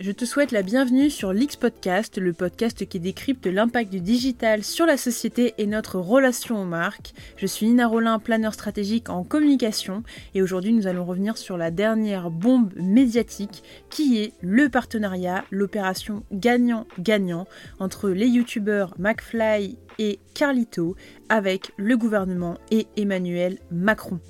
Je 0.00 0.12
te 0.12 0.24
souhaite 0.24 0.52
la 0.52 0.62
bienvenue 0.62 1.10
sur 1.10 1.32
l'X 1.32 1.56
Podcast, 1.56 2.18
le 2.18 2.32
podcast 2.32 2.86
qui 2.86 3.00
décrypte 3.00 3.46
l'impact 3.46 3.90
du 3.90 4.00
digital 4.00 4.62
sur 4.62 4.86
la 4.86 4.96
société 4.96 5.54
et 5.58 5.66
notre 5.66 5.98
relation 5.98 6.62
aux 6.62 6.64
marques. 6.64 7.14
Je 7.36 7.46
suis 7.46 7.66
Nina 7.66 7.88
Rollin, 7.88 8.20
planeur 8.20 8.54
stratégique 8.54 9.08
en 9.08 9.24
communication, 9.24 10.04
et 10.36 10.42
aujourd'hui 10.42 10.72
nous 10.72 10.86
allons 10.86 11.04
revenir 11.04 11.36
sur 11.36 11.56
la 11.56 11.72
dernière 11.72 12.30
bombe 12.30 12.72
médiatique 12.76 13.64
qui 13.90 14.18
est 14.18 14.34
le 14.40 14.68
partenariat, 14.68 15.44
l'opération 15.50 16.22
gagnant-gagnant 16.30 17.48
entre 17.80 18.08
les 18.08 18.28
youtubeurs 18.28 18.94
McFly 19.00 19.78
et 19.98 20.20
Carlito 20.32 20.94
avec 21.28 21.72
le 21.76 21.96
gouvernement 21.96 22.56
et 22.70 22.86
Emmanuel 22.96 23.58
Macron. 23.72 24.20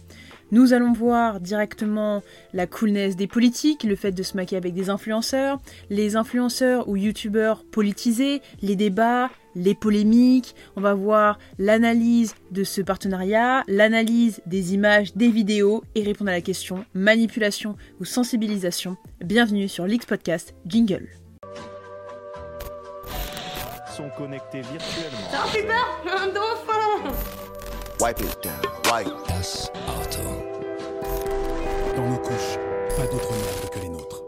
Nous 0.50 0.72
allons 0.72 0.92
voir 0.92 1.40
directement 1.40 2.22
la 2.54 2.66
coolness 2.66 3.16
des 3.16 3.26
politiques, 3.26 3.84
le 3.84 3.96
fait 3.96 4.12
de 4.12 4.22
se 4.22 4.34
maquer 4.34 4.56
avec 4.56 4.72
des 4.72 4.88
influenceurs, 4.88 5.58
les 5.90 6.16
influenceurs 6.16 6.88
ou 6.88 6.96
youtubeurs 6.96 7.64
politisés, 7.64 8.40
les 8.62 8.74
débats, 8.74 9.28
les 9.54 9.74
polémiques, 9.74 10.54
on 10.76 10.80
va 10.80 10.94
voir 10.94 11.38
l'analyse 11.58 12.34
de 12.50 12.64
ce 12.64 12.80
partenariat, 12.80 13.62
l'analyse 13.68 14.40
des 14.46 14.72
images, 14.72 15.14
des 15.14 15.28
vidéos 15.28 15.84
et 15.94 16.02
répondre 16.02 16.30
à 16.30 16.34
la 16.34 16.40
question 16.40 16.86
manipulation 16.94 17.76
ou 18.00 18.06
sensibilisation. 18.06 18.96
Bienvenue 19.20 19.68
sur 19.68 19.86
l'X 19.86 20.06
Podcast 20.06 20.54
Jingle. 20.64 21.08
Sont 23.94 24.08
connectés 24.16 24.62
virtuellement. 24.62 25.30
Ça 25.30 25.44
fait 25.48 25.64
peur 25.64 26.00
Un 26.22 26.26
dauphin 26.28 26.78
Wipe 28.00 28.20
it 28.20 28.42
down. 28.44 28.60
Wipe. 28.84 29.08
Auto. 29.08 30.27
Pas 32.28 33.06
d'autre 33.06 33.32
merde 33.32 33.70
que 33.72 33.78
les 33.80 33.88
nôtres. 33.88 34.22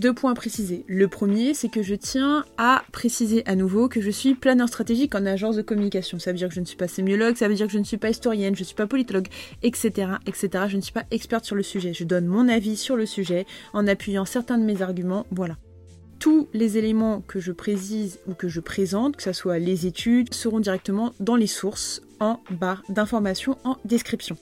Deux 0.00 0.12
points 0.12 0.34
précisés. 0.34 0.84
Le 0.88 1.06
premier, 1.06 1.54
c'est 1.54 1.68
que 1.68 1.84
je 1.84 1.94
tiens 1.94 2.44
à 2.58 2.82
préciser 2.90 3.46
à 3.46 3.54
nouveau 3.54 3.88
que 3.88 4.00
je 4.00 4.10
suis 4.10 4.34
planeur 4.34 4.66
stratégique 4.66 5.14
en 5.14 5.24
agence 5.26 5.54
de 5.54 5.62
communication. 5.62 6.18
Ça 6.18 6.32
veut 6.32 6.38
dire 6.38 6.48
que 6.48 6.54
je 6.54 6.60
ne 6.60 6.64
suis 6.64 6.76
pas 6.76 6.88
sémiologue, 6.88 7.36
ça 7.36 7.46
veut 7.46 7.54
dire 7.54 7.66
que 7.66 7.72
je 7.72 7.78
ne 7.78 7.84
suis 7.84 7.96
pas 7.96 8.10
historienne, 8.10 8.56
je 8.56 8.62
ne 8.62 8.64
suis 8.64 8.74
pas 8.74 8.88
politologue, 8.88 9.28
etc., 9.62 10.12
etc. 10.26 10.64
Je 10.66 10.76
ne 10.76 10.80
suis 10.82 10.92
pas 10.92 11.04
experte 11.12 11.44
sur 11.44 11.54
le 11.54 11.62
sujet. 11.62 11.92
Je 11.92 12.02
donne 12.02 12.26
mon 12.26 12.48
avis 12.48 12.76
sur 12.76 12.96
le 12.96 13.06
sujet 13.06 13.46
en 13.72 13.86
appuyant 13.86 14.24
certains 14.24 14.58
de 14.58 14.64
mes 14.64 14.82
arguments. 14.82 15.26
Voilà 15.30 15.56
tous 16.18 16.48
les 16.52 16.76
éléments 16.76 17.22
que 17.22 17.40
je 17.40 17.50
précise 17.50 18.18
ou 18.26 18.34
que 18.34 18.46
je 18.46 18.60
présente, 18.60 19.16
que 19.16 19.22
ce 19.22 19.32
soit 19.32 19.58
les 19.58 19.86
études, 19.86 20.34
seront 20.34 20.60
directement 20.60 21.14
dans 21.18 21.34
les 21.34 21.46
sources 21.46 22.02
en 22.20 22.40
barre 22.50 22.82
d'information 22.90 23.56
en 23.64 23.78
description. 23.86 24.36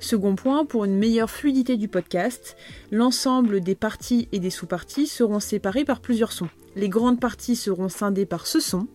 Second 0.00 0.34
point, 0.34 0.64
pour 0.64 0.86
une 0.86 0.96
meilleure 0.96 1.30
fluidité 1.30 1.76
du 1.76 1.86
podcast, 1.86 2.56
l'ensemble 2.90 3.60
des 3.60 3.74
parties 3.74 4.28
et 4.32 4.38
des 4.38 4.48
sous-parties 4.48 5.06
seront 5.06 5.40
séparés 5.40 5.84
par 5.84 6.00
plusieurs 6.00 6.32
sons. 6.32 6.48
Les 6.74 6.88
grandes 6.88 7.20
parties 7.20 7.54
seront 7.54 7.90
scindées 7.90 8.26
par 8.26 8.46
ce 8.46 8.60
son 8.60 8.88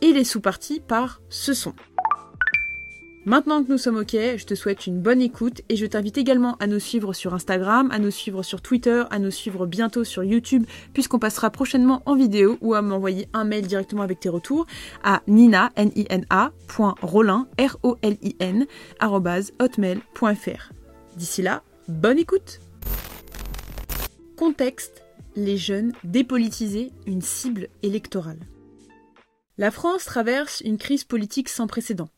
et 0.00 0.12
les 0.12 0.24
sous-parties 0.24 0.80
par 0.80 1.20
ce 1.28 1.52
son. 1.52 1.74
Maintenant 3.26 3.64
que 3.64 3.72
nous 3.72 3.76
sommes 3.76 3.96
OK, 3.96 4.12
je 4.12 4.46
te 4.46 4.54
souhaite 4.54 4.86
une 4.86 5.00
bonne 5.00 5.20
écoute 5.20 5.60
et 5.68 5.74
je 5.74 5.84
t'invite 5.84 6.16
également 6.16 6.54
à 6.60 6.68
nous 6.68 6.78
suivre 6.78 7.12
sur 7.12 7.34
Instagram, 7.34 7.90
à 7.90 7.98
nous 7.98 8.12
suivre 8.12 8.44
sur 8.44 8.62
Twitter, 8.62 9.02
à 9.10 9.18
nous 9.18 9.32
suivre 9.32 9.66
bientôt 9.66 10.04
sur 10.04 10.22
YouTube, 10.22 10.64
puisqu'on 10.92 11.18
passera 11.18 11.50
prochainement 11.50 12.02
en 12.06 12.14
vidéo 12.14 12.56
ou 12.60 12.74
à 12.74 12.82
m'envoyer 12.82 13.28
un 13.32 13.42
mail 13.42 13.66
directement 13.66 14.02
avec 14.02 14.20
tes 14.20 14.28
retours 14.28 14.68
à 15.02 15.22
nina, 15.26 15.72
n 15.74 15.90
i 15.96 16.06
n 16.08 16.24
-A, 16.30 16.52
.rolin, 17.02 17.48
r 17.58 17.76
o 17.82 17.98
l 18.00 18.16
i 18.22 18.36
n. 18.38 18.64
D'ici 21.16 21.42
là, 21.42 21.64
bonne 21.88 22.18
écoute. 22.20 22.60
Contexte 24.36 25.02
les 25.34 25.56
jeunes 25.56 25.92
dépolitisés, 26.04 26.92
une 27.08 27.22
cible 27.22 27.66
électorale. 27.82 28.38
La 29.58 29.72
France 29.72 30.04
traverse 30.04 30.60
une 30.60 30.78
crise 30.78 31.02
politique 31.02 31.48
sans 31.48 31.66
précédent. 31.66 32.08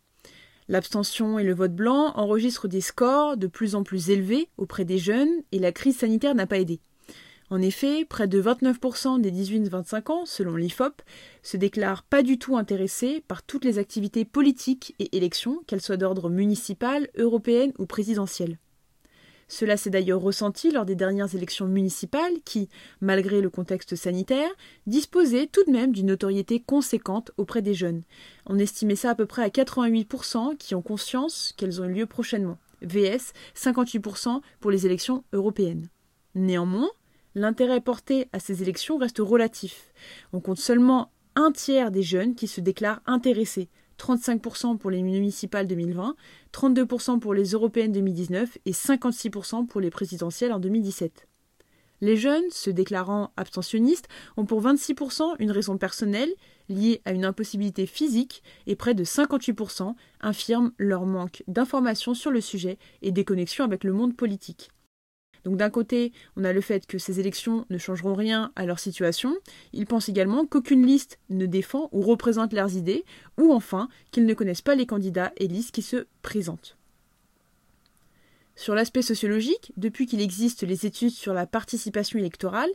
L'abstention 0.68 1.38
et 1.38 1.44
le 1.44 1.54
vote 1.54 1.74
blanc 1.74 2.12
enregistrent 2.14 2.68
des 2.68 2.82
scores 2.82 3.38
de 3.38 3.46
plus 3.46 3.74
en 3.74 3.82
plus 3.82 4.10
élevés 4.10 4.48
auprès 4.58 4.84
des 4.84 4.98
jeunes 4.98 5.42
et 5.50 5.58
la 5.58 5.72
crise 5.72 5.96
sanitaire 5.96 6.34
n'a 6.34 6.46
pas 6.46 6.58
aidé. 6.58 6.80
En 7.50 7.62
effet, 7.62 8.04
près 8.04 8.28
de 8.28 8.42
29% 8.42 9.22
des 9.22 9.32
18-25 9.32 10.12
ans, 10.12 10.26
selon 10.26 10.56
l'IFOP, 10.56 11.00
se 11.42 11.56
déclarent 11.56 12.02
pas 12.02 12.22
du 12.22 12.38
tout 12.38 12.58
intéressés 12.58 13.24
par 13.26 13.42
toutes 13.42 13.64
les 13.64 13.78
activités 13.78 14.26
politiques 14.26 14.94
et 14.98 15.16
élections, 15.16 15.62
qu'elles 15.66 15.80
soient 15.80 15.96
d'ordre 15.96 16.28
municipal, 16.28 17.08
européenne 17.16 17.72
ou 17.78 17.86
présidentielle. 17.86 18.58
Cela 19.48 19.78
s'est 19.78 19.91
d'ailleurs 19.91 20.20
ressenti 20.20 20.70
lors 20.70 20.84
des 20.84 20.94
dernières 20.94 21.34
élections 21.34 21.66
municipales 21.66 22.34
qui, 22.44 22.69
malgré 23.00 23.41
le 23.41 23.48
contexte 23.48 23.97
sanitaire, 23.97 24.50
disposaient 24.86 25.47
tout 25.47 25.64
de 25.64 25.72
même 25.72 25.92
d'une 25.92 26.06
notoriété 26.06 26.60
conséquente 26.60 27.32
auprès 27.38 27.62
des 27.62 27.75
jeunes. 27.75 28.03
On 28.47 28.58
estimait 28.58 28.97
ça 28.97 29.10
à 29.10 29.14
peu 29.14 29.26
près 29.26 29.42
à 29.42 29.48
88% 29.48 30.56
qui 30.58 30.75
ont 30.75 30.82
conscience 30.82 31.54
qu'elles 31.56 31.81
ont 31.81 31.87
lieu 31.87 32.06
prochainement. 32.06 32.58
VS 32.82 33.32
58% 33.56 34.41
pour 34.60 34.70
les 34.70 34.87
élections 34.87 35.25
européennes. 35.32 35.88
Néanmoins, 36.34 36.91
l'intérêt 37.34 37.81
porté 37.81 38.28
à 38.32 38.41
ces 38.41 38.62
élections 38.62 38.98
reste 38.98 39.19
relatif. 39.19 39.92
On 40.32 40.41
compte 40.41 40.58
seulement 40.58 41.10
un 41.34 41.53
tiers 41.53 41.91
des 41.91 42.03
jeunes 42.03 42.34
qui 42.34 42.47
se 42.47 42.60
déclarent 42.60 43.00
intéressés, 43.06 43.69
35% 43.98 44.78
pour 44.78 44.91
les 44.91 45.03
municipales 45.03 45.66
2020, 45.66 46.14
32% 46.53 47.19
pour 47.19 47.34
les 47.34 47.50
européennes 47.50 47.92
2019 47.92 48.59
et 48.64 48.72
56% 48.72 49.66
pour 49.66 49.81
les 49.81 49.91
présidentielles 49.91 50.53
en 50.53 50.59
2017. 50.59 51.26
Les 52.00 52.16
jeunes, 52.16 52.48
se 52.50 52.70
déclarant 52.70 53.32
abstentionnistes, 53.37 54.08
ont 54.37 54.44
pour 54.44 54.62
26% 54.62 55.34
une 55.41 55.50
raison 55.50 55.78
personnelle 55.78 56.32
liée 56.69 57.03
à 57.04 57.12
une 57.12 57.25
impossibilité 57.25 57.87
physique 57.87 58.42
et 58.66 58.76
près 58.76 58.94
de 58.94 59.04
58% 59.04 59.94
infirment 60.20 60.70
leur 60.78 61.06
manque 61.06 61.42
d'informations 61.48 62.14
sur 62.14 62.31
le 62.31 62.41
sujet 62.41 62.78
et 63.03 63.10
des 63.10 63.25
connexions 63.25 63.64
avec 63.64 63.82
le 63.82 63.92
monde 63.92 64.16
politique. 64.16 64.70
Donc 65.44 65.56
d'un 65.56 65.71
côté, 65.71 66.12
on 66.37 66.44
a 66.44 66.53
le 66.53 66.60
fait 66.60 66.87
que 66.87 66.99
ces 66.99 67.21
élections 67.21 67.65
ne 67.71 67.78
changeront 67.78 68.15
rien 68.15 68.53
à 68.56 68.66
leur 68.66 68.78
situation. 68.78 69.37
Ils 69.72 69.87
pensent 69.87 70.09
également 70.09 70.47
qu'aucune 70.47 70.87
liste 70.87 71.19
ne 71.31 71.47
défend 71.47 71.88
ou 71.93 72.03
représente 72.03 72.53
leurs 72.53 72.76
idées, 72.76 73.04
ou 73.38 73.53
enfin 73.53 73.88
qu'ils 74.10 74.26
ne 74.26 74.34
connaissent 74.34 74.62
pas 74.62 74.75
les 74.75 74.87
candidats 74.87 75.32
et 75.37 75.49
listes 75.49 75.72
qui 75.72 75.82
se 75.82 76.06
présentent. 76.22 76.76
Sur 78.56 78.75
l'aspect 78.75 79.03
sociologique, 79.03 79.72
depuis 79.76 80.06
qu'il 80.06 80.21
existe 80.21 80.65
les 80.65 80.84
études 80.84 81.10
sur 81.10 81.32
la 81.32 81.47
participation 81.47 82.19
électorale, 82.19 82.70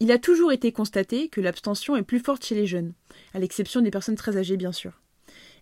il 0.00 0.10
a 0.10 0.18
toujours 0.18 0.52
été 0.52 0.72
constaté 0.72 1.28
que 1.28 1.40
l'abstention 1.40 1.96
est 1.96 2.02
plus 2.02 2.20
forte 2.20 2.44
chez 2.44 2.54
les 2.54 2.66
jeunes, 2.66 2.94
à 3.34 3.38
l'exception 3.38 3.82
des 3.82 3.90
personnes 3.90 4.14
très 4.16 4.36
âgées 4.36 4.56
bien 4.56 4.72
sûr. 4.72 5.02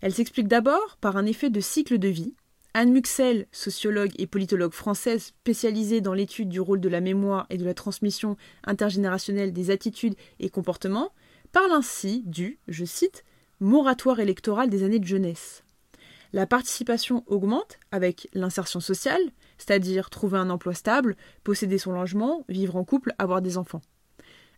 Elle 0.02 0.14
s'explique 0.14 0.46
d'abord 0.46 0.98
par 1.00 1.16
un 1.16 1.26
effet 1.26 1.50
de 1.50 1.60
cycle 1.60 1.98
de 1.98 2.08
vie, 2.08 2.34
Anne 2.78 2.92
Muxel, 2.92 3.46
sociologue 3.52 4.12
et 4.18 4.26
politologue 4.26 4.74
française 4.74 5.22
spécialisée 5.22 6.02
dans 6.02 6.12
l'étude 6.12 6.50
du 6.50 6.60
rôle 6.60 6.78
de 6.78 6.90
la 6.90 7.00
mémoire 7.00 7.46
et 7.48 7.56
de 7.56 7.64
la 7.64 7.72
transmission 7.72 8.36
intergénérationnelle 8.64 9.54
des 9.54 9.70
attitudes 9.70 10.14
et 10.40 10.50
comportements, 10.50 11.14
parle 11.52 11.72
ainsi 11.72 12.22
du, 12.26 12.58
je 12.68 12.84
cite, 12.84 13.24
moratoire 13.60 14.20
électoral 14.20 14.68
des 14.68 14.82
années 14.82 14.98
de 14.98 15.06
jeunesse. 15.06 15.64
La 16.34 16.46
participation 16.46 17.24
augmente 17.28 17.78
avec 17.92 18.28
l'insertion 18.34 18.80
sociale, 18.80 19.22
c'est-à-dire 19.56 20.10
trouver 20.10 20.36
un 20.36 20.50
emploi 20.50 20.74
stable, 20.74 21.16
posséder 21.44 21.78
son 21.78 21.92
logement, 21.92 22.44
vivre 22.50 22.76
en 22.76 22.84
couple, 22.84 23.14
avoir 23.16 23.40
des 23.40 23.56
enfants. 23.56 23.80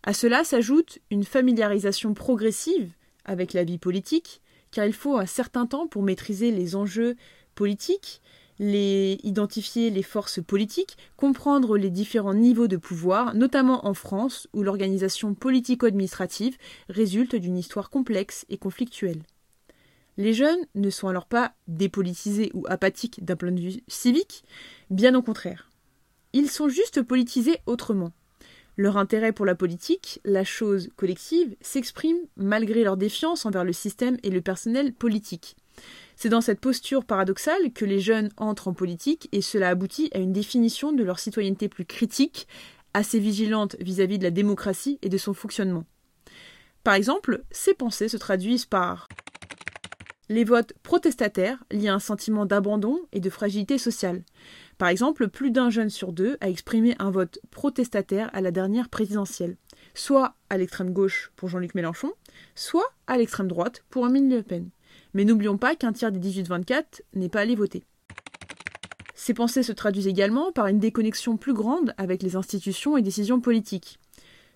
À 0.02 0.12
cela 0.12 0.42
s'ajoute 0.42 0.98
une 1.12 1.22
familiarisation 1.22 2.14
progressive 2.14 2.90
avec 3.24 3.52
la 3.52 3.62
vie 3.62 3.78
politique, 3.78 4.42
car 4.72 4.84
il 4.86 4.92
faut 4.92 5.16
un 5.16 5.26
certain 5.26 5.66
temps 5.66 5.86
pour 5.86 6.02
maîtriser 6.02 6.50
les 6.50 6.74
enjeux 6.74 7.14
politique, 7.58 8.22
les, 8.60 9.19
identifier 9.24 9.91
les 9.91 10.04
forces 10.04 10.41
politiques, 10.41 10.96
comprendre 11.16 11.76
les 11.76 11.91
différents 11.91 12.32
niveaux 12.34 12.69
de 12.69 12.76
pouvoir, 12.76 13.34
notamment 13.34 13.84
en 13.84 13.94
France, 13.94 14.46
où 14.52 14.62
l'organisation 14.62 15.34
politico-administrative 15.34 16.56
résulte 16.88 17.34
d'une 17.34 17.58
histoire 17.58 17.90
complexe 17.90 18.46
et 18.49 18.58
conflictuelle. 18.58 19.22
Les 20.19 20.34
jeunes 20.34 20.64
ne 20.76 20.88
sont 20.88 21.08
alors 21.08 21.26
pas 21.26 21.52
dépolitisés 21.66 22.52
ou 22.55 22.64
apathiques 22.69 23.25
d'un 23.25 23.34
point 23.34 23.50
de 23.50 23.60
vue 23.60 23.82
civique, 23.88 24.44
bien 24.88 25.16
au 25.16 25.22
contraire. 25.22 25.72
Ils 26.32 26.50
sont 26.50 26.69
juste 26.69 27.02
politisés 27.02 27.58
autrement. 27.66 28.12
Leur 28.76 28.99
intérêt 28.99 29.32
pour 29.32 29.46
la 29.46 29.56
politique, 29.56 30.20
la 30.25 30.44
chose 30.44 30.90
collective, 30.94 31.56
s'exprime 31.60 32.19
malgré 32.37 32.84
leur 32.84 32.96
défiance 32.96 33.46
envers 33.46 33.64
le 33.64 33.72
système 33.72 34.16
et 34.22 34.31
le 34.31 34.43
personnel 34.43 34.93
politique. 34.93 35.56
C'est 36.16 36.28
dans 36.28 36.40
cette 36.40 36.60
posture 36.60 37.04
paradoxale 37.04 37.72
que 37.72 37.84
les 37.84 38.00
jeunes 38.00 38.30
entrent 38.36 38.69
en 38.69 38.72
politique 38.72 39.28
et 39.32 39.40
cela 39.40 39.69
aboutit 39.69 40.10
à 40.14 40.19
une 40.19 40.32
définition 40.32 40.92
de 40.92 41.04
leur 41.04 41.19
citoyenneté 41.19 41.69
plus 41.69 41.84
critique, 41.84 42.48
assez 42.94 43.20
vigilante 43.20 43.76
vis-à-vis 43.80 44.19
de 44.19 44.25
la 44.25 44.30
démocratie 44.30 44.98
et 45.02 45.08
de 45.08 45.19
son 45.19 45.34
fonctionnement. 45.34 45.84
Par 46.82 46.94
exemple, 46.94 47.44
ces 47.50 47.75
pensées 47.75 48.08
se 48.08 48.16
traduisent 48.16 48.66
par 48.66 49.08
les 50.28 50.44
votes 50.44 50.72
protestataires 50.82 51.62
liés 51.70 51.88
à 51.88 51.94
un 51.94 52.00
sentiment 52.00 52.46
d'abandon 52.46 52.98
et 53.12 53.20
de 53.20 53.31
fragilité 53.31 53.78
sociale. 53.78 54.22
Par 54.76 54.88
exemple, 54.88 55.28
plus 55.28 55.50
d'un 55.50 55.70
jeune 55.70 55.90
sur 55.90 56.12
deux 56.12 56.36
a 56.40 56.48
exprimé 56.48 56.94
un 56.98 57.10
vote 57.10 57.38
protestataire 57.50 58.31
à 58.32 58.40
la 58.40 58.50
dernière 58.50 58.88
présidentielle, 58.88 59.56
soit 59.94 60.34
à 60.50 60.58
l'extrême 60.58 60.92
gauche 60.92 61.32
pour 61.36 61.48
Jean-Luc 61.48 61.74
Mélenchon, 61.74 62.12
soit 62.54 62.92
à 63.06 63.16
l'extrême 63.19 63.48
droite 63.48 63.84
pour 63.90 64.04
Marine 64.04 64.31
Le 64.31 64.42
Pen. 64.42 64.69
Mais 65.14 65.25
n'oublions 65.25 65.58
pas 65.58 65.75
qu'un 65.75 65.93
tiers 65.93 66.12
des 66.12 66.20
18-24 66.20 67.02
n'est 67.14 67.28
pas 67.28 67.40
allé 67.40 67.55
voter. 67.55 67.84
Ces 69.14 69.34
pensées 69.34 69.62
se 69.62 69.72
traduisent 69.72 70.06
également 70.06 70.52
par 70.52 70.69
une 70.69 70.78
déconnexion 70.78 71.37
plus 71.37 71.52
grande 71.52 71.93
avec 71.99 72.22
les 72.22 72.37
institutions 72.37 72.96
et 72.96 73.02
décisions 73.02 73.40
politiques. 73.40 73.99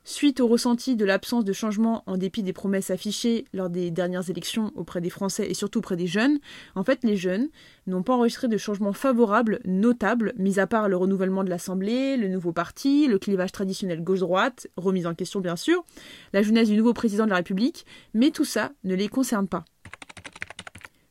Suite 0.05 0.41
au 0.41 0.49
ressenti 0.49 0.97
de 0.97 1.05
l'absence 1.05 1.45
de 1.45 1.53
changement 1.53 2.03
en 2.07 2.17
dépit 2.17 2.43
des 2.43 2.53
promesses 2.53 2.91
affichées 2.91 3.45
lors 3.53 3.71
des 3.71 3.93
dernières 3.93 4.31
élections 4.31 4.73
auprès 4.75 5.01
des 5.01 5.11
Français 5.11 5.49
et 5.49 5.55
surtout 5.55 5.79
auprès 5.79 5.95
des 5.95 6.09
jeunes, 6.09 6.41
en 6.75 6.83
fait 6.83 7.05
les 7.05 7.17
jeunes 7.17 7.51
n'ont 7.87 8.03
pas 8.03 8.15
enregistré 8.15 8.49
de 8.49 8.57
changements 8.57 8.93
favorables 8.93 9.61
notables, 9.65 10.33
mis 10.37 10.59
à 10.59 10.67
part 10.67 10.89
le 10.89 10.97
renouvellement 10.97 11.45
de 11.45 11.51
l'Assemblée, 11.51 12.17
le 12.17 12.27
nouveau 12.27 12.53
parti, 12.53 13.07
le 13.07 13.21
clivage 13.21 13.53
traditionnel 13.53 14.03
gauche-droite, 14.03 14.67
remise 14.77 15.07
en 15.07 15.15
question 15.15 15.41
bien 15.41 15.57
sûr, 15.57 15.85
la 16.33 16.43
jeunesse 16.43 16.69
du 16.69 16.77
nouveau 16.77 16.95
président 16.95 17.25
de 17.25 17.31
la 17.31 17.37
République, 17.37 17.87
mais 18.13 18.31
tout 18.31 18.45
ça 18.45 18.73
ne 18.83 18.97
les 18.97 19.09
concerne 19.09 19.47
pas. 19.47 19.65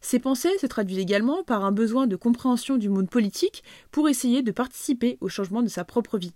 Ces 0.01 0.19
pensées 0.19 0.57
se 0.59 0.67
traduisent 0.67 0.99
également 0.99 1.43
par 1.43 1.63
un 1.63 1.71
besoin 1.71 2.05
de 2.05 2.15
compréhension 2.15 2.77
du 2.77 2.89
monde 2.89 3.09
politique 3.09 3.63
pour 3.91 4.09
essayer 4.09 4.41
de 4.41 4.51
participer 4.51 5.17
au 5.21 5.29
changement 5.29 5.61
de 5.61 5.69
sa 5.69 5.85
propre 5.85 6.17
vie. 6.17 6.33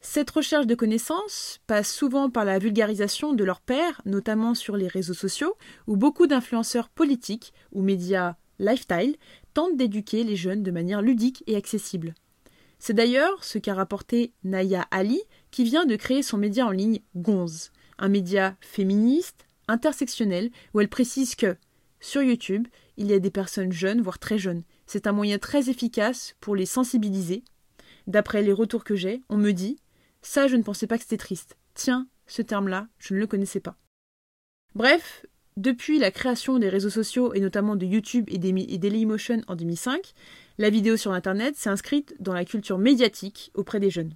Cette 0.00 0.30
recherche 0.30 0.66
de 0.66 0.74
connaissances 0.74 1.58
passe 1.66 1.92
souvent 1.92 2.30
par 2.30 2.44
la 2.44 2.58
vulgarisation 2.58 3.32
de 3.32 3.44
leurs 3.44 3.60
pairs, 3.60 4.00
notamment 4.06 4.54
sur 4.54 4.76
les 4.76 4.88
réseaux 4.88 5.14
sociaux, 5.14 5.56
où 5.86 5.96
beaucoup 5.96 6.26
d'influenceurs 6.26 6.88
politiques 6.88 7.52
ou 7.72 7.82
médias 7.82 8.36
lifestyle 8.58 9.16
tentent 9.52 9.76
d'éduquer 9.76 10.24
les 10.24 10.36
jeunes 10.36 10.62
de 10.62 10.70
manière 10.70 11.02
ludique 11.02 11.42
et 11.46 11.56
accessible. 11.56 12.14
C'est 12.78 12.94
d'ailleurs 12.94 13.44
ce 13.44 13.58
qu'a 13.58 13.74
rapporté 13.74 14.32
Naya 14.42 14.86
Ali, 14.90 15.20
qui 15.50 15.64
vient 15.64 15.84
de 15.84 15.96
créer 15.96 16.22
son 16.22 16.38
média 16.38 16.66
en 16.66 16.70
ligne 16.70 17.00
Gonze, 17.14 17.72
un 17.98 18.08
média 18.08 18.56
féministe, 18.60 19.46
intersectionnel, 19.70 20.50
où 20.74 20.80
elle 20.80 20.88
précise 20.88 21.34
que, 21.34 21.56
sur 22.00 22.22
YouTube, 22.22 22.66
il 22.96 23.06
y 23.06 23.14
a 23.14 23.18
des 23.18 23.30
personnes 23.30 23.72
jeunes, 23.72 24.00
voire 24.00 24.18
très 24.18 24.38
jeunes. 24.38 24.62
C'est 24.86 25.06
un 25.06 25.12
moyen 25.12 25.38
très 25.38 25.70
efficace 25.70 26.34
pour 26.40 26.56
les 26.56 26.66
sensibiliser. 26.66 27.44
D'après 28.06 28.42
les 28.42 28.52
retours 28.52 28.84
que 28.84 28.96
j'ai, 28.96 29.22
on 29.28 29.36
me 29.36 29.52
dit 29.52 29.78
ça, 30.22 30.48
je 30.48 30.56
ne 30.56 30.62
pensais 30.62 30.86
pas 30.86 30.96
que 30.96 31.04
c'était 31.04 31.16
triste. 31.16 31.56
Tiens, 31.74 32.06
ce 32.26 32.42
terme-là, 32.42 32.88
je 32.98 33.14
ne 33.14 33.18
le 33.18 33.26
connaissais 33.26 33.60
pas. 33.60 33.76
Bref, 34.74 35.24
depuis 35.56 35.98
la 35.98 36.10
création 36.10 36.58
des 36.58 36.68
réseaux 36.68 36.90
sociaux 36.90 37.34
et 37.34 37.40
notamment 37.40 37.76
de 37.76 37.86
YouTube 37.86 38.26
et 38.28 38.38
Dailymotion 38.38 39.42
en 39.48 39.56
2005, 39.56 40.12
la 40.58 40.70
vidéo 40.70 40.96
sur 40.96 41.12
Internet 41.12 41.56
s'est 41.56 41.70
inscrite 41.70 42.14
dans 42.20 42.34
la 42.34 42.44
culture 42.44 42.78
médiatique 42.78 43.50
auprès 43.54 43.80
des 43.80 43.90
jeunes. 43.90 44.14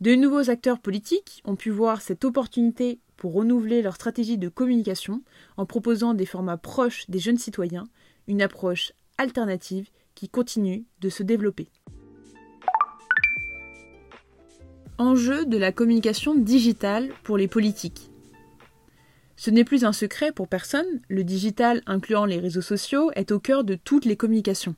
De 0.00 0.14
nouveaux 0.14 0.48
acteurs 0.48 0.78
politiques 0.78 1.42
ont 1.44 1.56
pu 1.56 1.70
voir 1.70 2.02
cette 2.02 2.24
opportunité 2.24 3.00
pour 3.16 3.32
renouveler 3.32 3.82
leur 3.82 3.96
stratégie 3.96 4.38
de 4.38 4.48
communication 4.48 5.22
en 5.56 5.66
proposant 5.66 6.14
des 6.14 6.26
formats 6.26 6.56
proches 6.56 7.10
des 7.10 7.18
jeunes 7.18 7.36
citoyens, 7.36 7.88
une 8.28 8.40
approche 8.40 8.92
alternative 9.18 9.88
qui 10.14 10.28
continue 10.28 10.84
de 11.00 11.08
se 11.08 11.24
développer. 11.24 11.68
Enjeu 14.98 15.46
de 15.46 15.56
la 15.56 15.72
communication 15.72 16.36
digitale 16.36 17.10
pour 17.24 17.36
les 17.36 17.48
politiques. 17.48 18.10
Ce 19.34 19.50
n'est 19.50 19.64
plus 19.64 19.84
un 19.84 19.92
secret 19.92 20.30
pour 20.30 20.46
personne, 20.46 21.00
le 21.08 21.24
digital 21.24 21.82
incluant 21.86 22.24
les 22.24 22.38
réseaux 22.38 22.62
sociaux 22.62 23.10
est 23.16 23.32
au 23.32 23.40
cœur 23.40 23.64
de 23.64 23.74
toutes 23.74 24.04
les 24.04 24.16
communications. 24.16 24.76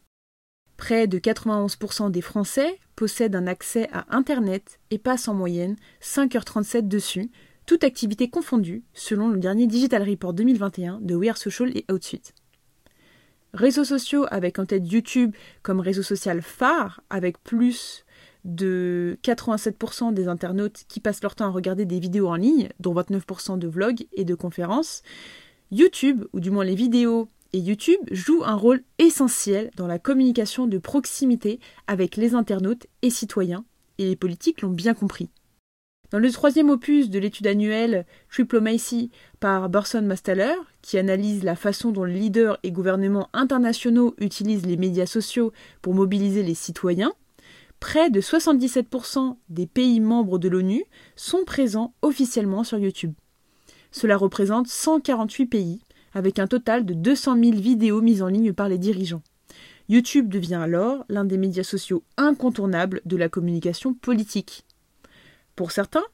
Près 0.80 1.06
de 1.06 1.18
91% 1.18 2.10
des 2.10 2.22
Français 2.22 2.78
possèdent 2.96 3.36
un 3.36 3.46
accès 3.46 3.90
à 3.92 4.06
Internet 4.16 4.80
et 4.90 4.96
passent 4.96 5.28
en 5.28 5.34
moyenne 5.34 5.76
5h37 6.00 6.88
dessus, 6.88 7.30
toute 7.66 7.84
activité 7.84 8.30
confondue, 8.30 8.82
selon 8.94 9.28
le 9.28 9.38
dernier 9.38 9.66
Digital 9.66 10.02
Report 10.02 10.32
2021 10.32 11.00
de 11.02 11.14
We 11.14 11.28
Are 11.28 11.36
Social 11.36 11.70
et 11.76 11.84
Outsuite. 11.92 12.32
Réseaux 13.52 13.84
sociaux 13.84 14.24
avec 14.30 14.58
en 14.58 14.64
tête 14.64 14.90
YouTube 14.90 15.36
comme 15.62 15.80
réseau 15.80 16.02
social 16.02 16.40
phare, 16.40 17.02
avec 17.10 17.42
plus 17.44 18.06
de 18.46 19.18
87% 19.22 20.14
des 20.14 20.28
internautes 20.28 20.84
qui 20.88 21.00
passent 21.00 21.22
leur 21.22 21.34
temps 21.34 21.48
à 21.48 21.50
regarder 21.50 21.84
des 21.84 22.00
vidéos 22.00 22.28
en 22.28 22.36
ligne, 22.36 22.70
dont 22.80 22.94
29% 22.94 23.58
de 23.58 23.68
vlogs 23.68 24.06
et 24.14 24.24
de 24.24 24.34
conférences, 24.34 25.02
YouTube, 25.70 26.24
ou 26.32 26.40
du 26.40 26.50
moins 26.50 26.64
les 26.64 26.74
vidéos 26.74 27.28
et 27.52 27.58
YouTube, 27.58 28.00
jouent 28.11 28.44
un 28.44 28.55
rôle 28.55 28.82
essentiel 28.99 29.70
dans 29.76 29.87
la 29.87 29.99
communication 29.99 30.67
de 30.67 30.79
proximité 30.79 31.61
avec 31.87 32.17
les 32.17 32.35
internautes 32.35 32.87
et 33.02 33.11
citoyens, 33.11 33.64
et 33.99 34.06
les 34.06 34.17
politiques 34.17 34.62
l'ont 34.62 34.70
bien 34.70 34.94
compris. 34.94 35.31
Dans 36.11 36.19
le 36.19 36.32
troisième 36.32 36.70
opus 36.70 37.08
de 37.08 37.20
l'étude 37.20 37.47
annuelle 37.47 38.05
Triplomacy 38.31 39.11
par 39.38 39.69
Burson 39.69 40.02
Mastaler, 40.02 40.55
qui 40.82 40.99
analyse 40.99 41.44
la 41.44 41.55
façon 41.55 41.93
dont 41.93 42.02
les 42.02 42.19
leaders 42.19 42.58
et 42.64 42.73
gouvernements 42.73 43.29
internationaux 43.32 44.14
utilisent 44.19 44.67
les 44.67 44.76
médias 44.76 45.06
sociaux 45.06 45.52
pour 45.82 45.94
mobiliser 45.94 46.43
les 46.43 46.55
citoyens, 46.55 47.12
près 47.79 48.11
de 48.11 48.20
77% 48.20 49.37
des 49.50 49.67
pays 49.67 50.00
membres 50.00 50.38
de 50.38 50.49
l'ONU 50.49 50.85
sont 51.14 51.44
présents 51.44 51.94
officiellement 52.02 52.64
sur 52.64 52.79
YouTube. 52.79 53.14
Cela 53.93 54.17
représente 54.17 54.67
148 54.67 55.47
pays, 55.47 55.81
avec 56.14 56.38
un 56.38 56.46
total 56.46 56.84
de 56.84 56.94
200 56.94 57.38
000 57.42 57.56
vidéos 57.56 58.00
mises 58.00 58.22
en 58.22 58.28
ligne 58.28 58.52
par 58.52 58.68
les 58.68 58.78
dirigeants. 58.78 59.22
YouTube 59.88 60.28
devient 60.28 60.54
alors 60.54 61.04
l'un 61.08 61.24
des 61.24 61.36
médias 61.36 61.64
sociaux 61.64 62.04
incontournables 62.16 63.00
de 63.04 63.16
la 63.16 63.28
communication 63.28 63.94
politique. 63.94 64.64
Pour 65.56 65.72
certains, 65.72 66.04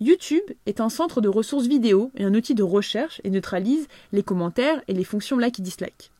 YouTube 0.00 0.44
est 0.66 0.80
un 0.80 0.88
centre 0.88 1.20
de 1.20 1.28
ressources 1.28 1.66
vidéo 1.66 2.10
et 2.16 2.24
un 2.24 2.34
outil 2.34 2.54
de 2.54 2.62
recherche 2.62 3.20
et 3.24 3.30
neutralise 3.30 3.88
les 4.12 4.22
commentaires 4.22 4.82
et 4.88 4.94
les 4.94 5.04
fonctions 5.04 5.38
like 5.38 5.58
et 5.58 5.62
dislike. 5.62 6.10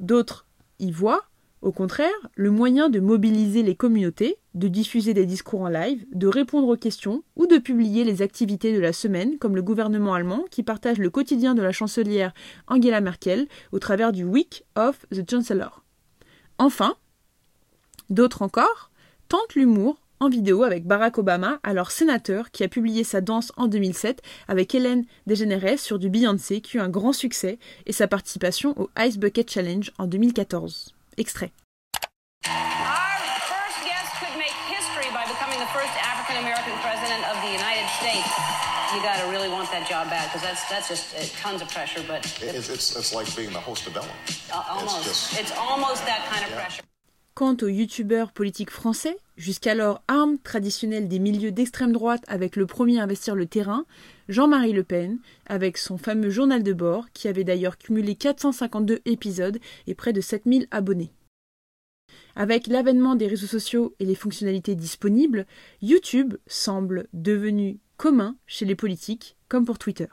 D'autres 0.00 0.46
y 0.78 0.90
voient 0.90 1.24
au 1.66 1.72
contraire, 1.72 2.14
le 2.36 2.52
moyen 2.52 2.88
de 2.88 3.00
mobiliser 3.00 3.64
les 3.64 3.74
communautés, 3.74 4.36
de 4.54 4.68
diffuser 4.68 5.14
des 5.14 5.26
discours 5.26 5.62
en 5.62 5.68
live, 5.68 6.06
de 6.12 6.28
répondre 6.28 6.68
aux 6.68 6.76
questions 6.76 7.24
ou 7.34 7.48
de 7.48 7.58
publier 7.58 8.04
les 8.04 8.22
activités 8.22 8.72
de 8.72 8.78
la 8.78 8.92
semaine, 8.92 9.36
comme 9.38 9.56
le 9.56 9.62
gouvernement 9.62 10.14
allemand 10.14 10.44
qui 10.48 10.62
partage 10.62 10.98
le 10.98 11.10
quotidien 11.10 11.56
de 11.56 11.62
la 11.62 11.72
chancelière 11.72 12.34
Angela 12.68 13.00
Merkel 13.00 13.48
au 13.72 13.80
travers 13.80 14.12
du 14.12 14.22
Week 14.22 14.64
of 14.76 15.06
the 15.10 15.28
Chancellor. 15.28 15.82
Enfin, 16.58 16.94
d'autres 18.10 18.42
encore 18.42 18.92
tentent 19.28 19.56
l'humour 19.56 19.98
en 20.20 20.28
vidéo 20.28 20.62
avec 20.62 20.86
Barack 20.86 21.18
Obama, 21.18 21.58
alors 21.64 21.90
sénateur, 21.90 22.52
qui 22.52 22.62
a 22.62 22.68
publié 22.68 23.02
sa 23.02 23.20
danse 23.20 23.50
en 23.56 23.66
2007 23.66 24.22
avec 24.46 24.72
Hélène 24.72 25.04
DeGeneres 25.26 25.80
sur 25.80 25.98
du 25.98 26.10
Beyoncé 26.10 26.60
qui 26.60 26.76
eut 26.76 26.80
un 26.80 26.88
grand 26.88 27.12
succès 27.12 27.58
et 27.86 27.92
sa 27.92 28.06
participation 28.06 28.80
au 28.80 28.88
Ice 29.00 29.18
Bucket 29.18 29.50
Challenge 29.50 29.90
en 29.98 30.06
2014. 30.06 30.95
Extrait. 31.18 31.52
You 38.94 39.02
got 39.02 39.20
to 39.20 39.28
really 39.28 39.48
want 39.48 39.70
that 39.72 39.86
job 39.88 40.08
back 40.08 40.32
because 40.32 40.42
that's 40.42 40.68
that's 40.70 40.88
just 40.88 41.14
uh, 41.16 41.42
tons 41.42 41.60
of 41.60 41.68
pressure. 41.68 42.02
But 42.06 42.24
it's, 42.40 42.70
it's, 42.70 42.96
it's 42.96 43.12
like 43.12 43.26
being 43.36 43.52
the 43.52 43.60
host 43.60 43.86
of 43.86 43.96
Ellen. 43.96 44.08
Uh, 44.50 44.62
almost, 44.70 44.98
it's, 44.98 45.06
just, 45.06 45.40
it's 45.40 45.52
almost 45.58 46.06
that 46.06 46.24
kind 46.30 46.44
of 46.44 46.50
yeah. 46.50 46.56
pressure. 46.56 46.82
Quant 47.36 47.54
aux 47.60 47.68
youtubeurs 47.68 48.32
politiques 48.32 48.70
français, 48.70 49.18
jusqu'alors 49.36 50.02
arme 50.08 50.38
traditionnelle 50.38 51.06
des 51.06 51.18
milieux 51.18 51.52
d'extrême 51.52 51.92
droite 51.92 52.24
avec 52.28 52.56
le 52.56 52.64
premier 52.64 52.98
à 52.98 53.02
investir 53.02 53.34
le 53.34 53.44
terrain, 53.44 53.84
Jean-Marie 54.30 54.72
Le 54.72 54.82
Pen, 54.82 55.18
avec 55.44 55.76
son 55.76 55.98
fameux 55.98 56.30
journal 56.30 56.62
de 56.62 56.72
bord, 56.72 57.10
qui 57.12 57.28
avait 57.28 57.44
d'ailleurs 57.44 57.76
cumulé 57.76 58.14
452 58.14 59.00
épisodes 59.04 59.58
et 59.86 59.94
près 59.94 60.14
de 60.14 60.22
7000 60.22 60.66
abonnés. 60.70 61.12
Avec 62.36 62.68
l'avènement 62.68 63.16
des 63.16 63.26
réseaux 63.26 63.46
sociaux 63.46 63.94
et 64.00 64.06
les 64.06 64.14
fonctionnalités 64.14 64.74
disponibles, 64.74 65.44
YouTube 65.82 66.36
semble 66.46 67.06
devenu 67.12 67.80
commun 67.98 68.38
chez 68.46 68.64
les 68.64 68.76
politiques, 68.76 69.36
comme 69.50 69.66
pour 69.66 69.76
Twitter. 69.76 70.08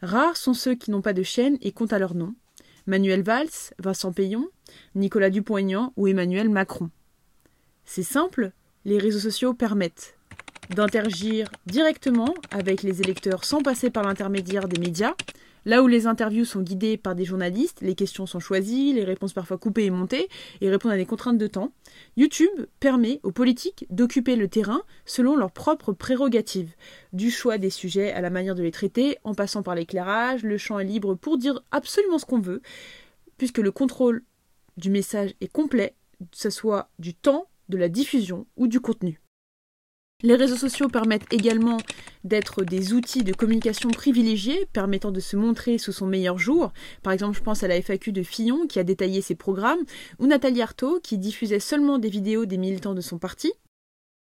Rares 0.00 0.38
sont 0.38 0.54
ceux 0.54 0.76
qui 0.76 0.92
n'ont 0.92 1.02
pas 1.02 1.12
de 1.12 1.22
chaîne 1.22 1.58
et 1.60 1.72
comptent 1.72 1.92
à 1.92 1.98
leur 1.98 2.14
nom, 2.14 2.34
Manuel 2.86 3.22
Valls, 3.22 3.74
Vincent 3.78 4.12
Payon, 4.12 4.48
Nicolas 4.94 5.30
Dupont-Aignan 5.30 5.92
ou 5.96 6.08
Emmanuel 6.08 6.48
Macron. 6.48 6.90
C'est 7.84 8.02
simple, 8.02 8.52
les 8.84 8.98
réseaux 8.98 9.18
sociaux 9.18 9.54
permettent 9.54 10.16
d'interagir 10.70 11.50
directement 11.66 12.34
avec 12.50 12.82
les 12.82 13.00
électeurs 13.00 13.44
sans 13.44 13.62
passer 13.62 13.90
par 13.90 14.04
l'intermédiaire 14.04 14.68
des 14.68 14.80
médias, 14.80 15.14
Là 15.64 15.82
où 15.82 15.86
les 15.86 16.06
interviews 16.06 16.44
sont 16.44 16.60
guidées 16.60 16.96
par 16.96 17.14
des 17.14 17.24
journalistes, 17.24 17.80
les 17.82 17.94
questions 17.94 18.26
sont 18.26 18.40
choisies, 18.40 18.92
les 18.92 19.04
réponses 19.04 19.32
parfois 19.32 19.58
coupées 19.58 19.84
et 19.84 19.90
montées, 19.90 20.28
et 20.60 20.68
répondent 20.68 20.92
à 20.92 20.96
des 20.96 21.06
contraintes 21.06 21.38
de 21.38 21.46
temps, 21.46 21.72
YouTube 22.16 22.66
permet 22.80 23.20
aux 23.22 23.30
politiques 23.30 23.86
d'occuper 23.88 24.34
le 24.34 24.48
terrain 24.48 24.82
selon 25.06 25.36
leurs 25.36 25.52
propres 25.52 25.92
prérogatives, 25.92 26.72
du 27.12 27.30
choix 27.30 27.58
des 27.58 27.70
sujets 27.70 28.12
à 28.12 28.20
la 28.20 28.30
manière 28.30 28.56
de 28.56 28.62
les 28.62 28.72
traiter, 28.72 29.18
en 29.22 29.34
passant 29.34 29.62
par 29.62 29.76
l'éclairage, 29.76 30.42
le 30.42 30.58
champ 30.58 30.80
est 30.80 30.84
libre 30.84 31.14
pour 31.14 31.38
dire 31.38 31.62
absolument 31.70 32.18
ce 32.18 32.26
qu'on 32.26 32.40
veut, 32.40 32.60
puisque 33.38 33.58
le 33.58 33.70
contrôle 33.70 34.22
du 34.76 34.90
message 34.90 35.34
est 35.40 35.52
complet 35.52 35.94
ce 36.30 36.50
soit 36.50 36.88
du 36.98 37.14
temps, 37.14 37.48
de 37.68 37.76
la 37.76 37.88
diffusion 37.88 38.46
ou 38.56 38.66
du 38.66 38.80
contenu. 38.80 39.20
Les 40.22 40.36
réseaux 40.36 40.56
sociaux 40.56 40.88
permettent 40.88 41.32
également 41.32 41.78
d'être 42.22 42.62
des 42.62 42.92
outils 42.92 43.24
de 43.24 43.32
communication 43.32 43.90
privilégiés, 43.90 44.68
permettant 44.72 45.10
de 45.10 45.18
se 45.18 45.36
montrer 45.36 45.78
sous 45.78 45.90
son 45.90 46.06
meilleur 46.06 46.38
jour. 46.38 46.72
Par 47.02 47.12
exemple, 47.12 47.36
je 47.36 47.42
pense 47.42 47.64
à 47.64 47.68
la 47.68 47.80
FAQ 47.82 48.12
de 48.12 48.22
Fillon 48.22 48.68
qui 48.68 48.78
a 48.78 48.84
détaillé 48.84 49.20
ses 49.20 49.34
programmes, 49.34 49.80
ou 50.20 50.26
Nathalie 50.26 50.62
Arthaud 50.62 51.00
qui 51.00 51.18
diffusait 51.18 51.58
seulement 51.58 51.98
des 51.98 52.08
vidéos 52.08 52.46
des 52.46 52.56
militants 52.58 52.94
de 52.94 53.00
son 53.00 53.18
parti. 53.18 53.52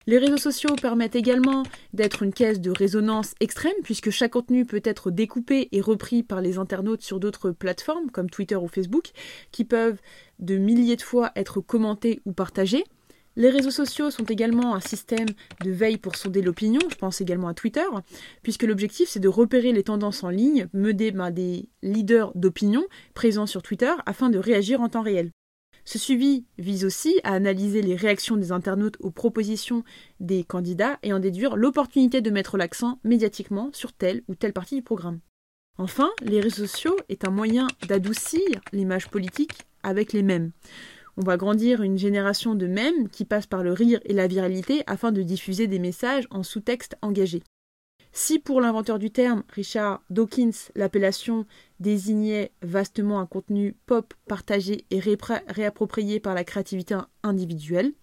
Les 0.07 0.17
réseaux 0.17 0.37
sociaux 0.37 0.75
permettent 0.81 1.15
également 1.15 1.61
d'être 1.93 2.23
une 2.23 2.33
caisse 2.33 2.59
de 2.59 2.71
résonance 2.71 3.35
extrême 3.39 3.71
puisque 3.83 4.09
chaque 4.09 4.31
contenu 4.31 4.65
peut 4.65 4.81
être 4.83 5.11
découpé 5.11 5.69
et 5.71 5.79
repris 5.79 6.23
par 6.23 6.41
les 6.41 6.57
internautes 6.57 7.03
sur 7.03 7.19
d'autres 7.19 7.51
plateformes 7.51 8.09
comme 8.09 8.29
Twitter 8.29 8.55
ou 8.55 8.67
Facebook 8.67 9.11
qui 9.51 9.63
peuvent 9.63 9.99
de 10.39 10.57
milliers 10.57 10.95
de 10.95 11.03
fois 11.03 11.31
être 11.35 11.61
commentés 11.61 12.19
ou 12.25 12.33
partagés. 12.33 12.83
Les 13.35 13.49
réseaux 13.49 13.71
sociaux 13.71 14.09
sont 14.09 14.25
également 14.25 14.75
un 14.75 14.81
système 14.81 15.29
de 15.63 15.71
veille 15.71 15.97
pour 15.97 16.15
sonder 16.15 16.41
l'opinion, 16.41 16.81
je 16.89 16.95
pense 16.95 17.21
également 17.21 17.47
à 17.47 17.53
Twitter, 17.53 17.85
puisque 18.41 18.63
l'objectif 18.63 19.07
c'est 19.07 19.21
de 19.21 19.29
repérer 19.29 19.71
les 19.71 19.83
tendances 19.83 20.23
en 20.23 20.29
ligne 20.29 20.67
menées 20.73 21.11
par 21.11 21.31
des 21.31 21.69
leaders 21.83 22.31
d'opinion 22.35 22.83
présents 23.13 23.45
sur 23.45 23.61
Twitter 23.61 23.93
afin 24.05 24.29
de 24.29 24.39
réagir 24.39 24.81
en 24.81 24.89
temps 24.89 25.03
réel. 25.03 25.31
Ce 25.91 25.99
suivi 25.99 26.45
vise 26.57 26.85
aussi 26.85 27.19
à 27.25 27.33
analyser 27.33 27.81
les 27.81 27.97
réactions 27.97 28.37
des 28.37 28.53
internautes 28.53 28.95
aux 29.01 29.11
propositions 29.11 29.83
des 30.21 30.45
candidats 30.45 30.97
et 31.03 31.11
en 31.11 31.19
déduire 31.19 31.57
l'opportunité 31.57 32.21
de 32.21 32.29
mettre 32.29 32.55
l'accent 32.55 33.01
médiatiquement 33.03 33.71
sur 33.73 33.91
telle 33.91 34.23
ou 34.29 34.35
telle 34.35 34.53
partie 34.53 34.75
du 34.75 34.83
programme. 34.83 35.19
Enfin, 35.77 36.09
les 36.21 36.39
réseaux 36.39 36.65
sociaux 36.65 36.95
est 37.09 37.27
un 37.27 37.29
moyen 37.29 37.67
d'adoucir 37.89 38.61
l'image 38.71 39.09
politique 39.09 39.65
avec 39.83 40.13
les 40.13 40.23
mêmes. 40.23 40.51
On 41.17 41.25
va 41.25 41.35
grandir 41.35 41.81
une 41.81 41.97
génération 41.97 42.55
de 42.55 42.67
mèmes 42.67 43.09
qui 43.09 43.25
passe 43.25 43.45
par 43.45 43.61
le 43.61 43.73
rire 43.73 43.99
et 44.05 44.13
la 44.13 44.27
viralité 44.27 44.83
afin 44.87 45.11
de 45.11 45.23
diffuser 45.23 45.67
des 45.67 45.79
messages 45.79 46.25
en 46.31 46.43
sous-texte 46.43 46.95
engagé. 47.01 47.43
Si 48.13 48.39
pour 48.39 48.59
l'inventeur 48.59 48.99
du 48.99 49.09
terme, 49.09 49.43
Richard 49.49 50.03
Dawkins, 50.09 50.51
l'appellation 50.75 51.45
désignait 51.79 52.51
vastement 52.61 53.19
un 53.19 53.25
contenu 53.25 53.75
pop 53.85 54.13
partagé 54.27 54.85
et 54.91 54.99
réapproprié 54.99 56.19
par 56.19 56.33
la 56.33 56.43
créativité 56.43 56.97
individuelle, 57.23 57.93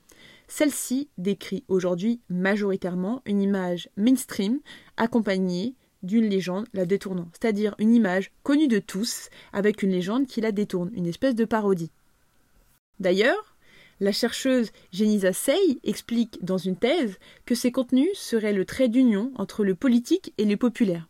celle-ci 0.48 1.10
décrit 1.18 1.64
aujourd'hui 1.68 2.22
majoritairement 2.30 3.20
une 3.26 3.42
image 3.42 3.90
mainstream 3.96 4.60
accompagnée 4.96 5.74
d'une 6.02 6.28
légende 6.28 6.66
la 6.72 6.86
détournant, 6.86 7.28
c'est-à-dire 7.32 7.74
une 7.78 7.94
image 7.94 8.32
connue 8.44 8.68
de 8.68 8.78
tous 8.78 9.28
avec 9.52 9.82
une 9.82 9.90
légende 9.90 10.26
qui 10.26 10.40
la 10.40 10.52
détourne, 10.52 10.90
une 10.94 11.06
espèce 11.06 11.34
de 11.34 11.44
parodie. 11.44 11.90
D'ailleurs, 12.98 13.57
la 14.00 14.12
chercheuse 14.12 14.70
Genisa 14.92 15.32
Sey 15.32 15.78
explique 15.84 16.38
dans 16.44 16.58
une 16.58 16.76
thèse 16.76 17.18
que 17.46 17.54
ces 17.54 17.72
contenus 17.72 18.08
seraient 18.14 18.52
le 18.52 18.64
trait 18.64 18.88
d'union 18.88 19.32
entre 19.36 19.64
le 19.64 19.74
politique 19.74 20.32
et 20.38 20.44
le 20.44 20.56
populaire. 20.56 21.08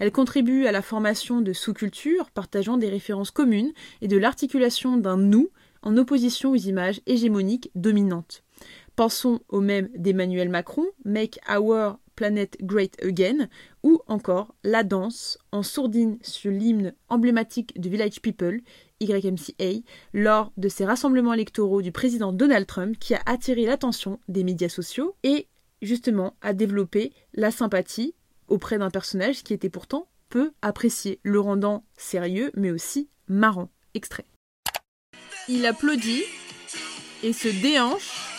Elle 0.00 0.12
contribue 0.12 0.66
à 0.66 0.72
la 0.72 0.82
formation 0.82 1.40
de 1.40 1.52
sous-cultures 1.52 2.30
partageant 2.30 2.76
des 2.76 2.88
références 2.88 3.30
communes 3.30 3.72
et 4.00 4.08
de 4.08 4.16
l'articulation 4.16 4.96
d'un 4.96 5.16
nous 5.16 5.50
en 5.82 5.96
opposition 5.96 6.50
aux 6.50 6.56
images 6.56 7.00
hégémoniques 7.06 7.70
dominantes. 7.74 8.42
Pensons 8.96 9.40
au 9.48 9.60
même 9.60 9.88
d'Emmanuel 9.96 10.48
Macron, 10.48 10.86
Make 11.04 11.38
Our 11.48 11.98
Planet 12.16 12.58
Great 12.60 13.02
Again, 13.02 13.48
ou 13.82 14.00
encore 14.06 14.54
La 14.62 14.82
danse 14.82 15.38
en 15.52 15.62
sourdine 15.62 16.18
sur 16.20 16.50
l'hymne 16.50 16.92
emblématique 17.08 17.80
de 17.80 17.88
Village 17.88 18.20
People, 18.20 18.60
YMCA, 19.00 19.82
lors 20.12 20.52
de 20.56 20.68
ces 20.68 20.84
rassemblements 20.84 21.32
électoraux 21.32 21.82
du 21.82 21.92
président 21.92 22.32
Donald 22.32 22.66
Trump 22.66 22.96
qui 22.98 23.14
a 23.14 23.22
attiré 23.26 23.64
l'attention 23.64 24.20
des 24.28 24.44
médias 24.44 24.68
sociaux 24.68 25.16
et 25.22 25.48
justement 25.82 26.36
a 26.42 26.52
développé 26.52 27.12
la 27.34 27.50
sympathie 27.50 28.14
auprès 28.48 28.78
d'un 28.78 28.90
personnage 28.90 29.42
qui 29.42 29.54
était 29.54 29.70
pourtant 29.70 30.08
peu 30.28 30.52
apprécié, 30.62 31.18
le 31.22 31.40
rendant 31.40 31.84
sérieux 31.96 32.52
mais 32.54 32.70
aussi 32.70 33.08
marrant. 33.26 33.70
Extrait. 33.94 34.26
Il 35.48 35.66
applaudit 35.66 36.22
et 37.22 37.32
se 37.32 37.48
déhanche, 37.48 38.38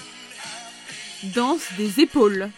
danse 1.35 1.67
des 1.77 1.99
épaules 1.99 2.49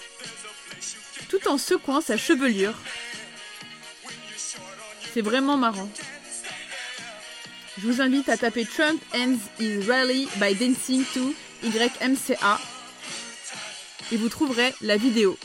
tout 1.30 1.48
en 1.48 1.58
secouant 1.58 2.02
sa 2.02 2.16
chevelure. 2.16 2.76
C'est 5.14 5.22
vraiment 5.22 5.58
marrant. 5.58 5.90
Je 7.80 7.88
vous 7.88 8.02
invite 8.02 8.30
à 8.30 8.38
taper 8.38 8.66
Trump 8.66 9.02
ends 9.16 9.40
his 9.60 9.88
rally 9.88 10.28
by 10.40 10.54
dancing 10.54 11.04
to 11.14 11.34
YMCA 11.64 12.60
et 14.12 14.18
vous 14.18 14.30
trouverez 14.30 14.74
la 14.82 14.96
vidéo. 14.96 15.36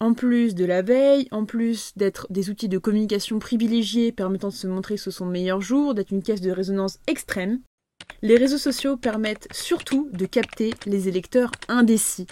En 0.00 0.12
plus 0.12 0.56
de 0.56 0.64
la 0.64 0.82
veille, 0.82 1.28
en 1.30 1.44
plus 1.44 1.92
d'être 1.94 2.26
des 2.30 2.50
outils 2.50 2.68
de 2.68 2.78
communication 2.78 3.38
privilégiés 3.38 4.10
permettant 4.10 4.48
de 4.48 4.54
se 4.54 4.66
montrer 4.66 4.96
sous 4.96 5.12
son 5.12 5.26
meilleur 5.26 5.60
jour, 5.60 5.94
d'être 5.94 6.10
une 6.10 6.22
caisse 6.22 6.40
de 6.40 6.50
résonance 6.50 6.98
extrême, 7.06 7.60
les 8.22 8.36
réseaux 8.36 8.58
sociaux 8.58 8.96
permettent 8.96 9.46
surtout 9.52 10.08
de 10.12 10.26
capter 10.26 10.74
les 10.84 11.06
électeurs 11.06 11.52
indécis. 11.68 12.26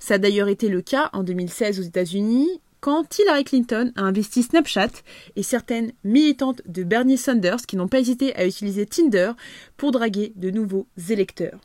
Ça 0.00 0.14
a 0.14 0.18
d'ailleurs 0.18 0.48
été 0.48 0.68
le 0.68 0.82
cas 0.82 1.10
en 1.12 1.22
2016 1.22 1.78
aux 1.78 1.84
États-Unis, 1.84 2.60
quand 2.82 3.16
Hillary 3.16 3.44
Clinton 3.44 3.92
a 3.94 4.02
investi 4.02 4.42
Snapchat 4.42 4.90
et 5.36 5.44
certaines 5.44 5.92
militantes 6.02 6.62
de 6.66 6.82
Bernie 6.82 7.16
Sanders 7.16 7.64
qui 7.66 7.76
n'ont 7.76 7.86
pas 7.86 8.00
hésité 8.00 8.34
à 8.34 8.44
utiliser 8.44 8.86
Tinder 8.86 9.32
pour 9.76 9.92
draguer 9.92 10.32
de 10.34 10.50
nouveaux 10.50 10.88
électeurs. 11.08 11.60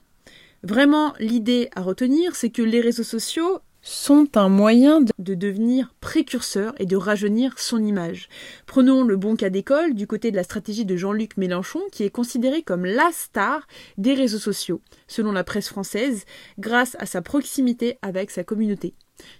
Vraiment, 0.62 1.14
l'idée 1.20 1.70
à 1.76 1.82
retenir, 1.82 2.36
c'est 2.36 2.52
que 2.52 2.62
les 2.62 2.82
réseaux 2.82 3.04
sociaux 3.04 3.62
sont 3.82 4.38
un 4.38 4.50
moyen 4.50 5.02
de 5.02 5.34
devenir 5.34 5.96
précurseur 6.02 6.76
et 6.78 6.86
de 6.86 6.96
rajeunir 6.96 7.58
son 7.58 7.84
image. 7.84 8.30
Prenons 8.68 9.04
le 9.04 9.16
bon 9.16 9.36
cas 9.36 9.50
d'école 9.50 9.96
du 9.96 10.06
côté 10.06 10.30
de 10.30 10.36
la 10.36 10.44
stratégie 10.44 10.86
de 10.86 10.98
Jean-Luc 10.98 11.38
Mélenchon 11.38 11.82
qui 11.92 12.04
est 12.04 12.12
considéré 12.12 12.62
comme 12.62 12.86
la 12.86 13.10
star 13.12 13.66
des 13.98 14.14
réseaux 14.14 14.38
sociaux, 14.38 14.82
selon 15.08 15.32
la 15.32 15.44
presse 15.44 15.70
française, 15.70 16.26
grâce 16.60 16.96
à 17.00 17.08
sa 17.08 17.24
proximité 17.24 17.98
avec 18.04 18.30
sa 18.30 18.44
communauté. 18.44 18.94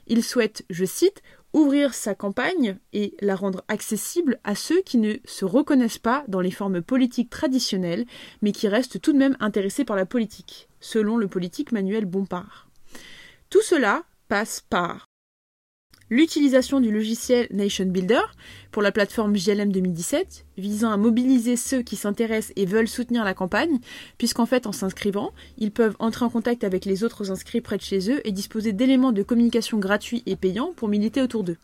Il 0.08 0.24
souhaite, 0.24 0.64
je 0.70 0.86
cite, 0.86 1.22
ouvrir 1.54 1.94
sa 1.94 2.16
campagne 2.16 2.78
et 2.94 3.16
la 3.20 3.36
rendre 3.36 3.64
accessible 3.68 4.40
à 4.44 4.56
ceux 4.56 4.82
qui 4.82 4.98
ne 4.98 5.16
se 5.26 5.46
reconnaissent 5.46 5.98
pas 5.98 6.24
dans 6.28 6.42
les 6.42 6.52
formes 6.52 6.82
politiques 6.82 7.30
traditionnelles, 7.30 8.06
mais 8.42 8.52
qui 8.52 8.68
restent 8.68 9.02
tout 9.02 9.14
de 9.14 9.18
même 9.18 9.38
intéressés 9.40 9.86
par 9.86 9.96
la 9.96 10.06
politique, 10.06 10.70
selon 10.80 11.18
le 11.18 11.28
politique 11.28 11.72
Manuel 11.72 12.06
Bompard. 12.06 12.70
Tout 13.50 13.62
cela 13.62 14.04
passe 14.28 14.64
par 14.70 15.06
l'utilisation 16.10 16.80
du 16.80 16.92
logiciel 16.92 17.48
Nation 17.52 17.86
Builder 17.86 18.22
pour 18.72 18.82
la 18.82 18.92
plateforme 18.92 19.36
JLM 19.36 19.72
2017, 19.72 20.46
visant 20.58 20.92
à 20.92 20.98
mobiliser 20.98 21.56
ceux 21.58 21.82
qui 21.82 21.96
s'intéressent 21.96 22.54
et 22.56 22.66
veulent 22.66 22.88
soutenir 22.88 23.24
la 23.24 23.34
campagne, 23.34 23.80
puisqu'en 24.18 24.46
fait, 24.46 24.68
en 24.68 24.72
s'inscrivant, 24.72 25.34
ils 25.58 25.72
peuvent 25.72 25.96
entrer 26.00 26.26
en 26.26 26.30
contact 26.30 26.64
avec 26.64 26.86
les 26.86 27.04
autres 27.04 27.32
inscrits 27.32 27.62
près 27.62 27.78
de 27.78 27.82
chez 27.82 28.12
eux 28.12 28.22
et 28.26 28.32
disposer 28.32 28.74
d'éléments 28.74 29.12
de 29.12 29.24
communication 29.24 29.80
gratuits 29.80 30.24
et 30.26 30.36
payants 30.36 30.74
pour 30.76 30.88
militer 30.88 31.22
autour 31.22 31.44
d'eux. 31.44 31.58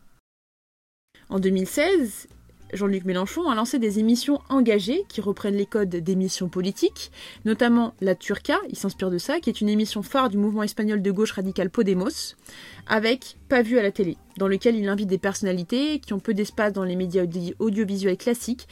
En 1.30 1.40
2016, 1.40 2.28
Jean-Luc 2.74 3.06
Mélenchon 3.06 3.50
a 3.50 3.56
lancé 3.56 3.80
des 3.80 4.00
émissions 4.00 4.42
engagées 4.50 5.06
qui 5.08 5.22
reprennent 5.22 5.56
les 5.56 5.66
codes 5.66 5.90
d'émissions 5.90 6.50
politiques, 6.50 7.12
notamment 7.46 7.94
La 8.02 8.16
Turca, 8.16 8.58
il 8.70 8.76
s'inspire 8.76 9.12
de 9.12 9.18
ça, 9.18 9.40
qui 9.40 9.50
est 9.50 9.62
une 9.62 9.70
émission 9.70 10.02
phare 10.02 10.30
du 10.30 10.38
mouvement 10.38 10.64
espagnol 10.64 11.02
de 11.02 11.12
gauche 11.12 11.32
radical 11.32 11.70
Podemos, 11.70 12.36
avec 12.88 13.38
Pas 13.48 13.62
vu 13.62 13.78
à 13.78 13.84
la 13.84 13.92
télé, 13.92 14.18
dans 14.38 14.48
lequel 14.48 14.76
il 14.76 14.90
invite 14.90 15.08
des 15.08 15.18
personnalités 15.18 16.00
qui 16.00 16.14
ont 16.14 16.20
peu 16.20 16.34
d'espace 16.34 16.74
dans 16.74 16.84
les 16.84 16.96
médias 16.96 17.26
audiovisuels 17.60 18.18
classiques 18.18 18.68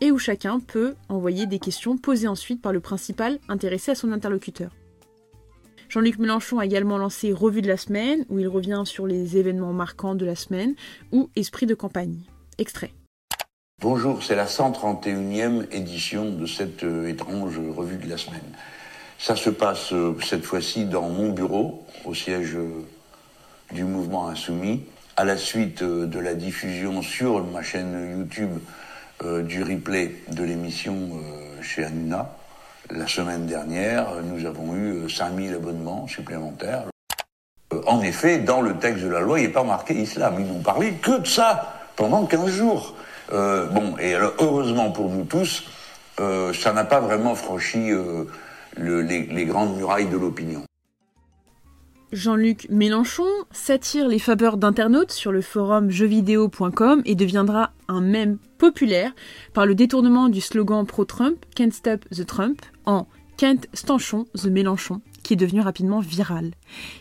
et 0.00 0.10
où 0.10 0.18
chacun 0.18 0.60
peut 0.60 0.94
envoyer 1.08 1.46
des 1.46 1.58
questions 1.58 1.96
posées 1.96 2.28
ensuite 2.28 2.62
par 2.62 2.72
le 2.72 2.80
principal 2.80 3.38
intéressé 3.48 3.92
à 3.92 3.94
son 3.94 4.12
interlocuteur. 4.12 4.70
Jean-Luc 5.88 6.18
Mélenchon 6.18 6.58
a 6.58 6.66
également 6.66 6.98
lancé 6.98 7.32
Revue 7.32 7.62
de 7.62 7.68
la 7.68 7.76
semaine, 7.76 8.24
où 8.28 8.38
il 8.38 8.48
revient 8.48 8.82
sur 8.84 9.06
les 9.06 9.36
événements 9.36 9.72
marquants 9.72 10.14
de 10.14 10.24
la 10.24 10.34
semaine, 10.34 10.74
ou 11.12 11.30
Esprit 11.36 11.66
de 11.66 11.74
campagne. 11.74 12.18
Extrait. 12.58 12.92
Bonjour, 13.80 14.22
c'est 14.22 14.34
la 14.34 14.46
131e 14.46 15.66
édition 15.70 16.30
de 16.30 16.46
cette 16.46 16.84
euh, 16.84 17.06
étrange 17.06 17.60
revue 17.76 17.98
de 17.98 18.08
la 18.08 18.16
semaine. 18.16 18.40
Ça 19.18 19.36
se 19.36 19.50
passe 19.50 19.92
euh, 19.92 20.16
cette 20.24 20.44
fois-ci 20.44 20.86
dans 20.86 21.10
mon 21.10 21.32
bureau, 21.32 21.84
au 22.06 22.14
siège 22.14 22.54
euh, 22.54 22.86
du 23.72 23.84
mouvement 23.84 24.28
insoumis, 24.28 24.86
à 25.16 25.24
la 25.24 25.36
suite 25.36 25.82
de 25.82 26.18
la 26.18 26.32
diffusion 26.34 27.02
sur 27.02 27.44
ma 27.44 27.62
chaîne 27.62 28.16
YouTube 28.18 28.58
du 29.46 29.62
replay 29.62 30.16
de 30.32 30.42
l'émission 30.42 31.20
chez 31.62 31.84
Hanouna. 31.84 32.36
La 32.90 33.06
semaine 33.06 33.46
dernière, 33.46 34.22
nous 34.24 34.44
avons 34.44 34.74
eu 34.74 35.08
5000 35.08 35.54
abonnements 35.54 36.08
supplémentaires. 36.08 36.86
En 37.86 38.00
effet, 38.02 38.38
dans 38.38 38.60
le 38.60 38.76
texte 38.78 39.04
de 39.04 39.08
la 39.08 39.20
loi, 39.20 39.38
il 39.38 39.46
n'est 39.46 39.52
pas 39.52 39.62
marqué 39.62 39.94
islam. 39.94 40.36
Ils 40.40 40.46
n'ont 40.46 40.62
parlé 40.62 40.94
que 40.94 41.20
de 41.20 41.26
ça 41.26 41.80
pendant 41.94 42.26
15 42.26 42.50
jours. 42.50 42.94
Euh, 43.32 43.66
bon, 43.66 43.96
et 43.98 44.14
alors, 44.14 44.34
heureusement 44.40 44.90
pour 44.90 45.10
nous 45.10 45.24
tous, 45.24 45.64
euh, 46.20 46.52
ça 46.52 46.72
n'a 46.72 46.84
pas 46.84 47.00
vraiment 47.00 47.34
franchi 47.34 47.90
euh, 47.90 48.24
le- 48.76 49.00
les, 49.02 49.26
les 49.26 49.44
grandes 49.46 49.76
murailles 49.76 50.08
de 50.08 50.16
l'opinion. 50.16 50.62
Jean-Luc 52.12 52.68
Mélenchon 52.70 53.26
s'attire 53.50 54.06
les 54.06 54.20
faveurs 54.20 54.56
d'internautes 54.56 55.10
sur 55.10 55.32
le 55.32 55.40
forum 55.42 55.90
jeuxvideo.com 55.90 57.02
et 57.04 57.16
deviendra 57.16 57.72
un 57.88 58.00
mème 58.00 58.38
populaire 58.58 59.12
par 59.52 59.66
le 59.66 59.74
détournement 59.74 60.28
du 60.28 60.40
slogan 60.40 60.86
pro-Trump 60.86 61.36
Can't 61.56 61.72
Stop 61.72 62.04
the 62.14 62.24
Trump 62.24 62.60
en 62.86 63.08
Can't 63.36 63.62
Stanchon 63.72 64.26
the 64.36 64.46
Mélenchon, 64.46 65.00
qui 65.24 65.32
est 65.32 65.36
devenu 65.36 65.60
rapidement 65.60 65.98
viral. 65.98 66.52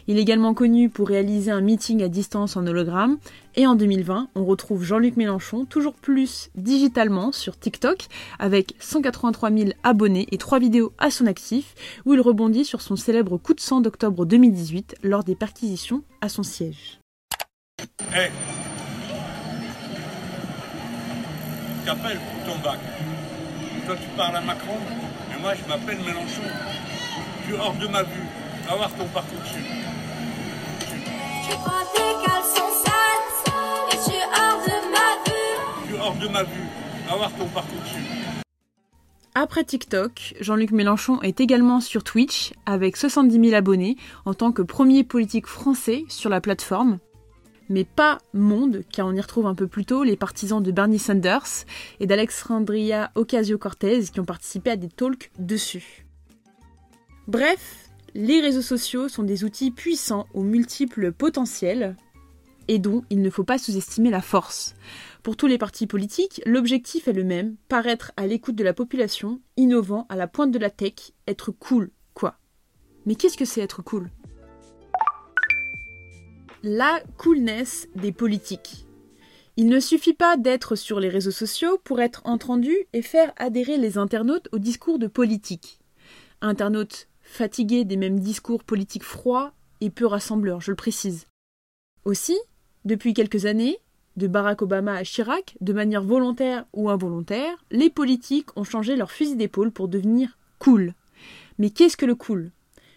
Il 0.08 0.18
est 0.18 0.22
également 0.22 0.56
connu 0.56 0.89
pour 0.89 1.08
réaliser 1.08 1.51
un 1.51 1.62
meeting 1.62 2.01
à 2.01 2.08
distance 2.08 2.58
en 2.58 2.65
hologramme 2.65 3.18
et 3.56 3.68
en 3.68 3.75
2020, 3.75 4.30
on 4.34 4.46
retrouve 4.46 4.84
Jean-Luc 4.84 5.15
Mélenchon 5.18 5.65
toujours 5.65 5.94
plus 5.94 6.50
digitalement 6.56 7.32
sur 7.32 7.60
TikTok 7.60 8.08
avec 8.39 8.74
183 8.80 9.51
000 9.51 9.70
abonnés 9.84 10.27
et 10.32 10.39
trois 10.39 10.58
vidéos 10.58 10.94
à 10.98 11.12
son 11.12 11.27
actif 11.27 11.75
où 12.06 12.15
il 12.15 12.22
rebondit 12.22 12.65
sur 12.65 12.82
son 12.82 12.96
célèbre 12.96 13.38
coup 13.38 13.53
de 13.53 13.60
sang 13.60 13.82
d'octobre 13.82 14.25
2018 14.25 14.96
lors 15.03 15.24
des 15.24 15.36
perquisitions 15.36 16.01
à 16.22 16.30
son 16.30 16.42
siège. 16.42 17.00
Hé 18.15 18.30
T'appelles 21.86 22.18
pour 22.18 22.53
ton 22.53 22.60
bac. 22.63 22.80
Toi, 23.86 23.96
tu 23.98 24.10
parles 24.15 24.38
à 24.38 24.42
Macron, 24.42 24.77
mais 25.30 25.42
moi, 25.42 25.53
je 25.53 25.68
m'appelle 25.68 25.98
Mélenchon. 25.98 26.44
Je 27.43 27.50
suis 27.50 27.62
hors 27.62 27.73
de 27.73 27.88
ma 27.88 28.03
vue. 28.03 28.23
Va 28.69 28.75
voir 28.75 28.89
ton 28.95 29.05
parcours 29.07 29.39
dessus. 29.41 29.65
Tu 30.79 31.55
crois 31.57 31.83
tes 31.93 32.25
caleçons 32.25 32.73
sales 32.85 33.91
et 33.91 33.97
tu 34.05 34.15
es 34.15 34.23
hors 34.23 34.62
de 34.62 34.91
ma 34.91 35.09
vue. 35.25 35.57
Je 35.81 35.88
suis 35.88 36.01
hors 36.01 36.15
de 36.15 36.27
ma 36.29 36.43
vue. 36.43 36.67
Va 37.09 37.15
voir 37.17 37.31
ton 37.33 37.45
parcours 37.47 37.81
dessus. 37.81 38.05
Après 39.35 39.65
TikTok, 39.65 40.35
Jean-Luc 40.39 40.71
Mélenchon 40.71 41.21
est 41.21 41.41
également 41.41 41.81
sur 41.81 42.05
Twitch 42.05 42.53
avec 42.65 42.95
70 42.95 43.50
000 43.50 43.55
abonnés 43.55 43.97
en 44.23 44.33
tant 44.33 44.53
que 44.53 44.62
premier 44.62 45.03
politique 45.03 45.47
français 45.47 46.05
sur 46.07 46.29
la 46.29 46.39
plateforme. 46.39 47.00
Mais 47.67 47.83
pas 47.83 48.19
Monde, 48.33 48.83
car 48.89 49.07
on 49.07 49.13
y 49.13 49.19
retrouve 49.19 49.47
un 49.47 49.55
peu 49.55 49.67
plus 49.67 49.85
tôt 49.85 50.03
les 50.03 50.15
partisans 50.15 50.63
de 50.63 50.71
Bernie 50.71 51.00
Sanders 51.00 51.65
et 52.00 52.07
d'Alexandria 52.07 53.12
Ocasio-Cortez 53.15 54.03
qui 54.13 54.19
ont 54.21 54.25
participé 54.25 54.69
à 54.69 54.75
des 54.77 54.89
talks 54.89 55.31
dessus. 55.39 56.02
Bref, 57.27 57.89
les 58.15 58.42
réseaux 58.42 58.62
sociaux 58.62 59.08
sont 59.08 59.24
des 59.24 59.46
outils 59.46 59.72
puissants 59.72 60.27
aux 60.34 60.44
multiples 60.44 61.13
potentiels 61.13 61.96
et 62.68 62.80
dont 62.80 63.03
il 63.10 63.22
ne 63.22 63.30
faut 63.30 63.46
pas 63.46 63.58
sous-estimer 63.58 64.10
la 64.10 64.22
force. 64.22 64.75
Pour 65.22 65.38
tous 65.38 65.48
les 65.48 65.58
partis 65.58 65.88
politiques, 65.88 66.42
l'objectif 66.46 67.08
est 67.08 67.13
le 67.13 67.24
même, 67.24 67.56
paraître 67.70 68.12
à 68.18 68.27
l'écoute 68.27 68.56
de 68.56 68.63
la 68.63 68.74
population, 68.74 69.39
innovant 69.56 70.06
à 70.10 70.18
la 70.18 70.27
pointe 70.27 70.51
de 70.51 70.60
la 70.60 70.70
tech, 70.70 71.13
être 71.27 71.51
cool, 71.51 71.92
quoi. 72.13 72.36
Mais 73.06 73.15
qu'est-ce 73.15 73.38
que 73.38 73.46
c'est 73.46 73.62
être 73.62 73.82
cool? 73.82 74.10
La 76.62 77.01
coolness 77.18 77.88
des 77.96 78.12
politiques. 78.12 78.86
Il 79.56 79.68
ne 79.68 79.80
suffit 79.80 80.13
pas 80.13 80.36
d'être 80.36 80.75
sur 80.75 81.00
les 81.00 81.10
réseaux 81.10 81.32
sociaux 81.32 81.80
pour 81.84 82.01
être 82.01 82.22
entendu 82.25 82.75
et 82.92 83.01
faire 83.01 83.32
adhérer 83.38 83.77
les 83.77 83.98
internautes 83.98 84.50
au 84.51 84.60
discours 84.60 85.00
de 85.00 85.08
politique. 85.08 85.80
Internautes 86.42 87.08
fatigués 87.33 87.83
des 87.83 87.97
mêmes 87.97 88.19
discours 88.19 88.63
politiques 88.63 89.03
froids 89.03 89.53
et 89.81 89.89
peu 89.89 90.05
rassembleurs, 90.05 90.61
je 90.61 90.71
le 90.71 90.75
précise. 90.75 91.27
Aussi, 92.05 92.37
depuis 92.85 93.13
quelques 93.13 93.45
années, 93.45 93.79
de 94.17 94.27
Barack 94.27 94.61
Obama 94.61 94.93
à 94.93 95.03
Chirac, 95.03 95.57
de 95.59 95.73
manière 95.73 96.03
volontaire 96.03 96.65
ou 96.73 96.89
involontaire, 96.89 97.55
les 97.71 97.89
politiques 97.89 98.55
ont 98.55 98.63
changé 98.63 98.95
leur 98.95 99.11
fusil 99.11 99.35
d'épaule 99.35 99.71
pour 99.71 99.87
devenir 99.87 100.37
cool. 100.59 100.93
Mais 101.57 101.71
qu'est-ce 101.71 101.97
que 101.97 102.05
le 102.05 102.15
cool? 102.15 102.51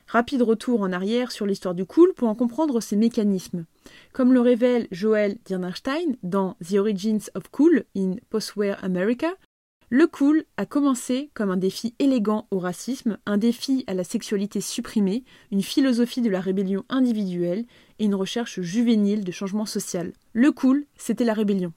Rapide 0.06 0.42
retour 0.42 0.82
en 0.82 0.92
arrière 0.92 1.32
sur 1.32 1.46
l'histoire 1.46 1.74
du 1.74 1.86
cool 1.86 2.12
pour 2.14 2.28
en 2.28 2.34
comprendre 2.34 2.80
ses 2.80 2.96
mécanismes. 2.96 3.64
Comme 4.12 4.34
le 4.34 4.40
révèle 4.40 4.86
Joel 4.92 5.38
Dirnstein 5.46 6.16
dans 6.22 6.56
The 6.62 6.75
Origins 6.75 7.30
of 7.34 7.44
Cool 7.50 7.84
in 7.96 8.16
Postwar 8.28 8.76
America, 8.84 9.32
le 9.88 10.08
cool 10.08 10.44
a 10.56 10.66
commencé 10.66 11.30
comme 11.34 11.50
un 11.50 11.56
défi 11.56 11.94
élégant 12.00 12.49
au 12.50 12.58
racisme, 12.58 13.18
un 13.25 13.38
défi 13.38 13.84
à 13.86 13.94
la 13.94 14.02
sexualité 14.02 14.60
supprimée, 14.60 15.22
une 15.52 15.62
philosophie 15.62 16.22
de 16.22 16.30
la 16.30 16.40
rébellion 16.40 16.84
individuelle 16.88 17.64
et 17.99 18.04
une 18.04 18.16
recherche 18.16 18.60
juvénile 18.60 19.25
de 19.25 19.30
changement 19.30 19.66
social. 19.66 20.12
Le 20.32 20.50
cool, 20.50 20.86
c'était 20.96 21.25
la 21.25 21.34
rébellion. 21.34 21.72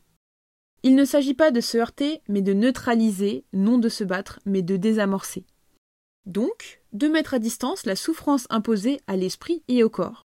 Il 0.81 0.95
ne 0.95 1.05
s'agit 1.05 1.35
pas 1.35 1.51
de 1.51 1.61
se 1.61 1.77
heurter, 1.77 2.21
mais 2.27 2.41
de 2.41 2.53
neutraliser, 2.53 3.43
non 3.53 3.77
de 3.77 3.89
se 3.89 4.03
battre, 4.03 4.39
mais 4.45 4.63
de 4.63 4.75
désamorcer. 4.75 5.45
Donc, 6.25 6.81
de 6.93 7.07
mettre 7.07 7.35
à 7.35 7.39
distance 7.39 7.85
la 7.85 7.95
souffrance 7.95 8.47
imposée 8.49 9.01
à 9.05 9.17
l'esprit 9.17 9.63
et 9.67 9.83
au 9.83 9.89
corps. 9.89 10.23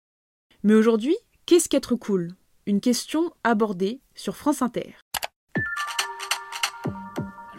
Mais 0.65 0.75
aujourd'hui, 0.75 1.17
qu'est-ce 1.47 1.69
qu'être 1.69 1.95
cool? 1.95 2.35
Une 2.67 2.81
question 2.81 3.33
abordée 3.45 4.01
sur 4.15 4.37
France 4.37 4.63
Inter. 4.63 4.95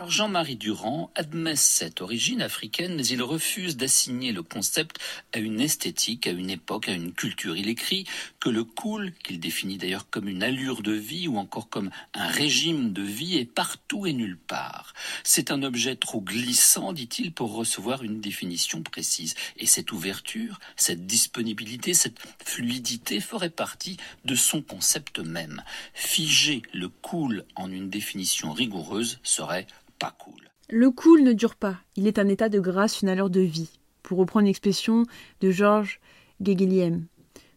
Jean-Marie 0.10 0.56
Durand 0.56 1.12
admet 1.14 1.56
cette 1.56 2.02
origine 2.02 2.42
africaine, 2.42 2.96
mais 2.96 3.06
il 3.06 3.22
refuse 3.22 3.78
d'assigner 3.78 4.32
le 4.32 4.42
concept 4.42 4.98
à 5.34 5.38
une 5.38 5.62
esthétique, 5.62 6.26
à 6.26 6.32
une 6.32 6.50
époque, 6.50 6.90
à 6.90 6.94
une 6.94 7.14
culture. 7.14 7.56
Il 7.56 7.70
écrit 7.70 8.06
que 8.40 8.50
le 8.50 8.64
cool, 8.64 9.14
qu'il 9.24 9.40
définit 9.40 9.78
d'ailleurs 9.78 10.10
comme 10.10 10.28
une 10.28 10.42
allure 10.42 10.82
de 10.82 10.94
vie 10.94 11.28
ou 11.28 11.38
encore 11.38 11.70
comme 11.70 11.92
un 12.16 12.28
régime 12.28 12.92
de 12.92 13.04
vie, 13.04 13.38
est 13.38 13.46
partout 13.46 14.08
et 14.08 14.14
nulle 14.14 14.38
part. 14.38 14.94
C'est 15.24 15.52
un 15.52 15.62
objet 15.62 15.96
trop 15.96 16.22
glissant, 16.22 16.92
dit-il, 16.92 17.32
pour 17.32 17.54
recevoir 17.54 18.04
une 18.04 18.20
définition 18.20 18.82
précise. 18.82 19.36
Et 19.58 19.68
cette 19.68 19.92
ouverture, 19.92 20.60
cette 20.76 21.06
disponibilité, 21.06 21.94
cette 21.94 22.20
fluidité 22.44 23.20
ferait 23.20 23.52
partie 23.52 23.98
de 24.26 24.34
son 24.34 24.64
concept 24.64 25.20
même. 25.20 25.62
Figer 25.94 26.64
le 26.74 26.90
cool 26.90 27.46
en 27.56 27.72
une 27.72 27.92
définition 27.92 28.54
rigoureuse 28.54 29.20
serait 29.22 29.68
Le 30.70 30.92
cool 30.92 31.24
ne 31.24 31.34
dure 31.34 31.56
pas, 31.56 31.78
il 31.96 32.08
est 32.08 32.20
un 32.20 32.28
état 32.28 32.50
de 32.50 32.60
grâce, 32.60 33.02
une 33.02 33.10
allure 33.10 33.30
de 33.30 33.42
vie, 33.42 33.80
pour 34.04 34.20
reprendre 34.20 34.44
une 34.44 34.50
expression 34.50 35.06
de 35.42 35.52
Georges 35.52 36.00
Guéguéliem. 36.42 37.06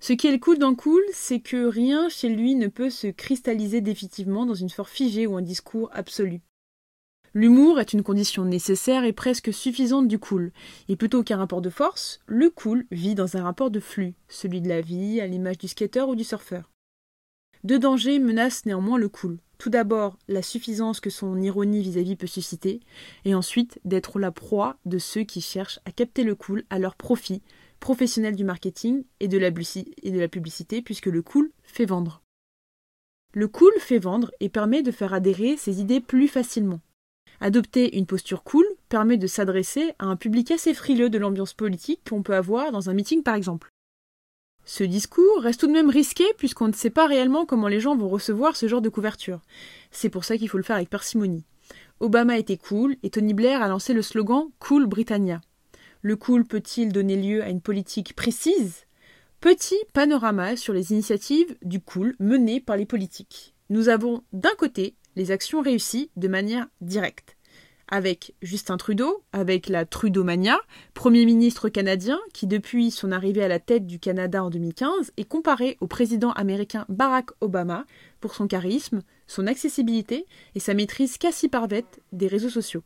Ce 0.01 0.13
qui 0.13 0.27
est 0.27 0.33
le 0.33 0.39
cool 0.39 0.59
dans 0.59 0.75
cool, 0.75 1.03
c'est 1.13 1.41
que 1.41 1.67
rien 1.67 2.09
chez 2.09 2.29
lui 2.29 2.55
ne 2.55 2.67
peut 2.67 2.91
se 2.91 3.07
cristalliser 3.07 3.81
définitivement 3.81 4.47
dans 4.47 4.55
une 4.55 4.71
forme 4.71 4.89
figée 4.89 5.27
ou 5.27 5.37
un 5.37 5.43
discours 5.43 5.91
absolu. 5.93 6.41
L'humour 7.35 7.79
est 7.81 7.93
une 7.93 8.03
condition 8.03 8.45
nécessaire 8.45 9.05
et 9.05 9.13
presque 9.13 9.55
suffisante 9.55 10.09
du 10.09 10.19
cool, 10.19 10.51
et 10.89 10.97
plutôt 10.97 11.23
qu'un 11.23 11.37
rapport 11.37 11.63
de 11.63 11.71
force, 11.71 12.21
le 12.27 12.51
cool 12.51 12.85
vit 12.91 13.15
dans 13.15 13.37
un 13.37 13.45
rapport 13.45 13.71
de 13.71 13.79
flux, 13.79 14.15
celui 14.29 14.61
de 14.61 14.69
la 14.69 14.81
vie, 14.81 15.21
à 15.21 15.27
l'image 15.27 15.59
du 15.59 15.69
skater 15.69 16.03
ou 16.09 16.15
du 16.15 16.25
surfeur. 16.25 16.72
Deux 17.65 17.79
dangers 17.79 18.19
menacent 18.19 18.67
néanmoins 18.67 18.99
le 18.99 19.09
cool. 19.09 19.39
Tout 19.59 19.71
d'abord, 19.71 20.19
la 20.27 20.43
suffisance 20.43 20.99
que 20.99 21.11
son 21.11 21.41
ironie 21.41 21.81
vis-à-vis 21.81 22.17
peut 22.17 22.27
susciter, 22.27 22.81
et 23.25 23.37
ensuite 23.37 23.79
d'être 23.85 24.19
la 24.19 24.33
proie 24.33 24.77
de 24.85 24.99
ceux 24.99 25.23
qui 25.23 25.41
cherchent 25.41 25.79
à 25.85 25.93
capter 25.93 26.25
le 26.25 26.35
cool 26.35 26.65
à 26.71 26.81
leur 26.81 26.97
profit, 26.97 27.43
professionnel 27.79 28.35
du 28.35 28.43
marketing 28.43 29.05
et 29.21 29.29
de, 29.29 29.39
la 29.39 29.51
et 30.03 30.11
de 30.11 30.19
la 30.19 30.29
publicité, 30.29 30.83
puisque 30.83 31.07
le 31.07 31.23
cool 31.23 31.53
fait 31.63 31.85
vendre. 31.85 32.23
Le 33.35 33.47
cool 33.47 33.73
fait 33.79 34.01
vendre 34.01 34.33
et 34.41 34.49
permet 34.49 34.83
de 34.83 34.91
faire 34.91 35.15
adhérer 35.15 35.57
ses 35.57 35.81
idées 35.81 36.01
plus 36.01 36.27
facilement. 36.27 36.81
Adopter 37.41 37.97
une 37.97 38.07
posture 38.07 38.43
cool 38.43 38.67
permet 38.89 39.17
de 39.17 39.27
s'adresser 39.27 39.93
à 40.01 40.07
un 40.07 40.17
public 40.17 40.51
assez 40.51 40.75
frileux 40.75 41.11
de 41.11 41.19
l'ambiance 41.19 41.55
politique 41.55 42.01
qu'on 42.09 42.23
peut 42.23 42.35
avoir 42.35 42.73
dans 42.73 42.91
un 42.91 42.95
meeting 42.95 43.23
par 43.23 43.37
exemple. 43.37 43.72
Ce 44.65 44.85
discours 44.85 45.41
reste 45.41 45.61
tout 45.61 45.67
de 45.67 45.73
même 45.73 45.91
risqué 45.91 46.25
puisqu'on 46.39 46.69
ne 46.69 46.73
sait 46.73 46.91
pas 46.91 47.07
réellement 47.07 47.47
comment 47.47 47.69
les 47.69 47.81
gens 47.81 47.97
vont 47.97 48.09
recevoir 48.09 48.57
ce 48.57 48.69
genre 48.69 48.81
de 48.81 48.89
couverture. 48.89 49.41
C'est 49.91 50.09
pour 50.09 50.25
ça 50.25 50.37
qu'il 50.37 50.49
faut 50.49 50.57
le 50.57 50.63
faire 50.63 50.77
avec 50.77 50.91
parcimonie. 50.91 51.45
Obama 52.01 52.39
était 52.39 52.57
cool 52.57 52.97
et 53.03 53.11
Tony 53.11 53.35
Blair 53.35 53.63
a 53.63 53.69
lancé 53.69 53.93
le 53.93 54.03
slogan 54.03 54.49
Cool 54.59 54.87
Britannia. 54.87 55.41
Le 56.01 56.17
cool 56.17 56.45
peut-il 56.45 56.93
donner 56.93 57.17
lieu 57.17 57.43
à 57.43 57.49
une 57.49 57.61
politique 57.61 58.15
précise? 58.15 58.87
Petit 59.41 59.79
panorama 59.93 60.57
sur 60.57 60.73
les 60.73 60.93
initiatives 60.93 61.57
du 61.63 61.81
cool 61.81 62.15
menées 62.19 62.61
par 62.61 62.77
les 62.77 62.87
politiques. 62.87 63.55
Nous 63.71 63.89
avons 63.89 64.23
d'un 64.33 64.55
côté 64.59 64.95
les 65.17 65.31
actions 65.31 65.61
réussies 65.61 66.11
de 66.17 66.29
manière 66.29 66.69
directe 66.81 67.37
avec 67.93 68.35
Justin 68.41 68.79
Trudeau, 68.79 69.23
avec 69.33 69.69
la 69.69 69.85
Trudeaumania, 69.85 70.59
Premier 70.95 71.27
ministre 71.27 71.69
canadien 71.69 72.19
qui, 72.33 72.47
depuis 72.47 72.91
son 72.91 73.13
arrivée 73.13 73.45
à 73.45 73.49
la 73.49 73.61
tête 73.61 73.87
du 73.87 74.01
Canada 74.01 74.43
en 74.43 74.49
2015, 74.49 75.13
est 75.19 75.25
comparé 75.25 75.77
au 75.83 75.87
président 75.87 76.33
américain 76.33 76.87
Barack 76.89 77.33
Obama 77.43 77.85
pour 78.21 78.35
son 78.35 78.47
charisme, 78.47 79.03
son 79.27 79.47
accessibilité 79.47 80.27
et 80.55 80.61
sa 80.61 80.73
maîtrise 80.73 81.19
quasi 81.19 81.51
parfaite 81.51 82.01
des 82.13 82.29
réseaux 82.29 82.49
sociaux. 82.49 82.83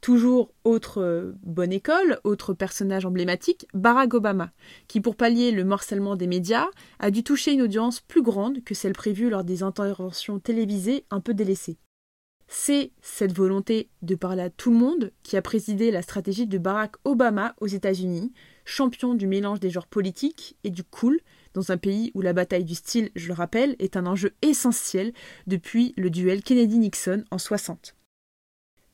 Toujours 0.00 0.52
autre 0.62 1.02
euh, 1.02 1.32
bonne 1.42 1.72
école, 1.72 2.20
autre 2.22 2.54
personnage 2.54 3.04
emblématique, 3.04 3.66
Barack 3.74 4.14
Obama, 4.14 4.52
qui 4.86 5.00
pour 5.00 5.16
pallier 5.16 5.50
le 5.50 5.64
morcellement 5.64 6.14
des 6.14 6.28
médias 6.28 6.68
a 7.00 7.10
dû 7.10 7.24
toucher 7.24 7.54
une 7.54 7.62
audience 7.62 8.00
plus 8.00 8.22
grande 8.22 8.62
que 8.62 8.74
celle 8.74 8.92
prévue 8.92 9.30
lors 9.30 9.42
des 9.42 9.64
interventions 9.64 10.38
télévisées 10.38 11.06
un 11.10 11.20
peu 11.20 11.34
délaissées. 11.34 11.78
C'est 12.54 12.90
cette 13.00 13.32
volonté 13.32 13.88
de 14.02 14.14
parler 14.14 14.42
à 14.42 14.50
tout 14.50 14.70
le 14.70 14.76
monde 14.76 15.10
qui 15.22 15.38
a 15.38 15.42
présidé 15.42 15.90
la 15.90 16.02
stratégie 16.02 16.46
de 16.46 16.58
Barack 16.58 16.96
Obama 17.04 17.54
aux 17.62 17.66
États-Unis, 17.66 18.30
champion 18.66 19.14
du 19.14 19.26
mélange 19.26 19.58
des 19.58 19.70
genres 19.70 19.86
politiques 19.86 20.58
et 20.62 20.68
du 20.68 20.84
cool, 20.84 21.18
dans 21.54 21.72
un 21.72 21.78
pays 21.78 22.12
où 22.14 22.20
la 22.20 22.34
bataille 22.34 22.66
du 22.66 22.74
style, 22.74 23.10
je 23.16 23.28
le 23.28 23.32
rappelle, 23.32 23.74
est 23.78 23.96
un 23.96 24.04
enjeu 24.04 24.34
essentiel 24.42 25.14
depuis 25.46 25.94
le 25.96 26.10
duel 26.10 26.42
Kennedy-Nixon 26.42 27.24
en 27.30 27.38
60. 27.38 27.96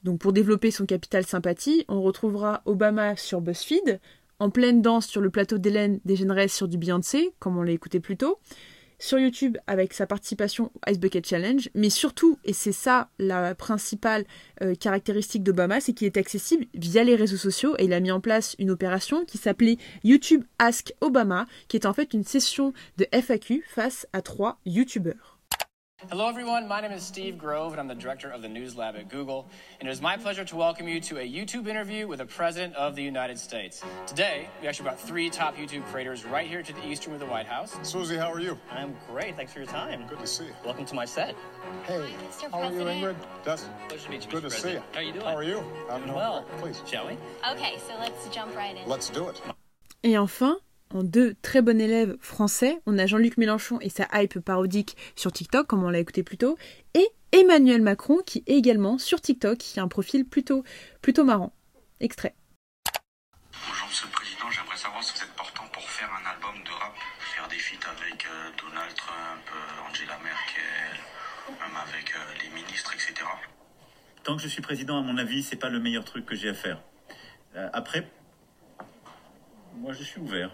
Donc 0.05 0.21
pour 0.21 0.33
développer 0.33 0.71
son 0.71 0.87
capital 0.87 1.27
sympathie, 1.27 1.85
on 1.89 2.01
retrouvera 2.01 2.63
Obama 2.65 3.17
sur 3.17 3.41
BuzzFeed, 3.41 4.01
en 4.39 4.51
pleine 4.51 4.83
danse 4.83 5.09
sur 5.09 5.21
le 5.21 5.31
plateau 5.31 5.59
d'Hélène 5.59 5.99
DeGeneres 6.05 6.49
sur 6.49 6.69
du 6.69 6.79
Beyoncé, 6.79 7.33
comme 7.41 7.59
on 7.59 7.63
l'a 7.63 7.73
écouté 7.73 7.99
plus 7.99 8.17
tôt, 8.17 8.39
sur 8.99 9.19
YouTube 9.19 9.57
avec 9.67 9.93
sa 9.93 10.07
participation 10.07 10.71
au 10.75 10.91
Ice 10.91 10.99
Bucket 10.99 11.27
Challenge, 11.27 11.69
mais 11.75 11.91
surtout, 11.91 12.39
et 12.45 12.53
c'est 12.53 12.73
ça 12.73 13.09
la 13.19 13.55
principale 13.55 14.25
euh, 14.63 14.75
caractéristique 14.75 15.43
d'Obama, 15.43 15.81
c'est 15.81 15.93
qu'il 15.93 16.07
est 16.07 16.17
accessible 16.17 16.67
via 16.75 17.05
les 17.05 17.15
réseaux 17.15 17.37
sociaux 17.37 17.75
et 17.79 17.85
il 17.85 17.93
a 17.93 18.01
mis 18.01 18.11
en 18.11 18.21
place 18.21 18.57
une 18.59 18.71
opération 18.71 19.25
qui 19.25 19.39
s'appelait 19.39 19.79
YouTube 20.05 20.45
Ask 20.59 20.93
Obama, 21.01 21.47
qui 21.69 21.77
est 21.77 21.87
en 21.87 21.93
fait 21.93 22.13
une 22.15 22.25
session 22.25 22.73
de 22.97 23.07
FAQ 23.13 23.65
face 23.69 24.07
à 24.13 24.23
trois 24.23 24.59
YouTubeurs. 24.67 25.38
Hello, 26.07 26.29
everyone. 26.29 26.69
My 26.69 26.81
name 26.81 26.93
is 26.93 27.03
Steve 27.03 27.37
Grove, 27.37 27.73
and 27.73 27.81
I'm 27.81 27.89
the 27.89 27.95
director 27.95 28.31
of 28.31 28.41
the 28.41 28.49
News 28.49 28.77
Lab 28.77 28.95
at 28.95 29.09
Google. 29.09 29.49
And 29.81 29.89
it 29.89 29.93
is 29.93 30.01
my 30.01 30.17
pleasure 30.17 30.45
to 30.45 30.55
welcome 30.55 30.87
you 30.87 31.01
to 31.01 31.19
a 31.19 31.29
YouTube 31.29 31.67
interview 31.67 32.07
with 32.07 32.21
the 32.21 32.25
President 32.25 32.77
of 32.77 32.95
the 32.95 33.03
United 33.03 33.37
States. 33.37 33.83
Today, 34.07 34.49
we 34.63 34.69
actually 34.69 34.85
brought 34.85 35.01
three 35.01 35.29
top 35.29 35.57
YouTube 35.57 35.85
creators 35.87 36.25
right 36.25 36.47
here 36.47 36.63
to 36.63 36.73
the 36.73 36.87
East 36.87 37.05
Room 37.05 37.15
of 37.15 37.21
the 37.21 37.27
White 37.27 37.47
House. 37.47 37.77
Susie, 37.83 38.17
how 38.17 38.33
are 38.33 38.39
you? 38.39 38.57
I'm 38.71 38.95
great. 39.09 39.35
Thanks 39.37 39.53
for 39.53 39.59
your 39.59 39.67
time. 39.67 40.07
Good 40.07 40.21
to 40.21 40.27
see 40.29 40.45
you. 40.45 40.55
Welcome 40.65 40.85
to 40.87 40.95
my 40.95 41.05
set. 41.05 41.35
Hey, 41.85 42.07
Mr. 42.31 42.49
how 42.53 42.63
are 42.63 42.73
you, 42.73 42.79
Ingrid? 42.79 43.17
Dustin, 43.45 43.71
Pleasure 43.89 44.05
to 44.05 44.11
meet 44.11 44.25
you, 44.25 44.31
good 44.31 44.45
Mr. 44.45 44.51
to 44.51 44.51
see 44.51 44.73
you. 44.75 44.83
How 44.93 45.01
are 45.01 45.03
you 45.03 45.13
doing? 45.13 45.25
How 45.25 45.37
are 45.37 45.43
you? 45.43 45.59
I'm 45.91 45.97
Doing 45.99 46.03
doing 46.05 46.15
well. 46.15 46.45
great. 46.49 46.61
Please, 46.75 46.83
Shall 46.87 47.09
we? 47.09 47.19
Okay, 47.51 47.77
so 47.89 47.95
let's 47.99 48.29
jump 48.29 48.55
right 48.57 48.77
in. 48.77 48.89
let's 48.89 49.11
do 49.11 49.29
it. 49.29 49.43
Et 50.05 50.15
enfin, 50.17 50.59
en 50.95 51.03
deux 51.03 51.35
très 51.43 51.63
bons 51.63 51.81
élèves 51.81 52.17
français, 52.21 52.81
on 52.87 52.99
a 52.99 53.07
Jean-Luc 53.07 53.37
Mélenchon 53.37 53.79
et 53.81 53.89
sa 53.89 54.07
hype 54.15 54.41
parodique 54.41 54.97
sur 55.17 55.33
TikTok, 55.33 55.67
comme 55.67 55.85
on 55.85 55.91
l'a 55.91 55.99
écouté 55.99 56.23
plus 56.23 56.39
tôt, 56.39 56.57
et 56.95 57.07
Emmanuel 57.33 57.83
Macron 57.83 58.19
qui 58.25 58.45
est 58.47 58.53
également 58.53 58.99
sur 58.99 59.21
TikTok, 59.21 59.59
qui 59.59 59.81
a 59.81 59.83
un 59.83 59.89
profil 59.89 60.25
plutôt, 60.25 60.65
plutôt 61.03 61.25
marrant. 61.25 61.53
Extrait. 62.01 62.35
Bonjour 63.67 63.89
Monsieur 63.89 64.07
le 64.07 64.13
Président, 64.13 64.51
j'aimerais 64.51 64.77
savoir 64.77 65.03
si 65.03 65.13
vous 65.15 65.23
êtes 65.25 65.37
partant 65.37 65.65
pour 65.73 65.83
faire 65.83 66.09
un 66.13 66.31
album 66.31 66.63
de 66.65 66.71
rap, 66.71 66.95
faire 67.19 67.49
des 67.49 67.59
feats 67.59 67.89
avec 67.89 68.25
euh, 68.25 68.51
Donald 68.59 68.95
Trump, 68.95 69.45
euh, 69.53 69.89
Angela 69.89 70.19
Merkel, 70.23 70.99
même 71.49 71.77
avec 71.77 72.15
euh, 72.15 72.19
les 72.43 72.51
ministres, 72.55 72.95
etc. 72.95 73.27
Tant 74.25 74.37
que 74.37 74.43
je 74.43 74.49
suis 74.49 74.63
président, 74.63 74.99
à 74.99 75.03
mon 75.03 75.17
avis, 75.19 75.43
c'est 75.43 75.57
pas 75.57 75.69
le 75.69 75.81
meilleur 75.81 76.05
truc 76.05 76.27
que 76.27 76.35
j'ai 76.35 76.51
à 76.51 76.55
faire. 76.55 76.81
Euh, 77.57 77.69
après, 77.73 78.09
moi 79.77 79.93
je 79.93 80.03
suis 80.03 80.21
ouvert. 80.21 80.51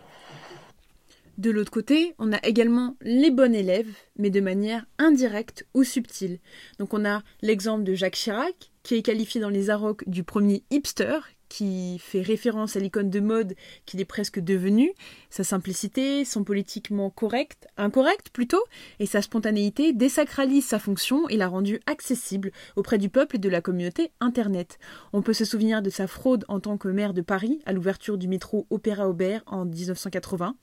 De 1.37 1.51
l'autre 1.51 1.73
côté, 1.73 2.15
on 2.19 2.33
a 2.33 2.39
également 2.47 2.97
les 3.01 3.33
bons 3.33 3.53
élèves, 3.53 3.93
mais 4.17 4.31
de 4.31 4.41
manière 4.41 4.87
indirecte 4.99 5.67
ou 5.75 5.83
subtile. 5.83 6.39
Donc 6.79 6.95
on 6.95 7.05
a 7.05 7.23
l'exemple 7.43 7.83
de 7.83 7.95
Jacques 7.95 8.15
Chirac, 8.15 8.71
qui 8.85 8.95
est 8.95 9.03
qualifié 9.03 9.41
dans 9.41 9.49
les 9.49 9.69
Arocs 9.69 10.09
du 10.09 10.23
premier 10.23 10.63
hipster, 10.71 11.19
qui 11.55 12.01
fait 12.01 12.21
référence 12.21 12.75
à 12.75 12.81
l'icône 12.81 13.11
de 13.11 13.21
mode 13.21 13.55
qu'il 13.87 14.01
est 14.01 14.05
presque 14.05 14.41
devenu, 14.41 14.93
sa 15.31 15.45
simplicité, 15.45 16.25
son 16.25 16.43
politiquement 16.43 17.11
correct, 17.11 17.69
incorrect 17.77 18.31
plutôt, 18.31 18.65
et 18.99 19.07
sa 19.07 19.23
spontanéité 19.23 19.93
désacralise 19.93 20.65
sa 20.65 20.81
fonction 20.81 21.29
et 21.29 21.37
l'a 21.37 21.47
rendue 21.47 21.79
accessible 21.87 22.51
auprès 22.75 22.99
du 22.99 23.09
peuple 23.09 23.37
et 23.37 23.39
de 23.39 23.49
la 23.49 23.61
communauté 23.61 24.11
Internet. 24.19 24.81
On 25.13 25.23
peut 25.23 25.33
se 25.33 25.45
souvenir 25.45 25.81
de 25.81 25.91
sa 25.91 26.09
fraude 26.09 26.45
en 26.49 26.59
tant 26.59 26.77
que 26.77 26.89
maire 26.89 27.15
de 27.15 27.21
Paris 27.21 27.61
à 27.67 27.73
l'ouverture 27.73 28.19
du 28.19 28.27
métro 28.27 28.67
Opéra 28.71 29.09
Aubert 29.09 29.45
en 29.47 29.65
1980. 29.65 30.57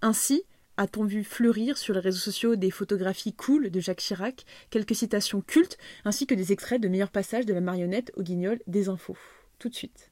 Ainsi, 0.00 0.42
a-t-on 0.76 1.04
vu 1.04 1.22
fleurir 1.22 1.78
sur 1.78 1.94
les 1.94 2.00
réseaux 2.00 2.18
sociaux 2.18 2.56
des 2.56 2.72
photographies 2.72 3.32
cool 3.32 3.70
de 3.70 3.78
Jacques 3.78 4.00
Chirac, 4.00 4.44
quelques 4.70 4.96
citations 4.96 5.40
cultes, 5.40 5.78
ainsi 6.04 6.26
que 6.26 6.34
des 6.34 6.50
extraits 6.50 6.80
de 6.80 6.88
meilleurs 6.88 7.12
passages 7.12 7.46
de 7.46 7.54
la 7.54 7.60
marionnette 7.60 8.10
au 8.16 8.24
guignol 8.24 8.58
des 8.66 8.88
infos. 8.88 9.16
Tout 9.60 9.68
de 9.68 9.76
suite. 9.76 10.11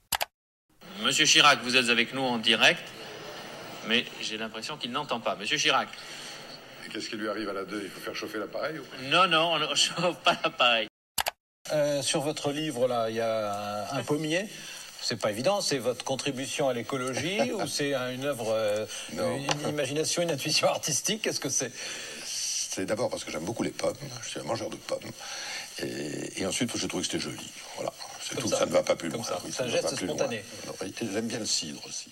Monsieur 1.03 1.25
Chirac, 1.25 1.61
vous 1.63 1.77
êtes 1.77 1.89
avec 1.89 2.13
nous 2.15 2.23
en 2.23 2.39
direct, 2.39 2.83
mais 3.87 4.05
j'ai 4.21 4.37
l'impression 4.37 4.77
qu'il 4.77 4.91
n'entend 4.93 5.21
pas. 5.21 5.35
Monsieur 5.37 5.57
Chirac. 5.57 5.89
Et 6.87 6.91
qu'est-ce 6.91 7.09
qui 7.09 7.17
lui 7.17 7.29
arrive 7.29 7.49
à 7.49 7.53
la 7.53 7.65
2 7.65 7.81
Il 7.85 7.91
faut 7.91 8.01
faire 8.01 8.15
chauffer 8.15 8.39
l'appareil 8.39 8.79
ou... 8.79 8.85
Non, 9.09 9.27
non, 9.27 9.53
on 9.55 9.59
ne 9.59 9.67
chauffe 9.75 10.17
pas 10.23 10.37
l'appareil. 10.43 10.89
Euh, 11.73 12.03
sur 12.03 12.21
votre 12.21 12.53
livre, 12.53 12.87
là, 12.89 13.09
il 13.11 13.17
y 13.17 13.21
a 13.21 13.87
un, 13.93 13.99
un 13.99 14.03
pommier. 14.03 14.47
C'est 15.03 15.19
pas 15.19 15.31
évident, 15.31 15.63
c'est 15.63 15.79
votre 15.79 16.05
contribution 16.05 16.69
à 16.69 16.75
l'écologie 16.75 17.53
ou 17.53 17.67
c'est 17.67 17.95
un- 17.95 18.11
une 18.13 18.25
œuvre, 18.27 18.53
euh, 18.53 18.85
une 19.13 19.69
imagination, 19.69 20.21
une 20.23 20.31
intuition 20.31 20.69
artistique? 20.69 21.23
Qu'est-ce 21.23 21.41
que 21.41 21.49
c'est? 21.49 21.73
C'est 22.25 22.85
d'abord 22.85 23.09
parce 23.09 23.25
que 23.25 23.31
j'aime 23.31 23.45
beaucoup 23.45 23.63
les 23.63 23.71
pommes. 23.71 23.97
Je 24.23 24.29
suis 24.29 24.41
un 24.41 24.45
mangeur 24.45 24.69
de 24.69 24.77
pommes. 24.77 24.99
Et, 25.83 26.43
et 26.43 26.47
ensuite, 26.47 26.77
je 26.77 26.87
trouve 26.87 27.01
que 27.01 27.07
c'était 27.07 27.19
joli. 27.19 27.51
Voilà. 27.77 27.93
C'est 28.31 28.37
Comme 28.37 28.45
tout. 28.45 28.51
ça. 28.51 28.59
Ça. 28.59 28.67
ne 28.67 28.71
va 28.71 28.83
pas 28.83 28.97
plus 28.97 29.09
loin. 29.09 29.23
Oui, 29.45 29.51
geste 29.71 29.97
spontané. 29.97 30.43
J'aime 31.13 31.27
bien 31.27 31.39
le 31.41 31.45
cidre 31.47 31.81
aussi. 31.87 32.11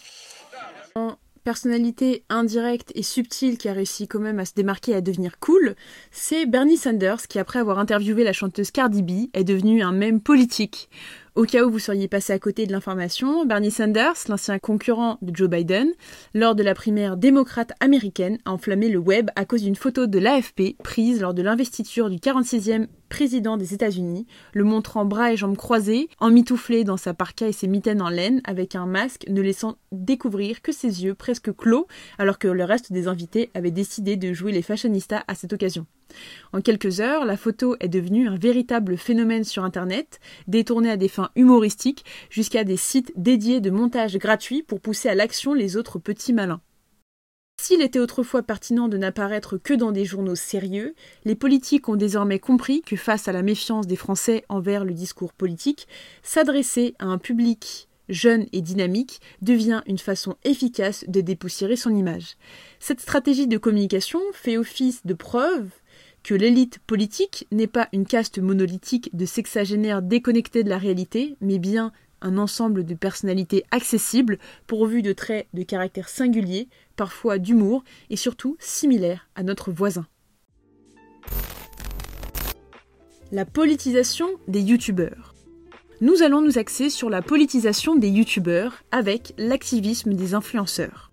En 0.95 1.17
personnalité 1.45 2.25
indirecte 2.29 2.93
et 2.95 3.03
subtile 3.03 3.57
qui 3.57 3.69
a 3.69 3.73
réussi 3.73 4.07
quand 4.09 4.19
même 4.19 4.39
à 4.39 4.45
se 4.45 4.53
démarquer 4.55 4.93
et 4.93 4.97
à 4.97 5.01
devenir 5.01 5.39
cool, 5.39 5.77
c'est 6.11 6.45
Bernie 6.45 6.77
Sanders 6.77 7.27
qui, 7.27 7.39
après 7.39 7.59
avoir 7.61 7.79
interviewé 7.79 8.25
la 8.25 8.33
chanteuse 8.35 8.71
Cardi 8.71 9.03
B, 9.03 9.29
est 9.33 9.45
devenu 9.45 9.83
un 9.83 9.93
mème 9.93 10.21
politique. 10.21 10.91
Au 11.39 11.45
cas 11.45 11.63
où 11.63 11.71
vous 11.71 11.79
seriez 11.79 12.09
passé 12.09 12.33
à 12.33 12.41
côté 12.41 12.67
de 12.67 12.73
l'information, 12.73 13.47
Bernie 13.47 13.71
Sanders, 13.71 14.17
l'ancien 14.29 14.59
concurrent 14.59 15.19
de 15.23 15.33
Joe 15.33 15.49
Biden, 15.49 15.87
lors 16.35 16.57
de 16.57 16.65
la 16.65 16.75
primaire 16.75 17.17
démocrate 17.17 17.71
américaine, 17.79 18.39
a 18.45 18.51
enflammé 18.51 18.89
le 18.89 18.99
web 18.99 19.31
à 19.37 19.45
cause 19.45 19.63
d'une 19.63 19.77
photo 19.77 20.09
de 20.09 20.19
l'AFP 20.19 20.77
prise 20.83 21.21
lors 21.21 21.35
de 21.35 21.43
l'investiture 21.43 22.11
du 22.11 22.17
46e 22.17 22.89
président 23.09 23.57
des 23.57 23.73
États-Unis, 23.73 24.27
le 24.53 24.65
montrant 24.65 25.05
bras 25.05 25.33
et 25.33 25.37
jambes 25.37 25.57
croisés, 25.57 26.09
emmitouflé 26.19 26.83
dans 26.83 26.97
sa 26.97 27.15
parka 27.15 27.47
et 27.47 27.53
ses 27.53 27.69
mitaines 27.69 28.03
en 28.03 28.09
laine, 28.09 28.41
avec 28.43 28.75
un 28.75 28.87
masque 28.87 29.25
ne 29.29 29.41
laissant 29.41 29.77
découvrir 29.93 30.61
que 30.61 30.73
ses 30.73 31.05
yeux 31.05 31.15
presque 31.15 31.55
clos, 31.55 31.87
alors 32.19 32.41
que 32.41 32.49
le 32.49 32.65
reste 32.65 32.93
des 32.93 33.07
invités 33.07 33.53
avaient 33.55 33.71
décidé 33.71 34.17
de 34.17 34.33
jouer 34.33 34.51
les 34.51 34.63
fashionistas 34.63 35.23
à 35.29 35.37
cette 35.37 35.53
occasion. 35.53 35.87
En 36.53 36.61
quelques 36.61 37.01
heures, 37.01 37.25
la 37.25 37.37
photo 37.37 37.77
est 37.81 37.89
devenue 37.89 38.29
un 38.29 38.37
véritable 38.37 38.97
phénomène 38.97 39.45
sur 39.45 39.65
Internet, 39.65 40.21
détournée 40.47 40.91
à 40.91 40.97
des 40.97 41.09
fins 41.09 41.31
humoristiques, 41.37 42.05
jusqu'à 42.31 42.65
des 42.65 42.77
sites 42.77 43.13
dédiés 43.17 43.61
de 43.61 43.71
montage 43.71 44.17
gratuit 44.17 44.63
pour 44.63 44.81
pousser 44.81 45.09
à 45.09 45.15
l'action 45.15 45.55
les 45.55 45.77
autres 45.77 45.99
petits 45.99 46.33
malins. 46.33 46.61
S'il 47.61 47.83
était 47.83 47.99
autrefois 47.99 48.45
pertinent 48.45 48.89
de 48.89 48.97
n'apparaître 48.97 49.59
que 49.59 49.75
dans 49.75 49.91
des 49.91 50.05
journaux 50.05 50.37
sérieux, 50.37 50.95
les 51.25 51.35
politiques 51.35 51.89
ont 51.89 51.97
désormais 51.97 52.39
compris 52.39 52.83
que 52.83 52.97
face 52.97 53.27
à 53.27 53.33
la 53.33 53.43
méfiance 53.43 53.89
des 53.89 53.97
Français 53.97 54.45
envers 54.49 54.85
le 54.85 54.95
discours 54.95 55.33
politique, 55.33 55.89
s'adresser 56.23 56.95
à 57.01 57.07
un 57.07 57.19
public 57.19 57.89
jeune 58.09 58.47
et 58.53 58.63
dynamique 58.63 59.21
devient 59.43 59.83
une 59.87 59.99
façon 59.99 60.37
efficace 60.45 61.05
de 61.09 61.21
dépoussiérer 61.21 61.77
son 61.77 61.95
image. 61.95 62.37
Cette 62.79 63.01
stratégie 63.01 63.49
de 63.49 63.59
communication 63.59 64.21
fait 64.33 64.57
office 64.57 65.05
de 65.05 65.15
preuve 65.15 65.69
que 66.29 66.35
l'élite 66.35 66.79
politique 66.81 67.47
n'est 67.53 67.67
pas 67.67 67.89
une 67.95 68.05
caste 68.05 68.39
monolithique 68.39 69.09
de 69.17 69.25
sexagénaires 69.25 70.03
déconnectés 70.03 70.63
de 70.63 70.69
la 70.69 70.77
réalité, 70.77 71.39
mais 71.41 71.59
bien 71.59 71.91
un 72.21 72.37
ensemble 72.37 72.85
de 72.85 72.93
personnalités 72.93 73.65
accessibles, 73.71 74.39
pourvues 74.67 75.01
de 75.01 75.15
traits 75.15 75.47
de 75.55 75.63
caractère 75.63 76.11
singuliers, 76.11 76.69
parfois 76.97 77.39
d'humour, 77.39 77.83
et 78.11 78.17
surtout 78.17 78.59
similaires 78.59 79.27
à 79.37 79.43
notre 79.43 79.73
voisin. 79.73 80.07
La 83.33 83.47
politisation 83.47 84.29
des 84.49 84.61
youtubeurs. 84.61 85.35
Nous 86.03 86.23
allons 86.23 86.43
nous 86.43 86.59
axer 86.59 86.91
sur 86.91 87.09
la 87.09 87.23
politisation 87.23 87.97
des 87.97 88.11
youtubeurs 88.11 88.83
avec 88.91 89.33
l'activisme 89.39 90.13
des 90.13 90.35
influenceurs. 90.35 91.08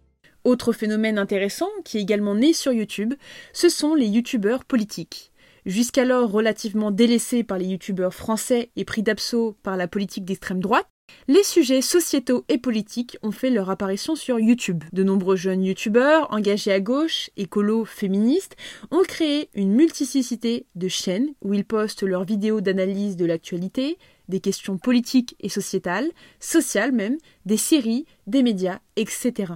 Autre 0.45 0.73
phénomène 0.73 1.17
intéressant 1.17 1.69
qui 1.83 1.97
est 1.97 2.01
également 2.01 2.35
né 2.35 2.53
sur 2.53 2.71
YouTube, 2.71 3.15
ce 3.51 3.67
sont 3.67 3.95
les 3.95 4.05
youtubeurs 4.05 4.63
politiques. 4.63 5.31
Jusqu'alors 5.65 6.29
relativement 6.29 6.91
délaissés 6.91 7.43
par 7.43 7.57
les 7.57 7.65
youtubeurs 7.65 8.13
français 8.13 8.69
et 8.75 8.85
pris 8.85 9.01
d'absaut 9.01 9.57
par 9.63 9.75
la 9.75 9.87
politique 9.87 10.23
d'extrême 10.23 10.59
droite, 10.59 10.85
les 11.27 11.41
sujets 11.41 11.81
sociétaux 11.81 12.45
et 12.47 12.59
politiques 12.59 13.17
ont 13.23 13.31
fait 13.31 13.49
leur 13.49 13.71
apparition 13.71 14.15
sur 14.15 14.39
YouTube. 14.39 14.83
De 14.93 15.01
nombreux 15.01 15.35
jeunes 15.35 15.63
youtubeurs 15.63 16.31
engagés 16.31 16.71
à 16.71 16.79
gauche, 16.79 17.31
écolos, 17.37 17.85
féministes, 17.85 18.55
ont 18.91 19.01
créé 19.01 19.49
une 19.55 19.73
multiplicité 19.73 20.67
de 20.75 20.87
chaînes 20.87 21.33
où 21.41 21.55
ils 21.55 21.65
postent 21.65 22.03
leurs 22.03 22.23
vidéos 22.23 22.61
d'analyse 22.61 23.15
de 23.15 23.25
l'actualité, 23.25 23.97
des 24.29 24.41
questions 24.41 24.77
politiques 24.77 25.35
et 25.39 25.49
sociétales, 25.49 26.11
sociales 26.39 26.91
même, 26.91 27.17
des 27.47 27.57
séries, 27.57 28.05
des 28.27 28.43
médias, 28.43 28.77
etc. 28.95 29.53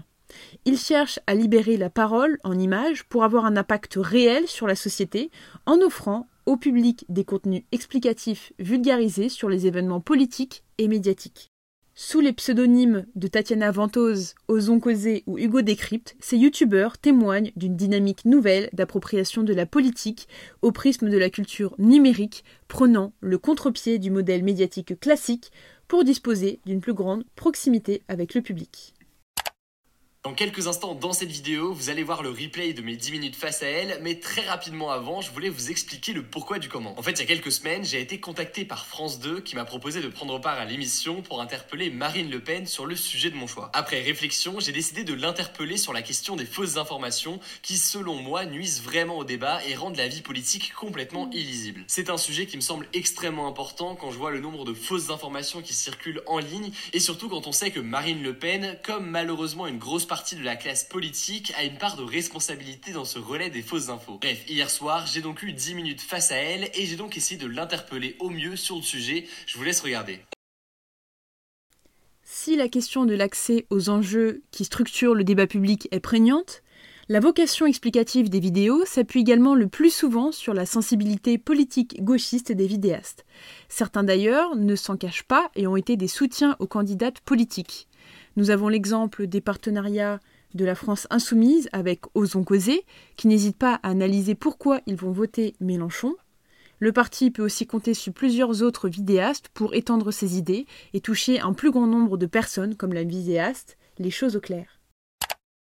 Ils 0.65 0.77
cherchent 0.77 1.19
à 1.27 1.35
libérer 1.35 1.77
la 1.77 1.89
parole 1.89 2.37
en 2.43 2.57
images 2.57 3.03
pour 3.03 3.23
avoir 3.23 3.45
un 3.45 3.57
impact 3.57 3.95
réel 3.97 4.47
sur 4.47 4.67
la 4.67 4.75
société 4.75 5.31
en 5.65 5.81
offrant 5.81 6.27
au 6.45 6.57
public 6.57 7.05
des 7.09 7.25
contenus 7.25 7.63
explicatifs 7.71 8.53
vulgarisés 8.59 9.29
sur 9.29 9.49
les 9.49 9.67
événements 9.67 10.01
politiques 10.01 10.63
et 10.77 10.87
médiatiques. 10.87 11.51
Sous 12.01 12.21
les 12.21 12.31
pseudonymes 12.31 13.05
de 13.15 13.27
Tatiana 13.27 13.71
Ventose, 13.71 14.33
Ozon 14.47 14.79
Causé 14.79 15.23
ou 15.27 15.37
Hugo 15.37 15.61
Décrypte, 15.61 16.15
ces 16.21 16.37
youtubeurs 16.37 16.97
témoignent 16.97 17.51
d'une 17.57 17.75
dynamique 17.75 18.23
nouvelle 18.23 18.69
d'appropriation 18.71 19.43
de 19.43 19.53
la 19.53 19.65
politique 19.65 20.29
au 20.61 20.71
prisme 20.71 21.09
de 21.09 21.17
la 21.17 21.29
culture 21.29 21.75
numérique, 21.77 22.45
prenant 22.69 23.11
le 23.19 23.37
contre-pied 23.37 23.99
du 23.99 24.11
modèle 24.11 24.45
médiatique 24.45 24.97
classique 24.97 25.51
pour 25.89 26.05
disposer 26.05 26.61
d'une 26.65 26.79
plus 26.79 26.93
grande 26.93 27.25
proximité 27.35 28.01
avec 28.07 28.33
le 28.33 28.41
public. 28.41 28.93
Dans 30.25 30.33
quelques 30.33 30.67
instants 30.67 30.95
dans 30.95 31.13
cette 31.13 31.31
vidéo, 31.31 31.71
vous 31.73 31.89
allez 31.89 32.03
voir 32.03 32.23
le 32.23 32.29
replay 32.29 32.73
de 32.73 32.81
mes 32.81 32.97
10 32.97 33.13
minutes 33.13 33.35
face 33.37 33.63
à 33.63 33.67
elle, 33.67 33.99
mais 34.01 34.19
très 34.19 34.41
rapidement 34.41 34.91
avant, 34.91 35.21
je 35.21 35.31
voulais 35.31 35.47
vous 35.47 35.71
expliquer 35.71 36.11
le 36.11 36.23
pourquoi 36.23 36.59
du 36.59 36.67
comment. 36.67 36.99
En 36.99 37.01
fait, 37.01 37.11
il 37.11 37.19
y 37.19 37.21
a 37.21 37.25
quelques 37.25 37.53
semaines, 37.53 37.85
j'ai 37.85 38.01
été 38.01 38.19
contacté 38.19 38.65
par 38.65 38.85
France 38.85 39.21
2 39.21 39.39
qui 39.39 39.55
m'a 39.55 39.63
proposé 39.63 40.01
de 40.01 40.09
prendre 40.09 40.37
part 40.41 40.59
à 40.59 40.65
l'émission 40.65 41.21
pour 41.21 41.39
interpeller 41.39 41.89
Marine 41.89 42.29
Le 42.29 42.41
Pen 42.41 42.67
sur 42.67 42.85
le 42.85 42.97
sujet 42.97 43.29
de 43.29 43.37
mon 43.37 43.47
choix. 43.47 43.69
Après 43.71 44.01
réflexion, 44.01 44.59
j'ai 44.59 44.73
décidé 44.73 45.05
de 45.05 45.13
l'interpeller 45.13 45.77
sur 45.77 45.93
la 45.93 46.01
question 46.01 46.35
des 46.35 46.45
fausses 46.45 46.75
informations 46.75 47.39
qui, 47.61 47.77
selon 47.77 48.15
moi, 48.15 48.45
nuisent 48.45 48.81
vraiment 48.83 49.19
au 49.19 49.23
débat 49.23 49.61
et 49.69 49.75
rendent 49.75 49.95
la 49.95 50.09
vie 50.09 50.21
politique 50.21 50.73
complètement 50.73 51.29
illisible. 51.31 51.85
C'est 51.87 52.09
un 52.09 52.17
sujet 52.17 52.45
qui 52.45 52.57
me 52.57 52.61
semble 52.61 52.89
extrêmement 52.91 53.47
important 53.47 53.95
quand 53.95 54.11
je 54.11 54.17
vois 54.17 54.31
le 54.31 54.41
nombre 54.41 54.65
de 54.65 54.73
fausses 54.73 55.11
informations 55.11 55.61
qui 55.61 55.73
circulent 55.73 56.23
en 56.27 56.39
ligne 56.39 56.71
et 56.91 56.99
surtout 56.99 57.29
quand 57.29 57.47
on 57.47 57.53
sait 57.53 57.71
que 57.71 57.79
Marine 57.79 58.21
Le 58.21 58.37
Pen, 58.37 58.77
comme 58.83 59.09
malheureusement 59.09 59.65
une 59.65 59.77
grosse 59.77 60.08
partie 60.09 60.35
de 60.35 60.43
la 60.43 60.55
classe 60.55 60.83
politique 60.83 61.53
a 61.55 61.63
une 61.63 61.77
part 61.77 61.95
de 61.95 62.03
responsabilité 62.03 62.91
dans 62.91 63.05
ce 63.05 63.19
relais 63.19 63.51
des 63.51 63.61
fausses 63.61 63.89
infos. 63.89 64.17
Bref, 64.19 64.43
hier 64.49 64.69
soir, 64.69 65.05
j'ai 65.05 65.21
donc 65.21 65.43
eu 65.43 65.53
10 65.53 65.75
minutes 65.75 66.01
face 66.01 66.31
à 66.31 66.35
elle 66.35 66.69
et 66.73 66.85
j'ai 66.87 66.95
donc 66.95 67.15
essayé 67.15 67.39
de 67.39 67.45
l'interpeller 67.45 68.17
au 68.19 68.31
mieux 68.31 68.55
sur 68.55 68.75
le 68.75 68.81
sujet. 68.81 69.27
Je 69.45 69.57
vous 69.57 69.63
laisse 69.63 69.81
regarder. 69.81 70.19
Si 72.23 72.55
la 72.55 72.67
question 72.67 73.05
de 73.05 73.13
l'accès 73.13 73.67
aux 73.69 73.89
enjeux 73.89 74.41
qui 74.49 74.65
structurent 74.65 75.13
le 75.13 75.23
débat 75.23 75.45
public 75.45 75.87
est 75.91 75.99
prégnante, 75.99 76.63
la 77.07 77.19
vocation 77.19 77.67
explicative 77.67 78.29
des 78.29 78.39
vidéos 78.39 78.85
s'appuie 78.85 79.21
également 79.21 79.53
le 79.53 79.67
plus 79.67 79.93
souvent 79.93 80.31
sur 80.31 80.55
la 80.55 80.65
sensibilité 80.65 81.37
politique 81.37 82.03
gauchiste 82.03 82.51
des 82.51 82.67
vidéastes. 82.67 83.25
Certains 83.67 84.03
d'ailleurs 84.03 84.55
ne 84.55 84.75
s'en 84.75 84.97
cachent 84.97 85.23
pas 85.23 85.51
et 85.55 85.67
ont 85.67 85.75
été 85.75 85.97
des 85.97 86.07
soutiens 86.07 86.55
aux 86.59 86.67
candidates 86.67 87.19
politiques. 87.21 87.88
Nous 88.35 88.51
avons 88.51 88.69
l'exemple 88.69 89.27
des 89.27 89.41
partenariats 89.41 90.19
de 90.53 90.65
la 90.65 90.75
France 90.75 91.07
insoumise 91.09 91.69
avec 91.73 92.01
Osons 92.15 92.43
Causer, 92.43 92.85
qui 93.15 93.27
n'hésite 93.27 93.57
pas 93.57 93.79
à 93.83 93.89
analyser 93.89 94.35
pourquoi 94.35 94.81
ils 94.85 94.95
vont 94.95 95.11
voter 95.11 95.55
Mélenchon. 95.59 96.15
Le 96.79 96.93
parti 96.93 97.29
peut 97.29 97.43
aussi 97.43 97.67
compter 97.67 97.93
sur 97.93 98.13
plusieurs 98.13 98.63
autres 98.63 98.87
vidéastes 98.87 99.49
pour 99.49 99.73
étendre 99.73 100.11
ses 100.11 100.37
idées 100.37 100.65
et 100.93 101.01
toucher 101.01 101.39
un 101.41 101.53
plus 101.53 101.71
grand 101.71 101.87
nombre 101.87 102.17
de 102.17 102.25
personnes 102.25 102.75
comme 102.75 102.93
la 102.93 103.03
vidéaste 103.03 103.77
Les 103.97 104.11
choses 104.11 104.37
au 104.37 104.39
clair. 104.39 104.79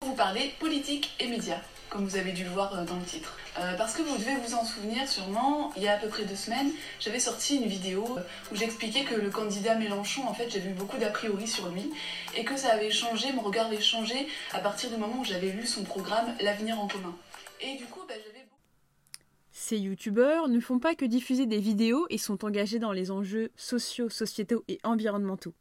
Vous 0.03 0.15
parlez 0.15 0.51
politique 0.59 1.11
et 1.21 1.29
médias, 1.29 1.61
comme 1.93 2.07
vous 2.07 2.17
avez 2.17 2.33
dû 2.33 2.45
le 2.45 2.51
voir 2.51 2.75
euh, 2.75 2.85
dans 2.85 2.97
le 2.97 3.05
titre. 3.05 3.37
Euh, 3.59 3.77
parce 3.77 3.95
que 3.95 4.01
vous 4.01 4.17
devez 4.17 4.35
vous 4.37 4.55
en 4.55 4.65
souvenir 4.65 5.07
sûrement, 5.07 5.73
il 5.77 5.83
y 5.83 5.89
a 5.89 5.95
à 5.95 5.99
peu 5.99 6.09
près 6.09 6.25
deux 6.25 6.35
semaines, 6.35 6.71
j'avais 6.99 7.21
sorti 7.21 7.57
une 7.57 7.67
vidéo 7.67 8.19
où 8.51 8.57
j'expliquais 8.57 9.05
que 9.05 9.15
le 9.15 9.29
candidat 9.29 9.75
Mélenchon, 9.75 10.27
en 10.27 10.33
fait, 10.33 10.49
j'avais 10.49 10.71
eu 10.71 10.75
beaucoup 10.75 10.97
d'a 10.97 11.11
priori 11.11 11.47
sur 11.47 11.69
lui 11.69 11.93
et 12.35 12.45
que 12.45 12.57
ça 12.57 12.73
avait 12.73 12.91
changé, 12.91 13.31
mon 13.33 13.43
regard 13.43 13.67
avait 13.67 13.81
changé 13.81 14.27
à 14.53 14.61
partir 14.61 14.89
du 14.89 14.97
moment 14.97 15.21
où 15.21 15.25
j'avais 15.25 15.51
lu 15.51 15.67
son 15.67 15.85
programme 15.85 16.35
L'avenir 16.41 16.81
en 16.81 16.89
commun. 16.89 17.15
Et 17.61 17.77
du 17.77 17.85
coup, 17.85 18.01
bah, 18.09 18.15
j'avais 18.17 18.47
Ces 19.53 19.77
youtubeurs 19.77 20.49
ne 20.49 20.61
font 20.61 20.79
pas 20.79 20.95
que 20.95 21.05
diffuser 21.05 21.45
des 21.45 21.61
vidéos 21.61 22.07
et 22.09 22.17
sont 22.17 22.43
engagés 22.43 22.79
dans 22.79 22.93
les 22.93 23.11
enjeux 23.11 23.53
sociaux, 23.55 24.09
sociétaux 24.09 24.65
et 24.67 24.81
environnementaux. 24.83 25.55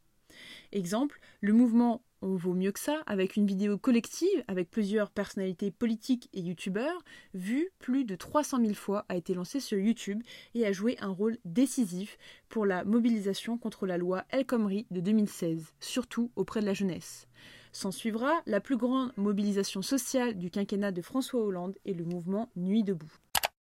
Exemple, 0.72 1.20
le 1.42 1.52
mouvement 1.52 2.02
On 2.24 2.36
vaut 2.36 2.54
mieux 2.54 2.72
que 2.72 2.80
ça, 2.80 3.02
avec 3.08 3.36
une 3.36 3.48
vidéo 3.48 3.80
collective 3.80 4.44
avec 4.48 4.70
plusieurs 4.70 5.10
personnalités 5.10 5.72
politiques 5.72 6.30
et 6.34 6.42
youtubeurs, 6.42 7.04
vue 7.34 7.72
plus 7.80 8.06
de 8.06 8.16
300 8.16 8.60
000 8.62 8.74
fois, 8.76 9.06
a 9.10 9.16
été 9.16 9.34
lancé 9.34 9.60
sur 9.60 9.80
YouTube 9.80 10.22
et 10.54 10.68
a 10.68 10.72
joué 10.72 10.98
un 11.00 11.10
rôle 11.10 11.40
décisif 11.46 12.20
pour 12.48 12.68
la 12.68 12.84
mobilisation 12.84 13.58
contre 13.58 13.88
la 13.88 13.98
loi 13.98 14.24
El 14.30 14.46
Khomri 14.46 14.86
de 14.92 15.00
2016, 15.00 15.74
surtout 15.80 16.32
auprès 16.36 16.62
de 16.62 16.68
la 16.68 16.76
jeunesse. 16.76 17.28
S'en 17.72 17.90
suivra 17.90 18.44
la 18.46 18.60
plus 18.60 18.78
grande 18.78 19.14
mobilisation 19.18 19.82
sociale 19.82 20.38
du 20.38 20.52
quinquennat 20.52 20.92
de 20.92 21.02
François 21.02 21.42
Hollande 21.42 21.76
et 21.86 21.94
le 21.96 22.06
mouvement 22.06 22.52
Nuit 22.56 22.84
debout. 22.84 23.12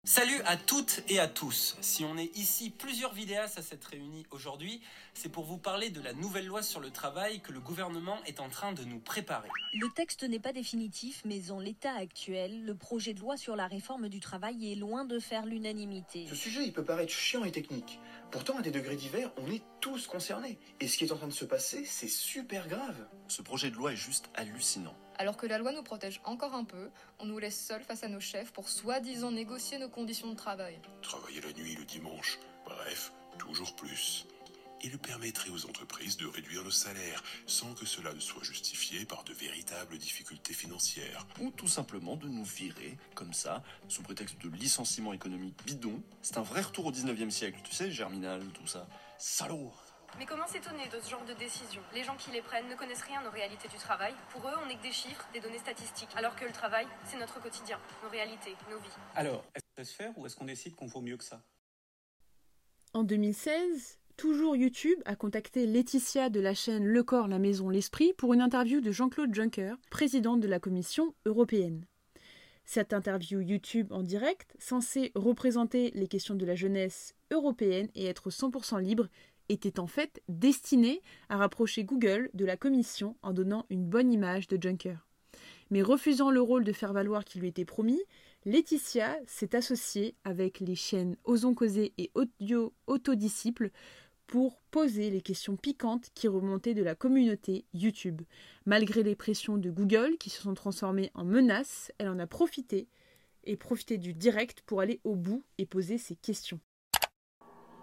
Salut 0.05 0.41
à 0.45 0.57
toutes 0.57 1.01
et 1.07 1.17
à 1.19 1.29
tous. 1.29 1.77
Si 1.79 2.03
on 2.03 2.17
est 2.17 2.35
ici 2.37 2.71
plusieurs 2.71 3.13
vidéastes 3.13 3.57
à 3.57 3.61
s'être 3.61 3.85
réunis 3.85 4.25
aujourd'hui, 4.31 4.81
c'est 5.13 5.29
pour 5.29 5.45
vous 5.45 5.57
parler 5.57 5.91
de 5.91 6.01
la 6.01 6.11
nouvelle 6.11 6.45
loi 6.45 6.61
sur 6.61 6.81
le 6.81 6.91
travail 6.91 7.39
que 7.39 7.53
le 7.53 7.61
gouvernement 7.61 8.17
est 8.25 8.41
en 8.41 8.49
train 8.49 8.73
de 8.73 8.83
nous 8.83 8.99
préparer. 8.99 9.47
Le 9.79 9.87
texte 9.95 10.23
n'est 10.23 10.41
pas 10.41 10.51
définitif, 10.51 11.21
mais 11.23 11.51
en 11.51 11.59
l'état 11.61 11.93
actuel, 11.93 12.65
le 12.65 12.75
projet 12.75 13.13
de 13.13 13.21
loi 13.21 13.37
sur 13.37 13.55
la 13.55 13.65
réforme 13.65 14.09
du 14.09 14.19
travail 14.19 14.73
est 14.73 14.75
loin 14.75 15.05
de 15.05 15.19
faire 15.19 15.45
l'unanimité. 15.45 16.27
Ce 16.27 16.35
sujet, 16.35 16.65
il 16.65 16.73
peut 16.73 16.83
paraître 16.83 17.13
chiant 17.13 17.45
et 17.45 17.53
technique. 17.53 17.97
Pourtant, 18.29 18.57
à 18.57 18.61
des 18.61 18.71
degrés 18.71 18.97
divers, 18.97 19.31
on 19.37 19.49
est 19.49 19.63
tous 19.79 20.05
concernés. 20.07 20.59
Et 20.81 20.89
ce 20.89 20.97
qui 20.97 21.05
est 21.05 21.13
en 21.13 21.17
train 21.17 21.27
de 21.27 21.31
se 21.31 21.45
passer, 21.45 21.85
c'est 21.85 22.09
super 22.09 22.67
grave. 22.67 23.07
Ce 23.29 23.41
projet 23.41 23.71
de 23.71 23.75
loi 23.75 23.93
est 23.93 23.95
juste 23.95 24.29
hallucinant. 24.33 24.97
Alors 25.17 25.37
que 25.37 25.45
la 25.45 25.57
loi 25.57 25.71
nous 25.71 25.83
protège 25.83 26.21
encore 26.23 26.53
un 26.53 26.63
peu, 26.63 26.89
on 27.19 27.25
nous 27.25 27.39
laisse 27.39 27.59
seuls 27.59 27.83
face 27.83 28.03
à 28.03 28.07
nos 28.07 28.19
chefs 28.19 28.51
pour 28.51 28.69
soi-disant 28.69 29.31
négocier 29.31 29.77
nos 29.77 29.89
conditions 29.89 30.29
de 30.29 30.35
travail. 30.35 30.79
Travailler 31.01 31.41
la 31.41 31.53
nuit, 31.53 31.75
le 31.75 31.85
dimanche, 31.85 32.39
bref, 32.65 33.11
toujours 33.37 33.75
plus. 33.75 34.25
Il 34.85 34.97
permettrait 34.99 35.49
aux 35.49 35.65
entreprises 35.65 36.17
de 36.17 36.25
réduire 36.25 36.61
le 36.61 36.71
salaire 36.71 37.23
sans 37.47 37.73
que 37.73 37.85
cela 37.85 38.13
ne 38.13 38.19
soit 38.19 38.43
justifié 38.43 39.05
par 39.05 39.23
de 39.23 39.31
véritables 39.31 39.97
difficultés 39.97 40.53
financières. 40.53 41.25
Ou 41.39 41.51
tout 41.51 41.69
simplement 41.69 42.17
de 42.17 42.27
nous 42.27 42.43
virer, 42.43 42.97
comme 43.15 43.31
ça, 43.31 43.63
sous 43.87 44.03
prétexte 44.03 44.41
de 44.41 44.49
licenciement 44.49 45.13
économique 45.13 45.55
bidon. 45.65 46.03
C'est 46.21 46.37
un 46.37 46.41
vrai 46.41 46.59
retour 46.59 46.87
au 46.87 46.91
19e 46.91 47.29
siècle, 47.29 47.59
tu 47.63 47.73
sais, 47.73 47.91
Germinal, 47.91 48.43
tout 48.53 48.67
ça. 48.67 48.85
Salaud 49.17 49.71
mais 50.17 50.25
comment 50.25 50.47
s'étonner 50.47 50.87
de 50.89 50.99
ce 50.99 51.09
genre 51.09 51.25
de 51.25 51.33
décision? 51.33 51.81
Les 51.93 52.03
gens 52.03 52.15
qui 52.15 52.31
les 52.31 52.41
prennent 52.41 52.67
ne 52.69 52.75
connaissent 52.75 53.01
rien 53.01 53.25
aux 53.25 53.31
réalités 53.31 53.67
du 53.67 53.77
travail. 53.77 54.13
Pour 54.31 54.47
eux, 54.47 54.53
on 54.63 54.67
n'est 54.67 54.75
que 54.75 54.83
des 54.83 54.91
chiffres, 54.91 55.27
des 55.33 55.39
données 55.39 55.59
statistiques. 55.59 56.09
Alors 56.15 56.35
que 56.35 56.45
le 56.45 56.51
travail, 56.51 56.85
c'est 57.05 57.17
notre 57.17 57.41
quotidien, 57.41 57.79
nos 58.03 58.09
réalités, 58.09 58.55
nos 58.69 58.77
vies. 58.77 58.95
Alors, 59.15 59.43
est-ce 59.55 59.63
que 59.63 59.83
ça 59.83 59.85
se 59.85 59.95
faire 59.95 60.17
ou 60.17 60.25
est-ce 60.25 60.35
qu'on 60.35 60.45
décide 60.45 60.75
qu'on 60.75 60.87
vaut 60.87 61.01
mieux 61.01 61.17
que 61.17 61.23
ça? 61.23 61.41
En 62.93 63.03
2016, 63.03 63.99
toujours 64.17 64.55
YouTube 64.55 64.99
a 65.05 65.15
contacté 65.15 65.65
Laetitia 65.65 66.29
de 66.29 66.39
la 66.39 66.53
chaîne 66.53 66.85
Le 66.85 67.03
Corps, 67.03 67.27
la 67.27 67.39
Maison, 67.39 67.69
l'Esprit 67.69 68.13
pour 68.13 68.33
une 68.33 68.41
interview 68.41 68.81
de 68.81 68.91
Jean-Claude 68.91 69.33
Juncker, 69.33 69.75
président 69.89 70.37
de 70.37 70.47
la 70.47 70.59
Commission 70.59 71.15
européenne. 71.25 71.85
Cette 72.65 72.93
interview 72.93 73.41
YouTube 73.41 73.91
en 73.91 74.03
direct, 74.03 74.55
censée 74.57 75.11
représenter 75.15 75.91
les 75.95 76.07
questions 76.07 76.35
de 76.35 76.45
la 76.45 76.55
jeunesse 76.55 77.13
européenne 77.29 77.89
et 77.93 78.05
être 78.05 78.29
100% 78.29 78.79
libre, 78.79 79.09
était 79.49 79.79
en 79.79 79.87
fait 79.87 80.21
destinée 80.27 81.01
à 81.29 81.37
rapprocher 81.37 81.83
Google 81.83 82.29
de 82.33 82.45
la 82.45 82.57
commission 82.57 83.15
en 83.21 83.33
donnant 83.33 83.65
une 83.69 83.85
bonne 83.85 84.11
image 84.11 84.47
de 84.47 84.61
Juncker. 84.61 84.97
Mais 85.69 85.81
refusant 85.81 86.29
le 86.29 86.41
rôle 86.41 86.63
de 86.63 86.71
faire 86.71 86.93
valoir 86.93 87.25
qui 87.25 87.39
lui 87.39 87.47
était 87.47 87.65
promis, 87.65 88.01
Laetitia 88.45 89.17
s'est 89.25 89.55
associée 89.55 90.15
avec 90.23 90.59
les 90.59 90.75
chaînes 90.75 91.15
Osons 91.23 91.55
Causer 91.55 91.93
et 91.97 92.11
Audio 92.13 92.73
Autodisciple 92.87 93.71
pour 94.27 94.61
poser 94.71 95.09
les 95.09 95.21
questions 95.21 95.55
piquantes 95.55 96.09
qui 96.13 96.27
remontaient 96.27 96.73
de 96.73 96.83
la 96.83 96.95
communauté 96.95 97.65
YouTube. 97.73 98.21
Malgré 98.65 99.03
les 99.03 99.15
pressions 99.15 99.57
de 99.57 99.69
Google 99.69 100.17
qui 100.19 100.29
se 100.29 100.41
sont 100.41 100.53
transformées 100.53 101.11
en 101.13 101.23
menaces, 101.23 101.91
elle 101.97 102.09
en 102.09 102.19
a 102.19 102.27
profité 102.27 102.87
et 103.43 103.57
profité 103.57 103.97
du 103.97 104.13
direct 104.13 104.61
pour 104.65 104.81
aller 104.81 104.99
au 105.03 105.15
bout 105.15 105.43
et 105.57 105.65
poser 105.65 105.97
ses 105.97 106.15
questions. 106.15 106.59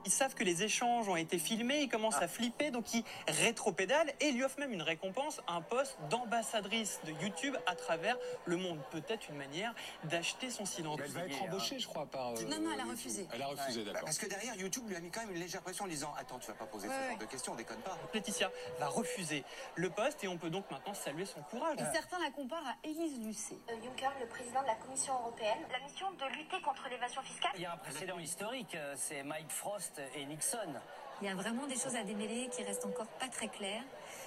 Ils 0.06 0.10
savent 0.10 0.34
que 0.34 0.44
les 0.44 0.62
échanges 0.62 1.08
ont 1.08 1.16
été 1.16 1.38
filmés, 1.38 1.80
ils 1.82 1.88
commencent 1.88 2.22
à 2.22 2.28
flipper, 2.28 2.70
donc 2.70 2.92
ils 2.94 3.04
rétropédalent 3.28 4.10
et 4.20 4.32
lui 4.32 4.44
offrent 4.44 4.58
même 4.58 4.72
une 4.72 4.82
récompense, 4.82 5.40
un 5.48 5.60
poste 5.60 5.98
d'ambassadrice 6.08 7.00
de 7.04 7.12
YouTube 7.22 7.56
à 7.66 7.74
travers 7.74 8.16
le 8.46 8.56
monde. 8.56 8.78
Peut-être 8.90 9.28
une 9.28 9.36
manière 9.36 9.74
d'acheter 10.04 10.50
son 10.50 10.64
silence. 10.64 10.98
Elle 11.04 11.10
va 11.10 11.26
être 11.26 11.42
embauchée, 11.42 11.78
je 11.78 11.86
crois, 11.86 12.06
par. 12.06 12.28
euh, 12.30 12.42
Non, 12.48 12.60
non, 12.60 12.70
elle 12.72 12.80
a 12.80 12.84
refusé. 12.84 13.26
Elle 13.32 13.42
a 13.42 13.46
refusé, 13.48 13.84
d'accord. 13.84 14.02
Parce 14.04 14.18
que 14.18 14.26
derrière, 14.26 14.54
YouTube 14.56 14.88
lui 14.88 14.96
a 14.96 15.00
mis 15.00 15.10
quand 15.10 15.20
même 15.20 15.30
une 15.32 15.40
légère 15.40 15.62
pression 15.62 15.84
en 15.84 15.88
disant 15.88 16.12
Attends, 16.18 16.38
tu 16.38 16.46
vas 16.48 16.54
pas 16.54 16.66
poser 16.66 16.88
Ouais, 16.88 16.94
ce 16.94 17.00
ouais. 17.00 17.08
genre 17.10 17.18
de 17.18 17.24
questions, 17.26 17.54
déconne 17.54 17.80
pas. 17.82 17.98
Laetitia 18.14 18.50
va 18.78 18.86
refuser 18.88 19.44
le 19.76 19.90
poste 19.90 20.24
et 20.24 20.28
on 20.28 20.38
peut 20.38 20.50
donc 20.50 20.70
maintenant 20.70 20.94
saluer 20.94 21.24
son 21.26 21.40
courage. 21.42 21.78
Et 21.78 21.92
certains 21.94 22.18
la 22.20 22.30
comparent 22.30 22.66
à 22.66 22.74
Élise 22.88 23.18
Lucet. 23.20 23.58
Juncker, 23.68 24.10
le 24.20 24.26
président 24.28 24.62
de 24.62 24.66
la 24.66 24.74
Commission 24.76 25.14
européenne, 25.14 25.58
la 25.70 25.80
mission 25.80 26.10
de 26.12 26.24
lutter 26.36 26.60
contre 26.62 26.88
l'évasion 26.88 27.22
fiscale. 27.22 27.52
Il 27.56 27.62
y 27.62 27.66
a 27.66 27.72
un 27.72 27.76
précédent 27.76 28.18
historique, 28.18 28.74
euh, 28.74 28.94
c'est 28.96 29.22
Mike 29.22 29.50
Frost 29.50 29.89
et 30.14 30.24
Nixon. 30.26 30.74
Il 31.20 31.26
y 31.26 31.30
a 31.30 31.34
vraiment 31.34 31.66
des 31.66 31.74
choses 31.76 31.96
à 31.96 32.02
démêler 32.02 32.48
qui 32.50 32.62
restent 32.62 32.86
encore 32.86 33.08
pas 33.18 33.28
très 33.28 33.48
claires. 33.48 33.84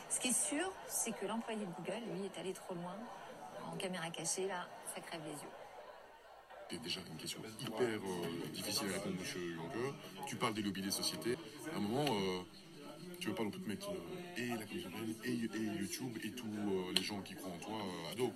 Ce 0.09 0.19
qui 0.19 0.27
est 0.29 0.47
sûr, 0.47 0.71
c'est 0.87 1.11
que 1.11 1.25
l'employé 1.25 1.65
de 1.65 1.71
Google, 1.71 2.03
lui, 2.13 2.25
est 2.25 2.39
allé 2.39 2.53
trop 2.53 2.75
loin. 2.75 2.95
En 3.71 3.75
caméra 3.77 4.09
cachée, 4.09 4.47
là, 4.47 4.67
ça 4.93 5.01
crève 5.01 5.21
les 5.25 5.31
yeux. 5.31 5.53
C'est 6.69 6.81
déjà 6.81 7.01
une 7.07 7.17
question 7.17 7.39
hyper 7.59 7.87
euh, 7.87 8.47
difficile 8.51 8.89
à 8.89 8.93
répondre, 8.93 9.15
monsieur 9.19 9.55
Juncker. 9.55 9.93
Tu 10.27 10.35
parles 10.35 10.53
des 10.53 10.61
lobbies 10.61 10.81
des 10.81 10.91
sociétés. 10.91 11.37
À 11.71 11.77
un 11.77 11.79
moment, 11.79 12.05
euh, 12.05 12.41
tu 13.19 13.29
veux 13.29 13.35
pas 13.35 13.43
non 13.43 13.51
plus 13.51 13.61
te 13.61 13.69
mettre 13.69 13.89
euh, 13.91 14.37
et 14.37 14.47
la 14.47 14.65
Commission 14.65 14.89
européenne, 14.89 15.49
et, 15.53 15.57
et 15.57 15.79
YouTube, 15.79 16.17
et 16.23 16.31
tous 16.31 16.45
euh, 16.45 16.93
les 16.95 17.03
gens 17.03 17.21
qui 17.21 17.35
croient 17.35 17.51
en 17.51 17.59
toi 17.59 17.77
euh, 17.77 18.11
à 18.11 18.15
dos. 18.15 18.33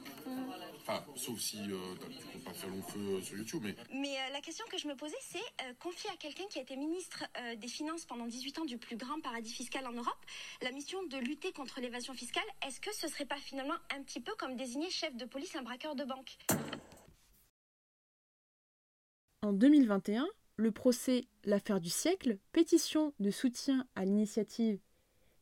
Enfin, 0.89 1.03
sauf 1.15 1.37
si 1.37 1.57
euh, 1.57 1.75
tu 1.99 2.25
comptes 2.27 2.43
pas 2.45 2.53
faire 2.53 2.69
long 2.69 2.81
feu 2.81 2.99
euh, 2.99 3.21
sur 3.21 3.37
YouTube, 3.37 3.61
mais 3.61 3.75
Mais 3.93 4.15
euh, 4.15 4.31
la 4.31 4.39
question 4.39 4.63
que 4.71 4.77
je 4.77 4.87
me 4.87 4.95
posais, 4.95 5.17
c'est 5.19 5.37
euh, 5.39 5.73
confier 5.81 6.09
à 6.11 6.15
quelqu'un 6.15 6.45
qui 6.49 6.59
a 6.59 6.61
été 6.61 6.77
ministre 6.77 7.25
euh, 7.37 7.57
des 7.57 7.67
Finances 7.67 8.05
pendant 8.05 8.25
18 8.25 8.59
ans 8.59 8.65
du 8.65 8.77
plus 8.77 8.95
grand 8.95 9.19
paradis 9.19 9.51
fiscal 9.51 9.85
en 9.85 9.91
Europe, 9.91 10.25
la 10.61 10.71
mission 10.71 11.03
de 11.07 11.17
lutter 11.17 11.51
contre 11.51 11.81
l'évasion 11.81 12.13
fiscale, 12.13 12.45
est-ce 12.65 12.79
que 12.79 12.95
ce 12.95 13.09
serait 13.09 13.25
pas 13.25 13.35
finalement 13.35 13.73
un 13.93 14.01
petit 14.01 14.21
peu 14.21 14.31
comme 14.37 14.55
désigner 14.55 14.89
chef 14.89 15.13
de 15.17 15.25
police 15.25 15.57
un 15.57 15.61
braqueur 15.61 15.93
de 15.93 16.05
banque? 16.05 16.37
En 19.41 19.51
2021, 19.51 20.25
le 20.55 20.71
procès 20.71 21.25
L'affaire 21.43 21.81
du 21.81 21.89
siècle, 21.89 22.37
pétition 22.53 23.13
de 23.19 23.29
soutien 23.29 23.85
à 23.95 24.05
l'initiative 24.05 24.79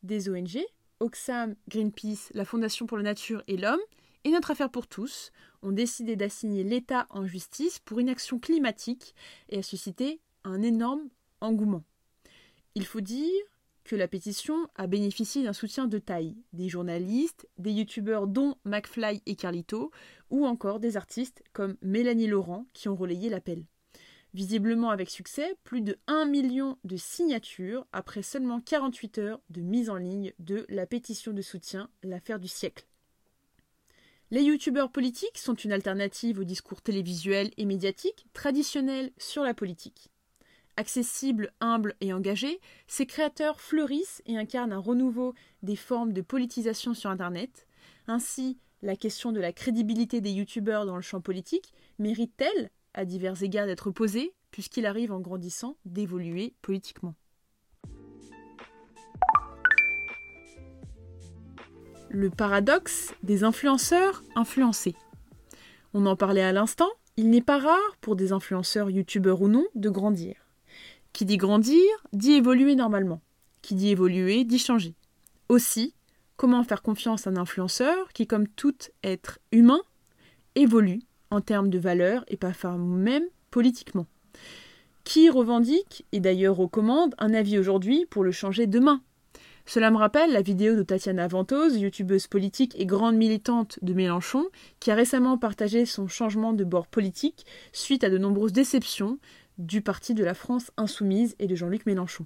des 0.01 0.27
ONG, 0.27 0.63
Oxfam, 0.99 1.55
Greenpeace, 1.67 2.31
la 2.33 2.45
Fondation 2.45 2.87
pour 2.87 2.97
la 2.97 3.03
Nature 3.03 3.43
et 3.47 3.57
l'Homme, 3.57 3.79
et 4.25 4.31
Notre 4.31 4.51
Affaire 4.51 4.71
pour 4.71 4.87
tous 4.87 5.31
ont 5.61 5.71
décidé 5.71 6.15
d'assigner 6.15 6.63
l'État 6.63 7.05
en 7.11 7.27
justice 7.27 7.77
pour 7.77 8.01
inaction 8.01 8.39
climatique 8.39 9.13
et 9.49 9.59
a 9.59 9.61
suscité 9.61 10.19
un 10.43 10.63
énorme 10.63 11.07
engouement. 11.41 11.83
Il 12.73 12.85
faut 12.85 13.01
dire 13.01 13.31
que 13.83 13.95
la 13.95 14.07
pétition 14.07 14.67
a 14.73 14.87
bénéficié 14.87 15.43
d'un 15.43 15.53
soutien 15.53 15.85
de 15.85 15.99
taille, 15.99 16.35
des 16.53 16.69
journalistes, 16.69 17.47
des 17.59 17.71
youtubeurs 17.71 18.25
dont 18.25 18.55
McFly 18.65 19.21
et 19.27 19.35
Carlito, 19.35 19.91
ou 20.31 20.47
encore 20.47 20.79
des 20.79 20.97
artistes 20.97 21.43
comme 21.53 21.77
Mélanie 21.83 22.25
Laurent 22.25 22.65
qui 22.73 22.89
ont 22.89 22.95
relayé 22.95 23.29
l'appel. 23.29 23.63
Visiblement 24.33 24.89
avec 24.89 25.11
succès, 25.11 25.55
plus 25.63 25.81
de 25.81 25.99
1 26.07 26.25
million 26.25 26.79
de 26.83 26.97
signatures 26.97 27.85
après 27.93 28.23
seulement 28.23 28.59
48 28.59 29.19
heures 29.19 29.41
de 29.51 29.61
mise 29.61 29.91
en 29.91 29.97
ligne 29.97 30.33
de 30.39 30.65
la 30.67 30.87
pétition 30.87 31.31
de 31.31 31.43
soutien 31.43 31.91
L'affaire 32.01 32.39
du 32.39 32.47
siècle. 32.47 32.87
Les 34.31 34.41
youtubeurs 34.41 34.91
politiques 34.91 35.37
sont 35.37 35.53
une 35.53 35.71
alternative 35.71 36.39
au 36.39 36.43
discours 36.43 36.81
télévisuel 36.81 37.51
et 37.57 37.65
médiatique 37.65 38.25
traditionnel 38.33 39.11
sur 39.19 39.43
la 39.43 39.53
politique. 39.53 40.09
Accessibles, 40.77 41.53
humbles 41.61 41.95
et 42.01 42.11
engagés, 42.11 42.59
ces 42.87 43.05
créateurs 43.05 43.61
fleurissent 43.61 44.23
et 44.25 44.37
incarnent 44.37 44.73
un 44.73 44.79
renouveau 44.79 45.35
des 45.61 45.75
formes 45.75 46.11
de 46.11 46.21
politisation 46.21 46.95
sur 46.95 47.11
Internet. 47.11 47.67
Ainsi, 48.07 48.57
la 48.81 48.95
question 48.95 49.31
de 49.31 49.39
la 49.39 49.53
crédibilité 49.53 50.21
des 50.21 50.31
youtubeurs 50.31 50.87
dans 50.87 50.95
le 50.95 51.01
champ 51.03 51.21
politique 51.21 51.71
mérite-t-elle, 51.99 52.71
à 52.95 53.05
divers 53.05 53.43
égards, 53.43 53.67
d'être 53.67 53.91
posée, 53.91 54.33
puisqu'il 54.49 54.87
arrive 54.87 55.11
en 55.11 55.21
grandissant 55.21 55.77
d'évoluer 55.85 56.55
politiquement? 56.61 57.13
Le 62.15 62.29
paradoxe 62.29 63.13
des 63.23 63.43
influenceurs 63.43 64.23
influencés. 64.37 64.95
On 65.93 66.05
en 66.05 66.15
parlait 66.15 66.43
à 66.43 66.53
l'instant, 66.53 66.87
il 67.17 67.29
n'est 67.29 67.41
pas 67.41 67.59
rare 67.59 67.97
pour 67.99 68.15
des 68.15 68.31
influenceurs, 68.31 68.89
youtubeurs 68.89 69.41
ou 69.41 69.49
non, 69.49 69.65
de 69.75 69.89
grandir. 69.89 70.37
Qui 71.11 71.25
dit 71.25 71.35
grandir, 71.35 71.83
dit 72.13 72.31
évoluer 72.31 72.75
normalement. 72.75 73.19
Qui 73.61 73.75
dit 73.75 73.89
évoluer, 73.89 74.45
dit 74.45 74.59
changer. 74.59 74.95
Aussi, 75.49 75.93
comment 76.37 76.63
faire 76.63 76.83
confiance 76.83 77.27
à 77.27 77.31
un 77.31 77.35
influenceur 77.35 78.07
qui, 78.13 78.27
comme 78.27 78.47
tout 78.47 78.77
être 79.03 79.39
humain, 79.51 79.81
évolue 80.55 81.01
en 81.31 81.41
termes 81.41 81.69
de 81.69 81.79
valeurs 81.79 82.23
et 82.29 82.37
parfois 82.37 82.77
même 82.77 83.25
politiquement? 83.51 84.07
Qui 85.03 85.29
revendique, 85.29 86.05
et 86.13 86.21
d'ailleurs 86.21 86.55
recommande, 86.55 87.13
un 87.17 87.33
avis 87.33 87.59
aujourd'hui 87.59 88.05
pour 88.05 88.23
le 88.23 88.31
changer 88.31 88.67
demain? 88.67 89.01
Cela 89.65 89.89
me 89.89 89.97
rappelle 89.97 90.31
la 90.31 90.41
vidéo 90.41 90.75
de 90.75 90.83
Tatiana 90.83 91.27
Ventose, 91.27 91.77
youtubeuse 91.77 92.27
politique 92.27 92.75
et 92.79 92.85
grande 92.85 93.15
militante 93.15 93.79
de 93.81 93.93
Mélenchon, 93.93 94.45
qui 94.79 94.91
a 94.91 94.95
récemment 94.95 95.37
partagé 95.37 95.85
son 95.85 96.07
changement 96.07 96.53
de 96.53 96.63
bord 96.63 96.87
politique 96.87 97.45
suite 97.73 98.03
à 98.03 98.09
de 98.09 98.17
nombreuses 98.17 98.53
déceptions 98.53 99.17
du 99.57 99.81
parti 99.81 100.13
de 100.13 100.23
la 100.23 100.33
France 100.33 100.71
insoumise 100.77 101.35
et 101.39 101.47
de 101.47 101.55
Jean-Luc 101.55 101.85
Mélenchon. 101.85 102.25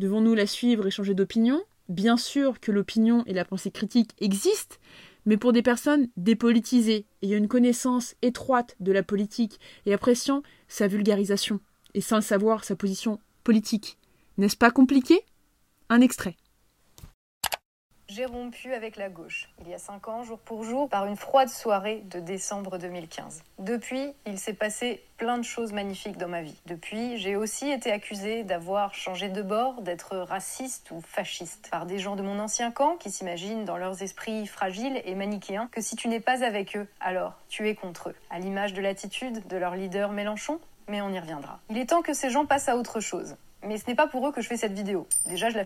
Devons-nous 0.00 0.34
la 0.34 0.46
suivre 0.46 0.86
et 0.86 0.90
changer 0.90 1.14
d'opinion? 1.14 1.62
Bien 1.88 2.16
sûr 2.16 2.58
que 2.60 2.72
l'opinion 2.72 3.22
et 3.26 3.34
la 3.34 3.44
pensée 3.44 3.70
critique 3.70 4.12
existent, 4.18 4.76
mais 5.26 5.36
pour 5.36 5.52
des 5.52 5.62
personnes 5.62 6.08
dépolitisées, 6.16 7.06
ayant 7.22 7.38
une 7.38 7.48
connaissance 7.48 8.14
étroite 8.22 8.74
de 8.80 8.90
la 8.90 9.02
politique 9.02 9.60
et 9.86 9.94
appréciant 9.94 10.42
sa 10.66 10.88
vulgarisation, 10.88 11.60
et 11.92 12.00
sans 12.00 12.16
le 12.16 12.22
savoir 12.22 12.64
sa 12.64 12.74
position 12.74 13.20
politique. 13.44 13.98
N'est-ce 14.38 14.56
pas 14.56 14.70
compliqué? 14.70 15.20
Extrait. 16.00 16.36
J'ai 18.06 18.26
rompu 18.26 18.72
avec 18.74 18.96
la 18.96 19.08
gauche, 19.08 19.48
il 19.60 19.68
y 19.68 19.74
a 19.74 19.78
cinq 19.78 20.08
ans, 20.08 20.22
jour 20.22 20.38
pour 20.38 20.62
jour, 20.62 20.88
par 20.88 21.06
une 21.06 21.16
froide 21.16 21.48
soirée 21.48 22.02
de 22.10 22.20
décembre 22.20 22.78
2015. 22.78 23.42
Depuis, 23.58 24.12
il 24.26 24.38
s'est 24.38 24.52
passé 24.52 25.02
plein 25.16 25.36
de 25.36 25.42
choses 25.42 25.72
magnifiques 25.72 26.18
dans 26.18 26.28
ma 26.28 26.42
vie. 26.42 26.54
Depuis, 26.66 27.16
j'ai 27.16 27.34
aussi 27.34 27.70
été 27.70 27.90
accusée 27.90 28.44
d'avoir 28.44 28.94
changé 28.94 29.30
de 29.30 29.42
bord, 29.42 29.80
d'être 29.80 30.16
raciste 30.18 30.90
ou 30.90 31.00
fasciste, 31.00 31.68
par 31.70 31.86
des 31.86 31.98
gens 31.98 32.14
de 32.14 32.22
mon 32.22 32.38
ancien 32.38 32.70
camp 32.70 32.96
qui 32.98 33.10
s'imaginent 33.10 33.64
dans 33.64 33.78
leurs 33.78 34.02
esprits 34.02 34.46
fragiles 34.46 35.00
et 35.04 35.14
manichéens 35.14 35.68
que 35.72 35.80
si 35.80 35.96
tu 35.96 36.06
n'es 36.08 36.20
pas 36.20 36.44
avec 36.44 36.76
eux, 36.76 36.86
alors 37.00 37.32
tu 37.48 37.68
es 37.68 37.74
contre 37.74 38.10
eux. 38.10 38.16
À 38.30 38.38
l'image 38.38 38.74
de 38.74 38.82
l'attitude 38.82 39.44
de 39.48 39.56
leur 39.56 39.74
leader 39.74 40.12
Mélenchon, 40.12 40.60
mais 40.88 41.00
on 41.00 41.10
y 41.10 41.18
reviendra. 41.18 41.58
Il 41.70 41.78
est 41.78 41.86
temps 41.86 42.02
que 42.02 42.12
ces 42.12 42.28
gens 42.30 42.46
passent 42.46 42.68
à 42.68 42.76
autre 42.76 43.00
chose. 43.00 43.34
Mais 43.64 43.78
ce 43.78 43.86
n'est 43.88 43.96
pas 43.96 44.06
pour 44.06 44.28
eux 44.28 44.32
que 44.32 44.42
je 44.42 44.46
fais 44.46 44.58
cette 44.58 44.74
vidéo. 44.74 45.08
Déjà, 45.26 45.48
je 45.48 45.56
la 45.56 45.64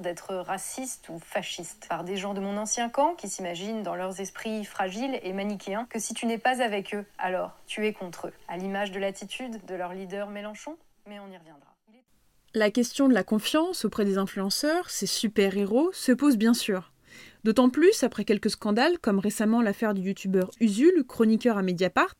d'être 0.00 0.34
raciste 0.34 1.08
ou 1.08 1.18
fasciste 1.18 1.86
par 1.88 2.04
des 2.04 2.18
gens 2.18 2.34
de 2.34 2.40
mon 2.40 2.58
ancien 2.58 2.90
camp 2.90 3.14
qui 3.14 3.28
s'imaginent 3.28 3.82
dans 3.82 3.94
leurs 3.94 4.20
esprits 4.20 4.66
fragiles 4.66 5.18
et 5.22 5.32
manichéens 5.32 5.86
que 5.88 5.98
si 5.98 6.12
tu 6.12 6.26
n'es 6.26 6.36
pas 6.36 6.62
avec 6.62 6.94
eux, 6.94 7.06
alors 7.16 7.52
tu 7.66 7.86
es 7.86 7.94
contre 7.94 8.26
eux. 8.26 8.32
À 8.48 8.58
l'image 8.58 8.90
de 8.92 9.00
l'attitude 9.00 9.64
de 9.64 9.74
leur 9.74 9.94
leader 9.94 10.28
Mélenchon, 10.28 10.76
mais 11.08 11.18
on 11.20 11.30
y 11.30 11.38
reviendra. 11.38 11.74
La 12.54 12.70
question 12.70 13.08
de 13.08 13.14
la 13.14 13.24
confiance 13.24 13.86
auprès 13.86 14.04
des 14.04 14.18
influenceurs, 14.18 14.90
ces 14.90 15.06
super-héros, 15.06 15.90
se 15.94 16.12
pose 16.12 16.36
bien 16.36 16.52
sûr. 16.52 16.92
D'autant 17.44 17.70
plus 17.70 18.04
après 18.04 18.26
quelques 18.26 18.50
scandales 18.50 18.98
comme 18.98 19.18
récemment 19.18 19.62
l'affaire 19.62 19.94
du 19.94 20.02
youtubeur 20.02 20.50
Usul, 20.60 21.04
chroniqueur 21.08 21.56
à 21.56 21.62
Mediapart, 21.62 22.16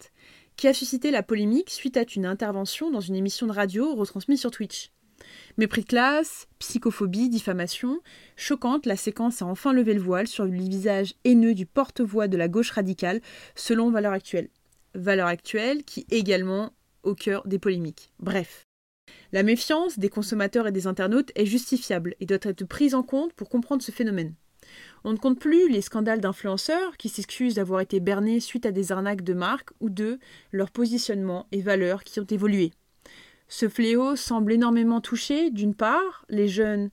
qui 0.56 0.68
a 0.68 0.74
suscité 0.74 1.10
la 1.10 1.22
polémique 1.22 1.68
suite 1.68 1.98
à 1.98 2.04
une 2.16 2.24
intervention 2.24 2.90
dans 2.90 3.00
une 3.00 3.14
émission 3.14 3.46
de 3.46 3.52
radio 3.52 3.94
retransmise 3.94 4.40
sur 4.40 4.50
Twitch. 4.50 4.90
Mépris 5.58 5.82
de 5.82 5.86
classe, 5.86 6.46
psychophobie, 6.58 7.28
diffamation. 7.28 8.00
Choquante, 8.36 8.86
la 8.86 8.96
séquence 8.96 9.42
a 9.42 9.46
enfin 9.46 9.72
levé 9.72 9.94
le 9.94 10.00
voile 10.00 10.26
sur 10.26 10.44
le 10.44 10.52
visage 10.52 11.14
haineux 11.24 11.54
du 11.54 11.66
porte-voix 11.66 12.28
de 12.28 12.36
la 12.36 12.48
gauche 12.48 12.70
radicale, 12.70 13.20
selon 13.54 13.90
Valeurs 13.90 14.12
Actuelles. 14.12 14.50
Valeurs 14.94 15.28
Actuelles 15.28 15.84
qui 15.84 16.06
également 16.10 16.72
au 17.02 17.14
cœur 17.14 17.46
des 17.46 17.58
polémiques. 17.58 18.12
Bref. 18.20 18.66
La 19.32 19.42
méfiance 19.42 19.98
des 19.98 20.08
consommateurs 20.08 20.66
et 20.66 20.72
des 20.72 20.86
internautes 20.86 21.32
est 21.34 21.46
justifiable 21.46 22.14
et 22.20 22.26
doit 22.26 22.38
être 22.42 22.64
prise 22.64 22.94
en 22.94 23.02
compte 23.02 23.32
pour 23.32 23.48
comprendre 23.48 23.82
ce 23.82 23.90
phénomène. 23.90 24.34
On 25.04 25.12
ne 25.12 25.18
compte 25.18 25.40
plus 25.40 25.68
les 25.68 25.80
scandales 25.80 26.20
d'influenceurs 26.20 26.96
qui 26.96 27.08
s'excusent 27.08 27.54
d'avoir 27.54 27.80
été 27.80 27.98
bernés 27.98 28.40
suite 28.40 28.66
à 28.66 28.70
des 28.70 28.92
arnaques 28.92 29.24
de 29.24 29.34
marques 29.34 29.70
ou 29.80 29.90
de 29.90 30.18
leur 30.52 30.70
positionnement 30.70 31.46
et 31.50 31.60
valeurs 31.60 32.04
qui 32.04 32.20
ont 32.20 32.26
évolué. 32.26 32.72
Ce 33.54 33.68
fléau 33.68 34.16
semble 34.16 34.54
énormément 34.54 35.02
toucher, 35.02 35.50
d'une 35.50 35.74
part, 35.74 36.24
les 36.30 36.48
jeunes 36.48 36.88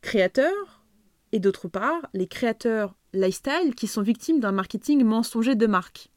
créateurs 0.00 0.82
et 1.30 1.38
d'autre 1.38 1.68
part, 1.68 2.08
les 2.14 2.26
créateurs 2.26 2.96
lifestyle 3.12 3.76
qui 3.76 3.86
sont 3.86 4.02
victimes 4.02 4.40
d'un 4.40 4.50
marketing 4.50 5.04
mensonger 5.04 5.54
de 5.54 5.68
marque 5.68 6.08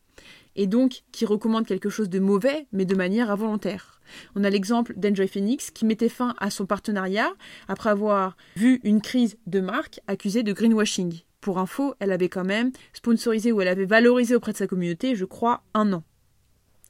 et 0.56 0.66
donc 0.66 1.04
qui 1.12 1.28
recommandent 1.28 1.68
quelque 1.68 1.92
chose 1.92 2.10
de 2.10 2.18
mauvais 2.18 2.66
mais 2.72 2.86
de 2.86 2.96
manière 2.96 3.30
involontaire. 3.30 4.02
On 4.36 4.44
a 4.44 4.50
l'exemple 4.50 4.96
d'Enjoy 4.98 5.28
Phoenix 5.28 5.70
qui 5.70 5.86
mettait 5.86 6.10
fin 6.10 6.34
à 6.40 6.50
son 6.50 6.65
partenariat 6.65 7.32
après 7.67 7.92
avoir 7.92 8.36
vu 8.56 8.82
une 8.84 9.00
crise 9.00 9.38
de 9.46 9.60
marque 9.60 10.00
accusée 10.08 10.42
de 10.42 10.54
greenwashing. 10.54 11.21
Pour 11.40 11.60
info, 11.60 11.94
elle 12.00 12.12
avait 12.12 12.30
quand 12.30 12.46
même 12.46 12.71
sponsorisé 12.94 13.52
ou 13.52 13.62
elle 13.62 13.67
avait 13.67 13.86
valorisé 13.86 14.34
auprès 14.34 14.54
de 14.54 14.58
sa 14.58 14.65
communauté, 14.65 15.15
je 15.15 15.25
crois, 15.25 15.62
un 15.75 15.94
an. 15.94 16.04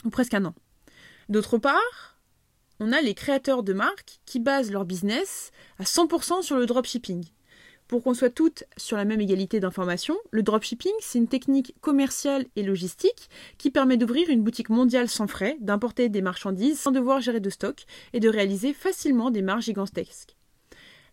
Ou 0.05 0.09
presque 0.09 0.35
un 0.35 0.45
an. 0.45 0.55
D'autre 1.27 1.57
part, 1.57 2.16
on 2.79 2.91
a 2.91 3.01
les 3.01 3.13
créateurs 3.13 3.63
de 3.63 3.73
marques 3.73 4.19
qui 4.25 4.39
basent 4.39 4.71
leur 4.71 4.85
business 4.85 5.51
à 5.79 5.83
100% 5.83 6.41
sur 6.41 6.57
le 6.57 6.65
dropshipping. 6.65 7.25
Pour 7.87 8.03
qu'on 8.03 8.13
soit 8.13 8.29
toutes 8.29 8.65
sur 8.75 8.97
la 8.97 9.05
même 9.05 9.21
égalité 9.21 9.61
d'information, 9.61 10.17
le 10.31 10.43
dropshipping, 10.43 10.91
c'est 10.99 11.19
une 11.19 11.29
technique 11.29 11.73
commerciale 11.79 12.45
et 12.57 12.63
logistique 12.63 13.29
qui 13.57 13.71
permet 13.71 13.95
d'ouvrir 13.95 14.29
une 14.29 14.43
boutique 14.43 14.69
mondiale 14.69 15.07
sans 15.07 15.27
frais, 15.27 15.57
d'importer 15.61 16.09
des 16.09 16.21
marchandises 16.21 16.79
sans 16.79 16.91
devoir 16.91 17.21
gérer 17.21 17.39
de 17.39 17.49
stock 17.49 17.85
et 18.11 18.19
de 18.19 18.27
réaliser 18.27 18.73
facilement 18.73 19.31
des 19.31 19.41
marges 19.41 19.65
gigantesques. 19.65 20.35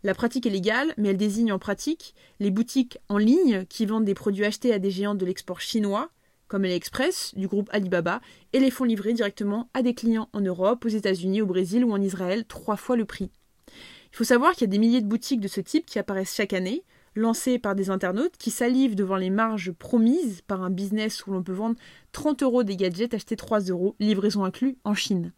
La 0.03 0.15
pratique 0.15 0.47
est 0.47 0.51
légale, 0.51 0.93
mais 0.99 1.11
elle 1.11 1.17
désigne 1.17 1.53
en 1.53 1.61
pratique 1.61 2.15
les 2.41 2.51
boutiques 2.51 2.99
en 3.09 3.19
ligne 3.19 3.65
qui 3.67 3.87
vendent 3.87 4.05
des 4.05 4.15
produits 4.15 4.45
achetés 4.45 4.73
à 4.73 4.81
des 4.81 4.91
géants 4.91 5.15
de 5.15 5.25
l'export 5.25 5.61
chinois, 5.61 6.11
comme 6.55 6.67
AliExpress 6.67 7.35
du 7.35 7.49
groupe 7.49 7.69
Alibaba, 7.73 8.21
et 8.53 8.61
les 8.61 8.71
font 8.71 8.85
livrer 8.85 9.13
directement 9.13 9.69
à 9.75 9.83
des 9.83 9.93
clients 9.93 10.29
en 10.33 10.41
Europe, 10.41 10.85
aux 10.85 10.89
États-Unis, 10.89 11.43
au 11.43 11.47
Brésil 11.47 11.85
ou 11.85 11.91
en 11.91 12.01
Israël, 12.01 12.45
trois 12.45 12.77
fois 12.77 12.95
le 12.95 13.05
prix. 13.05 13.33
Il 14.13 14.17
faut 14.17 14.23
savoir 14.23 14.53
qu'il 14.53 14.61
y 14.61 14.65
a 14.65 14.69
des 14.69 14.79
milliers 14.79 15.01
de 15.01 15.09
boutiques 15.09 15.41
de 15.41 15.49
ce 15.49 15.61
type 15.61 15.85
qui 15.85 15.99
apparaissent 15.99 16.37
chaque 16.37 16.53
année, 16.53 16.85
lancées 17.17 17.59
par 17.59 17.75
des 17.75 17.91
internautes 17.91 18.37
qui 18.39 18.53
salivent 18.53 18.95
devant 18.95 19.17
les 19.17 19.31
marges 19.31 19.73
promises 19.73 20.43
par 20.47 20.63
un 20.63 20.71
business 20.71 21.27
où 21.27 21.33
l'on 21.33 21.43
peut 21.43 21.51
vendre 21.51 21.75
30 22.13 22.45
euros 22.45 22.63
des 22.63 22.77
gadgets 22.77 23.15
achetés 23.15 23.35
3 23.35 23.63
euros, 23.63 23.97
livraison 23.99 24.45
inclus 24.45 24.79
en 24.85 24.95
Chine. 24.95 25.33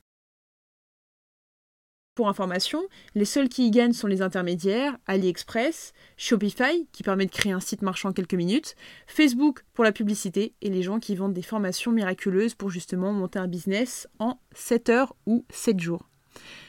Pour 2.17 2.31
information, 2.31 2.83
les 3.15 3.27
seuls 3.27 3.51
qui 3.51 3.67
y 3.67 3.71
gagnent 3.71 3.93
sont 3.93 4.07
les 4.07 4.23
intermédiaires, 4.23 4.97
AliExpress, 5.07 5.93
Shopify, 6.17 6.89
qui 6.91 7.03
permet 7.03 7.27
de 7.27 7.31
créer 7.31 7.53
un 7.53 7.61
site 7.61 7.83
marchand 7.83 8.09
en 8.09 8.13
quelques 8.15 8.33
minutes, 8.33 8.75
Facebook 9.07 9.65
pour 9.75 9.85
la 9.85 9.93
publicité 9.93 10.55
et 10.63 10.71
les 10.71 10.83
gens 10.83 10.99
qui 10.99 11.15
vendent 11.15 11.35
des 11.35 11.43
formations 11.43 11.93
miraculeuses 11.93 12.55
pour 12.55 12.71
justement 12.71 13.13
monter 13.13 13.39
un 13.39 13.49
business 13.49 14.09
en 14.19 14.41
7 14.55 14.89
heures 14.89 15.15
ou 15.27 15.45
7 15.51 15.79
jours. 15.79 16.09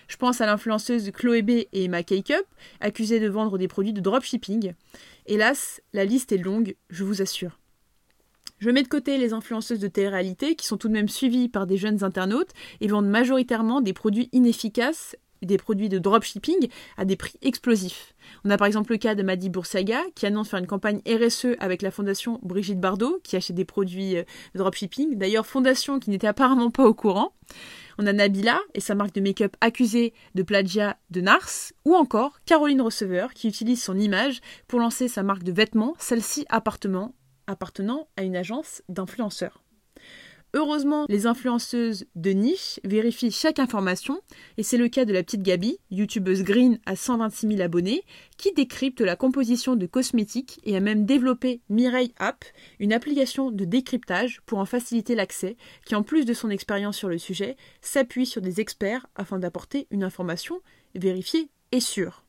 Je 0.09 0.17
pense 0.17 0.41
à 0.41 0.45
l'influenceuse 0.45 1.11
Chloé 1.11 1.43
B 1.43 1.49
et 1.51 1.85
Emma 1.85 2.03
Cakeup, 2.03 2.45
accusées 2.81 3.21
de 3.21 3.29
vendre 3.29 3.57
des 3.57 3.69
produits 3.69 3.93
de 3.93 4.01
dropshipping. 4.01 4.73
Hélas, 5.27 5.81
la 5.93 6.03
liste 6.03 6.33
est 6.33 6.37
longue, 6.37 6.75
je 6.89 7.05
vous 7.05 7.21
assure. 7.21 7.57
Je 8.59 8.69
mets 8.69 8.83
de 8.83 8.89
côté 8.89 9.17
les 9.17 9.31
influenceuses 9.31 9.79
de 9.79 9.87
télé-réalité 9.87 10.55
qui 10.55 10.65
sont 10.65 10.77
tout 10.77 10.89
de 10.89 10.93
même 10.93 11.07
suivies 11.07 11.47
par 11.47 11.67
des 11.67 11.77
jeunes 11.77 12.03
internautes 12.03 12.51
et 12.81 12.87
vendent 12.87 13.07
majoritairement 13.07 13.79
des 13.79 13.93
produits 13.93 14.29
inefficaces 14.33 15.15
des 15.41 15.57
produits 15.57 15.89
de 15.89 15.99
dropshipping 15.99 16.69
à 16.97 17.05
des 17.05 17.15
prix 17.15 17.33
explosifs. 17.41 18.13
On 18.43 18.49
a 18.49 18.57
par 18.57 18.67
exemple 18.67 18.91
le 18.91 18.97
cas 18.97 19.15
de 19.15 19.23
Madi 19.23 19.49
Boursaga 19.49 20.01
qui 20.15 20.25
annonce 20.25 20.49
faire 20.49 20.59
une 20.59 20.67
campagne 20.67 21.01
RSE 21.07 21.55
avec 21.59 21.81
la 21.81 21.91
fondation 21.91 22.39
Brigitte 22.43 22.79
Bardot 22.79 23.19
qui 23.23 23.35
achète 23.35 23.55
des 23.55 23.65
produits 23.65 24.17
euh, 24.17 24.23
de 24.53 24.59
dropshipping. 24.59 25.17
D'ailleurs, 25.17 25.45
fondation 25.45 25.99
qui 25.99 26.09
n'était 26.09 26.27
apparemment 26.27 26.71
pas 26.71 26.85
au 26.85 26.93
courant. 26.93 27.33
On 27.97 28.05
a 28.05 28.13
Nabila 28.13 28.59
et 28.73 28.79
sa 28.79 28.93
marque 28.93 29.15
de 29.15 29.21
make-up 29.21 29.55
accusée 29.61 30.13
de 30.35 30.43
plagiat 30.43 30.97
de 31.09 31.21
Nars, 31.21 31.73
ou 31.85 31.95
encore 31.95 32.39
Caroline 32.45 32.81
Receveur 32.81 33.33
qui 33.33 33.47
utilise 33.47 33.81
son 33.81 33.97
image 33.97 34.41
pour 34.67 34.79
lancer 34.79 35.07
sa 35.07 35.23
marque 35.23 35.43
de 35.43 35.51
vêtements, 35.51 35.95
celle-ci 35.97 36.45
appartenant 36.49 37.13
à 38.15 38.23
une 38.23 38.35
agence 38.35 38.83
d'influenceurs. 38.87 39.63
Heureusement, 40.57 41.05
les 41.07 41.27
influenceuses 41.27 42.05
de 42.15 42.31
niche 42.31 42.79
vérifient 42.83 43.29
chaque 43.29 43.59
information, 43.59 44.19
et 44.57 44.63
c'est 44.63 44.79
le 44.79 44.87
cas 44.87 45.05
de 45.05 45.13
la 45.13 45.21
petite 45.21 45.43
Gabi, 45.43 45.77
youtubeuse 45.91 46.41
green 46.41 46.79
à 46.87 46.95
126 46.95 47.49
000 47.49 47.61
abonnés, 47.61 48.01
qui 48.37 48.53
décrypte 48.53 49.01
la 49.01 49.15
composition 49.15 49.75
de 49.75 49.85
cosmétiques 49.85 50.59
et 50.63 50.75
a 50.75 50.79
même 50.79 51.05
développé 51.05 51.61
Mireille 51.69 52.11
App, 52.17 52.43
une 52.79 52.91
application 52.91 53.51
de 53.51 53.65
décryptage 53.65 54.41
pour 54.47 54.57
en 54.57 54.65
faciliter 54.65 55.13
l'accès, 55.13 55.57
qui 55.85 55.93
en 55.93 56.01
plus 56.01 56.25
de 56.25 56.33
son 56.33 56.49
expérience 56.49 56.97
sur 56.97 57.09
le 57.09 57.19
sujet, 57.19 57.55
s'appuie 57.81 58.25
sur 58.25 58.41
des 58.41 58.59
experts 58.59 59.05
afin 59.15 59.37
d'apporter 59.37 59.85
une 59.91 60.03
information 60.03 60.59
vérifiée 60.95 61.51
et 61.71 61.81
sûre. 61.81 62.25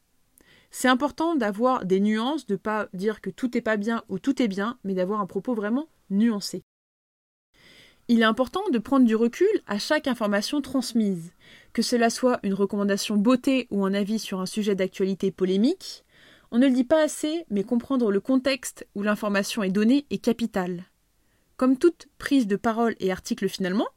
C'est 0.70 0.88
important 0.88 1.34
d'avoir 1.34 1.86
des 1.86 1.98
nuances, 1.98 2.44
de 2.44 2.52
ne 2.52 2.58
pas 2.58 2.88
dire 2.92 3.22
que 3.22 3.30
tout 3.30 3.50
n'est 3.54 3.62
pas 3.62 3.78
bien 3.78 4.02
ou 4.10 4.18
tout 4.18 4.42
est 4.42 4.48
bien, 4.48 4.78
mais 4.84 4.92
d'avoir 4.92 5.22
un 5.22 5.26
propos 5.26 5.54
vraiment 5.54 5.88
nuancé. 6.10 6.62
Il 8.10 8.22
est 8.22 8.24
important 8.24 8.62
de 8.72 8.78
prendre 8.78 9.04
du 9.04 9.14
recul 9.14 9.46
à 9.66 9.78
chaque 9.78 10.08
information 10.08 10.62
transmise, 10.62 11.32
que 11.74 11.82
cela 11.82 12.08
soit 12.08 12.40
une 12.42 12.54
recommandation 12.54 13.16
beauté 13.16 13.68
ou 13.70 13.84
un 13.84 13.92
avis 13.92 14.18
sur 14.18 14.40
un 14.40 14.46
sujet 14.46 14.74
d'actualité 14.74 15.30
polémique. 15.30 16.04
On 16.50 16.56
ne 16.56 16.66
le 16.66 16.72
dit 16.72 16.84
pas 16.84 17.04
assez, 17.04 17.44
mais 17.50 17.64
comprendre 17.64 18.10
le 18.10 18.20
contexte 18.20 18.86
où 18.94 19.02
l'information 19.02 19.62
est 19.62 19.70
donnée 19.70 20.06
est 20.08 20.24
capital. 20.24 20.84
Comme 21.58 21.76
toute 21.76 22.08
prise 22.16 22.46
de 22.46 22.56
parole 22.56 22.94
et 22.98 23.12
article 23.12 23.46
finalement, 23.46 23.88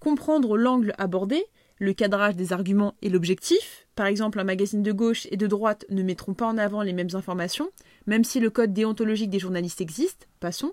comprendre 0.00 0.56
l'angle 0.56 0.94
abordé, 0.96 1.44
le 1.76 1.92
cadrage 1.92 2.36
des 2.36 2.54
arguments 2.54 2.94
et 3.02 3.10
l'objectif, 3.10 3.86
par 3.94 4.06
exemple 4.06 4.40
un 4.40 4.44
magazine 4.44 4.82
de 4.82 4.92
gauche 4.92 5.26
et 5.30 5.36
de 5.36 5.46
droite 5.46 5.84
ne 5.90 6.02
mettront 6.02 6.32
pas 6.32 6.46
en 6.46 6.56
avant 6.56 6.80
les 6.80 6.94
mêmes 6.94 7.14
informations, 7.14 7.70
même 8.06 8.24
si 8.24 8.40
le 8.40 8.48
code 8.48 8.72
déontologique 8.72 9.30
des 9.30 9.38
journalistes 9.38 9.82
existe, 9.82 10.28
passons, 10.40 10.72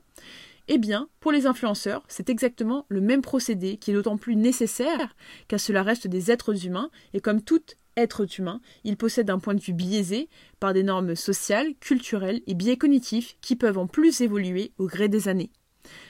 eh 0.67 0.77
bien, 0.77 1.09
pour 1.19 1.31
les 1.31 1.45
influenceurs, 1.45 2.03
c'est 2.07 2.29
exactement 2.29 2.85
le 2.89 3.01
même 3.01 3.21
procédé 3.21 3.77
qui 3.77 3.91
est 3.91 3.93
d'autant 3.93 4.17
plus 4.17 4.35
nécessaire 4.35 5.15
car 5.47 5.59
cela 5.59 5.83
reste 5.83 6.07
des 6.07 6.31
êtres 6.31 6.65
humains 6.65 6.89
et 7.13 7.21
comme 7.21 7.41
tout 7.41 7.61
être 7.95 8.25
humain, 8.37 8.61
ils 8.83 8.97
possèdent 8.97 9.29
un 9.29 9.39
point 9.39 9.55
de 9.55 9.61
vue 9.61 9.73
biaisé 9.73 10.29
par 10.59 10.73
des 10.73 10.83
normes 10.83 11.15
sociales, 11.15 11.73
culturelles 11.79 12.41
et 12.45 12.53
biais 12.53 12.77
cognitifs 12.77 13.37
qui 13.41 13.55
peuvent 13.55 13.77
en 13.77 13.87
plus 13.87 14.21
évoluer 14.21 14.71
au 14.77 14.85
gré 14.87 15.07
des 15.07 15.27
années. 15.27 15.51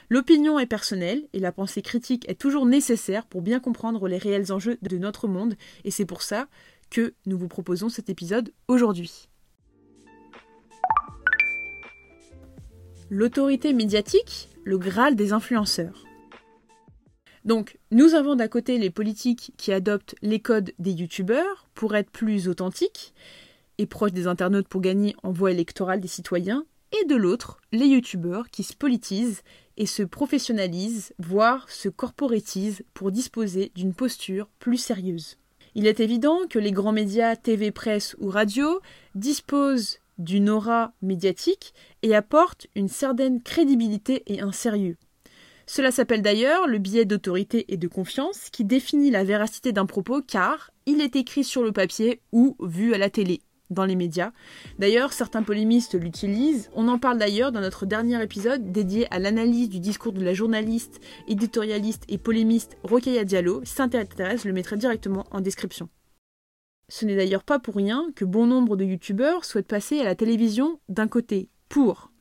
L'opinion 0.09 0.59
est 0.59 0.65
personnelle 0.65 1.27
et 1.33 1.39
la 1.39 1.51
pensée 1.51 1.81
critique 1.81 2.27
est 2.27 2.39
toujours 2.39 2.65
nécessaire 2.65 3.25
pour 3.25 3.41
bien 3.41 3.59
comprendre 3.59 4.07
les 4.07 4.17
réels 4.17 4.51
enjeux 4.51 4.77
de 4.81 4.97
notre 4.97 5.27
monde 5.27 5.55
et 5.83 5.91
c'est 5.91 6.05
pour 6.05 6.21
ça 6.21 6.47
que 6.89 7.13
nous 7.25 7.37
vous 7.37 7.47
proposons 7.47 7.89
cet 7.89 8.09
épisode 8.09 8.53
aujourd'hui. 8.67 9.29
L'autorité 13.09 13.73
médiatique, 13.73 14.49
le 14.63 14.77
Graal 14.77 15.15
des 15.15 15.31
influenceurs. 15.31 16.03
Donc, 17.45 17.77
nous 17.91 18.13
avons 18.13 18.35
d'un 18.35 18.49
côté 18.49 18.77
les 18.77 18.89
politiques 18.89 19.53
qui 19.57 19.71
adoptent 19.71 20.15
les 20.21 20.41
codes 20.41 20.73
des 20.79 20.91
youtubeurs 20.91 21.69
pour 21.73 21.95
être 21.95 22.09
plus 22.09 22.49
authentiques 22.49 23.13
et 23.77 23.85
proches 23.85 24.11
des 24.11 24.27
internautes 24.27 24.67
pour 24.67 24.81
gagner 24.81 25.15
en 25.23 25.31
voix 25.31 25.51
électorale 25.51 26.01
des 26.01 26.07
citoyens, 26.07 26.65
et 27.01 27.05
de 27.05 27.15
l'autre, 27.15 27.59
les 27.71 27.85
youtubeurs 27.85 28.49
qui 28.49 28.63
se 28.63 28.73
politisent 28.73 29.43
et 29.77 29.85
se 29.85 30.03
professionnalisent, 30.03 31.13
voire 31.19 31.69
se 31.69 31.89
corporatisent 31.89 32.83
pour 32.93 33.11
disposer 33.11 33.71
d'une 33.75 33.93
posture 33.93 34.49
plus 34.59 34.77
sérieuse. 34.77 35.37
Il 35.75 35.85
est 35.85 35.99
évident 35.99 36.39
que 36.49 36.59
les 36.59 36.71
grands 36.71 36.91
médias 36.91 37.35
TV, 37.35 37.71
presse 37.71 38.15
ou 38.19 38.29
radio 38.29 38.79
disposent 39.15 39.99
d'une 40.17 40.49
aura 40.49 40.93
médiatique 41.01 41.73
et 42.01 42.15
apporte 42.15 42.67
une 42.75 42.87
certaine 42.87 43.41
crédibilité 43.41 44.23
et 44.27 44.41
un 44.41 44.51
sérieux. 44.51 44.97
Cela 45.65 45.91
s'appelle 45.91 46.21
d'ailleurs 46.21 46.65
le 46.65 46.77
biais 46.77 47.03
d'autorité 47.03 47.65
et 47.73 47.77
de 47.77 47.87
confiance 47.89 48.49
qui 48.51 48.63
définit 48.63 49.11
la 49.11 49.25
véracité 49.25 49.73
d'un 49.73 49.85
propos 49.85 50.21
car 50.21 50.71
il 50.85 51.01
est 51.01 51.17
écrit 51.17 51.43
sur 51.43 51.61
le 51.61 51.73
papier 51.73 52.21
ou 52.31 52.55
vu 52.61 52.93
à 52.93 52.97
la 52.97 53.09
télé, 53.09 53.41
dans 53.69 53.83
les 53.83 53.97
médias. 53.97 54.31
D'ailleurs, 54.79 55.11
certains 55.11 55.43
polémistes 55.43 55.99
l'utilisent. 55.99 56.69
On 56.73 56.87
en 56.87 56.99
parle 56.99 57.17
d'ailleurs 57.17 57.51
dans 57.51 57.59
notre 57.59 57.85
dernier 57.85 58.21
épisode 58.23 58.71
dédié 58.71 59.13
à 59.13 59.19
l'analyse 59.19 59.67
du 59.67 59.81
discours 59.81 60.13
de 60.13 60.23
la 60.23 60.33
journaliste, 60.33 61.01
éditorialiste 61.27 62.03
et 62.07 62.17
polémiste 62.17 62.77
Rokhaya 62.83 63.25
Diallo. 63.25 63.61
Si 63.65 63.73
ça 63.73 63.87
je 63.91 64.47
le 64.47 64.53
mettrai 64.53 64.77
directement 64.77 65.25
en 65.31 65.41
description. 65.41 65.89
Ce 66.89 67.05
n'est 67.05 67.15
d'ailleurs 67.17 67.43
pas 67.43 67.59
pour 67.59 67.75
rien 67.75 68.07
que 68.15 68.23
bon 68.23 68.47
nombre 68.47 68.77
de 68.77 68.85
youtubeurs 68.85 69.43
souhaitent 69.43 69.67
passer 69.67 69.99
à 69.99 70.05
la 70.05 70.15
télévision 70.15 70.79
d'un 70.87 71.07
côté 71.07 71.49
pour 71.67 72.11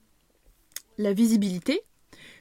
la 0.98 1.12
visibilité, 1.12 1.82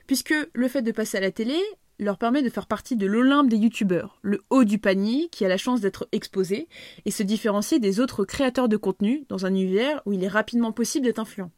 puisque 0.08 0.34
le 0.54 0.68
fait 0.68 0.82
de 0.82 0.92
passer 0.92 1.18
à 1.18 1.22
la 1.22 1.32
télé 1.32 1.58
leur 2.00 2.18
permet 2.18 2.42
de 2.42 2.50
faire 2.50 2.68
partie 2.68 2.96
de 2.96 3.06
l'Olympe 3.06 3.50
des 3.50 3.58
youtubeurs, 3.58 4.20
le 4.22 4.42
haut 4.50 4.64
du 4.64 4.80
panier 4.80 5.30
qui 5.32 5.46
a 5.46 5.48
la 5.48 5.58
chance 5.58 5.82
d'être 5.82 6.08
exposé 6.12 6.68
et 7.06 7.12
se 7.12 7.24
différencier 7.24 7.80
des 7.80 8.00
autres 8.00 8.26
créateurs 8.26 8.68
de 8.68 8.78
contenu 8.78 9.26
dans 9.30 9.46
un 9.46 9.52
univers 9.52 10.02
où 10.06 10.12
il 10.12 10.24
est 10.24 10.28
rapidement 10.28 10.72
possible 10.72 11.06
d'être 11.06 11.20
influent. 11.20 11.52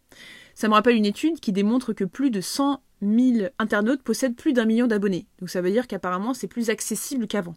Ça 0.53 0.67
me 0.67 0.73
rappelle 0.73 0.95
une 0.95 1.05
étude 1.05 1.39
qui 1.39 1.53
démontre 1.53 1.93
que 1.93 2.03
plus 2.03 2.29
de 2.29 2.41
100 2.41 2.81
000 3.01 3.49
internautes 3.57 4.03
possèdent 4.03 4.35
plus 4.35 4.53
d'un 4.53 4.65
million 4.65 4.87
d'abonnés. 4.87 5.27
Donc 5.39 5.49
ça 5.49 5.61
veut 5.61 5.71
dire 5.71 5.87
qu'apparemment 5.87 6.33
c'est 6.33 6.47
plus 6.47 6.69
accessible 6.69 7.27
qu'avant. 7.27 7.55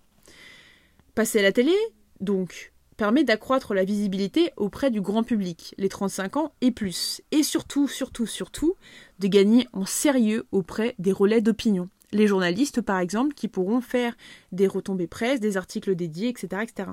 Passer 1.14 1.40
à 1.40 1.42
la 1.42 1.52
télé, 1.52 1.74
donc 2.20 2.70
permet 3.01 3.24
d'accroître 3.24 3.72
la 3.72 3.84
visibilité 3.84 4.53
auprès 4.59 4.90
du 4.90 5.01
grand 5.01 5.22
public, 5.22 5.74
les 5.78 5.88
35 5.88 6.36
ans 6.36 6.53
et 6.61 6.70
plus, 6.70 7.22
et 7.30 7.42
surtout, 7.42 7.88
surtout, 7.88 8.26
surtout, 8.26 8.74
de 9.20 9.26
gagner 9.26 9.66
en 9.72 9.86
sérieux 9.86 10.44
auprès 10.53 10.96
des 10.98 11.11
relais 11.11 11.40
d'opinion. 11.40 11.88
Les 12.12 12.26
journalistes, 12.26 12.82
par 12.82 12.98
exemple, 12.98 13.32
qui 13.32 13.48
pourront 13.48 13.80
faire 13.80 14.18
des 14.53 14.66
retombées 14.66 15.07
presse, 15.07 15.40
des 15.40 15.57
articles 15.57 15.94
dédiés, 15.94 16.28
etc. 16.28 16.62
etc. 16.62 16.90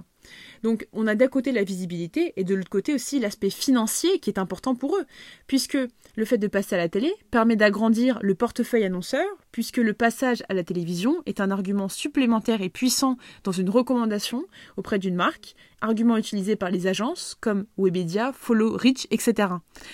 Donc 0.64 0.88
on 0.94 1.08
a 1.08 1.16
d'un 1.16 1.28
côté 1.28 1.52
la 1.52 1.64
visibilité 1.64 2.34
et 2.36 2.44
de 2.44 2.56
l'autre 2.56 2.70
côté 2.70 2.94
aussi 2.94 3.20
l'aspect 3.20 3.50
financier 3.50 4.20
qui 4.20 4.30
est 4.30 4.40
important 4.40 4.76
pour 4.76 4.96
eux, 4.98 5.06
puisque 5.48 5.78
le 6.16 6.26
fait 6.26 6.38
de 6.38 6.48
passer 6.48 6.76
à 6.76 6.80
la 6.80 6.90
télé 6.90 7.14
permet 7.32 7.56
d'agrandir 7.56 8.20
le 8.22 8.36
portefeuille 8.36 8.84
annonceur, 8.84 9.26
puisque 9.52 9.78
le 9.78 9.94
passage 9.94 10.44
à 10.50 10.54
la 10.54 10.64
télévision 10.64 11.22
est 11.26 11.42
un 11.42 11.52
argument 11.52 11.90
supplémentaire 11.90 12.62
et 12.62 12.70
puissant 12.70 13.18
dans 13.44 13.52
une 13.52 13.70
recommandation 13.70 14.46
auprès 14.78 15.00
d'une 15.00 15.16
marque, 15.16 15.56
argument 15.82 16.18
utilisé 16.18 16.56
par 16.56 16.72
les 16.72 16.88
agences 16.88 17.36
comme 17.40 17.66
Webedia, 17.78 18.34
Follow, 18.34 18.76
Reach, 18.76 19.08
etc. 19.12 19.50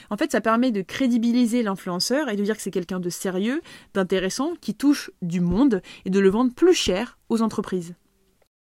En 0.10 0.18
fait, 0.18 0.32
ça 0.32 0.42
permet 0.42 0.72
de 0.72 0.82
crédibiliser 0.82 1.64
l'influenceur 1.64 2.30
et 2.30 2.36
de 2.36 2.44
dire 2.44 2.56
que 2.56 2.62
c'est 2.62 2.72
quelqu'un 2.72 3.00
de 3.00 3.10
sérieux, 3.10 3.62
d'intéressant, 3.94 4.54
qui 4.62 4.76
touche 4.76 5.12
du 5.22 5.42
monde 5.42 5.82
et 6.06 6.10
de 6.10 6.20
le 6.20 6.30
vendre 6.30 6.54
plus 6.54 6.74
cher 6.74 7.18
aux 7.30 7.42
entreprises. 7.42 7.96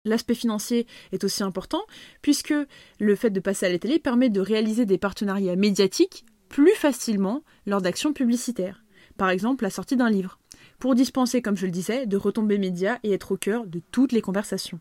L'aspect 0.04 0.34
financier 0.34 0.86
est 1.12 1.24
aussi 1.24 1.42
important 1.42 1.82
puisque 2.20 2.54
le 2.98 3.16
fait 3.16 3.30
de 3.30 3.40
passer 3.40 3.66
à 3.66 3.70
la 3.70 3.78
télé 3.78 3.98
permet 3.98 4.28
de 4.28 4.40
réaliser 4.40 4.84
des 4.84 4.98
partenariats 4.98 5.56
médiatiques 5.56 6.26
plus 6.48 6.74
facilement 6.74 7.42
lors 7.66 7.80
d'actions 7.80 8.12
publicitaires. 8.12 8.84
Par 9.16 9.30
exemple, 9.30 9.64
la 9.64 9.70
sortie 9.70 9.96
d'un 9.96 10.10
livre. 10.10 10.38
pour 10.78 10.94
dispenser, 10.94 11.40
comme 11.40 11.56
je 11.56 11.66
le 11.66 11.72
disais, 11.72 12.04
de 12.04 12.16
retombées 12.16 12.58
médias 12.58 12.98
et 13.02 13.12
être 13.12 13.32
au 13.32 13.36
cœur 13.36 13.66
de 13.66 13.80
toutes 13.90 14.12
les 14.12 14.20
conversations. 14.20 14.80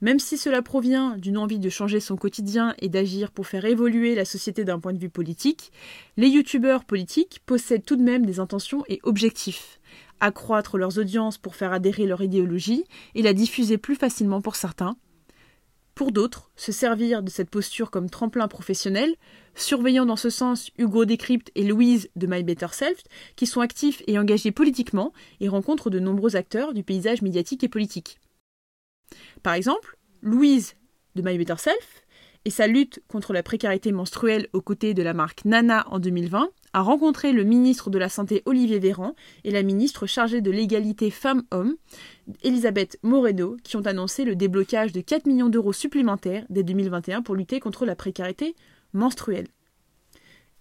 Même 0.00 0.18
si 0.18 0.36
cela 0.36 0.60
provient 0.60 1.16
d'une 1.16 1.38
envie 1.38 1.58
de 1.58 1.70
changer 1.70 2.00
son 2.00 2.16
quotidien 2.16 2.74
et 2.80 2.88
d'agir 2.88 3.32
pour 3.32 3.46
faire 3.46 3.64
évoluer 3.64 4.14
la 4.14 4.26
société 4.26 4.64
d'un 4.64 4.78
point 4.78 4.92
de 4.92 4.98
vue 4.98 5.08
politique, 5.08 5.72
les 6.16 6.28
youtubeurs 6.28 6.84
politiques 6.84 7.40
possèdent 7.46 7.84
tout 7.84 7.96
de 7.96 8.02
même 8.02 8.26
des 8.26 8.40
intentions 8.40 8.84
et 8.88 9.00
objectifs. 9.04 9.80
Accroître 10.20 10.78
leurs 10.78 10.98
audiences 10.98 11.38
pour 11.38 11.56
faire 11.56 11.72
adhérer 11.72 12.06
leur 12.06 12.22
idéologie 12.22 12.84
et 13.14 13.22
la 13.22 13.32
diffuser 13.32 13.78
plus 13.78 13.96
facilement 13.96 14.40
pour 14.40 14.56
certains. 14.56 14.96
Pour 15.96 16.12
d'autres, 16.12 16.50
se 16.56 16.72
servir 16.72 17.22
de 17.22 17.30
cette 17.30 17.48
posture 17.48 17.90
comme 17.90 18.10
tremplin 18.10 18.48
professionnel, 18.48 19.14
surveillant 19.54 20.04
dans 20.04 20.16
ce 20.16 20.28
sens 20.28 20.70
Hugo 20.76 21.06
Décrypte 21.06 21.50
et 21.54 21.64
Louise 21.64 22.10
de 22.16 22.26
My 22.26 22.42
Better 22.42 22.66
Self, 22.70 23.02
qui 23.34 23.46
sont 23.46 23.62
actifs 23.62 24.02
et 24.06 24.18
engagés 24.18 24.52
politiquement 24.52 25.14
et 25.40 25.48
rencontrent 25.48 25.88
de 25.88 25.98
nombreux 25.98 26.36
acteurs 26.36 26.74
du 26.74 26.82
paysage 26.82 27.22
médiatique 27.22 27.64
et 27.64 27.68
politique. 27.68 28.20
Par 29.42 29.54
exemple, 29.54 29.96
Louise 30.20 30.74
de 31.14 31.22
My 31.22 31.38
Better 31.38 31.56
Self 31.56 32.02
et 32.44 32.50
sa 32.50 32.66
lutte 32.66 33.02
contre 33.08 33.32
la 33.32 33.42
précarité 33.42 33.90
menstruelle 33.90 34.48
aux 34.52 34.60
côtés 34.60 34.92
de 34.92 35.02
la 35.02 35.14
marque 35.14 35.46
Nana 35.46 35.86
en 35.90 35.98
2020 35.98 36.50
a 36.76 36.82
rencontré 36.82 37.32
le 37.32 37.42
ministre 37.42 37.88
de 37.88 37.96
la 37.96 38.10
Santé 38.10 38.42
Olivier 38.44 38.78
Véran 38.78 39.14
et 39.44 39.50
la 39.50 39.62
ministre 39.62 40.06
chargée 40.06 40.42
de 40.42 40.50
l'égalité 40.50 41.10
femmes-hommes 41.10 41.74
Elisabeth 42.42 42.98
Moreno 43.02 43.56
qui 43.64 43.76
ont 43.78 43.86
annoncé 43.86 44.26
le 44.26 44.36
déblocage 44.36 44.92
de 44.92 45.00
4 45.00 45.24
millions 45.24 45.48
d'euros 45.48 45.72
supplémentaires 45.72 46.44
dès 46.50 46.62
2021 46.62 47.22
pour 47.22 47.34
lutter 47.34 47.60
contre 47.60 47.86
la 47.86 47.96
précarité 47.96 48.54
menstruelle. 48.92 49.46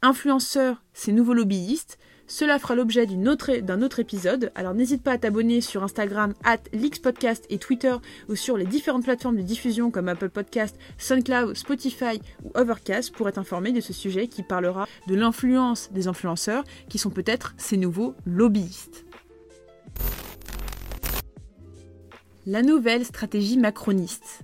Influenceurs, 0.02 0.82
ces 0.94 1.12
nouveaux 1.12 1.34
lobbyistes, 1.34 1.98
cela 2.28 2.58
fera 2.58 2.76
l'objet 2.76 3.06
d'un 3.06 3.82
autre, 3.82 4.00
épisode, 4.00 4.52
alors 4.56 4.74
n'hésite 4.74 5.04
pas 5.04 5.14
à 5.14 5.18
t'abonner 5.18 5.62
sur 5.62 5.84
Instagram, 5.84 6.34
at 6.44 6.58
LeaksPodcast 6.74 7.46
et 7.50 7.60
Twitter 7.60 7.96
ou 8.30 8.36
sur 8.36 8.58
les 8.58 8.66
différentes 8.66 9.04
plateformes 9.04 9.38
de 9.38 9.42
diffusion 9.42 9.92
comme 9.92 10.10
Apple 10.10 10.30
Podcast, 10.30 10.78
SoundCloud, 10.98 11.56
Spotify 11.56 12.20
ou 12.44 12.52
Overcast 12.56 13.14
pour 13.14 13.30
être 13.30 13.38
informé 13.38 13.72
de 13.72 13.82
ce 13.82 13.94
sujet 13.94 14.28
qui 14.28 14.42
parlera 14.42 14.88
de 15.08 15.16
l'influence 15.16 15.92
des 15.92 16.08
influenceurs 16.08 16.64
qui 16.90 16.98
sont 16.98 17.12
peut-être 17.12 17.54
ces 17.58 17.78
nouveaux 17.78 18.16
lobbyistes. 18.26 19.06
La 22.48 22.62
nouvelle 22.62 23.06
stratégie 23.06 23.58
macroniste. 23.58 24.42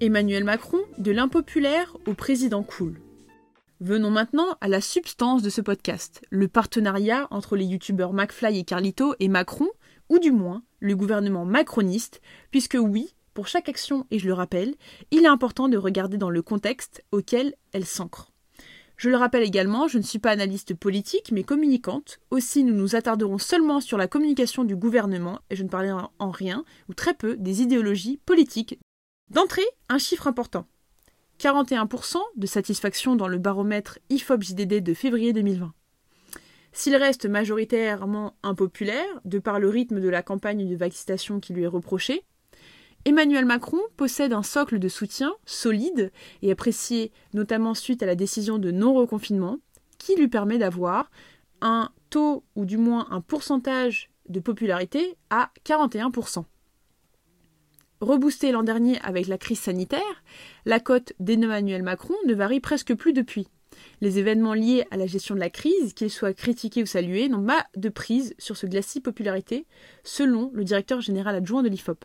Emmanuel 0.00 0.44
Macron, 0.44 0.78
de 0.98 1.10
l'impopulaire 1.10 1.96
au 2.06 2.14
président 2.14 2.62
cool. 2.62 3.00
Venons 3.80 4.10
maintenant 4.10 4.56
à 4.60 4.66
la 4.66 4.80
substance 4.80 5.40
de 5.40 5.50
ce 5.50 5.60
podcast, 5.60 6.20
le 6.30 6.48
partenariat 6.48 7.28
entre 7.30 7.54
les 7.54 7.64
youtubeurs 7.64 8.12
McFly 8.12 8.58
et 8.58 8.64
Carlito 8.64 9.14
et 9.20 9.28
Macron, 9.28 9.68
ou 10.08 10.18
du 10.18 10.32
moins 10.32 10.64
le 10.80 10.96
gouvernement 10.96 11.44
macroniste, 11.44 12.20
puisque 12.50 12.76
oui, 12.80 13.14
pour 13.34 13.46
chaque 13.46 13.68
action, 13.68 14.04
et 14.10 14.18
je 14.18 14.26
le 14.26 14.32
rappelle, 14.32 14.74
il 15.12 15.22
est 15.22 15.28
important 15.28 15.68
de 15.68 15.76
regarder 15.76 16.16
dans 16.16 16.28
le 16.28 16.42
contexte 16.42 17.04
auquel 17.12 17.54
elle 17.72 17.86
s'ancre. 17.86 18.32
Je 18.96 19.10
le 19.10 19.16
rappelle 19.16 19.44
également, 19.44 19.86
je 19.86 19.98
ne 19.98 20.02
suis 20.02 20.18
pas 20.18 20.32
analyste 20.32 20.74
politique, 20.74 21.30
mais 21.30 21.44
communicante. 21.44 22.18
Aussi, 22.32 22.64
nous 22.64 22.74
nous 22.74 22.96
attarderons 22.96 23.38
seulement 23.38 23.80
sur 23.80 23.96
la 23.96 24.08
communication 24.08 24.64
du 24.64 24.74
gouvernement, 24.74 25.38
et 25.50 25.56
je 25.56 25.62
ne 25.62 25.68
parlerai 25.68 26.02
en 26.18 26.30
rien, 26.32 26.64
ou 26.88 26.94
très 26.94 27.14
peu, 27.14 27.36
des 27.36 27.62
idéologies 27.62 28.18
politiques. 28.26 28.80
D'entrée, 29.30 29.66
un 29.88 29.98
chiffre 29.98 30.26
important. 30.26 30.66
41% 31.40 32.16
de 32.36 32.46
satisfaction 32.46 33.14
dans 33.14 33.28
le 33.28 33.38
baromètre 33.38 33.98
IFOP-JDD 34.10 34.80
de 34.82 34.94
février 34.94 35.32
2020. 35.32 35.72
S'il 36.72 36.96
reste 36.96 37.26
majoritairement 37.26 38.34
impopulaire, 38.42 39.06
de 39.24 39.38
par 39.38 39.58
le 39.60 39.68
rythme 39.68 40.00
de 40.00 40.08
la 40.08 40.22
campagne 40.22 40.68
de 40.68 40.76
vaccination 40.76 41.40
qui 41.40 41.52
lui 41.52 41.62
est 41.62 41.68
reprochée, 41.68 42.24
Emmanuel 43.04 43.44
Macron 43.44 43.80
possède 43.96 44.32
un 44.32 44.42
socle 44.42 44.78
de 44.78 44.88
soutien 44.88 45.32
solide 45.46 46.12
et 46.42 46.50
apprécié 46.50 47.12
notamment 47.32 47.74
suite 47.74 48.02
à 48.02 48.06
la 48.06 48.16
décision 48.16 48.58
de 48.58 48.70
non-reconfinement, 48.70 49.58
qui 49.98 50.16
lui 50.16 50.28
permet 50.28 50.58
d'avoir 50.58 51.10
un 51.60 51.90
taux 52.10 52.44
ou 52.54 52.64
du 52.64 52.76
moins 52.76 53.06
un 53.10 53.20
pourcentage 53.20 54.10
de 54.28 54.40
popularité 54.40 55.16
à 55.30 55.50
41%. 55.64 56.44
Reboostée 58.00 58.52
l'an 58.52 58.62
dernier 58.62 59.00
avec 59.00 59.26
la 59.26 59.38
crise 59.38 59.58
sanitaire, 59.58 60.22
la 60.66 60.78
cote 60.78 61.12
d'Emmanuel 61.18 61.82
Macron 61.82 62.14
ne 62.26 62.34
varie 62.34 62.60
presque 62.60 62.94
plus 62.94 63.12
depuis. 63.12 63.48
Les 64.00 64.18
événements 64.18 64.54
liés 64.54 64.84
à 64.90 64.96
la 64.96 65.06
gestion 65.06 65.34
de 65.34 65.40
la 65.40 65.50
crise, 65.50 65.94
qu'ils 65.94 66.10
soient 66.10 66.32
critiqués 66.32 66.82
ou 66.82 66.86
salués, 66.86 67.28
n'ont 67.28 67.44
pas 67.44 67.66
de 67.76 67.88
prise 67.88 68.34
sur 68.38 68.56
ce 68.56 68.66
glacis 68.66 69.00
popularité, 69.00 69.66
selon 70.04 70.50
le 70.54 70.64
directeur 70.64 71.00
général 71.00 71.34
adjoint 71.34 71.62
de 71.62 71.68
l'IFOP. 71.68 72.04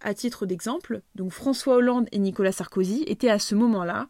À 0.00 0.14
titre 0.14 0.46
d'exemple, 0.46 1.02
donc 1.14 1.32
François 1.32 1.76
Hollande 1.76 2.08
et 2.12 2.18
Nicolas 2.18 2.52
Sarkozy 2.52 3.02
étaient 3.06 3.30
à 3.30 3.38
ce 3.38 3.54
moment-là, 3.54 4.08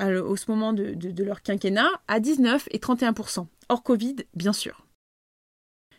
au 0.00 0.34
moment 0.48 0.72
de, 0.72 0.94
de 0.94 1.24
leur 1.24 1.42
quinquennat, 1.42 1.90
à 2.08 2.20
19 2.20 2.68
et 2.70 2.78
31% 2.78 3.46
hors 3.68 3.82
Covid, 3.82 4.16
bien 4.34 4.52
sûr. 4.52 4.86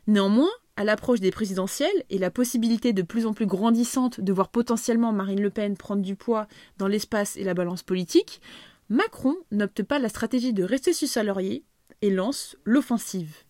Néanmoins, 0.07 0.49
à 0.77 0.83
l'approche 0.83 1.19
des 1.19 1.31
présidentielles 1.31 2.03
et 2.09 2.17
la 2.17 2.31
possibilité 2.31 2.93
de 2.93 3.01
plus 3.01 3.25
en 3.25 3.33
plus 3.33 3.45
grandissante 3.45 4.19
de 4.19 4.33
voir 4.33 4.49
potentiellement 4.49 5.11
Marine 5.11 5.41
Le 5.41 5.49
Pen 5.49 5.77
prendre 5.77 6.01
du 6.01 6.15
poids 6.15 6.47
dans 6.77 6.87
l'espace 6.87 7.37
et 7.37 7.43
la 7.43 7.53
balance 7.53 7.83
politique, 7.83 8.41
Macron 8.89 9.35
n'opte 9.51 9.83
pas 9.83 9.99
la 9.99 10.09
stratégie 10.09 10.53
de 10.53 10.63
rester 10.63 10.93
sur 10.93 11.07
sa 11.07 11.23
laurier 11.23 11.63
et 12.01 12.09
lance 12.09 12.57
l'offensive. 12.65 13.43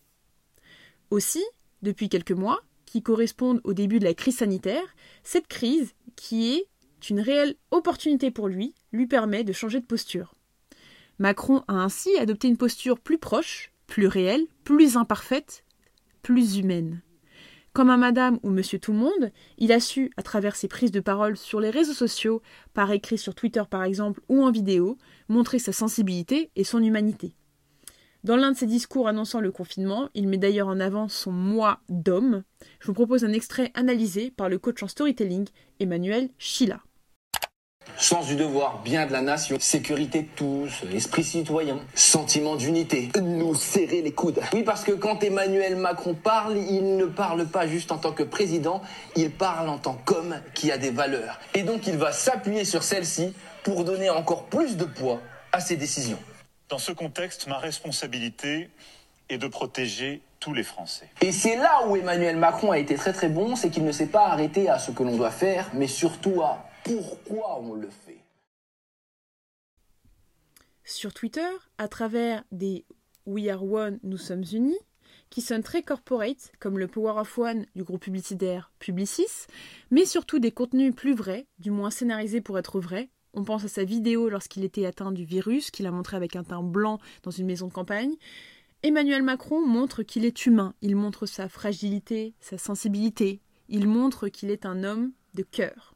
Aussi, 1.09 1.43
depuis 1.81 2.09
quelques 2.09 2.31
mois, 2.31 2.61
qui 2.85 3.01
correspondent 3.01 3.61
au 3.63 3.73
début 3.73 3.99
de 3.99 4.05
la 4.05 4.13
crise 4.13 4.37
sanitaire, 4.37 4.83
cette 5.23 5.47
crise, 5.47 5.93
qui 6.15 6.53
est 6.53 6.67
une 7.09 7.19
réelle 7.19 7.55
opportunité 7.71 8.31
pour 8.31 8.47
lui, 8.47 8.75
lui 8.91 9.07
permet 9.07 9.43
de 9.43 9.53
changer 9.53 9.79
de 9.79 9.85
posture. 9.85 10.35
Macron 11.19 11.63
a 11.67 11.73
ainsi 11.73 12.09
adopté 12.17 12.47
une 12.47 12.57
posture 12.57 12.99
plus 12.99 13.17
proche, 13.17 13.71
plus 13.87 14.07
réelle, 14.07 14.45
plus 14.63 14.97
imparfaite, 14.97 15.63
plus 16.21 16.57
humaine. 16.57 17.01
Comme 17.73 17.89
un 17.89 17.97
madame 17.97 18.37
ou 18.43 18.49
monsieur 18.49 18.79
tout 18.79 18.91
le 18.91 18.97
monde, 18.97 19.31
il 19.57 19.71
a 19.71 19.79
su, 19.79 20.11
à 20.17 20.23
travers 20.23 20.57
ses 20.57 20.67
prises 20.67 20.91
de 20.91 20.99
parole 20.99 21.37
sur 21.37 21.61
les 21.61 21.69
réseaux 21.69 21.93
sociaux, 21.93 22.41
par 22.73 22.91
écrit 22.91 23.17
sur 23.17 23.33
Twitter 23.33 23.63
par 23.69 23.83
exemple, 23.83 24.19
ou 24.27 24.43
en 24.43 24.51
vidéo, 24.51 24.97
montrer 25.29 25.57
sa 25.57 25.71
sensibilité 25.71 26.51
et 26.57 26.65
son 26.65 26.83
humanité. 26.83 27.33
Dans 28.25 28.35
l'un 28.35 28.51
de 28.51 28.57
ses 28.57 28.67
discours 28.67 29.07
annonçant 29.07 29.39
le 29.39 29.53
confinement, 29.53 30.09
il 30.13 30.27
met 30.27 30.37
d'ailleurs 30.37 30.67
en 30.67 30.81
avant 30.81 31.07
son 31.07 31.31
moi 31.31 31.79
d'homme. 31.87 32.43
Je 32.81 32.87
vous 32.87 32.93
propose 32.93 33.23
un 33.23 33.31
extrait 33.31 33.71
analysé 33.73 34.31
par 34.31 34.49
le 34.49 34.59
coach 34.59 34.83
en 34.83 34.87
storytelling 34.87 35.47
Emmanuel 35.79 36.29
Schilla. 36.37 36.81
Sens 37.97 38.27
du 38.27 38.35
devoir, 38.35 38.81
bien 38.83 39.05
de 39.05 39.11
la 39.11 39.21
nation, 39.21 39.57
sécurité 39.59 40.23
de 40.23 40.27
tous, 40.35 40.83
esprit 40.93 41.23
citoyen, 41.23 41.79
sentiment 41.93 42.55
d'unité, 42.55 43.09
nous 43.21 43.53
serrer 43.53 44.01
les 44.01 44.11
coudes. 44.11 44.41
Oui, 44.53 44.63
parce 44.63 44.83
que 44.83 44.91
quand 44.91 45.23
Emmanuel 45.23 45.75
Macron 45.75 46.15
parle, 46.15 46.57
il 46.57 46.97
ne 46.97 47.05
parle 47.05 47.45
pas 47.45 47.67
juste 47.67 47.91
en 47.91 47.97
tant 47.97 48.11
que 48.11 48.23
président, 48.23 48.81
il 49.15 49.29
parle 49.31 49.69
en 49.69 49.77
tant 49.77 49.93
qu'homme 50.05 50.41
qui 50.55 50.71
a 50.71 50.77
des 50.77 50.89
valeurs. 50.89 51.39
Et 51.53 51.63
donc 51.63 51.87
il 51.87 51.97
va 51.97 52.11
s'appuyer 52.11 52.65
sur 52.65 52.83
celles-ci 52.83 53.33
pour 53.63 53.83
donner 53.83 54.09
encore 54.09 54.45
plus 54.45 54.77
de 54.77 54.85
poids 54.85 55.19
à 55.51 55.59
ses 55.59 55.77
décisions. 55.77 56.19
Dans 56.69 56.79
ce 56.79 56.91
contexte, 56.91 57.47
ma 57.47 57.57
responsabilité 57.57 58.69
est 59.29 59.37
de 59.37 59.47
protéger 59.47 60.21
tous 60.39 60.53
les 60.53 60.63
Français. 60.63 61.07
Et 61.21 61.31
c'est 61.31 61.55
là 61.55 61.85
où 61.87 61.95
Emmanuel 61.95 62.35
Macron 62.35 62.71
a 62.71 62.79
été 62.79 62.95
très 62.95 63.13
très 63.13 63.29
bon, 63.29 63.55
c'est 63.55 63.69
qu'il 63.69 63.85
ne 63.85 63.91
s'est 63.91 64.07
pas 64.07 64.27
arrêté 64.27 64.69
à 64.69 64.79
ce 64.79 64.91
que 64.91 65.03
l'on 65.03 65.15
doit 65.15 65.31
faire, 65.31 65.69
mais 65.73 65.87
surtout 65.87 66.41
à 66.41 66.65
pourquoi 66.83 67.59
on 67.61 67.75
le 67.75 67.89
fait? 67.89 68.23
Sur 70.83 71.13
Twitter, 71.13 71.49
à 71.77 71.87
travers 71.87 72.43
des 72.51 72.85
We 73.25 73.47
Are 73.49 73.63
One, 73.63 73.99
nous 74.03 74.17
sommes 74.17 74.43
unis, 74.51 74.77
qui 75.29 75.41
sonnent 75.41 75.63
très 75.63 75.83
corporate, 75.83 76.51
comme 76.59 76.77
le 76.77 76.87
Power 76.87 77.19
of 77.19 77.37
One 77.37 77.65
du 77.75 77.83
groupe 77.83 78.01
publicitaire 78.01 78.71
Publicis, 78.79 79.47
mais 79.89 80.05
surtout 80.05 80.39
des 80.39 80.51
contenus 80.51 80.93
plus 80.93 81.13
vrais, 81.13 81.47
du 81.59 81.71
moins 81.71 81.91
scénarisés 81.91 82.41
pour 82.41 82.59
être 82.59 82.79
vrais. 82.79 83.09
On 83.33 83.43
pense 83.43 83.63
à 83.63 83.69
sa 83.69 83.85
vidéo 83.85 84.29
lorsqu'il 84.29 84.65
était 84.65 84.85
atteint 84.85 85.11
du 85.11 85.23
virus, 85.23 85.71
qu'il 85.71 85.87
a 85.87 85.91
montré 85.91 86.17
avec 86.17 86.35
un 86.35 86.43
teint 86.43 86.63
blanc 86.63 86.99
dans 87.23 87.31
une 87.31 87.45
maison 87.45 87.67
de 87.67 87.73
campagne. 87.73 88.15
Emmanuel 88.83 89.23
Macron 89.23 89.65
montre 89.65 90.03
qu'il 90.03 90.25
est 90.25 90.45
humain, 90.45 90.73
il 90.81 90.95
montre 90.95 91.25
sa 91.25 91.47
fragilité, 91.47 92.33
sa 92.41 92.57
sensibilité, 92.57 93.39
il 93.69 93.87
montre 93.87 94.27
qu'il 94.27 94.49
est 94.49 94.65
un 94.65 94.83
homme 94.83 95.13
de 95.33 95.43
cœur. 95.43 95.95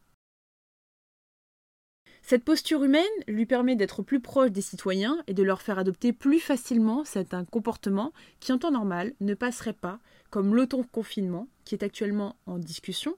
Cette 2.28 2.44
posture 2.44 2.84
humaine 2.84 3.04
lui 3.28 3.46
permet 3.46 3.76
d'être 3.76 4.02
plus 4.02 4.20
proche 4.20 4.50
des 4.50 4.62
citoyens 4.62 5.22
et 5.28 5.36
de 5.36 5.44
leur 5.44 5.62
faire 5.62 5.78
adopter 5.78 6.12
plus 6.12 6.40
facilement 6.40 7.06
certains 7.06 7.46
comportements 7.46 8.14
qui, 8.40 8.52
en 8.52 8.58
temps 8.58 8.72
normal, 8.72 9.14
ne 9.20 9.36
passeraient 9.36 9.74
pas, 9.74 10.00
comme 10.32 10.56
l'autoconfinement, 10.56 11.48
qui 11.66 11.76
est 11.76 11.84
actuellement 11.84 12.36
en 12.48 12.58
discussion. 12.58 13.16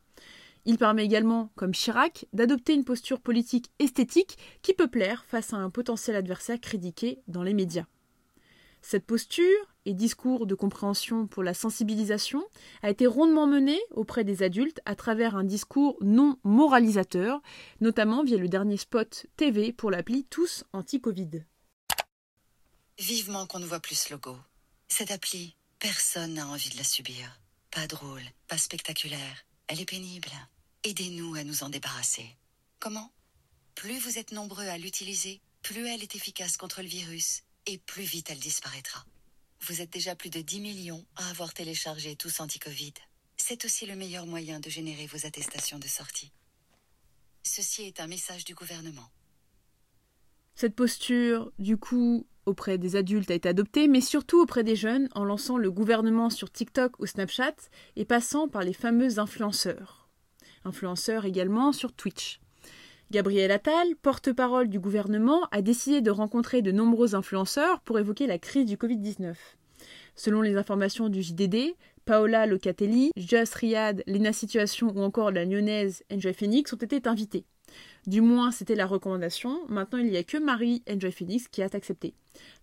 Il 0.65 0.77
permet 0.77 1.05
également, 1.05 1.51
comme 1.55 1.71
Chirac, 1.71 2.25
d'adopter 2.33 2.73
une 2.73 2.83
posture 2.83 3.21
politique 3.21 3.71
esthétique 3.79 4.37
qui 4.61 4.73
peut 4.73 4.89
plaire 4.89 5.23
face 5.23 5.53
à 5.53 5.57
un 5.57 5.69
potentiel 5.69 6.17
adversaire 6.17 6.59
critiqué 6.59 7.21
dans 7.29 7.43
les 7.43 7.53
médias. 7.53 7.85
Cette 8.89 9.05
posture 9.05 9.75
et 9.83 9.93
discours 9.93 10.47
de 10.47 10.55
compréhension 10.55 11.27
pour 11.27 11.43
la 11.43 11.53
sensibilisation 11.53 12.41
a 12.81 12.89
été 12.89 13.05
rondement 13.05 13.45
menée 13.45 13.81
auprès 13.91 14.23
des 14.23 14.43
adultes 14.43 14.79
à 14.85 14.95
travers 14.95 15.35
un 15.35 15.43
discours 15.43 15.97
non 15.99 16.39
moralisateur, 16.45 17.41
notamment 17.81 18.23
via 18.23 18.37
le 18.37 18.47
dernier 18.47 18.77
spot 18.77 19.25
TV 19.35 19.73
pour 19.73 19.91
l'appli 19.91 20.23
Tous 20.29 20.63
Anti-Covid. 20.71 21.43
Vivement 22.97 23.45
qu'on 23.45 23.59
ne 23.59 23.65
voit 23.65 23.81
plus 23.81 23.99
ce 23.99 24.13
logo. 24.13 24.37
Cette 24.87 25.11
appli, 25.11 25.57
personne 25.79 26.35
n'a 26.35 26.47
envie 26.47 26.69
de 26.69 26.77
la 26.77 26.85
subir. 26.85 27.41
Pas 27.71 27.87
drôle, 27.87 28.23
pas 28.47 28.57
spectaculaire. 28.57 29.45
Elle 29.67 29.81
est 29.81 29.85
pénible. 29.85 30.31
Aidez-nous 30.85 31.35
à 31.35 31.43
nous 31.43 31.61
en 31.61 31.67
débarrasser. 31.67 32.37
Comment? 32.79 33.11
Plus 33.75 33.99
vous 33.99 34.17
êtes 34.17 34.31
nombreux 34.31 34.67
à 34.67 34.77
l'utiliser, 34.77 35.41
plus 35.61 35.85
elle 35.85 36.03
est 36.03 36.15
efficace 36.15 36.55
contre 36.55 36.81
le 36.81 36.87
virus 36.87 37.43
et 37.67 37.77
plus 37.77 38.03
vite 38.03 38.29
elle 38.29 38.39
disparaîtra. 38.39 39.05
Vous 39.61 39.81
êtes 39.81 39.91
déjà 39.91 40.15
plus 40.15 40.29
de 40.29 40.41
10 40.41 40.59
millions 40.61 41.05
à 41.15 41.29
avoir 41.29 41.53
téléchargé 41.53 42.15
tous 42.15 42.39
anti-Covid. 42.39 42.93
C'est 43.35 43.65
aussi 43.65 43.85
le 43.85 43.95
meilleur 43.95 44.25
moyen 44.25 44.59
de 44.59 44.69
générer 44.69 45.05
vos 45.07 45.25
attestations 45.25 45.79
de 45.79 45.87
sortie. 45.87 46.31
Ceci 47.43 47.83
est 47.83 47.99
un 47.99 48.07
message 48.07 48.45
du 48.45 48.55
gouvernement. 48.55 49.09
Cette 50.55 50.75
posture, 50.75 51.51
du 51.59 51.77
coup, 51.77 52.25
auprès 52.45 52.77
des 52.77 52.95
adultes 52.95 53.29
a 53.29 53.35
été 53.35 53.49
adoptée, 53.49 53.87
mais 53.87 54.01
surtout 54.01 54.41
auprès 54.41 54.63
des 54.63 54.75
jeunes 54.75 55.09
en 55.13 55.23
lançant 55.23 55.57
le 55.57 55.69
gouvernement 55.69 56.29
sur 56.29 56.51
TikTok 56.51 56.99
ou 56.99 57.05
Snapchat 57.05 57.55
et 57.95 58.05
passant 58.05 58.47
par 58.47 58.63
les 58.63 58.73
fameux 58.73 59.19
influenceurs. 59.19 60.09
Influenceurs 60.63 61.25
également 61.25 61.71
sur 61.73 61.93
Twitch. 61.93 62.39
Gabriel 63.09 63.51
Attal, 63.51 63.95
porte-parole 64.01 64.67
du 64.67 64.81
gouvernement, 64.81 65.47
a 65.51 65.61
décidé 65.61 66.01
de 66.01 66.11
rencontrer 66.11 66.61
de 66.61 66.73
nombreux 66.73 67.15
influenceurs 67.15 67.79
pour 67.79 67.97
évoquer 67.97 68.27
la 68.27 68.37
crise 68.37 68.65
du 68.65 68.75
Covid-19. 68.75 69.33
Selon 70.15 70.41
les 70.41 70.57
informations 70.57 71.07
du 71.07 71.21
JDD, 71.21 71.75
Paola 72.03 72.45
Locatelli, 72.45 73.11
Just 73.15 73.55
Riyad, 73.55 74.03
Lena 74.07 74.33
Situation 74.33 74.91
ou 74.93 74.99
encore 74.99 75.31
la 75.31 75.45
lyonnaise 75.45 76.03
Enjoy 76.11 76.33
Phoenix 76.33 76.73
ont 76.73 76.77
été 76.77 76.99
invités. 77.07 77.45
Du 78.07 78.19
moins, 78.19 78.51
c'était 78.51 78.75
la 78.75 78.85
recommandation. 78.85 79.57
Maintenant, 79.69 79.99
il 79.99 80.07
n'y 80.07 80.17
a 80.17 80.23
que 80.23 80.37
Marie 80.37 80.83
Enjoy 80.89 81.11
Phoenix 81.13 81.47
qui 81.47 81.61
a 81.61 81.69
accepté. 81.71 82.13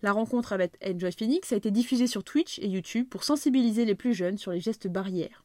La 0.03 0.11
rencontre 0.11 0.53
avec 0.53 0.73
Enjoy 0.85 1.11
Phoenix 1.11 1.53
a 1.53 1.55
été 1.55 1.71
diffusée 1.71 2.07
sur 2.07 2.23
Twitch 2.23 2.59
et 2.59 2.67
YouTube 2.67 3.07
pour 3.09 3.23
sensibiliser 3.23 3.85
les 3.85 3.95
plus 3.95 4.13
jeunes 4.13 4.37
sur 4.37 4.51
les 4.51 4.59
gestes 4.59 4.87
barrières. 4.87 5.44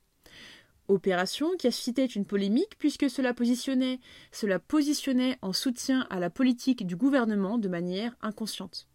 Opération 0.91 1.57
qui 1.57 1.69
a 1.69 1.71
suscité 1.71 2.07
une 2.07 2.25
polémique 2.25 2.77
puisque 2.79 3.09
cela 3.09 3.33
positionnait, 3.33 4.01
cela 4.33 4.59
positionnait 4.59 5.39
en 5.41 5.53
soutien 5.53 6.07
à 6.11 6.19
la 6.19 6.31
politique 6.31 6.87
du 6.87 6.97
gouvernement 6.97 7.59
de 7.59 7.69
manière 7.69 8.17
inconsciente. 8.23 8.89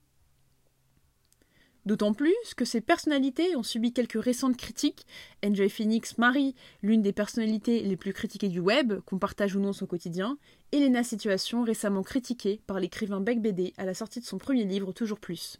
D'autant 1.85 2.13
plus 2.13 2.33
que 2.57 2.65
ces 2.65 2.81
personnalités 2.81 3.55
ont 3.55 3.63
subi 3.63 3.93
quelques 3.93 4.21
récentes 4.21 4.57
critiques. 4.57 5.05
Enjoy 5.45 5.69
Phoenix 5.69 6.17
Marie, 6.17 6.55
l'une 6.81 7.03
des 7.03 7.13
personnalités 7.13 7.81
les 7.81 7.95
plus 7.95 8.11
critiquées 8.11 8.49
du 8.49 8.59
web, 8.59 8.99
qu'on 9.05 9.19
partage 9.19 9.55
ou 9.55 9.59
non 9.59 9.71
son 9.71 9.85
quotidien, 9.85 10.37
et 10.71 10.79
Lena 10.79 11.03
Situation, 11.03 11.63
récemment 11.63 12.01
critiquée 12.01 12.59
par 12.65 12.79
l'écrivain 12.79 13.21
Beck 13.21 13.39
BD 13.39 13.73
à 13.77 13.85
la 13.85 13.93
sortie 13.93 14.19
de 14.19 14.25
son 14.25 14.39
premier 14.39 14.65
livre 14.65 14.91
Toujours 14.93 15.19
Plus. 15.19 15.59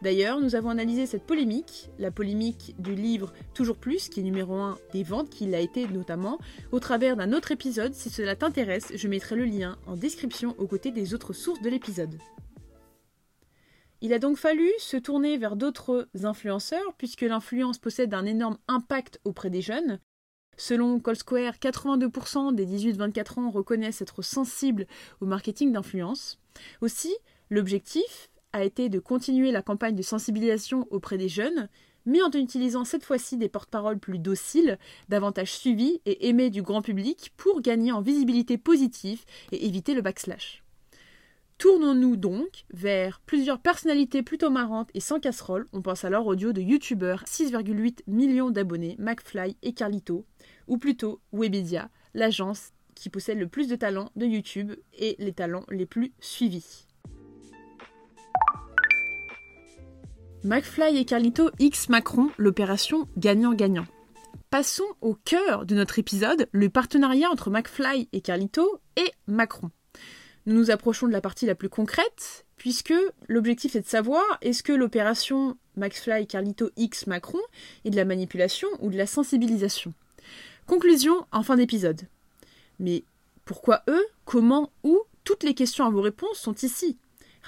D'ailleurs, 0.00 0.40
nous 0.40 0.54
avons 0.54 0.70
analysé 0.70 1.06
cette 1.06 1.24
polémique, 1.24 1.90
la 1.98 2.12
polémique 2.12 2.76
du 2.78 2.94
livre 2.94 3.32
Toujours 3.52 3.76
Plus, 3.76 4.08
qui 4.08 4.20
est 4.20 4.22
numéro 4.22 4.54
1 4.54 4.78
des 4.92 5.02
ventes, 5.02 5.28
qui 5.28 5.46
l'a 5.46 5.60
été 5.60 5.88
notamment, 5.88 6.38
au 6.70 6.78
travers 6.78 7.16
d'un 7.16 7.32
autre 7.32 7.50
épisode. 7.50 7.94
Si 7.94 8.08
cela 8.08 8.36
t'intéresse, 8.36 8.92
je 8.94 9.08
mettrai 9.08 9.34
le 9.34 9.44
lien 9.44 9.76
en 9.88 9.96
description 9.96 10.54
aux 10.58 10.68
côtés 10.68 10.92
des 10.92 11.14
autres 11.14 11.32
sources 11.32 11.62
de 11.62 11.68
l'épisode. 11.68 12.16
Il 14.00 14.12
a 14.12 14.20
donc 14.20 14.36
fallu 14.36 14.70
se 14.78 14.96
tourner 14.96 15.36
vers 15.36 15.56
d'autres 15.56 16.08
influenceurs, 16.22 16.94
puisque 16.96 17.22
l'influence 17.22 17.78
possède 17.78 18.14
un 18.14 18.24
énorme 18.24 18.58
impact 18.68 19.20
auprès 19.24 19.50
des 19.50 19.62
jeunes. 19.62 19.98
Selon 20.56 21.00
Colsquare, 21.00 21.54
82% 21.54 22.54
des 22.54 22.66
18-24 22.66 23.40
ans 23.40 23.50
reconnaissent 23.50 24.02
être 24.02 24.22
sensibles 24.22 24.86
au 25.20 25.26
marketing 25.26 25.72
d'influence. 25.72 26.38
Aussi, 26.80 27.12
l'objectif 27.50 28.30
a 28.52 28.64
été 28.64 28.88
de 28.88 28.98
continuer 28.98 29.52
la 29.52 29.62
campagne 29.62 29.94
de 29.94 30.02
sensibilisation 30.02 30.86
auprès 30.90 31.18
des 31.18 31.28
jeunes, 31.28 31.68
mais 32.06 32.22
en 32.22 32.30
utilisant 32.30 32.84
cette 32.84 33.04
fois-ci 33.04 33.36
des 33.36 33.48
porte-paroles 33.48 33.98
plus 33.98 34.18
dociles, 34.18 34.78
davantage 35.08 35.52
suivis 35.52 36.00
et 36.06 36.28
aimés 36.28 36.50
du 36.50 36.62
grand 36.62 36.82
public 36.82 37.32
pour 37.36 37.60
gagner 37.60 37.92
en 37.92 38.00
visibilité 38.00 38.56
positive 38.56 39.24
et 39.52 39.66
éviter 39.66 39.94
le 39.94 40.02
backslash. 40.02 40.62
Tournons-nous 41.58 42.16
donc 42.16 42.64
vers 42.72 43.20
plusieurs 43.26 43.58
personnalités 43.58 44.22
plutôt 44.22 44.48
marrantes 44.48 44.90
et 44.94 45.00
sans 45.00 45.18
casserole. 45.18 45.66
On 45.72 45.82
pense 45.82 46.04
alors 46.04 46.26
au 46.26 46.36
duo 46.36 46.52
de 46.52 46.62
youtubeurs 46.62 47.24
6,8 47.24 48.02
millions 48.06 48.50
d'abonnés, 48.50 48.94
McFly 49.00 49.56
et 49.62 49.72
Carlito, 49.72 50.24
ou 50.68 50.78
plutôt 50.78 51.20
Webedia, 51.32 51.90
l'agence 52.14 52.72
qui 52.94 53.10
possède 53.10 53.38
le 53.38 53.48
plus 53.48 53.68
de 53.68 53.76
talents 53.76 54.12
de 54.16 54.24
YouTube 54.24 54.72
et 54.96 55.16
les 55.18 55.32
talents 55.32 55.66
les 55.68 55.86
plus 55.86 56.12
suivis. 56.20 56.87
McFly 60.48 60.96
et 60.96 61.04
Carlito 61.04 61.50
X 61.58 61.90
Macron, 61.90 62.30
l'opération 62.38 63.06
gagnant-gagnant. 63.18 63.84
Passons 64.48 64.86
au 65.02 65.12
cœur 65.12 65.66
de 65.66 65.74
notre 65.74 65.98
épisode, 65.98 66.48
le 66.52 66.70
partenariat 66.70 67.28
entre 67.30 67.50
McFly 67.50 68.08
et 68.14 68.22
Carlito 68.22 68.80
et 68.96 69.12
Macron. 69.26 69.70
Nous 70.46 70.54
nous 70.54 70.70
approchons 70.70 71.06
de 71.06 71.12
la 71.12 71.20
partie 71.20 71.44
la 71.44 71.54
plus 71.54 71.68
concrète, 71.68 72.46
puisque 72.56 72.94
l'objectif 73.28 73.76
est 73.76 73.82
de 73.82 73.86
savoir 73.86 74.24
est-ce 74.40 74.62
que 74.62 74.72
l'opération 74.72 75.58
McFly 75.76 76.26
Carlito 76.26 76.70
X 76.78 77.06
Macron 77.06 77.42
est 77.84 77.90
de 77.90 77.96
la 77.96 78.06
manipulation 78.06 78.68
ou 78.80 78.88
de 78.88 78.96
la 78.96 79.06
sensibilisation? 79.06 79.92
Conclusion 80.66 81.26
en 81.30 81.42
fin 81.42 81.56
d'épisode. 81.56 82.00
Mais 82.78 83.04
pourquoi 83.44 83.82
eux? 83.86 84.06
Comment? 84.24 84.72
Où? 84.82 85.02
Toutes 85.24 85.42
les 85.42 85.52
questions 85.52 85.84
à 85.84 85.90
vos 85.90 86.00
réponses 86.00 86.38
sont 86.38 86.54
ici. 86.54 86.96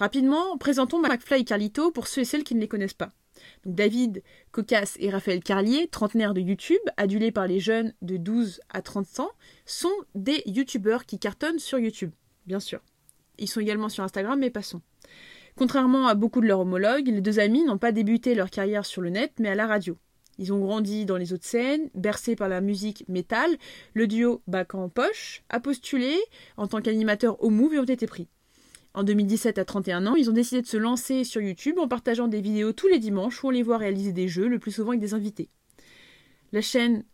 Rapidement, 0.01 0.57
présentons 0.57 0.99
McFly 0.99 1.43
et 1.43 1.45
Carlito 1.45 1.91
pour 1.91 2.07
ceux 2.07 2.23
et 2.23 2.25
celles 2.25 2.43
qui 2.43 2.55
ne 2.55 2.61
les 2.61 2.69
connaissent 2.69 2.95
pas. 2.95 3.13
David 3.67 4.23
Cocas 4.51 4.97
et 4.99 5.11
Raphaël 5.11 5.43
Carlier, 5.43 5.89
trentenaires 5.89 6.33
de 6.33 6.41
YouTube, 6.41 6.81
adulés 6.97 7.33
par 7.33 7.47
les 7.47 7.61
jeunes 7.61 7.93
de 8.01 8.17
12 8.17 8.63
à 8.71 8.81
30 8.81 9.21
ans, 9.21 9.31
sont 9.67 9.93
des 10.15 10.43
youtubeurs 10.47 11.05
qui 11.05 11.19
cartonnent 11.19 11.59
sur 11.59 11.79
YouTube, 11.79 12.13
bien 12.47 12.61
sûr. 12.61 12.81
Ils 13.39 13.47
sont 13.47 13.61
également 13.61 13.91
sur 13.91 14.03
Instagram, 14.03 14.39
mais 14.41 14.49
passons. 14.49 14.81
Contrairement 15.55 16.07
à 16.07 16.15
beaucoup 16.15 16.41
de 16.41 16.47
leurs 16.47 16.61
homologues, 16.61 17.09
les 17.09 17.21
deux 17.21 17.39
amis 17.39 17.65
n'ont 17.65 17.77
pas 17.77 17.93
débuté 17.93 18.35
leur 18.35 18.49
carrière 18.49 18.87
sur 18.87 19.03
le 19.03 19.11
net, 19.11 19.35
mais 19.39 19.51
à 19.51 19.55
la 19.55 19.67
radio. 19.67 19.99
Ils 20.39 20.55
ont 20.55 20.61
grandi 20.61 21.05
dans 21.05 21.19
les 21.19 21.35
autres 21.35 21.45
scènes, 21.45 21.91
bercés 21.95 22.37
par 22.37 22.49
la 22.49 22.63
musique 22.63 23.05
métal, 23.07 23.51
le 23.93 24.07
duo 24.07 24.41
Bac 24.47 24.75
en 24.75 24.89
poche 24.89 25.43
a 25.51 25.61
postulé 25.61 26.17
en 26.57 26.69
tant 26.69 26.81
qu'animateur 26.81 27.45
au 27.45 27.51
Move 27.51 27.75
et 27.75 27.79
ont 27.81 27.85
été 27.85 28.07
pris. 28.07 28.29
En 28.93 29.05
2017 29.05 29.59
à 29.59 29.65
31 29.65 30.07
ans, 30.07 30.17
ils 30.17 30.31
ont 30.31 30.33
décidé 30.33 30.63
de 30.63 30.67
se 30.67 30.77
lancer 30.77 31.23
sur 31.25 31.41
YouTube 31.41 31.79
en 31.79 31.87
partageant 31.87 32.27
des 32.27 32.41
vidéos 32.41 32.73
tous 32.73 32.89
les 32.89 32.99
dimanches 32.99 33.43
où 33.45 33.49
on 33.49 33.51
les 33.51 33.63
voit 33.63 33.79
réaliser 33.79 34.13
des 34.13 34.27
jeux, 34.27 34.49
le 34.49 34.59
plus 34.59 34.73
souvent 34.73 34.91
avec 34.91 35.01
des 35.01 35.15
invités. 35.15 35.49
La 36.53 36.61
chaîne 36.61 37.05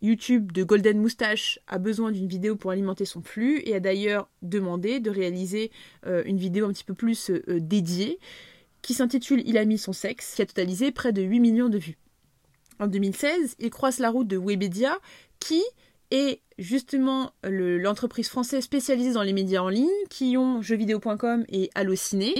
YouTube 0.00 0.52
de 0.52 0.64
Golden 0.64 0.98
Moustache 1.00 1.58
a 1.66 1.78
besoin 1.78 2.12
d'une 2.12 2.28
vidéo 2.28 2.56
pour 2.56 2.70
alimenter 2.70 3.04
son 3.04 3.20
flux 3.20 3.60
et 3.64 3.74
a 3.74 3.80
d'ailleurs 3.80 4.30
demandé 4.42 5.00
de 5.00 5.10
réaliser 5.10 5.70
euh, 6.06 6.22
une 6.24 6.38
vidéo 6.38 6.66
un 6.66 6.72
petit 6.72 6.84
peu 6.84 6.94
plus 6.94 7.30
euh, 7.30 7.42
dédiée 7.60 8.18
qui 8.80 8.94
s'intitule 8.94 9.42
Il 9.44 9.58
a 9.58 9.64
mis 9.64 9.76
son 9.76 9.92
sexe, 9.92 10.34
qui 10.34 10.42
a 10.42 10.46
totalisé 10.46 10.92
près 10.92 11.12
de 11.12 11.20
8 11.20 11.40
millions 11.40 11.68
de 11.68 11.78
vues. 11.78 11.98
En 12.78 12.86
2016, 12.86 13.56
il 13.58 13.70
croise 13.70 13.98
la 13.98 14.10
route 14.10 14.28
de 14.28 14.38
Webedia 14.38 14.96
qui 15.40 15.62
est 16.10 16.40
justement 16.58 17.32
l'entreprise 17.44 18.28
française 18.28 18.64
spécialisée 18.64 19.12
dans 19.12 19.22
les 19.22 19.32
médias 19.32 19.62
en 19.62 19.68
ligne 19.68 19.88
qui 20.10 20.36
ont 20.36 20.60
jeuxvideo.com 20.60 21.44
et 21.48 21.70
Allociné 21.74 22.34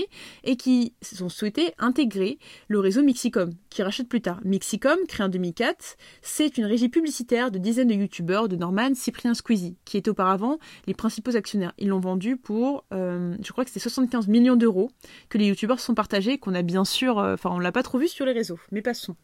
et 0.44 0.56
qui 0.56 0.92
ont 1.20 1.28
souhaité 1.28 1.72
intégrer 1.78 2.38
le 2.68 2.80
réseau 2.80 3.02
Mixicom 3.02 3.50
qui 3.70 3.82
rachète 3.82 4.08
plus 4.08 4.20
tard. 4.20 4.40
Mixicom, 4.44 4.98
créé 5.06 5.24
en 5.24 5.28
2004, 5.28 5.96
c'est 6.22 6.58
une 6.58 6.64
régie 6.64 6.88
publicitaire 6.88 7.50
de 7.50 7.58
dizaines 7.58 7.88
de 7.88 7.94
youtubeurs 7.94 8.48
de 8.48 8.56
Norman, 8.56 8.94
Cyprien 8.94 9.34
Squeezie 9.34 9.76
qui 9.84 9.96
étaient 9.96 10.10
auparavant 10.10 10.58
les 10.86 10.94
principaux 10.94 11.36
actionnaires. 11.36 11.72
Ils 11.78 11.88
l'ont 11.88 12.00
vendu 12.00 12.36
pour, 12.36 12.84
euh, 12.92 13.36
je 13.42 13.52
crois 13.52 13.64
que 13.64 13.70
c'était 13.70 13.80
75 13.80 14.28
millions 14.28 14.56
d'euros 14.56 14.90
que 15.28 15.38
les 15.38 15.46
youtubeurs 15.46 15.80
sont 15.80 15.94
partagés, 15.94 16.38
qu'on 16.38 16.54
a 16.54 16.62
bien 16.62 16.84
sûr, 16.84 17.18
euh, 17.18 17.34
enfin 17.34 17.50
on 17.52 17.58
l'a 17.58 17.72
pas 17.72 17.82
trop 17.82 17.98
vu 17.98 18.08
sur 18.08 18.26
les 18.26 18.32
réseaux, 18.32 18.58
mais 18.72 18.82
passons. 18.82 19.16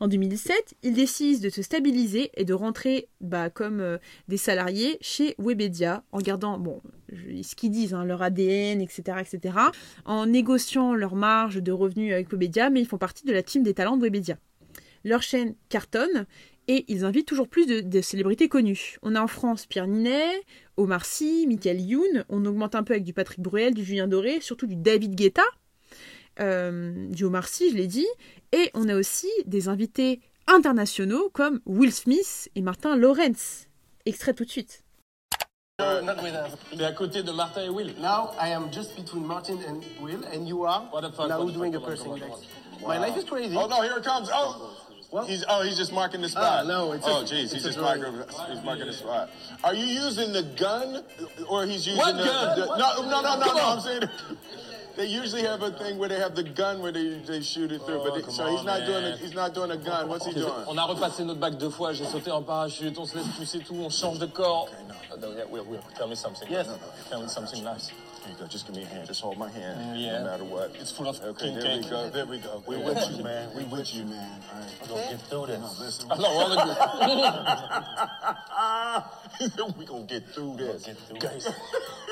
En 0.00 0.08
2017, 0.08 0.74
ils 0.82 0.94
décident 0.94 1.40
de 1.40 1.48
se 1.48 1.62
stabiliser 1.62 2.30
et 2.34 2.44
de 2.44 2.54
rentrer 2.54 3.08
bah, 3.20 3.50
comme 3.50 3.80
euh, 3.80 3.98
des 4.32 4.38
salariés 4.38 4.96
chez 5.02 5.34
Webedia 5.36 6.04
en 6.10 6.16
gardant 6.16 6.58
bon, 6.58 6.80
ce 7.10 7.54
qu'ils 7.54 7.70
disent, 7.70 7.92
hein, 7.92 8.02
leur 8.02 8.22
ADN, 8.22 8.80
etc., 8.80 9.18
etc., 9.20 9.54
en 10.06 10.24
négociant 10.24 10.94
leur 10.94 11.16
marge 11.16 11.62
de 11.62 11.70
revenus 11.70 12.14
avec 12.14 12.32
Webedia, 12.32 12.70
mais 12.70 12.80
ils 12.80 12.86
font 12.86 12.96
partie 12.96 13.26
de 13.26 13.32
la 13.32 13.42
team 13.42 13.62
des 13.62 13.74
talents 13.74 13.98
de 13.98 14.02
Webedia. 14.02 14.38
Leur 15.04 15.20
chaîne 15.20 15.54
cartonne 15.68 16.24
et 16.66 16.86
ils 16.88 17.04
invitent 17.04 17.28
toujours 17.28 17.46
plus 17.46 17.66
de, 17.66 18.00
célébrités 18.00 18.48
connues. 18.48 18.96
On 19.02 19.16
a 19.16 19.20
en 19.20 19.26
France 19.26 19.66
Pierre 19.66 19.86
Ninet, 19.86 20.42
Omar 20.78 21.04
Sy, 21.04 21.44
Michael 21.46 21.82
Youn, 21.82 22.24
on 22.30 22.46
augmente 22.46 22.74
un 22.74 22.84
peu 22.84 22.94
avec 22.94 23.04
du 23.04 23.12
Patrick 23.12 23.40
Bruel, 23.40 23.74
du 23.74 23.84
Julien 23.84 24.08
Doré, 24.08 24.40
surtout 24.40 24.66
du 24.66 24.76
David 24.76 25.14
Guetta. 25.14 25.42
euh, 26.40 27.06
du 27.10 27.24
Omar 27.24 27.48
Sy, 27.48 27.70
je 27.70 27.76
l'ai 27.76 27.86
dit, 27.86 28.08
et 28.52 28.70
on 28.72 28.88
a 28.88 28.96
aussi 28.96 29.28
des 29.44 29.68
invités 29.68 30.20
internationaux 30.46 31.28
comme 31.34 31.60
Will 31.66 31.92
Smith 31.92 32.48
et 32.54 32.62
Martin 32.62 32.96
Lawrence. 32.96 33.68
Extrait 34.06 34.34
tout 34.34 34.44
de 34.44 34.50
suite. 34.50 34.82
T'es 35.78 36.84
à 36.84 36.92
côté 36.92 37.22
de 37.22 37.32
Martin 37.32 37.62
et 37.62 37.68
Will. 37.68 37.94
Now 38.00 38.30
I 38.40 38.48
am 38.52 38.70
just 38.72 38.94
between 38.96 39.26
Martin 39.26 39.58
and 39.68 39.82
Will, 40.00 40.22
and 40.32 40.46
you 40.46 40.64
are 40.64 40.82
What 40.90 41.00
the 41.02 41.10
fuck, 41.12 41.28
now 41.28 41.38
what 41.38 41.46
the 41.48 41.52
doing 41.54 41.72
fuck, 41.72 41.82
a 41.82 41.86
person 41.86 42.10
next. 42.14 42.28
what 42.80 42.88
My 42.88 42.98
life 42.98 43.16
is 43.16 43.24
crazy. 43.24 43.56
Oh 43.56 43.66
no, 43.66 43.82
here 43.82 43.96
it 43.96 44.04
comes. 44.04 44.28
Oh, 44.32 44.76
Well- 45.10 45.24
he's 45.24 45.44
oh 45.48 45.62
he's 45.62 45.76
just 45.76 45.92
marking 45.92 46.20
the 46.20 46.28
spot. 46.28 46.60
Ah, 46.64 46.68
no, 46.68 46.92
it's 46.92 47.04
oh 47.06 47.22
jeez, 47.24 47.52
he's 47.52 47.64
a 47.64 47.68
just 47.68 47.78
marking 47.78 48.12
he's 48.48 48.62
marking 48.64 48.86
the 48.86 48.92
spot. 48.92 49.30
Are 49.64 49.74
you 49.74 49.84
using 49.86 50.32
the 50.32 50.42
gun 50.56 51.02
or 51.48 51.64
he's 51.66 51.86
using 51.86 51.98
What 51.98 52.16
the, 52.16 52.24
gun? 52.24 52.58
the- 52.60 52.66
no 52.66 53.02
no 53.02 53.20
no 53.20 53.36
no 53.38 53.44
Come 53.44 53.56
no? 53.56 53.62
on. 53.64 53.76
I'm 53.78 53.80
saying 53.82 54.02
they 54.96 55.06
usually 55.06 55.42
have 55.42 55.62
a 55.62 55.70
thing 55.70 55.98
where 55.98 56.08
they 56.08 56.18
have 56.18 56.34
the 56.34 56.42
gun 56.42 56.80
where 56.82 56.92
they 56.92 57.18
they 57.26 57.40
shoot 57.42 57.72
it 57.72 57.82
through, 57.82 58.00
Oh, 58.00 58.04
but 58.04 58.14
they, 58.14 58.22
come 58.22 58.30
so 58.30 58.46
he's 58.50 58.60
on, 58.60 58.66
not 58.66 58.86
doing 58.86 59.04
it. 59.04 59.18
He's 59.18 59.34
not 59.34 59.54
doing 59.54 59.70
a 59.70 59.76
gun. 59.76 60.08
What's 60.08 60.26
he 60.26 60.32
doing? 60.32 60.52
On 60.66 60.76
a 60.78 60.82
repassé 60.86 61.24
notre 61.24 61.40
bac 61.40 61.56
deux 61.58 61.70
fois. 61.70 61.92
J'ai 61.92 62.04
sauté 62.04 62.30
en 62.30 62.42
parachute. 62.42 62.98
On 62.98 63.06
se 63.06 63.16
laisse 63.16 63.28
pousser 63.28 63.60
tout. 63.60 63.74
On 63.74 63.90
change 63.90 64.18
de 64.18 64.26
corps. 64.26 64.68
Oh, 65.12 65.16
no, 65.20 65.28
yeah, 65.36 65.44
Will, 65.50 65.64
Will, 65.64 65.80
tell 65.96 66.08
me 66.08 66.14
something. 66.14 66.48
Yes. 66.50 66.66
No, 66.66 66.72
no, 66.72 66.78
Tell 67.10 67.22
me 67.22 67.28
something 67.28 67.62
nice. 67.62 67.90
Here 68.22 68.32
you 68.32 68.38
go. 68.38 68.46
Just 68.46 68.66
give 68.66 68.76
me 68.76 68.82
a 68.82 68.86
hand. 68.86 69.08
Just 69.08 69.20
hold 69.20 69.36
my 69.36 69.50
hand. 69.50 69.98
Yeah. 69.98 70.18
No 70.18 70.24
matter 70.24 70.44
what. 70.44 70.76
It's 70.76 70.92
full 70.92 71.08
of 71.08 71.20
Okay, 71.20 71.52
there 71.54 71.78
we 71.78 71.88
go. 71.88 72.10
There 72.10 72.26
we 72.26 72.38
go. 72.38 72.62
We're 72.66 72.78
with 72.78 73.10
you, 73.10 73.24
man. 73.24 73.48
We 73.56 73.64
with 73.64 73.92
you, 73.94 74.04
man. 74.04 74.40
All 74.52 74.60
right. 74.60 74.70
We're 74.80 74.88
gonna 74.88 75.10
get 75.10 75.20
through 75.22 75.46
this. 75.46 75.60
No, 75.60 75.72
listen. 75.84 76.10
I 76.10 76.16
know, 76.18 76.26
all 76.26 76.52
of 76.52 76.58
we 79.78 79.86
gonna 79.86 80.04
get 80.04 80.28
through 80.28 80.56
this. 80.56 80.84
Get 80.84 80.98
through 80.98 81.18
Guys, 81.18 81.48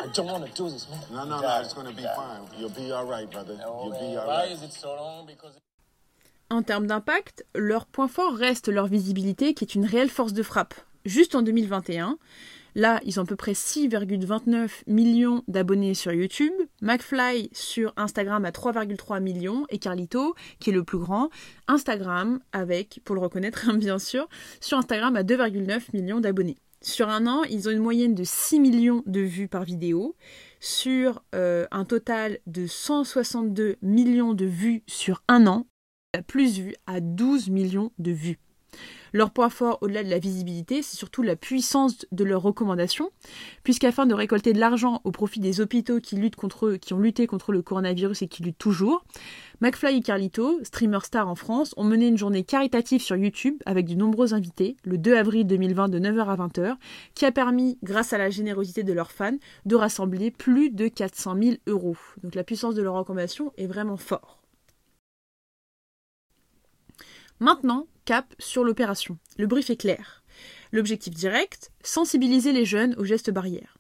I 0.03 0.07
don't 0.13 0.27
want 0.27 0.47
to 0.47 0.53
do 0.53 0.69
this, 0.69 0.89
man. 0.91 1.01
No, 1.13 1.25
no, 1.25 1.41
no. 1.41 1.61
It's 1.61 1.75
gonna 1.75 1.93
be 1.93 2.03
fine. 2.03 2.41
You'll 2.59 2.71
be 2.71 2.91
all 2.91 3.07
right, 3.07 3.31
brother. 3.31 3.55
You'll 3.55 3.91
be 3.91 4.17
all 4.17 4.27
Why 4.27 4.43
right. 4.43 4.53
is 4.53 4.63
it 4.63 4.73
so 4.73 4.95
long? 4.95 5.27
Because 5.27 5.57
En 6.53 6.65
termes 6.65 6.89
d'impact, 6.89 7.45
leur 7.55 7.87
point 7.87 8.09
fort 8.09 8.35
reste 8.35 8.67
leur 8.69 8.89
visibilité 8.89 9.55
qui 9.55 9.63
est 9.63 9.77
une 9.77 9.87
réelle 9.87 10.09
force 10.11 10.33
de 10.33 10.43
frappe. 10.43 10.75
Juste 11.05 11.37
en 11.37 11.43
2021, 11.43 12.19
là, 12.75 13.01
ils 13.05 13.19
ont 13.21 13.25
à 13.25 13.27
peu 13.27 13.37
près 13.37 13.53
6,29 13.53 14.83
millions 14.87 15.43
d'abonnés 15.49 15.95
sur 15.95 16.13
YouTube, 16.13 16.53
McFly 16.83 17.51
sur 17.53 17.93
Instagram 17.97 18.45
à 18.45 18.51
3,3 18.51 19.21
millions 19.21 19.67
et 19.71 19.79
Carlito, 19.79 20.35
qui 20.59 20.71
est 20.71 20.73
le 20.73 20.85
plus 20.85 20.99
grand, 20.99 21.31
Instagram 21.69 22.41
avec, 22.53 23.01
pour 23.05 23.15
le 23.15 23.21
reconnaître 23.21 23.73
bien 23.77 23.99
sûr, 23.99 24.29
sur 24.61 24.79
Instagram 24.79 25.17
à 25.17 25.23
2,9 25.23 25.81
millions 25.95 26.21
d'abonnés. 26.21 26.57
Sur 26.83 27.11
un 27.11 27.27
an, 27.27 27.43
ils 27.45 27.69
ont 27.69 27.73
une 27.73 27.79
moyenne 27.79 28.15
de 28.15 28.25
6 28.25 28.59
millions 28.59 29.03
de 29.05 29.21
vues 29.21 29.49
par 29.49 29.65
vidéo, 29.65 30.17
sur 30.61 31.23
euh, 31.35 31.67
un 31.71 31.85
total 31.85 32.39
de 32.47 32.67
162 32.67 33.77
millions 33.83 34.33
de 34.33 34.47
vues 34.47 34.83
sur 34.87 35.23
un 35.29 35.47
an, 35.47 35.67
plus 36.27 36.59
vue 36.59 36.75
à 36.87 37.01
12 37.01 37.51
millions 37.51 37.93
de 37.99 38.13
vues. 38.13 38.39
Leur 39.13 39.31
point 39.31 39.49
fort, 39.49 39.79
au-delà 39.81 40.05
de 40.05 40.11
la 40.11 40.19
visibilité, 40.19 40.83
c'est 40.83 40.97
surtout 40.97 41.23
la 41.23 41.37
puissance 41.37 42.07
de 42.13 42.25
leurs 42.25 42.43
recommandations, 42.43 43.11
puisqu'afin 43.65 44.07
de 44.07 44.15
récolter 44.15 44.53
de 44.53 44.61
l'argent 44.61 45.01
au 45.05 45.11
profit 45.11 45.41
des 45.41 45.61
hôpitaux 45.61 46.01
qui, 46.01 46.17
luttent 46.17 46.37
contre, 46.37 46.75
qui 46.75 46.95
ont 46.95 46.99
lutté 46.99 47.27
contre 47.27 47.53
le 47.53 47.63
coronavirus 47.63 48.23
et 48.23 48.29
qui 48.29 48.43
luttent 48.43 48.59
toujours, 48.59 49.05
McFly 49.61 49.99
et 49.99 50.01
Carlito, 50.01 50.59
streamers 50.63 51.05
stars 51.05 51.29
en 51.29 51.35
France, 51.35 51.75
ont 51.77 51.85
mené 51.85 52.07
une 52.07 52.17
journée 52.17 52.45
caritative 52.45 53.03
sur 53.03 53.17
YouTube 53.17 53.57
avec 53.67 53.87
de 53.87 53.95
nombreux 53.95 54.33
invités, 54.33 54.77
le 54.85 54.97
2 54.97 55.17
avril 55.17 55.47
2020 55.47 55.89
de 55.89 55.99
9h 55.99 56.27
à 56.27 56.37
20h, 56.37 56.77
qui 57.15 57.27
a 57.27 57.33
permis, 57.33 57.79
grâce 57.83 58.13
à 58.13 58.19
la 58.19 58.31
générosité 58.31 58.83
de 58.85 58.93
leurs 58.93 59.13
fans, 59.13 59.37
de 59.67 59.77
rassembler 59.77 60.31
plus 60.31 60.71
de 60.71 60.89
400 60.89 61.37
000 61.43 61.57
euros. 61.67 61.97
Donc 62.23 62.35
la 62.35 62.45
puissance 62.45 62.75
de 62.75 62.83
leurs 62.83 62.95
recommandations 62.95 63.53
est 63.59 63.67
vraiment 63.67 63.97
forte. 63.97 64.41
Maintenant, 67.39 67.87
cap 68.05 68.35
sur 68.39 68.65
l'opération. 68.65 69.19
Le 69.39 69.47
brief 69.47 69.71
est 69.71 69.77
clair. 69.77 70.23
L'objectif 70.73 71.15
direct, 71.15 71.73
sensibiliser 71.83 72.53
les 72.53 72.65
jeunes 72.65 72.95
aux 72.99 73.05
gestes 73.05 73.31
barrières. 73.31 73.79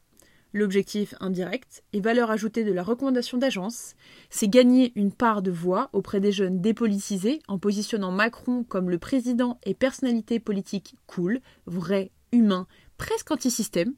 L'objectif 0.52 1.14
indirect 1.20 1.84
et 1.92 2.00
valeur 2.00 2.30
ajoutée 2.30 2.64
de 2.64 2.72
la 2.72 2.82
recommandation 2.82 3.38
d'agence, 3.38 3.94
c'est 4.30 4.48
gagner 4.48 4.92
une 4.96 5.12
part 5.12 5.42
de 5.42 5.52
voix 5.52 5.90
auprès 5.92 6.18
des 6.18 6.32
jeunes 6.32 6.60
dépolitisés 6.60 7.40
en 7.46 7.58
positionnant 7.58 8.10
Macron 8.10 8.64
comme 8.64 8.90
le 8.90 8.98
président 8.98 9.60
et 9.64 9.74
personnalité 9.74 10.40
politique 10.40 10.96
cool, 11.06 11.40
vrai, 11.66 12.10
humain, 12.32 12.66
presque 12.98 13.30
anti-système. 13.30 13.94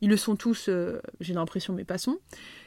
Ils 0.00 0.10
le 0.10 0.16
sont 0.16 0.36
tous, 0.36 0.68
euh, 0.68 1.00
j'ai 1.18 1.34
l'impression, 1.34 1.74
mais 1.74 1.84
passons. 1.84 2.18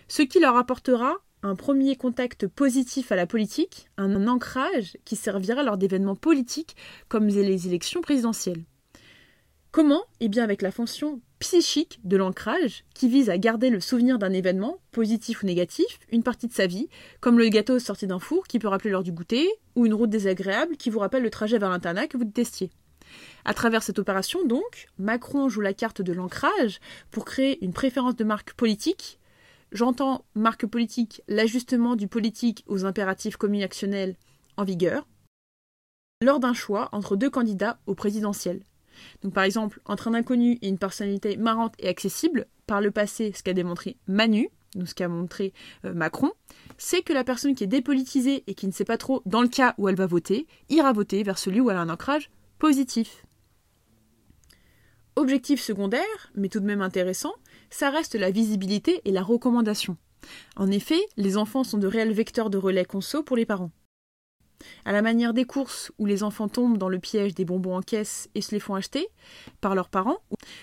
Ce 0.10 0.22
qui 0.22 0.39
leur 0.39 0.58
apportera 0.58 1.16
un 1.44 1.56
premier 1.56 1.96
contact 1.96 2.48
positif 2.48 3.12
à 3.12 3.16
la 3.16 3.28
politique, 3.28 3.88
un 3.98 4.28
ancrage 4.28 4.98
qui 5.06 5.16
servira 5.16 5.62
lors 5.62 5.78
d'événements 5.78 6.16
politiques 6.16 6.76
comme 7.10 7.28
les 7.28 7.68
élections 7.68 8.02
présidentielles. 8.02 8.64
Comment? 9.72 10.04
Eh 10.20 10.30
bien 10.30 10.44
avec 10.44 10.62
la 10.62 10.72
fonction 10.72 11.20
psychique 11.39 12.00
de 12.04 12.16
l'ancrage 12.16 12.86
qui 12.94 13.10
vise 13.10 13.30
à 13.30 13.38
garder 13.38 13.70
le 13.70 13.80
souvenir 13.80 14.20
d'un 14.20 14.32
événement, 14.32 14.78
positif 14.91 15.44
ou 15.44 15.46
négatif, 15.46 16.00
une 16.12 16.24
partie 16.24 16.48
de 16.48 16.54
sa 16.54 16.68
vie, 16.68 16.88
comme 17.20 17.39
le 17.39 17.50
gâteau 17.50 17.80
sorti 17.80 18.08
d'un 18.08 18.20
four 18.20 18.48
qui 18.48 18.60
peut 18.60 18.68
rappeler 18.68 18.91
l'heure 18.91 19.04
du 19.04 19.12
goûter, 19.12 19.50
ou 19.76 19.86
une 19.86 19.96
route 19.96 20.12
désagréable 20.12 20.78
qui 20.78 20.89
vous 20.89 21.00
rappelle 21.00 21.24
le 21.24 21.32
trajet 21.32 21.58
vers 21.58 21.70
l'internat 21.70 22.08
que 22.08 22.18
vous 22.18 22.24
détestiez. 22.24 22.70
À 23.46 23.54
travers 23.54 23.84
cette 23.84 24.00
opération, 24.00 24.46
donc, 24.46 24.88
Macron 24.98 25.50
joue 25.50 25.62
la 25.62 25.74
carte 25.74 26.02
de 26.02 26.14
l'ancrage 26.14 26.80
pour 27.12 27.26
créer 27.26 27.64
une 27.66 27.74
préférence 27.74 28.16
de 28.16 28.24
marque 28.24 28.54
politique. 28.54 29.20
J'entends 29.74 30.24
marque 30.36 30.67
politique 30.67 31.24
l'ajustement 31.28 31.95
du 31.95 32.07
politique 32.07 32.63
aux 32.67 32.86
impératifs 32.86 33.38
communicationnels 33.38 34.15
en 34.55 34.63
vigueur 34.63 35.07
lors 36.21 36.39
d'un 36.39 36.53
choix 36.53 36.89
entre 36.91 37.15
deux 37.15 37.32
candidats 37.32 37.80
au 37.88 37.95
présidentiel. 37.95 38.61
Donc 39.24 39.34
par 39.34 39.43
exemple, 39.43 39.82
entre 39.86 40.07
un 40.07 40.13
inconnu 40.13 40.59
et 40.61 40.69
une 40.69 40.78
personnalité 40.78 41.38
marrante 41.38 41.74
et 41.80 41.89
accessible, 41.89 42.45
par 42.67 42.82
le 42.82 42.91
passé, 42.91 43.34
ce 43.36 43.41
qu'a 43.41 43.53
démontré 43.53 43.97
Manu, 44.07 44.49
donc 44.76 44.88
ce 44.88 44.93
qu'a 44.93 45.07
montré 45.07 45.53
euh, 45.86 45.93
Macron, 45.93 46.32
c'est 46.78 47.01
que 47.01 47.11
la 47.11 47.24
personne 47.24 47.55
qui 47.55 47.63
est 47.63 47.67
dépolitisée 47.67 48.43
et 48.45 48.53
qui 48.53 48.67
ne 48.67 48.71
sait 48.71 48.86
pas 48.86 48.97
trop 48.97 49.24
dans 49.26 49.41
le 49.41 49.47
cas 49.47 49.74
où 49.80 49.89
elle 49.89 49.95
va 49.95 50.05
voter, 50.05 50.47
ira 50.69 50.93
voter 50.93 51.24
vers 51.24 51.39
celui 51.39 51.59
où 51.59 51.71
elle 51.71 51.78
a 51.78 51.82
un 51.82 51.89
ancrage 51.89 52.30
positif. 52.59 53.26
Objectif 55.15 55.61
secondaire, 55.61 56.32
mais 56.36 56.47
tout 56.47 56.59
de 56.59 56.65
même 56.65 56.82
intéressant, 56.82 57.34
ça 57.74 57.89
reste 57.89 58.13
la 58.13 58.30
visibilité 58.30 59.01
et 59.03 59.11
la 59.11 59.24
recommandation. 59.24 59.97
En 60.55 60.69
effet, 60.69 61.01
les 61.17 61.38
enfants 61.38 61.63
sont 61.63 61.80
de 61.80 61.88
réels 61.88 62.13
vecteurs 62.13 62.51
de 62.51 62.59
relais 62.59 62.86
conso 62.86 63.24
pour 63.24 63.36
les 63.36 63.47
parents. 63.47 63.71
À 64.86 64.91
la 64.91 65.01
manière 65.01 65.34
des 65.34 65.43
courses 65.43 65.91
où 65.97 66.05
les 66.05 66.21
enfants 66.21 66.47
tombent 66.47 66.78
dans 66.78 66.88
le 66.88 66.99
piège 66.99 67.34
des 67.34 67.45
bonbons 67.45 67.76
en 67.76 67.82
caisse 67.82 68.30
et 68.36 68.41
se 68.41 68.51
les 68.51 68.59
font 68.59 68.76
acheter 68.76 69.07
par 69.59 69.74
leurs 69.74 69.89
parents, 69.89 70.19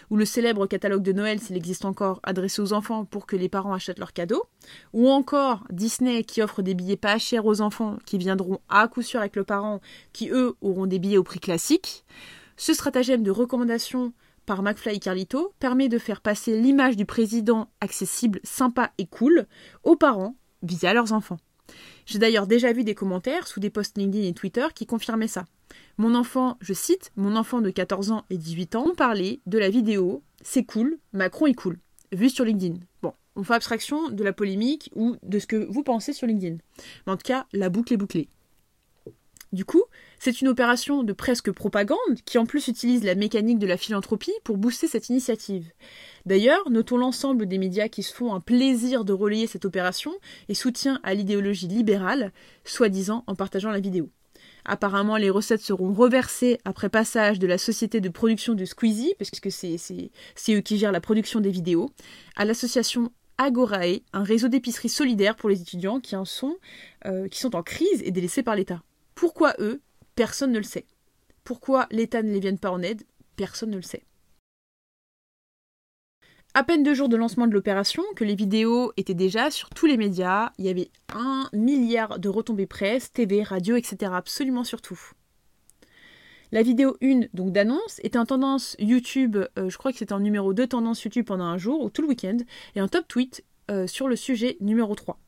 ou 0.08 0.16
le 0.16 0.24
célèbre 0.24 0.66
catalogue 0.66 1.02
de 1.02 1.12
Noël, 1.12 1.40
s'il 1.40 1.56
existe 1.56 1.84
encore, 1.84 2.20
adressé 2.22 2.62
aux 2.62 2.72
enfants 2.72 3.04
pour 3.04 3.26
que 3.26 3.36
les 3.36 3.48
parents 3.48 3.74
achètent 3.74 3.98
leurs 3.98 4.14
cadeaux, 4.14 4.44
ou 4.92 5.11
encore 5.11 5.66
Disney 5.70 6.22
qui 6.22 6.40
offre 6.40 6.62
des 6.62 6.74
billets 6.74 6.96
pas 6.96 7.18
chers 7.18 7.44
aux 7.44 7.61
enfants 7.61 7.98
qui 8.06 8.18
viendront 8.18 8.61
à 8.68 8.86
coup 8.86 9.02
sûr 9.02 9.20
avec 9.20 9.34
le 9.34 9.44
parent, 9.44 9.80
qui 10.12 10.30
eux 10.30 10.54
auront 10.62 10.86
des 10.86 11.00
billets 11.00 11.18
au 11.18 11.24
prix 11.24 11.40
classique, 11.40 12.04
ce 12.56 12.72
stratagème 12.72 13.24
de 13.24 13.32
recommandation 13.32 14.12
par 14.47 14.62
McFly 14.62 14.97
et 14.97 14.99
Carlito 14.99 15.55
permet 15.59 15.88
de 15.88 15.99
faire 15.99 16.20
passer 16.20 16.61
l'image 16.61 16.97
du 16.97 17.07
président 17.07 17.70
accessible, 17.80 18.41
sympa 18.43 18.93
et 18.99 19.07
cool 19.07 19.47
aux 19.84 19.97
parents 19.97 20.36
via 20.62 20.93
leurs 20.95 21.12
enfants. 21.12 21.38
J'ai 22.07 22.18
d'ailleurs 22.18 22.47
déjà 22.47 22.72
vu 22.72 22.84
des 22.84 22.95
commentaires 22.95 23.47
sous 23.47 23.61
des 23.61 23.70
posts 23.70 23.97
LinkedIn 23.97 24.26
et 24.26 24.32
Twitter 24.32 24.66
qui 24.74 24.86
confirmaient 24.86 25.28
ça. 25.28 25.45
Mon 25.99 26.14
enfant, 26.14 26.57
je 26.61 26.72
cite, 26.72 27.12
mon 27.16 27.36
enfant 27.36 27.61
de 27.61 27.70
14 27.70 28.11
ans 28.11 28.24
et 28.30 28.38
18 28.38 28.74
ans 28.74 28.95
parlait 28.97 29.41
de 29.47 29.59
la 29.59 29.70
vidéo 29.70 30.22
C'est 30.43 30.64
cool, 30.64 30.99
Macron 31.12 31.47
est 31.47 31.55
cool, 31.55 31.78
vu 32.12 32.28
sur 32.28 32.45
LinkedIn. 32.45 32.80
Bon, 33.03 33.12
on 33.36 33.45
fait 33.45 33.55
abstraction 33.55 34.11
de 34.11 34.24
la 34.24 34.32
polémique 34.32 34.91
ou 34.95 35.16
de 35.22 35.38
ce 35.38 35.47
que 35.47 35.57
vous 35.57 35.82
pensez 35.82 36.12
sur 36.12 36.26
LinkedIn. 36.26 36.57
Mais 37.07 37.12
en 37.12 37.16
tout 37.16 37.26
cas, 37.26 37.47
la 37.53 37.68
boucle 37.68 37.93
est 37.93 37.99
bouclée. 37.99 38.28
Du 39.53 39.64
coup, 39.64 39.82
c'est 40.20 40.42
une 40.42 40.48
opération 40.48 41.02
de 41.02 41.14
presque 41.14 41.50
propagande 41.50 41.98
qui 42.26 42.36
en 42.36 42.44
plus 42.44 42.68
utilise 42.68 43.04
la 43.04 43.14
mécanique 43.14 43.58
de 43.58 43.66
la 43.66 43.78
philanthropie 43.78 44.34
pour 44.44 44.58
booster 44.58 44.86
cette 44.86 45.08
initiative. 45.08 45.72
D'ailleurs, 46.26 46.70
notons 46.70 46.98
l'ensemble 46.98 47.46
des 47.46 47.56
médias 47.56 47.88
qui 47.88 48.02
se 48.02 48.14
font 48.14 48.34
un 48.34 48.40
plaisir 48.40 49.06
de 49.06 49.14
relayer 49.14 49.46
cette 49.46 49.64
opération 49.64 50.12
et 50.50 50.54
soutien 50.54 51.00
à 51.04 51.14
l'idéologie 51.14 51.68
libérale, 51.68 52.32
soi-disant 52.64 53.24
en 53.26 53.34
partageant 53.34 53.70
la 53.70 53.80
vidéo. 53.80 54.10
Apparemment, 54.66 55.16
les 55.16 55.30
recettes 55.30 55.62
seront 55.62 55.94
reversées 55.94 56.58
après 56.66 56.90
passage 56.90 57.38
de 57.38 57.46
la 57.46 57.56
société 57.56 58.02
de 58.02 58.10
production 58.10 58.52
de 58.52 58.66
Squeezie, 58.66 59.14
parce 59.18 59.30
que 59.30 59.48
c'est 59.48 59.80
eux 60.50 60.60
qui 60.60 60.76
gèrent 60.76 60.92
la 60.92 61.00
production 61.00 61.40
des 61.40 61.50
vidéos, 61.50 61.90
à 62.36 62.44
l'association 62.44 63.10
Agorae, 63.38 64.02
un 64.12 64.22
réseau 64.22 64.48
d'épiceries 64.48 64.90
solidaires 64.90 65.36
pour 65.36 65.48
les 65.48 65.62
étudiants 65.62 65.98
qui, 65.98 66.14
en 66.14 66.26
sont, 66.26 66.56
euh, 67.06 67.26
qui 67.28 67.40
sont 67.40 67.56
en 67.56 67.62
crise 67.62 68.02
et 68.04 68.10
délaissés 68.10 68.42
par 68.42 68.54
l'État. 68.54 68.82
Pourquoi 69.14 69.54
eux 69.60 69.80
Personne 70.20 70.52
ne 70.52 70.58
le 70.58 70.64
sait. 70.64 70.84
Pourquoi 71.44 71.86
l'État 71.90 72.22
ne 72.22 72.30
les 72.30 72.40
vienne 72.40 72.58
pas 72.58 72.70
en 72.70 72.82
aide 72.82 73.04
Personne 73.36 73.70
ne 73.70 73.76
le 73.76 73.82
sait. 73.82 74.04
À 76.52 76.62
peine 76.62 76.82
deux 76.82 76.92
jours 76.92 77.08
de 77.08 77.16
lancement 77.16 77.46
de 77.46 77.54
l'opération, 77.54 78.02
que 78.16 78.24
les 78.24 78.34
vidéos 78.34 78.92
étaient 78.98 79.14
déjà 79.14 79.50
sur 79.50 79.70
tous 79.70 79.86
les 79.86 79.96
médias, 79.96 80.52
il 80.58 80.66
y 80.66 80.68
avait 80.68 80.90
un 81.14 81.48
milliard 81.54 82.18
de 82.18 82.28
retombées 82.28 82.66
presse, 82.66 83.10
TV, 83.10 83.42
radio, 83.42 83.76
etc. 83.76 84.12
Absolument 84.14 84.62
sur 84.62 84.82
tout. 84.82 85.00
La 86.52 86.60
vidéo 86.60 86.98
1 87.02 87.28
donc 87.32 87.52
d'annonce 87.52 87.98
était 88.02 88.18
en 88.18 88.26
tendance 88.26 88.76
YouTube, 88.78 89.38
euh, 89.38 89.70
je 89.70 89.78
crois 89.78 89.90
que 89.90 89.96
c'était 89.96 90.12
en 90.12 90.20
numéro 90.20 90.52
2 90.52 90.66
tendance 90.66 91.02
YouTube 91.02 91.24
pendant 91.24 91.44
un 91.44 91.56
jour 91.56 91.82
ou 91.82 91.88
tout 91.88 92.02
le 92.02 92.08
week-end, 92.08 92.36
et 92.74 92.82
en 92.82 92.88
top 92.88 93.08
tweet 93.08 93.42
euh, 93.70 93.86
sur 93.86 94.06
le 94.06 94.16
sujet 94.16 94.58
numéro 94.60 94.94
3. 94.94 95.18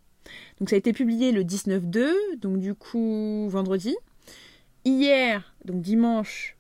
Donc 0.61 0.68
ça 0.68 0.76
a 0.76 0.78
été 0.78 0.93
publié 0.93 1.32
le 1.32 1.45
19-2, 1.45 2.36
donc 2.36 2.59
du 2.59 2.74
coup 2.74 3.49
vendredi. 3.49 3.97
Hier, 4.85 5.55
donc 5.64 5.80
dimanche, 5.80 6.57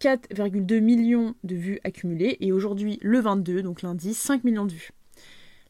4,2 0.00 0.80
millions 0.80 1.34
de 1.44 1.54
vues 1.54 1.80
accumulées, 1.84 2.38
et 2.40 2.50
aujourd'hui 2.50 2.98
le 3.02 3.20
22, 3.20 3.62
donc 3.62 3.82
lundi, 3.82 4.14
5 4.14 4.42
millions 4.42 4.64
de 4.64 4.72
vues. 4.72 4.90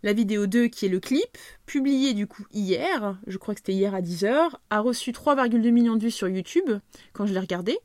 La 0.05 0.13
vidéo 0.13 0.47
2, 0.47 0.69
qui 0.69 0.87
est 0.87 0.91
le 0.91 1.01
clip, 1.01 1.37
publié 1.67 2.15
du 2.15 2.29
coup 2.29 2.47
hier, 2.53 3.19
je 3.27 3.37
crois 3.37 3.55
que 3.55 3.59
c'était 3.59 3.73
hier 3.73 3.97
à 3.97 4.01
10h, 4.01 4.51
a 4.71 4.79
reçu 4.79 5.11
3,2 5.11 5.73
millions 5.73 5.97
de 5.97 6.05
vues 6.05 6.13
sur 6.13 6.29
YouTube, 6.29 6.71
quand 7.13 7.27
je 7.27 7.35
l'ai 7.35 7.41
regardé, 7.41 7.77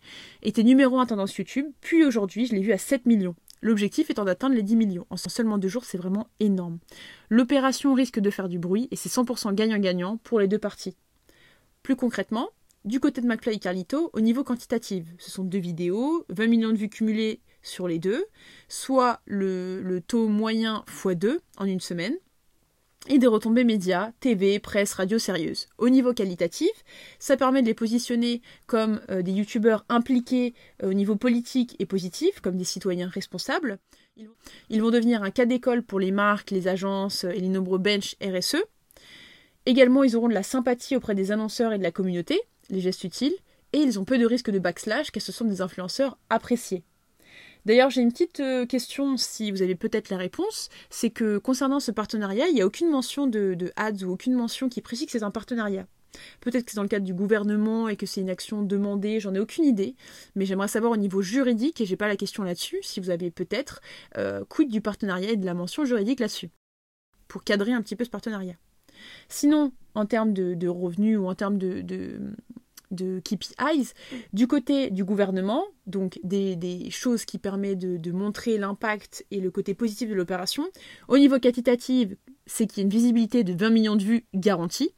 était 0.43 0.61
numéro 0.61 0.99
1 0.99 1.07
tendance 1.07 1.36
YouTube, 1.36 1.66
puis 1.82 2.05
aujourd'hui 2.05 2.45
je 2.45 2.53
l'ai 2.53 2.61
vu 2.61 2.72
à 2.72 2.78
7 2.78 3.07
millions. 3.07 3.34
L'objectif 3.64 4.11
étant 4.11 4.26
d'atteindre 4.26 4.55
les 4.55 4.61
10 4.61 4.76
millions. 4.76 5.07
En 5.09 5.18
seulement 5.18 5.57
deux 5.57 5.70
jours, 5.70 5.86
c'est 5.86 5.97
vraiment 5.97 6.28
énorme. 6.39 6.78
L'opération 7.30 7.95
risque 7.95 8.20
de 8.20 8.30
faire 8.30 8.49
du 8.49 8.59
bruit 8.59 8.89
et 8.91 8.95
c'est 8.95 9.09
100% 9.09 9.55
gagnant-gagnant 9.55 10.18
pour 10.18 10.39
les 10.39 10.47
deux 10.47 10.59
parties. 10.59 10.97
Plus 11.82 11.95
concrètement, 11.95 12.49
du 12.86 13.00
côté 13.00 13.22
de 13.22 13.28
McFly 13.28 13.56
et 13.56 13.60
Carlito, 13.60 14.10
au 14.14 14.20
niveau 14.20 14.44
quantitatif, 14.44 15.06
ce 15.18 15.32
sont 15.32 15.44
deux 15.44 15.60
vidéos, 15.60 16.26
20 16.30 16.48
millions 16.48 16.72
de 16.72 16.78
vues 16.78 16.90
cumulées 16.90 17.40
sur 17.62 17.88
les 17.88 18.00
deux, 18.00 18.26
soit 18.68 19.22
le, 19.26 20.00
taux 20.06 20.28
moyen 20.28 20.84
x2 20.88 21.38
en 21.58 21.66
une 21.66 21.80
semaine, 21.80 22.16
et 23.08 23.18
des 23.18 23.28
retombées 23.28 23.64
médias, 23.64 24.12
TV, 24.20 24.60
presse, 24.60 24.94
radio 24.94 25.20
sérieuse. 25.20 25.68
Au 25.78 25.90
niveau 25.90 26.14
qualitatif, 26.14 26.72
ça 27.20 27.36
permet 27.36 27.62
de 27.62 27.68
les 27.68 27.74
positionner 27.74 28.42
comme 28.66 29.02
euh, 29.10 29.22
des 29.22 29.34
youtubeurs 29.34 29.86
impliqués 29.90 30.54
euh, 30.82 30.90
au 30.90 30.94
niveau 30.94 31.18
politique 31.18 31.76
et 31.80 31.86
positif, 31.86 32.40
comme 32.40 32.58
des 32.58 32.64
citoyens 32.64 33.10
responsables. 33.10 33.80
Ils 34.70 34.82
vont 34.82 34.92
devenir 34.92 35.24
un 35.24 35.32
cas 35.32 35.46
d'école 35.46 35.84
pour 35.84 36.00
les 36.00 36.12
marques, 36.12 36.52
les 36.52 36.68
agences 36.68 37.24
et 37.24 37.40
les 37.40 37.50
nombreux 37.50 37.80
bench 37.80 38.16
RSE. 38.22 38.64
Également, 39.66 40.04
ils 40.04 40.16
auront 40.16 40.28
de 40.28 40.34
la 40.34 40.44
sympathie 40.44 40.96
auprès 40.96 41.16
des 41.16 41.32
annonceurs 41.32 41.74
et 41.74 41.78
de 41.78 41.84
la 41.84 41.92
communauté, 41.92 42.40
les 42.70 42.80
gestes 42.80 43.03
utiles, 43.03 43.36
et 43.74 43.80
ils 43.80 43.99
ont 43.99 44.05
peu 44.05 44.18
de 44.18 44.26
risque 44.26 44.51
de 44.51 44.59
backslash 44.59 45.11
car 45.11 45.22
ce 45.22 45.32
sont 45.32 45.45
des 45.45 45.61
influenceurs 45.61 46.18
appréciés. 46.30 46.84
D'ailleurs, 47.66 47.89
j'ai 47.89 48.01
une 48.01 48.11
petite 48.11 48.41
euh, 48.41 48.66
question, 48.66 49.16
si 49.16 49.49
vous 49.49 49.61
avez 49.61 49.76
peut-être 49.76 50.09
la 50.09 50.18
réponse, 50.18 50.70
c'est 50.89 51.09
que 51.09 51.38
concernant 51.38 51.80
ce 51.80 51.91
partenariat, 51.91 52.47
il 52.49 52.55
n'y 52.55 52.61
a 52.61 52.66
aucune 52.66 52.89
mention 52.89 53.26
de, 53.26 53.72
ads 53.78 54.03
ou 54.03 54.11
aucune 54.11 54.34
mention 54.34 54.68
qui 54.68 54.82
précise 54.82 55.05
que 55.05 55.14
c'est 55.14 55.24
un 55.24 55.32
partenariat. 55.32 55.88
Peut-être 56.41 56.66
que 56.66 56.72
c'est 56.72 56.76
dans 56.76 56.84
le 56.84 56.89
cadre 56.89 57.05
du 57.05 57.14
gouvernement 57.14 57.88
et 57.88 57.95
que 57.95 58.05
c'est 58.05 58.22
une 58.22 58.30
action 58.30 58.61
demandée, 58.64 59.20
j'en 59.20 59.34
ai 59.34 59.39
aucune 59.39 59.64
idée, 59.64 59.95
mais 60.36 60.45
j'aimerais 60.45 60.68
savoir 60.68 60.91
au 60.91 60.97
niveau 60.97 61.22
juridique, 61.22 61.80
et 61.80 61.86
j'ai 61.86 61.95
pas 61.95 62.07
la 62.07 62.18
question 62.18 62.43
là-dessus, 62.43 62.80
si 62.82 62.99
vous 62.99 63.09
avez 63.09 63.32
peut-être 63.32 63.82
euh, 64.18 64.43
du 64.68 64.82
partenariat 64.82 65.32
et 65.32 65.38
de 65.38 65.45
la 65.45 65.53
mention 65.53 65.86
juridique 65.86 66.20
là-dessus, 66.20 66.51
pour 67.28 67.43
cadrer 67.43 67.72
un 67.72 67.82
petit 67.82 67.95
peu 67.95 68.03
ce 68.03 68.09
partenariat. 68.09 68.55
Sinon, 69.30 69.72
en 69.95 70.06
termes 70.06 70.34
de, 70.34 70.68
revenus 70.68 71.18
ou 71.18 71.28
en 71.28 71.36
termes 71.36 71.58
de, 71.58 71.82
de 72.93 73.20
KPIs. 73.20 73.93
Du 74.32 74.47
côté 74.47 74.89
du 74.89 75.04
gouvernement, 75.04 75.66
donc 75.88 76.20
des, 76.24 76.89
choses 76.89 77.26
qui 77.26 77.38
permettent 77.38 77.80
de, 77.80 78.12
montrer 78.12 78.58
l'impact 78.58 79.26
et 79.32 79.41
le 79.41 79.51
côté 79.51 79.74
positif 79.74 80.10
de 80.10 80.16
l'opération. 80.16 80.66
Au 81.08 81.18
niveau 81.18 81.39
quantitatif, 81.39 82.10
c'est 82.45 82.68
qu'il 82.68 82.80
y 82.80 82.82
a 82.82 82.84
une 82.84 82.89
visibilité 82.89 83.43
de 83.43 83.54
20 83.54 83.70
millions 83.70 83.95
de 83.95 84.04
vues 84.04 84.26
garantie. 84.34 84.93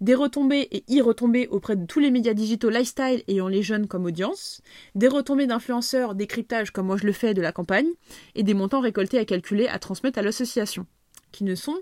Des 0.00 0.14
retombées 0.14 0.68
et 0.70 0.84
e-retombées 1.00 1.48
auprès 1.48 1.74
de 1.74 1.84
tous 1.84 1.98
les 1.98 2.12
médias 2.12 2.32
digitaux 2.32 2.70
lifestyle 2.70 3.24
ayant 3.26 3.48
les 3.48 3.64
jeunes 3.64 3.88
comme 3.88 4.04
audience. 4.04 4.62
Des 4.94 5.08
retombées 5.08 5.48
d'influenceurs, 5.48 6.14
décryptage 6.14 6.70
comme 6.70 6.86
moi 6.86 6.96
je 6.96 7.04
le 7.04 7.12
fais 7.12 7.34
de 7.34 7.42
la 7.42 7.50
campagne. 7.50 7.88
Et 8.36 8.44
des 8.44 8.54
montants 8.54 8.80
récoltés 8.80 9.18
à 9.18 9.24
calculer, 9.24 9.66
à 9.66 9.80
transmettre 9.80 10.18
à 10.18 10.22
l'association. 10.22 10.86
Qui 11.32 11.44
ne 11.44 11.56
sont, 11.56 11.76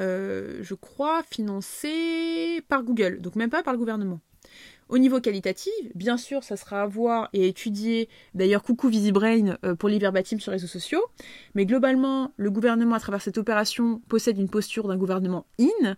je 0.00 0.74
crois, 0.74 1.22
financés 1.30 2.62
par 2.68 2.82
Google, 2.82 3.20
donc 3.20 3.36
même 3.36 3.50
pas 3.50 3.62
par 3.62 3.72
le 3.72 3.78
gouvernement. 3.78 4.20
Au 4.90 4.98
niveau 4.98 5.20
qualitatif, 5.20 5.72
bien 5.94 6.16
sûr, 6.16 6.42
ça 6.42 6.56
sera 6.56 6.82
à 6.82 6.86
voir 6.86 7.28
et 7.32 7.46
étudier. 7.46 8.08
D'ailleurs, 8.34 8.64
coucou 8.64 8.88
VisiBrain 8.88 9.56
euh, 9.64 9.76
pour 9.76 9.88
les 9.88 10.00
verbatim 10.00 10.40
sur 10.40 10.50
les 10.50 10.56
réseaux 10.56 10.66
sociaux. 10.66 11.02
Mais 11.54 11.64
globalement, 11.64 12.32
le 12.36 12.50
gouvernement, 12.50 12.96
à 12.96 13.00
travers 13.00 13.22
cette 13.22 13.38
opération, 13.38 14.02
possède 14.08 14.36
une 14.36 14.48
posture 14.48 14.88
d'un 14.88 14.96
gouvernement 14.96 15.46
in, 15.60 15.96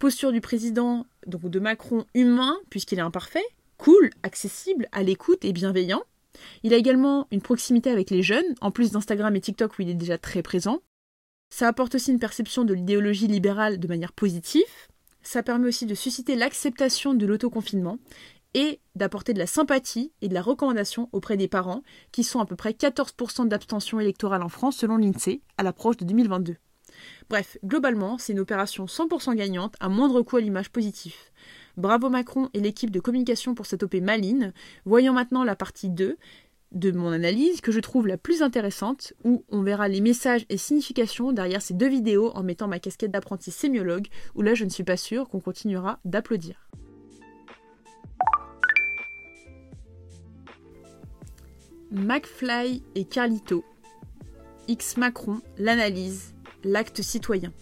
posture 0.00 0.32
du 0.32 0.40
président, 0.40 1.06
donc 1.28 1.48
de 1.48 1.60
Macron 1.60 2.04
humain, 2.14 2.58
puisqu'il 2.68 2.98
est 2.98 3.02
imparfait, 3.02 3.44
cool, 3.78 4.10
accessible, 4.24 4.88
à 4.90 5.04
l'écoute 5.04 5.44
et 5.44 5.52
bienveillant. 5.52 6.02
Il 6.64 6.74
a 6.74 6.78
également 6.78 7.28
une 7.30 7.42
proximité 7.42 7.90
avec 7.90 8.10
les 8.10 8.24
jeunes, 8.24 8.56
en 8.60 8.72
plus 8.72 8.90
d'Instagram 8.90 9.36
et 9.36 9.40
TikTok 9.40 9.78
où 9.78 9.82
il 9.82 9.90
est 9.90 9.94
déjà 9.94 10.18
très 10.18 10.42
présent. 10.42 10.80
Ça 11.52 11.68
apporte 11.68 11.96
aussi 11.96 12.10
une 12.10 12.18
perception 12.18 12.64
de 12.64 12.72
l'idéologie 12.72 13.26
libérale 13.26 13.78
de 13.78 13.86
manière 13.86 14.14
positive. 14.14 14.62
Ça 15.20 15.42
permet 15.42 15.68
aussi 15.68 15.84
de 15.84 15.94
susciter 15.94 16.34
l'acceptation 16.34 17.12
de 17.12 17.26
l'autoconfinement 17.26 17.98
et 18.54 18.80
d'apporter 18.94 19.34
de 19.34 19.38
la 19.38 19.46
sympathie 19.46 20.12
et 20.22 20.28
de 20.28 20.34
la 20.34 20.40
recommandation 20.40 21.10
auprès 21.12 21.36
des 21.36 21.48
parents, 21.48 21.82
qui 22.10 22.24
sont 22.24 22.40
à 22.40 22.46
peu 22.46 22.56
près 22.56 22.70
14% 22.70 23.48
d'abstention 23.48 24.00
électorale 24.00 24.42
en 24.42 24.48
France 24.48 24.78
selon 24.78 24.96
l'INSEE 24.96 25.42
à 25.58 25.62
l'approche 25.62 25.98
de 25.98 26.06
2022. 26.06 26.56
Bref, 27.28 27.58
globalement, 27.62 28.16
c'est 28.16 28.32
une 28.32 28.40
opération 28.40 28.86
100% 28.86 29.34
gagnante 29.34 29.74
à 29.78 29.90
moindre 29.90 30.22
coût 30.22 30.38
à 30.38 30.40
l'image 30.40 30.70
positive. 30.70 31.14
Bravo 31.76 32.08
Macron 32.08 32.48
et 32.54 32.60
l'équipe 32.60 32.90
de 32.90 33.00
communication 33.00 33.54
pour 33.54 33.66
cette 33.66 33.82
OP 33.82 33.96
maline. 33.96 34.54
Voyons 34.86 35.12
maintenant 35.12 35.44
la 35.44 35.56
partie 35.56 35.90
2 35.90 36.16
de 36.72 36.90
mon 36.90 37.12
analyse 37.12 37.60
que 37.60 37.72
je 37.72 37.80
trouve 37.80 38.06
la 38.06 38.16
plus 38.16 38.42
intéressante, 38.42 39.12
où 39.24 39.44
on 39.50 39.62
verra 39.62 39.88
les 39.88 40.00
messages 40.00 40.46
et 40.48 40.56
significations 40.56 41.32
derrière 41.32 41.62
ces 41.62 41.74
deux 41.74 41.88
vidéos 41.88 42.30
en 42.34 42.42
mettant 42.42 42.68
ma 42.68 42.78
casquette 42.78 43.10
d'apprenti 43.10 43.50
sémiologue, 43.50 44.08
où 44.34 44.42
là 44.42 44.54
je 44.54 44.64
ne 44.64 44.70
suis 44.70 44.84
pas 44.84 44.96
sûre 44.96 45.28
qu'on 45.28 45.40
continuera 45.40 46.00
d'applaudir. 46.04 46.68
McFly 51.90 52.82
et 52.94 53.04
Carlito. 53.04 53.64
X 54.66 54.96
Macron, 54.96 55.40
l'analyse, 55.58 56.34
l'acte 56.64 57.02
citoyen. 57.02 57.52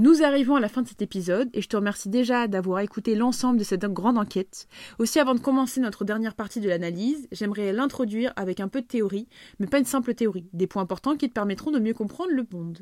Nous 0.00 0.22
arrivons 0.22 0.54
à 0.54 0.60
la 0.60 0.68
fin 0.68 0.82
de 0.82 0.86
cet 0.86 1.02
épisode 1.02 1.50
et 1.54 1.60
je 1.60 1.68
te 1.68 1.74
remercie 1.74 2.08
déjà 2.08 2.46
d'avoir 2.46 2.78
écouté 2.78 3.16
l'ensemble 3.16 3.58
de 3.58 3.64
cette 3.64 3.84
grande 3.84 4.16
enquête. 4.16 4.68
Aussi, 5.00 5.18
avant 5.18 5.34
de 5.34 5.40
commencer 5.40 5.80
notre 5.80 6.04
dernière 6.04 6.36
partie 6.36 6.60
de 6.60 6.68
l'analyse, 6.68 7.26
j'aimerais 7.32 7.72
l'introduire 7.72 8.32
avec 8.36 8.60
un 8.60 8.68
peu 8.68 8.80
de 8.80 8.86
théorie, 8.86 9.26
mais 9.58 9.66
pas 9.66 9.80
une 9.80 9.84
simple 9.84 10.14
théorie, 10.14 10.48
des 10.52 10.68
points 10.68 10.82
importants 10.82 11.16
qui 11.16 11.28
te 11.28 11.34
permettront 11.34 11.72
de 11.72 11.80
mieux 11.80 11.94
comprendre 11.94 12.30
le 12.30 12.46
monde. 12.52 12.78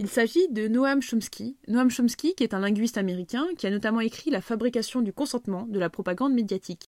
Il 0.00 0.08
s'agit 0.08 0.48
de 0.48 0.66
Noam 0.66 1.00
Chomsky. 1.00 1.56
Noam 1.68 1.88
Chomsky, 1.88 2.34
qui 2.34 2.42
est 2.42 2.52
un 2.52 2.58
linguiste 2.58 2.98
américain, 2.98 3.46
qui 3.56 3.68
a 3.68 3.70
notamment 3.70 4.00
écrit 4.00 4.32
La 4.32 4.40
fabrication 4.40 5.02
du 5.02 5.12
consentement 5.12 5.68
de 5.68 5.78
la 5.78 5.88
propagande 5.88 6.34
médiatique. 6.34 6.86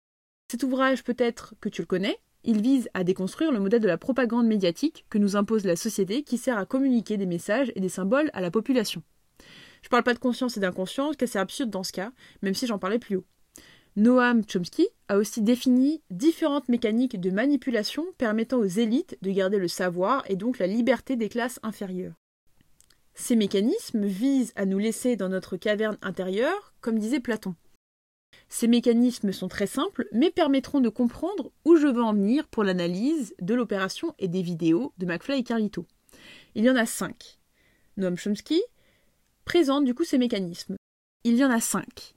Cet 0.51 0.65
ouvrage, 0.65 1.03
peut-être 1.03 1.55
que 1.63 1.71
tu 1.71 1.81
le 1.81 1.87
connais, 1.87 2.19
il 2.45 2.61
vise 2.61 2.91
à 2.93 3.05
déconstruire 3.05 3.53
le 3.53 3.61
modèle 3.61 3.81
de 3.81 3.89
la 3.89 3.97
propagande 3.97 4.49
médiatique 4.49 5.07
que 5.09 5.17
nous 5.17 5.35
impose 5.35 5.65
la 5.65 5.77
société 5.77 6.25
qui 6.25 6.37
sert 6.37 6.59
à 6.59 6.67
communiquer 6.67 7.17
des 7.17 7.25
messages 7.25 7.73
et 7.75 7.81
des 7.81 7.89
symboles 7.89 8.29
à 8.35 8.43
la 8.43 8.51
population. 8.51 9.03
Je 9.87 9.89
parle 9.89 10.03
pas 10.03 10.15
de 10.15 10.19
conscience 10.19 10.57
et 10.57 10.61
d'inconscience, 10.61 11.15
car 11.15 11.29
c'est 11.29 11.39
absurde 11.39 11.71
dans 11.71 11.85
ce 11.85 11.93
cas, 11.93 12.11
même 12.43 12.55
si 12.55 12.67
j'en 12.67 12.77
parlais 12.77 12.99
plus 12.99 13.15
haut. 13.15 13.25
Noam 13.95 14.43
Chomsky 14.45 14.89
a 15.07 15.17
aussi 15.17 15.43
défini 15.43 16.03
différentes 16.11 16.69
mécaniques 16.69 17.21
de 17.21 17.31
manipulation 17.31 18.05
permettant 18.19 18.59
aux 18.59 18.65
élites 18.65 19.17
de 19.23 19.31
garder 19.31 19.59
le 19.59 19.69
savoir 19.69 20.29
et 20.29 20.35
donc 20.35 20.59
la 20.59 20.67
liberté 20.67 21.15
des 21.15 21.29
classes 21.29 21.61
inférieures. 21.63 22.15
Ces 23.15 23.37
mécanismes 23.37 24.07
visent 24.07 24.53
à 24.57 24.67
nous 24.67 24.79
laisser 24.79 25.15
dans 25.15 25.29
notre 25.29 25.57
caverne 25.57 25.99
intérieure, 26.03 26.75
comme 26.81 26.99
disait 26.99 27.21
Platon. 27.21 27.55
Ces 28.49 28.67
mécanismes 28.67 29.31
sont 29.31 29.47
très 29.47 29.69
simples, 29.69 30.09
mais 30.11 30.33
permettront 30.33 30.81
de 30.81 30.89
comprendre 30.89 31.53
où 31.65 31.77
je 31.77 31.87
veux 31.87 32.03
en 32.03 32.13
venir 32.13 32.49
pour 32.49 32.65
l'analyse 32.65 33.37
de 33.41 33.55
l'opération 33.55 34.17
et 34.19 34.27
des 34.27 34.43
vidéos 34.43 34.93
de 34.99 35.07
McFly 35.07 35.39
et 35.39 35.45
Carlito. 35.45 35.87
Il 36.57 36.65
y 36.65 36.71
en 36.71 36.77
a 36.77 36.87
cinq. 36.87 37.39
Noam 37.97 38.17
Chomsky 38.17 38.61
présente 39.47 39.85
du 39.85 39.95
coup 39.95 40.05
ces 40.05 40.19
mécanismes. 40.19 40.77
Il 41.25 41.37
y 41.37 41.45
en 41.45 41.51
a 41.51 41.61
cinq. 41.61 42.15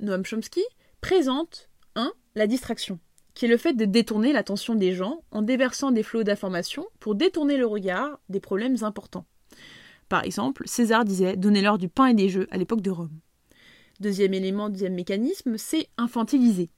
Noam 0.00 0.24
Chomsky 0.24 0.64
présente 1.00 1.70
1. 1.94 2.12
La 2.34 2.46
distraction, 2.46 2.98
qui 3.34 3.46
est 3.46 3.48
le 3.48 3.56
fait 3.56 3.72
de 3.72 3.84
détourner 3.84 4.32
l'attention 4.32 4.74
des 4.74 4.92
gens 4.92 5.22
en 5.30 5.42
déversant 5.42 5.92
des 5.92 6.02
flots 6.02 6.24
d'informations 6.24 6.86
pour 6.98 7.14
détourner 7.14 7.56
le 7.56 7.66
regard 7.66 8.20
des 8.28 8.40
problèmes 8.40 8.76
importants. 8.82 9.26
Par 10.08 10.24
exemple, 10.24 10.64
César 10.66 11.04
disait 11.04 11.36
Donnez-leur 11.36 11.78
du 11.78 11.88
pain 11.88 12.06
et 12.06 12.14
des 12.14 12.28
jeux 12.28 12.48
à 12.50 12.58
l'époque 12.58 12.82
de 12.82 12.90
Rome. 12.90 13.20
Deuxième 14.00 14.34
élément, 14.34 14.68
deuxième 14.68 14.94
mécanisme, 14.94 15.56
c'est 15.56 15.88
infantiliser. 15.96 16.70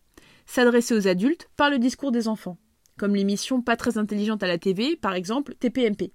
S'adresser 0.45 0.95
aux 0.95 1.09
adultes 1.09 1.49
par 1.57 1.71
le 1.71 1.79
discours 1.79 2.13
des 2.13 2.29
enfants. 2.29 2.59
comme 2.99 3.15
l'émission 3.15 3.63
pas 3.63 3.79
très 3.79 3.97
intelligente 3.97 4.43
à 4.43 4.47
la 4.47 4.59
TV, 4.59 4.97
par 4.97 5.15
exemple 5.15 5.55
TPMP. 5.55 6.13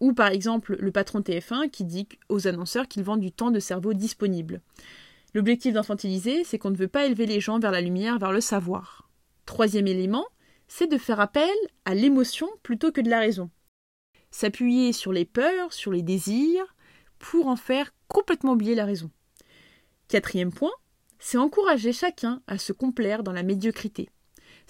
Ou 0.00 0.12
par 0.12 0.28
exemple 0.28 0.76
le 0.78 0.90
patron 0.90 1.20
TF1 1.20 1.70
qui 1.70 1.84
dit 1.84 2.08
aux 2.28 2.48
annonceurs 2.48 2.88
qu'ils 2.88 3.04
vendent 3.04 3.20
du 3.20 3.32
temps 3.32 3.50
de 3.50 3.60
cerveau 3.60 3.92
disponible. 3.92 4.60
L'objectif 5.34 5.74
d'infantiliser, 5.74 6.42
c'est 6.44 6.58
qu'on 6.58 6.70
ne 6.70 6.76
veut 6.76 6.88
pas 6.88 7.06
élever 7.06 7.26
les 7.26 7.40
gens 7.40 7.58
vers 7.58 7.70
la 7.70 7.80
lumière, 7.80 8.18
vers 8.18 8.32
le 8.32 8.40
savoir. 8.40 9.08
Troisième 9.46 9.86
élément, 9.86 10.26
c'est 10.68 10.90
de 10.90 10.98
faire 10.98 11.20
appel 11.20 11.50
à 11.84 11.94
l'émotion 11.94 12.48
plutôt 12.62 12.92
que 12.92 13.00
de 13.00 13.10
la 13.10 13.20
raison. 13.20 13.50
S'appuyer 14.30 14.92
sur 14.92 15.12
les 15.12 15.24
peurs, 15.24 15.72
sur 15.72 15.92
les 15.92 16.02
désirs, 16.02 16.74
pour 17.18 17.48
en 17.48 17.56
faire 17.56 17.92
complètement 18.08 18.52
oublier 18.52 18.74
la 18.74 18.84
raison. 18.84 19.10
Quatrième 20.08 20.52
point, 20.52 20.72
c'est 21.18 21.38
encourager 21.38 21.92
chacun 21.92 22.42
à 22.46 22.58
se 22.58 22.72
complaire 22.72 23.22
dans 23.22 23.32
la 23.32 23.42
médiocrité. 23.42 24.08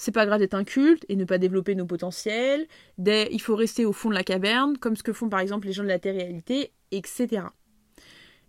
C'est 0.00 0.12
pas 0.12 0.24
grave 0.24 0.38
d'être 0.38 0.54
inculte 0.54 1.04
et 1.10 1.16
ne 1.16 1.26
pas 1.26 1.36
développer 1.36 1.74
nos 1.74 1.84
potentiels, 1.84 2.66
il 2.96 3.38
faut 3.38 3.54
rester 3.54 3.84
au 3.84 3.92
fond 3.92 4.08
de 4.08 4.14
la 4.14 4.24
caverne, 4.24 4.78
comme 4.78 4.96
ce 4.96 5.02
que 5.02 5.12
font 5.12 5.28
par 5.28 5.40
exemple 5.40 5.66
les 5.66 5.74
gens 5.74 5.82
de 5.82 5.88
la 5.88 5.98
télé-réalité, 5.98 6.72
etc. 6.90 7.42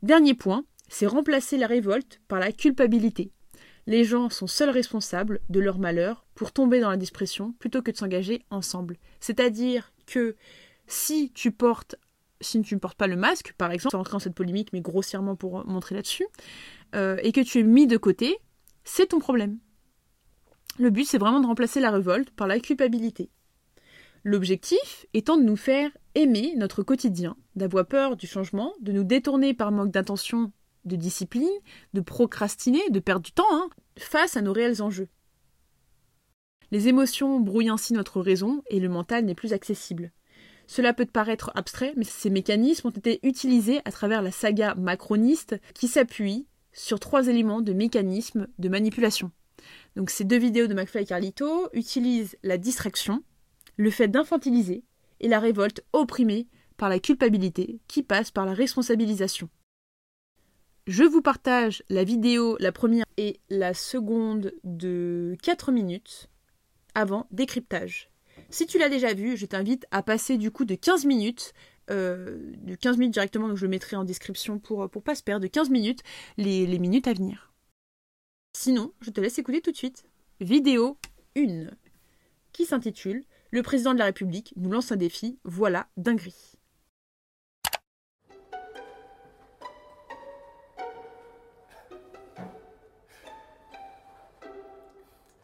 Dernier 0.01 0.33
point, 0.33 0.63
c'est 0.87 1.05
remplacer 1.05 1.57
la 1.57 1.67
révolte 1.67 2.21
par 2.29 2.39
la 2.39 2.53
culpabilité. 2.53 3.33
Les 3.85 4.05
gens 4.05 4.29
sont 4.29 4.47
seuls 4.47 4.69
responsables 4.69 5.41
de 5.49 5.59
leur 5.59 5.77
malheur 5.77 6.25
pour 6.35 6.53
tomber 6.53 6.79
dans 6.79 6.89
la 6.89 6.95
dépression 6.95 7.51
plutôt 7.59 7.81
que 7.81 7.91
de 7.91 7.97
s'engager 7.97 8.45
ensemble. 8.49 8.95
C'est-à-dire 9.19 9.91
que 10.05 10.37
si 10.87 11.33
tu 11.33 11.51
portes 11.51 11.97
si 12.39 12.61
tu 12.61 12.75
ne 12.75 12.79
portes 12.79 12.97
pas 12.97 13.07
le 13.07 13.17
masque, 13.17 13.53
par 13.57 13.73
exemple, 13.73 13.91
sans 13.91 13.97
rentrer 13.97 14.13
dans 14.13 14.19
cette 14.19 14.35
polémique, 14.35 14.69
mais 14.71 14.79
grossièrement 14.79 15.35
pour 15.35 15.67
montrer 15.67 15.95
là-dessus, 15.95 16.25
euh, 16.95 17.17
et 17.23 17.33
que 17.33 17.41
tu 17.41 17.59
es 17.59 17.63
mis 17.63 17.87
de 17.87 17.97
côté, 17.97 18.37
c'est 18.85 19.07
ton 19.07 19.19
problème. 19.19 19.59
Le 20.79 20.89
but, 20.89 21.05
c'est 21.05 21.17
vraiment 21.17 21.41
de 21.41 21.47
remplacer 21.47 21.79
la 21.79 21.91
révolte 21.91 22.31
par 22.31 22.47
la 22.47 22.59
culpabilité. 22.59 23.29
L'objectif 24.23 25.05
étant 25.13 25.37
de 25.37 25.43
nous 25.43 25.55
faire 25.55 25.89
aimer 26.15 26.53
notre 26.55 26.83
quotidien, 26.83 27.35
d'avoir 27.55 27.87
peur 27.87 28.15
du 28.15 28.27
changement, 28.27 28.73
de 28.79 28.91
nous 28.91 29.03
détourner 29.03 29.53
par 29.53 29.71
manque 29.71 29.91
d'intention, 29.91 30.51
de 30.85 30.95
discipline, 30.95 31.49
de 31.93 32.01
procrastiner, 32.01 32.81
de 32.89 32.99
perdre 32.99 33.25
du 33.25 33.31
temps, 33.31 33.43
hein, 33.51 33.69
face 33.97 34.37
à 34.37 34.41
nos 34.41 34.53
réels 34.53 34.81
enjeux. 34.81 35.09
Les 36.71 36.87
émotions 36.87 37.39
brouillent 37.39 37.69
ainsi 37.69 37.93
notre 37.93 38.21
raison 38.21 38.63
et 38.69 38.79
le 38.79 38.89
mental 38.89 39.25
n'est 39.25 39.35
plus 39.35 39.53
accessible. 39.53 40.11
Cela 40.67 40.93
peut 40.93 41.05
paraître 41.05 41.51
abstrait, 41.55 41.93
mais 41.97 42.05
ces 42.05 42.29
mécanismes 42.29 42.87
ont 42.87 42.91
été 42.91 43.19
utilisés 43.23 43.81
à 43.83 43.91
travers 43.91 44.21
la 44.21 44.31
saga 44.31 44.73
macroniste 44.75 45.59
qui 45.73 45.89
s'appuie 45.89 46.47
sur 46.71 46.99
trois 46.99 47.27
éléments 47.27 47.61
de 47.61 47.73
mécanismes 47.73 48.47
de 48.57 48.69
manipulation. 48.69 49.31
Donc 49.95 50.09
ces 50.09 50.23
deux 50.23 50.37
vidéos 50.37 50.67
de 50.67 50.73
McFly 50.73 51.03
et 51.03 51.05
Carlito 51.05 51.67
utilisent 51.73 52.37
la 52.43 52.57
distraction, 52.57 53.23
le 53.77 53.91
fait 53.91 54.07
d'infantiliser 54.07 54.83
et 55.19 55.27
la 55.27 55.39
révolte 55.39 55.83
opprimée 55.93 56.47
par 56.77 56.89
la 56.89 56.99
culpabilité 56.99 57.79
qui 57.87 58.03
passe 58.03 58.31
par 58.31 58.45
la 58.45 58.53
responsabilisation. 58.53 59.49
Je 60.87 61.03
vous 61.03 61.21
partage 61.21 61.83
la 61.89 62.03
vidéo, 62.03 62.57
la 62.59 62.71
première 62.71 63.05
et 63.17 63.39
la 63.49 63.73
seconde 63.73 64.53
de 64.63 65.37
4 65.43 65.71
minutes 65.71 66.27
avant 66.95 67.27
décryptage. 67.31 68.09
Si 68.49 68.65
tu 68.65 68.79
l'as 68.79 68.89
déjà 68.89 69.13
vu, 69.13 69.37
je 69.37 69.45
t'invite 69.45 69.85
à 69.91 70.01
passer 70.01 70.37
du 70.37 70.49
coup 70.51 70.65
de 70.65 70.75
15 70.75 71.05
minutes, 71.05 71.53
euh, 71.91 72.39
de 72.57 72.75
15 72.75 72.97
minutes 72.97 73.13
directement, 73.13 73.47
donc 73.47 73.57
je 73.57 73.65
le 73.65 73.69
mettrai 73.69 73.95
en 73.95 74.03
description 74.03 74.57
pour, 74.57 74.89
pour 74.89 75.03
pas 75.03 75.15
se 75.15 75.21
perdre, 75.21 75.43
de 75.43 75.47
15 75.47 75.69
minutes, 75.69 76.01
les 76.37 76.79
minutes 76.79 77.07
à 77.07 77.13
venir. 77.13 77.50
Sinon, 78.63 78.93
je 79.01 79.09
te 79.09 79.19
laisse 79.19 79.39
écouter 79.39 79.59
tout 79.59 79.71
de 79.71 79.75
suite. 79.75 80.05
Vidéo 80.39 80.95
1, 81.35 81.69
qui 82.53 82.65
s'intitule 82.65 83.23
Le 83.49 83.63
président 83.63 83.91
de 83.91 83.97
la 83.97 84.05
République 84.05 84.53
nous 84.55 84.69
lance 84.69 84.91
un 84.91 84.97
défi, 84.97 85.39
voilà 85.43 85.87
dinguerie. 85.97 86.59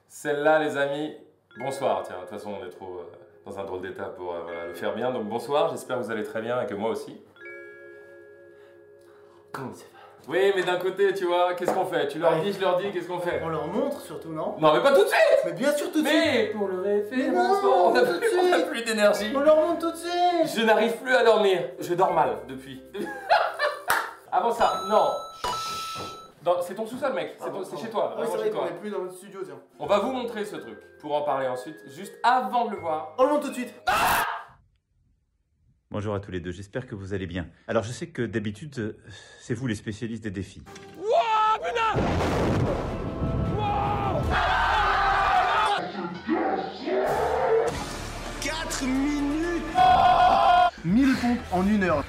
Celle-là, 0.07 0.63
les 0.63 0.78
amis, 0.78 1.15
bonsoir. 1.57 2.03
Tiens, 2.05 2.18
de 2.18 2.22
toute 2.22 2.30
façon, 2.30 2.51
on 2.51 2.68
est 2.68 2.70
trop 2.70 2.99
euh, 2.99 3.11
dans 3.47 3.57
un 3.57 3.65
drôle 3.65 3.82
d'état 3.82 4.09
pour 4.09 4.36
euh, 4.36 4.68
le 4.68 4.76
faire 4.76 4.93
bien. 4.93 5.11
Donc 5.11 5.28
bonsoir, 5.28 5.72
j'espère 5.72 5.97
que 5.97 6.03
vous 6.03 6.11
allez 6.11 6.24
très 6.24 6.43
bien 6.43 6.61
et 6.61 6.68
que 6.68 6.76
moi 6.76 6.91
aussi. 6.91 7.20
Comment 9.51 9.74
ça 9.74 9.86
va 9.91 9.96
Oui, 10.28 10.51
mais 10.55 10.63
d'un 10.63 10.75
côté, 10.78 11.13
tu 11.13 11.25
vois, 11.25 11.53
qu'est-ce 11.53 11.71
qu'on 11.71 11.86
fait? 11.86 12.07
Tu 12.09 12.19
leur 12.19 12.36
dis, 12.41 12.51
je 12.51 12.59
leur 12.59 12.78
dis, 12.78 12.91
qu'est-ce 12.91 13.07
qu'on 13.07 13.19
fait? 13.19 13.41
On 13.43 13.47
leur 13.47 13.65
montre 13.67 14.01
surtout, 14.01 14.34
non? 14.34 14.55
Non, 14.59 14.73
mais 14.73 14.82
pas 14.82 14.91
tout 14.91 15.03
de 15.03 15.07
suite 15.07 15.39
Mais 15.45 15.53
bien 15.53 15.71
sûr 15.73 15.89
tout 15.91 15.99
de 15.99 16.03
Mais 16.03 16.43
suite 16.47 16.51
pour 16.57 16.67
le 16.67 16.82
Mais 16.82 16.95
référencement, 17.01 17.61
non, 17.61 17.86
on 17.88 17.91
n'a 17.93 18.01
tout 18.01 18.13
de 18.13 18.17
plus, 18.17 18.28
on 18.38 18.53
a 18.53 18.59
plus 18.59 18.82
d'énergie. 18.84 19.34
On 19.34 19.39
leur 19.39 19.55
montre 19.55 19.80
tout 19.80 19.91
de 19.91 19.95
suite 19.97 20.57
Je 20.57 20.65
n'arrive 20.65 20.97
plus 20.97 21.15
à 21.15 21.23
dormir. 21.23 21.61
Je 21.80 21.93
dors 21.93 22.13
mal 22.13 22.39
depuis. 22.49 22.82
Avant 24.32 24.51
ça, 24.51 24.82
non. 24.89 25.07
C'est 26.61 26.75
ton 26.75 26.86
sous-sol, 26.86 27.13
mec. 27.13 27.36
C'est 27.39 27.49
ton- 27.49 27.63
c'est 27.63 27.78
chez 27.78 27.89
toi. 27.89 28.13
Ah 28.17 28.21
oui, 28.21 28.28
c'est 28.30 28.38
vrai 28.38 28.49
qu'on 28.49 28.65
plus 28.80 28.89
dans 28.89 28.99
notre 28.99 29.15
studio, 29.15 29.41
tiens. 29.45 29.59
On 29.80 29.86
va 29.86 29.99
vous 29.99 30.11
montrer 30.11 30.43
ce 30.45 30.55
truc 30.57 30.78
pour 30.99 31.13
en 31.15 31.21
parler 31.21 31.47
ensuite, 31.47 31.78
juste 31.88 32.13
avant 32.23 32.65
de 32.65 32.71
le 32.71 32.78
voir. 32.78 33.13
On 33.17 33.23
le 33.23 33.30
montre 33.30 33.43
tout 33.43 33.49
de 33.49 33.53
suite 33.55 33.73
Bonjour 35.89 36.13
à 36.15 36.19
tous 36.19 36.31
les 36.31 36.41
deux, 36.41 36.51
j'espère 36.51 36.85
que 36.85 36.95
vous 36.95 37.13
allez 37.13 37.27
bien. 37.27 37.47
Alors 37.67 37.83
je 37.83 37.91
sais 37.93 38.07
que 38.07 38.21
d'habitude, 38.21 38.77
euh, 38.77 38.97
c'est 39.39 39.53
vous 39.53 39.67
les 39.67 39.75
spécialistes 39.75 40.23
des 40.23 40.31
défis. 40.31 40.61
Wouah, 40.97 41.57
putain 41.63 43.07
4 48.41 48.83
minutes 48.85 49.63
1000 50.85 51.15
pompes 51.15 51.39
en 51.51 51.67
une 51.67 51.83
heure. 51.83 52.03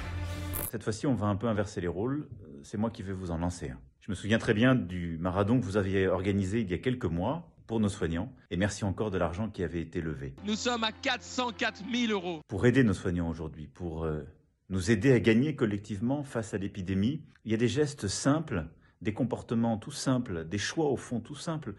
Cette 0.71 0.83
fois-ci, 0.83 1.07
on 1.07 1.15
va 1.15 1.27
un 1.27 1.35
peu 1.35 1.47
inverser 1.47 1.81
les 1.81 1.87
rôles. 1.87 2.27
Euh, 2.43 2.59
C'est 2.63 2.77
moi 2.77 2.89
qui 2.89 3.01
vais 3.03 3.13
vous 3.13 3.31
en 3.31 3.37
lancer. 3.37 3.71
Je 4.01 4.11
me 4.11 4.15
souviens 4.15 4.37
très 4.37 4.53
bien 4.53 4.75
du 4.75 5.17
marathon 5.19 5.59
que 5.59 5.65
vous 5.65 5.77
aviez 5.77 6.07
organisé 6.07 6.61
il 6.61 6.69
y 6.69 6.73
a 6.73 6.77
quelques 6.77 7.05
mois 7.05 7.49
pour 7.69 7.79
nos 7.79 7.87
soignants. 7.87 8.33
Et 8.49 8.57
merci 8.57 8.83
encore 8.83 9.11
de 9.11 9.19
l'argent 9.19 9.47
qui 9.47 9.61
avait 9.61 9.79
été 9.79 10.01
levé. 10.01 10.33
Nous 10.43 10.55
sommes 10.55 10.83
à 10.83 10.91
404 10.91 11.83
000 11.93 12.11
euros. 12.11 12.41
Pour 12.47 12.65
aider 12.65 12.83
nos 12.83 12.95
soignants 12.95 13.29
aujourd'hui, 13.29 13.67
pour 13.67 14.05
euh, 14.05 14.23
nous 14.69 14.89
aider 14.89 15.13
à 15.13 15.19
gagner 15.19 15.55
collectivement 15.55 16.23
face 16.23 16.55
à 16.55 16.57
l'épidémie, 16.57 17.21
il 17.45 17.51
y 17.51 17.53
a 17.53 17.57
des 17.57 17.67
gestes 17.67 18.07
simples, 18.07 18.65
des 19.01 19.13
comportements 19.13 19.77
tout 19.77 19.91
simples, 19.91 20.45
des 20.45 20.57
choix 20.57 20.89
au 20.89 20.97
fond 20.97 21.19
tout 21.19 21.35
simples 21.35 21.75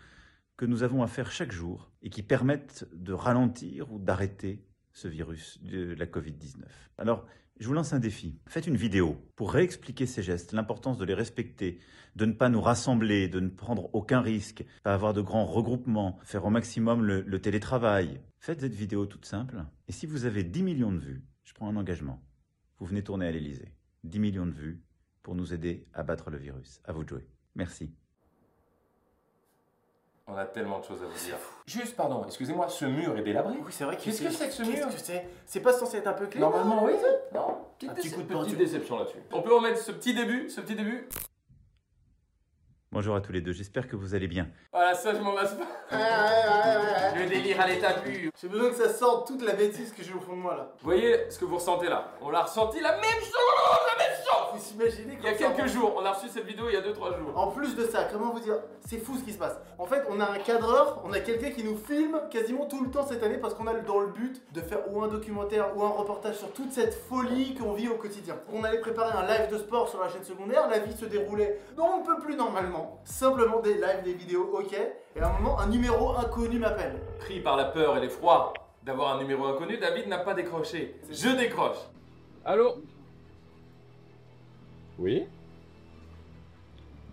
que 0.56 0.64
nous 0.64 0.84
avons 0.84 1.02
à 1.02 1.08
faire 1.08 1.32
chaque 1.32 1.50
jour 1.50 1.90
et 2.02 2.08
qui 2.08 2.22
permettent 2.22 2.86
de 2.94 3.12
ralentir 3.12 3.92
ou 3.92 3.98
d'arrêter 3.98 4.64
ce 4.92 5.08
virus 5.08 5.60
de 5.60 5.94
la 5.94 6.06
Covid-19. 6.06 6.66
Alors, 6.98 7.26
je 7.60 7.68
vous 7.68 7.74
lance 7.74 7.92
un 7.92 7.98
défi. 7.98 8.40
Faites 8.46 8.66
une 8.66 8.76
vidéo 8.76 9.16
pour 9.36 9.52
réexpliquer 9.52 10.06
ces 10.06 10.22
gestes, 10.22 10.52
l'importance 10.52 10.96
de 10.96 11.04
les 11.04 11.14
respecter, 11.14 11.78
de 12.16 12.24
ne 12.24 12.32
pas 12.32 12.48
nous 12.48 12.60
rassembler, 12.60 13.28
de 13.28 13.38
ne 13.38 13.50
prendre 13.50 13.94
aucun 13.94 14.22
risque, 14.22 14.64
pas 14.82 14.94
avoir 14.94 15.12
de 15.12 15.20
grands 15.20 15.44
regroupements, 15.44 16.18
faire 16.24 16.44
au 16.46 16.50
maximum 16.50 17.04
le, 17.04 17.40
télétravail. 17.40 18.20
Faites 18.38 18.60
cette 18.60 18.74
vidéo 18.74 19.04
toute 19.04 19.26
simple. 19.26 19.62
Et 19.88 19.92
si 19.92 20.06
vous 20.06 20.24
avez 20.24 20.42
10 20.42 20.62
millions 20.62 20.92
de 20.92 20.98
vues, 20.98 21.22
je 21.44 21.52
prends 21.52 21.68
un 21.68 21.76
engagement. 21.76 22.22
Vous 22.78 22.86
venez 22.86 23.04
tourner 23.04 23.26
à 23.26 23.30
l'Elysée. 23.30 23.74
10 24.04 24.18
millions 24.18 24.46
de 24.46 24.52
vues 24.52 24.82
pour 25.22 25.34
nous 25.34 25.52
aider 25.52 25.86
à 25.92 26.02
battre 26.02 26.30
le 26.30 26.38
virus. 26.38 26.80
À 26.84 26.92
vous 26.92 27.04
de 27.04 27.10
jouer. 27.10 27.28
Merci. 27.54 27.92
On 30.26 30.36
a 30.36 30.44
tellement 30.44 30.78
de 30.78 30.84
choses 30.84 31.02
à 31.02 31.06
vous 31.06 31.24
dire. 31.26 31.36
Juste, 31.66 31.96
pardon, 31.96 32.22
excusez-moi, 32.24 32.68
ce 32.68 32.84
mur 32.84 33.16
est 33.18 33.22
délabré. 33.22 33.54
Oui, 33.58 33.70
c'est 33.70 33.84
vrai 33.84 33.96
que 33.96 34.02
Qu'est-ce 34.02 34.22
que 34.22 34.30
c'est 34.30 34.46
que 34.46 34.52
ce 34.52 34.62
Qu'est-ce 34.62 34.76
mur 34.84 34.86
que 34.94 35.00
c'est? 35.00 35.26
C'est 35.44 35.60
pas 35.60 35.72
censé 35.72 35.96
être 35.98 36.06
un 36.06 36.12
peu 36.12 36.26
clé 36.26 36.40
Normalement, 36.40 36.84
oui. 36.84 36.92
Non, 37.34 37.58
petite, 37.78 37.90
Un 37.90 37.94
petit 37.94 38.08
déce- 38.08 38.14
coup 38.14 38.22
de 38.22 38.28
petite 38.34 38.56
déception 38.58 38.98
là-dessus. 38.98 39.18
On 39.32 39.42
peut 39.42 39.54
remettre 39.54 39.78
ce 39.78 39.90
petit 39.92 40.14
début, 40.14 40.48
ce 40.48 40.60
petit 40.60 40.76
début 40.76 41.08
Bonjour 42.92 43.14
à 43.14 43.20
tous 43.20 43.30
les 43.30 43.40
deux, 43.40 43.52
j'espère 43.52 43.86
que 43.86 43.94
vous 43.94 44.16
allez 44.16 44.26
bien. 44.26 44.48
Voilà, 44.72 44.94
ça, 44.94 45.14
je 45.14 45.20
m'en 45.20 45.32
lasse 45.32 45.54
pas. 45.54 45.62
Ouais, 45.96 45.96
ouais, 45.96 46.02
ouais, 46.02 46.76
ouais, 46.76 47.12
ouais. 47.12 47.22
Le 47.22 47.28
délire 47.30 47.60
à 47.60 47.68
l'état 47.68 47.92
pur. 47.92 48.32
J'ai 48.42 48.48
besoin 48.48 48.68
que 48.70 48.74
ça 48.74 48.92
sorte 48.92 49.28
toute 49.28 49.42
la 49.42 49.52
bêtise 49.52 49.92
que 49.92 50.02
j'ai 50.02 50.12
au 50.12 50.18
fond 50.18 50.32
de 50.32 50.40
moi 50.42 50.56
là. 50.56 50.72
Vous 50.80 50.86
voyez 50.86 51.30
ce 51.30 51.38
que 51.38 51.44
vous 51.44 51.54
ressentez 51.54 51.88
là? 51.88 52.08
On 52.20 52.30
l'a 52.30 52.42
ressenti 52.42 52.80
la 52.80 52.92
même 52.96 53.20
chose, 53.20 53.78
la 53.96 54.04
même 54.04 54.16
chose 54.16 54.48
Faut 54.52 54.58
s'imaginer 54.58 55.18
Il 55.20 55.24
y 55.24 55.28
a 55.28 55.34
quelques 55.34 55.60
va. 55.60 55.66
jours, 55.68 55.94
on 55.96 56.04
a 56.04 56.10
reçu 56.10 56.28
cette 56.28 56.44
vidéo 56.46 56.64
il 56.68 56.74
y 56.74 56.76
a 56.76 56.80
2-3 56.80 57.16
jours. 57.16 57.32
En 57.36 57.46
plus 57.52 57.76
de 57.76 57.84
ça, 57.86 58.08
comment 58.10 58.32
vous 58.32 58.40
dire? 58.40 58.56
C'est 58.88 58.98
fou 58.98 59.16
ce 59.16 59.22
qui 59.22 59.32
se 59.32 59.38
passe. 59.38 59.56
En 59.78 59.86
fait, 59.86 60.02
on 60.10 60.18
a 60.18 60.24
un 60.24 60.38
cadreur, 60.38 61.00
on 61.04 61.12
a 61.12 61.20
quelqu'un 61.20 61.50
qui 61.50 61.62
nous 61.62 61.76
filme 61.76 62.20
quasiment 62.28 62.66
tout 62.66 62.82
le 62.82 62.90
temps 62.90 63.06
cette 63.06 63.22
année 63.22 63.38
parce 63.38 63.54
qu'on 63.54 63.68
a 63.68 63.74
dans 63.74 64.00
le 64.00 64.08
but 64.08 64.42
de 64.52 64.60
faire 64.62 64.80
ou 64.92 65.00
un 65.00 65.06
documentaire 65.06 65.76
ou 65.76 65.84
un 65.84 65.90
reportage 65.90 66.38
sur 66.38 66.52
toute 66.52 66.72
cette 66.72 66.94
folie 67.08 67.54
qu'on 67.54 67.72
vit 67.72 67.88
au 67.88 67.94
quotidien. 67.94 68.34
On 68.52 68.64
allait 68.64 68.80
préparer 68.80 69.16
un 69.16 69.26
live 69.28 69.48
de 69.52 69.58
sport 69.58 69.88
sur 69.88 70.00
la 70.02 70.08
chaîne 70.08 70.24
secondaire, 70.24 70.68
la 70.68 70.80
vie 70.80 70.96
se 70.96 71.04
déroulait 71.04 71.60
dont 71.76 71.84
on 71.86 72.00
ne 72.00 72.04
peut 72.04 72.20
plus 72.20 72.34
normalement. 72.34 72.79
Simplement 73.04 73.60
des 73.60 73.74
lives, 73.74 74.02
des 74.04 74.14
vidéos, 74.14 74.50
ok. 74.52 74.74
Et 75.16 75.20
à 75.20 75.28
un 75.28 75.32
moment, 75.38 75.58
un 75.58 75.66
numéro 75.66 76.16
inconnu 76.16 76.58
m'appelle. 76.58 77.00
Pris 77.18 77.40
par 77.40 77.56
la 77.56 77.64
peur 77.64 77.96
et 77.96 78.00
l'effroi 78.00 78.52
d'avoir 78.82 79.14
un 79.16 79.18
numéro 79.20 79.44
inconnu, 79.46 79.76
David 79.78 80.08
n'a 80.08 80.18
pas 80.18 80.34
décroché. 80.34 80.96
Je 81.10 81.36
décroche. 81.36 81.78
Allô? 82.44 82.82
Oui 84.98 85.24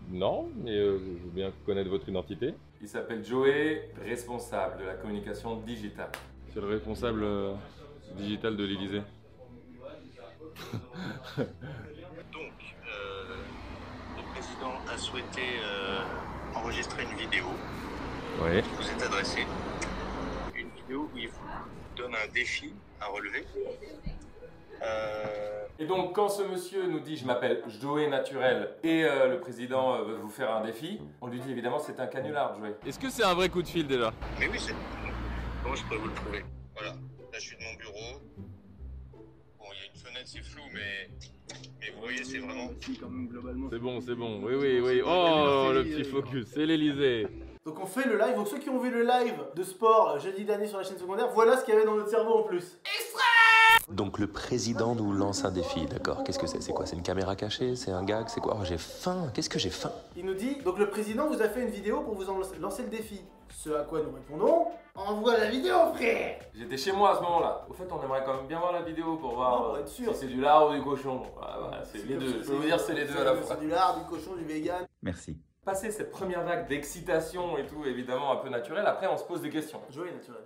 Non, 0.10 0.50
mais 0.64 0.72
euh, 0.72 1.00
je 1.00 1.24
veux 1.24 1.32
bien 1.34 1.52
connaître 1.66 1.90
votre 1.90 2.08
identité. 2.08 2.54
Il 2.82 2.88
s'appelle 2.88 3.24
Joey, 3.26 3.90
responsable 4.04 4.82
de 4.82 4.86
la 4.86 4.94
communication 4.94 5.58
digitale. 5.58 6.12
C'est 6.54 6.62
le 6.62 6.68
responsable 6.68 7.24
euh, 7.24 7.54
digital 8.16 8.56
de 8.56 8.64
l'Elysée. 8.64 9.02
Président 14.58 14.74
a 14.92 14.98
souhaité 14.98 15.42
euh, 15.64 16.00
enregistrer 16.56 17.04
une 17.04 17.16
vidéo 17.18 17.46
Oui. 18.42 18.62
qui 18.62 18.70
vous 18.70 18.90
est 18.90 19.06
adressée. 19.06 19.46
Une 20.56 20.70
vidéo 20.70 21.10
où 21.14 21.18
il 21.18 21.28
vous 21.30 21.48
donne 21.96 22.16
un 22.16 22.28
défi 22.34 22.74
à 23.00 23.08
relever. 23.08 23.46
Euh, 24.82 25.66
Et 25.80 25.86
donc, 25.86 26.16
quand 26.16 26.30
ce 26.30 26.42
monsieur 26.44 26.88
nous 26.88 27.00
dit 27.00 27.18
je 27.18 27.26
m'appelle 27.26 27.64
Joey 27.68 28.08
Naturel 28.08 28.72
et 28.84 29.04
euh, 29.04 29.28
le 29.28 29.40
président 29.40 29.94
euh, 29.96 30.04
veut 30.04 30.16
vous 30.16 30.30
faire 30.30 30.52
un 30.56 30.62
défi, 30.62 31.00
on 31.22 31.28
lui 31.28 31.40
dit 31.40 31.52
évidemment 31.52 31.80
c'est 31.80 32.00
un 32.00 32.08
canular, 32.08 32.56
Joey. 32.56 32.76
Est-ce 32.86 33.00
que 33.00 33.10
c'est 33.10 33.24
un 33.24 33.34
vrai 33.36 33.50
coup 33.50 33.62
de 33.62 33.68
fil 33.68 33.86
déjà? 33.88 34.12
Mais 34.40 34.48
oui, 34.48 34.60
c'est. 34.60 34.74
Comment 35.64 35.76
je 35.76 35.84
pourrais 35.84 35.98
vous 35.98 36.08
le 36.08 36.14
prouver? 36.14 36.46
Voilà. 36.76 36.92
Là, 36.92 36.98
je 37.34 37.40
suis 37.40 37.58
de 37.58 37.64
mon 37.64 37.74
bureau. 37.76 38.22
Bon, 39.68 39.74
il 39.74 39.80
y 39.80 39.84
a 39.84 39.92
une 39.94 40.00
fenêtre, 40.00 40.28
c'est 40.28 40.44
flou, 40.44 40.64
mais. 40.74 41.10
Mais 41.82 41.90
vous 41.94 42.02
voyez, 42.02 42.24
c'est 42.24 42.38
vraiment. 42.38 42.70
C'est 43.70 43.80
bon, 43.80 44.00
c'est 44.00 44.16
bon. 44.16 44.40
Oui, 44.44 44.54
oui, 44.56 44.80
oui. 44.80 45.02
Oh, 45.06 45.72
le 45.74 45.84
petit 45.84 46.06
focus, 46.06 46.48
c'est 46.54 46.66
l'Elysée. 46.66 47.28
Donc 47.66 47.78
on 47.82 47.86
fait 47.86 48.08
le 48.08 48.18
live. 48.18 48.36
Donc 48.36 48.48
ceux 48.48 48.60
qui 48.60 48.70
ont 48.70 48.80
vu 48.80 48.90
le 48.90 49.04
live 49.04 49.36
de 49.54 49.64
sport 49.64 50.20
jeudi 50.20 50.46
dernier 50.46 50.68
sur 50.68 50.78
la 50.78 50.86
chaîne 50.86 50.98
secondaire, 50.98 51.28
voilà 51.34 51.58
ce 51.58 51.66
qu'il 51.66 51.74
y 51.74 51.78
avait 51.78 51.86
dans 51.86 51.98
notre 51.98 52.10
cerveau 52.10 52.36
en 52.36 52.44
plus. 52.44 52.80
Donc 53.90 54.20
le 54.20 54.28
président 54.28 54.96
nous 54.96 55.14
lance 55.14 55.46
un 55.46 55.52
défi, 55.52 55.86
d'accord 55.86 56.26
Qu'est-ce 56.26 56.40
que 56.40 56.48
c'est? 56.48 56.62
C'est 56.62 56.74
quoi? 56.74 56.86
C'est 56.86 56.98
une 56.98 57.04
caméra 57.04 57.38
cachée? 57.38 57.78
C'est 57.78 57.92
un 57.92 58.04
gag? 58.04 58.28
C'est 58.28 58.42
quoi? 58.42 58.58
Oh, 58.60 58.66
j'ai 58.66 58.78
faim 58.78 59.32
Qu'est-ce 59.34 59.50
que 59.50 59.60
j'ai 59.60 59.70
faim? 59.70 59.92
Il 60.18 60.26
nous 60.26 60.34
dit, 60.34 60.58
donc 60.58 60.78
le 60.78 60.90
président 60.90 61.28
vous 61.28 61.42
a 61.42 61.48
fait 61.48 61.62
une 61.62 61.70
vidéo 61.70 62.02
pour 62.02 62.16
vous 62.16 62.30
en 62.30 62.38
lancer 62.60 62.84
le 62.84 62.90
défi. 62.90 63.22
Ce 63.50 63.70
à 63.70 63.84
quoi 63.84 64.02
nous 64.02 64.12
répondons, 64.12 64.68
envoie 64.94 65.38
la 65.38 65.50
vidéo 65.50 65.94
frère 65.96 66.38
J'étais 66.54 66.76
chez 66.76 66.92
moi 66.92 67.14
à 67.14 67.16
ce 67.16 67.22
moment-là. 67.22 67.66
Au 67.70 67.74
fait, 67.74 67.88
on 67.90 68.04
aimerait 68.04 68.24
quand 68.26 68.36
même 68.36 68.48
bien 68.48 68.60
voir 68.60 68.74
la 68.74 68.82
vidéo 68.82 69.16
pour 69.16 69.36
voir 69.36 69.64
pour 69.64 69.76
euh, 69.76 69.80
être 69.80 69.88
sûr. 69.88 70.14
si 70.14 70.20
c'est 70.20 70.28
du 70.28 70.42
lard 70.42 70.70
ou 70.70 70.74
du 70.74 70.82
cochon. 70.82 71.22
Voilà, 71.38 71.58
voilà, 71.60 71.84
c'est 71.86 72.06
les 72.06 72.18
deux. 72.18 72.42
Je 72.44 72.46
peux 72.46 72.56
vous 72.56 72.64
dire, 72.64 72.80
c'est 72.80 72.94
les 72.94 73.06
deux 73.06 73.18
à 73.18 73.24
la 73.24 73.36
fois. 73.36 73.56
C'est 73.56 73.62
du 73.62 73.70
lard, 73.70 74.00
du 74.00 74.06
cochon, 74.06 74.36
du 74.36 74.44
vegan. 74.44 74.86
Merci. 75.02 75.38
Passer 75.64 75.92
cette 75.92 76.12
première 76.12 76.44
vague 76.44 76.68
d'excitation 76.68 77.58
et 77.58 77.66
tout, 77.66 77.86
évidemment 77.86 78.34
un 78.34 78.38
peu 78.38 78.50
naturel, 78.50 78.86
après 78.86 79.08
on 79.08 79.18
se 79.18 79.24
pose 79.24 79.42
des 79.42 79.50
questions. 79.50 79.82
Joey 79.90 80.12
naturel. 80.12 80.44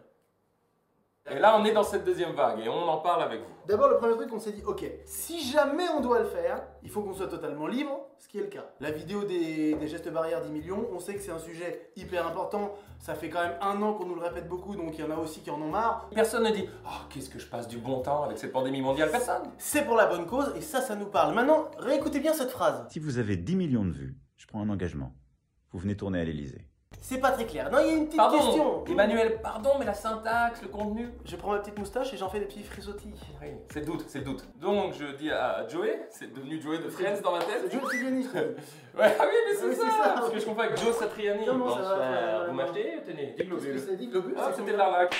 Et 1.30 1.38
là, 1.38 1.56
on 1.60 1.64
est 1.66 1.72
dans 1.72 1.84
cette 1.84 2.04
deuxième 2.04 2.34
vague 2.34 2.60
et 2.60 2.68
on 2.68 2.88
en 2.90 2.98
parle 2.98 3.22
avec 3.22 3.42
vous. 3.42 3.54
D'abord, 3.68 3.90
le 3.90 3.98
premier 3.98 4.16
truc, 4.16 4.34
on 4.34 4.40
s'est 4.40 4.54
dit, 4.54 4.64
ok, 4.66 4.84
si 5.06 5.40
jamais 5.40 5.88
on 5.96 6.02
doit 6.02 6.20
le 6.20 6.26
faire, 6.26 6.64
il 6.82 6.90
faut 6.90 7.04
qu'on 7.04 7.14
soit 7.14 7.28
totalement 7.28 7.68
libre, 7.68 8.08
ce 8.18 8.28
qui 8.28 8.40
est 8.40 8.42
le 8.42 8.48
cas. 8.48 8.66
La 8.80 8.90
vidéo 8.90 9.24
des, 9.24 9.76
des 9.76 9.88
gestes 9.88 10.12
barrières 10.12 10.42
10 10.42 10.50
millions, 10.52 10.88
on 10.92 11.00
sait 11.00 11.14
que 11.14 11.22
c'est 11.22 11.32
un 11.32 11.38
sujet 11.38 11.92
hyper 11.96 12.26
important. 12.26 12.74
Ça 12.98 13.14
fait 13.14 13.30
quand 13.30 13.42
même 13.44 13.56
un 13.62 13.80
an 13.84 13.94
qu'on 13.94 14.08
nous 14.08 14.16
le 14.16 14.22
répète 14.22 14.48
beaucoup, 14.48 14.76
donc 14.76 14.98
il 14.98 15.06
y 15.06 15.08
en 15.08 15.12
a 15.12 15.16
aussi 15.16 15.42
qui 15.42 15.52
en 15.52 15.62
ont 15.62 15.70
marre. 15.70 16.10
Personne 16.14 16.44
ne 16.44 16.50
dit 16.50 16.68
Oh, 16.86 17.06
qu'est-ce 17.10 17.30
que 17.30 17.38
je 17.40 17.46
passe 17.48 17.68
du 17.68 17.78
bon 17.78 18.02
temps 18.02 18.24
avec 18.24 18.40
cette 18.40 18.52
pandémie 18.52 18.82
mondiale? 18.82 19.12
Personne 19.12 19.44
C'est 19.60 19.86
pour 19.86 19.96
la 19.96 20.08
bonne 20.08 20.26
cause 20.26 20.52
et 20.58 20.62
ça, 20.62 20.82
ça 20.82 20.96
nous 20.96 21.06
parle. 21.06 21.36
Maintenant, 21.36 21.70
réécoutez 21.78 22.20
bien 22.20 22.34
cette 22.34 22.52
phrase. 22.52 22.84
Si 22.90 22.98
vous 22.98 23.20
avez 23.20 23.38
10 23.38 23.56
millions 23.56 23.86
de 23.86 23.92
vues, 23.92 24.18
je 24.38 24.48
prends 24.48 24.62
un 24.62 24.70
engagement. 24.70 25.14
Vous 25.72 25.78
venez 25.80 25.96
tourner 25.96 26.20
à 26.20 26.24
l'Elysée. 26.24 26.71
C'est 27.04 27.18
pas 27.18 27.32
très 27.32 27.46
clair. 27.46 27.70
Non, 27.72 27.80
il 27.80 27.88
y 27.88 27.90
a 27.90 27.94
une 27.94 28.06
petite 28.06 28.18
Pardon, 28.18 28.38
question. 28.38 28.86
Emmanuel, 28.86 29.42
pardon, 29.42 29.72
mais 29.80 29.86
la 29.86 29.94
syntaxe, 29.96 30.62
le 30.62 30.68
contenu. 30.68 31.10
Je 31.26 31.36
prends 31.36 31.52
ma 31.52 31.58
petite 31.58 31.78
moustache 31.78 32.14
et 32.14 32.18
j'en 32.18 32.30
fais 32.30 32.40
des 32.40 32.46
petits 32.46 32.62
frisottis. 32.64 33.12
Oui, 33.42 33.48
c'est 33.74 33.80
le 33.80 33.86
doute, 33.88 34.06
c'est 34.08 34.20
le 34.20 34.26
doute. 34.26 34.44
Donc 34.60 34.94
je 34.94 35.06
dis 35.18 35.32
à 35.32 35.68
Joey, 35.68 36.08
c'est 36.12 36.32
devenu 36.32 36.62
Joey 36.62 36.78
de 36.78 36.90
Friends 36.90 37.20
dans 37.24 37.32
ma 37.32 37.40
tête. 37.40 37.72
Joe 37.72 37.82
Satriani, 37.82 38.24
je 38.24 38.30
crois. 38.30 38.42
Ouais, 38.94 39.16
ah 39.18 39.24
oui, 39.26 39.36
mais 39.48 39.56
c'est 39.56 39.66
Oui, 39.68 39.76
ça, 39.76 39.84
c'est 39.86 40.04
ça. 40.04 40.10
Parce 40.16 40.30
que 40.30 40.38
je 40.40 40.46
confonds 40.46 40.60
avec 40.62 40.78
Joe 40.78 40.94
Satriani. 40.94 41.46
Comment 41.46 41.74
ça 41.74 41.82
va, 41.82 42.46
Vous 42.48 42.54
m'achetez 42.54 43.00
Tenez, 43.06 43.36
10 43.38 43.44
globules. 43.46 43.72
Qu'est-ce 43.74 43.86
que 43.86 43.92
c'est, 43.92 43.98
10 43.98 44.08
globules 44.08 44.36
Ah, 44.38 44.52
c'était 44.56 44.74
de 44.74 44.78
l'arnaque. 44.78 45.16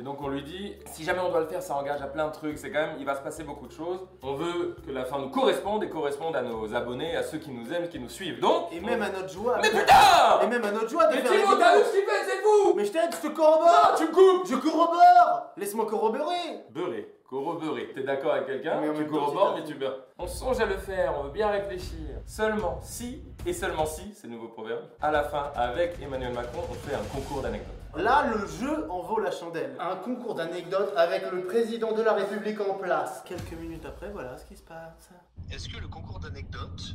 Et 0.00 0.04
donc 0.04 0.22
on 0.22 0.28
lui 0.28 0.42
dit, 0.42 0.76
si 0.86 1.02
jamais 1.02 1.18
on 1.18 1.28
doit 1.28 1.40
le 1.40 1.46
faire, 1.46 1.60
ça 1.60 1.74
engage 1.74 2.00
à 2.00 2.06
plein 2.06 2.28
de 2.28 2.32
trucs. 2.32 2.56
C'est 2.56 2.70
quand 2.70 2.78
même, 2.78 2.96
il 3.00 3.04
va 3.04 3.16
se 3.16 3.20
passer 3.20 3.42
beaucoup 3.42 3.66
de 3.66 3.72
choses. 3.72 3.98
On 4.22 4.34
veut 4.34 4.76
que 4.86 4.92
la 4.92 5.04
fin 5.04 5.18
nous 5.18 5.30
corresponde 5.30 5.82
et 5.82 5.88
corresponde 5.88 6.36
à 6.36 6.42
nos 6.42 6.72
abonnés, 6.72 7.16
à 7.16 7.24
ceux 7.24 7.38
qui 7.38 7.50
nous 7.50 7.72
aiment, 7.72 7.88
qui 7.88 7.98
nous 7.98 8.08
suivent. 8.08 8.38
Donc. 8.38 8.72
Et 8.72 8.78
même 8.78 9.02
à 9.02 9.10
notre 9.10 9.28
joie. 9.28 9.58
Mais 9.60 9.70
putain 9.70 10.40
Et 10.40 10.46
même 10.46 10.64
à 10.64 10.70
notre 10.70 10.88
joie 10.88 11.08
de 11.08 11.16
Mais 11.16 11.22
faire 11.22 11.32
Thibaut, 11.32 11.56
t'as 11.58 11.78
vu 11.78 11.82
ce 11.82 11.90
qu'il 11.90 12.04
fait, 12.04 12.24
c'est 12.28 12.42
fou 12.42 12.74
Mais 12.76 12.84
je 12.84 12.92
t'aide, 12.92 13.10
je 13.10 13.28
te 13.28 13.34
corrobore 13.34 13.90
Non, 13.90 13.96
tu 13.96 14.04
me 14.04 14.12
coupes 14.12 14.46
Je 14.46 14.54
corrobore 14.54 15.52
Laisse-moi 15.56 15.86
corroborer 15.86 16.60
Beurré, 16.70 17.12
corroborer. 17.28 17.90
T'es 17.92 18.04
d'accord 18.04 18.34
avec 18.34 18.46
quelqu'un 18.46 18.80
Tu 18.94 19.04
corrobores, 19.04 19.56
mais 19.56 19.64
tu 19.64 19.74
beurres. 19.74 19.98
On 20.16 20.28
songe 20.28 20.60
à 20.60 20.66
le 20.66 20.76
faire, 20.76 21.14
on 21.18 21.24
veut 21.24 21.30
bien 21.30 21.48
réfléchir. 21.48 22.20
Seulement 22.24 22.78
si, 22.82 23.24
et 23.44 23.52
seulement 23.52 23.84
si, 23.86 24.14
c'est 24.14 24.28
le 24.28 24.34
nouveau 24.34 24.48
proverbe, 24.48 24.82
à 25.00 25.10
la 25.10 25.24
fin, 25.24 25.50
avec 25.56 26.00
Emmanuel 26.00 26.34
Macron, 26.34 26.60
on 26.70 26.74
fait 26.88 26.94
un 26.94 27.02
concours 27.12 27.42
d'anecdotes. 27.42 27.77
Là, 27.98 28.32
le 28.32 28.46
jeu 28.46 28.88
en 28.90 29.02
vaut 29.02 29.18
la 29.18 29.32
chandelle. 29.32 29.76
Un 29.80 29.96
concours 29.96 30.36
d'anecdotes 30.36 30.92
avec 30.96 31.28
le 31.32 31.44
président 31.44 31.92
de 31.92 32.02
la 32.02 32.12
République 32.14 32.60
en 32.60 32.74
place. 32.74 33.24
Quelques 33.26 33.54
minutes 33.54 33.84
après, 33.84 34.08
voilà 34.10 34.38
ce 34.38 34.46
qui 34.46 34.56
se 34.56 34.62
passe. 34.62 35.10
Est-ce 35.50 35.68
que 35.68 35.78
le 35.78 35.88
concours 35.88 36.20
d'anecdotes, 36.20 36.94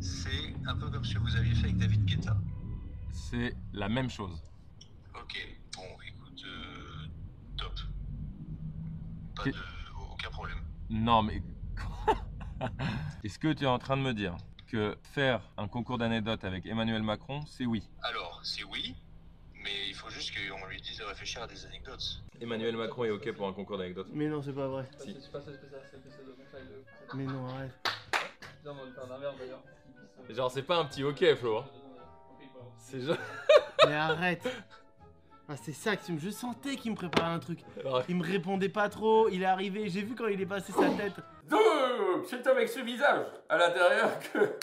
c'est 0.00 0.54
un 0.64 0.76
peu 0.76 0.90
comme 0.90 1.04
ce 1.04 1.14
que 1.14 1.18
vous 1.18 1.34
aviez 1.34 1.54
fait 1.56 1.64
avec 1.64 1.78
David 1.78 2.04
Guetta? 2.04 2.36
C'est 3.10 3.56
la 3.72 3.88
même 3.88 4.10
chose. 4.10 4.40
Ok, 5.20 5.36
bon, 5.74 5.82
écoute, 6.06 6.44
euh, 6.46 7.08
top. 7.58 7.74
Pas 9.34 9.44
de. 9.46 9.54
aucun 10.12 10.30
problème. 10.30 10.58
Non, 10.88 11.24
mais. 11.24 11.42
Est-ce 13.24 13.40
que 13.40 13.52
tu 13.52 13.64
es 13.64 13.66
en 13.66 13.80
train 13.80 13.96
de 13.96 14.02
me 14.02 14.14
dire 14.14 14.36
que 14.68 14.96
faire 15.02 15.42
un 15.56 15.66
concours 15.66 15.98
d'anecdotes 15.98 16.44
avec 16.44 16.64
Emmanuel 16.64 17.02
Macron, 17.02 17.40
c'est 17.46 17.66
oui? 17.66 17.88
Alors, 18.02 18.40
c'est 18.44 18.62
oui, 18.62 18.94
mais 19.62 19.88
il 19.88 19.94
faut 19.94 20.10
juste 20.10 20.32
qu'on 20.34 20.66
lui 20.66 20.80
dise 20.80 20.98
de 20.98 21.04
réfléchir 21.04 21.42
à 21.42 21.46
des 21.46 21.64
anecdotes. 21.66 22.22
Emmanuel 22.40 22.76
Macron 22.76 23.04
est 23.04 23.10
OK 23.10 23.32
pour 23.32 23.46
un 23.46 23.52
concours 23.52 23.78
d'anecdotes 23.78 24.08
Mais 24.12 24.26
non, 24.26 24.42
c'est 24.42 24.52
pas 24.52 24.68
vrai. 24.68 24.88
Si. 24.98 25.16
Mais 27.14 27.24
non, 27.24 27.46
arrête. 27.48 27.72
Genre, 30.30 30.50
c'est 30.50 30.62
pas 30.62 30.78
un 30.78 30.84
petit 30.86 31.04
OK, 31.04 31.34
Flo. 31.34 31.58
hein. 31.58 31.64
C'est 32.78 33.00
genre. 33.00 33.16
Mais 33.86 33.94
arrête 33.94 34.48
ah, 35.48 35.56
c'est 35.60 35.72
ça 35.72 35.96
que 35.96 36.06
tu 36.06 36.12
me... 36.12 36.18
Je 36.18 36.30
sentais 36.30 36.76
qu'il 36.76 36.92
me 36.92 36.96
préparait 36.96 37.30
un 37.30 37.38
truc. 37.38 37.58
Il 38.08 38.16
me 38.16 38.24
répondait 38.24 38.68
pas 38.70 38.88
trop, 38.88 39.28
il 39.28 39.42
est 39.42 39.46
arrivé, 39.46 39.88
j'ai 39.88 40.02
vu 40.02 40.14
quand 40.14 40.28
il 40.28 40.40
est 40.40 40.46
passé 40.46 40.72
sa 40.72 40.88
tête. 40.90 41.14
Donc, 41.52 42.24
c'est 42.28 42.46
avec 42.46 42.68
ce 42.68 42.80
visage 42.80 43.26
à 43.48 43.56
l'intérieur 43.58 44.10
que. 44.32 44.38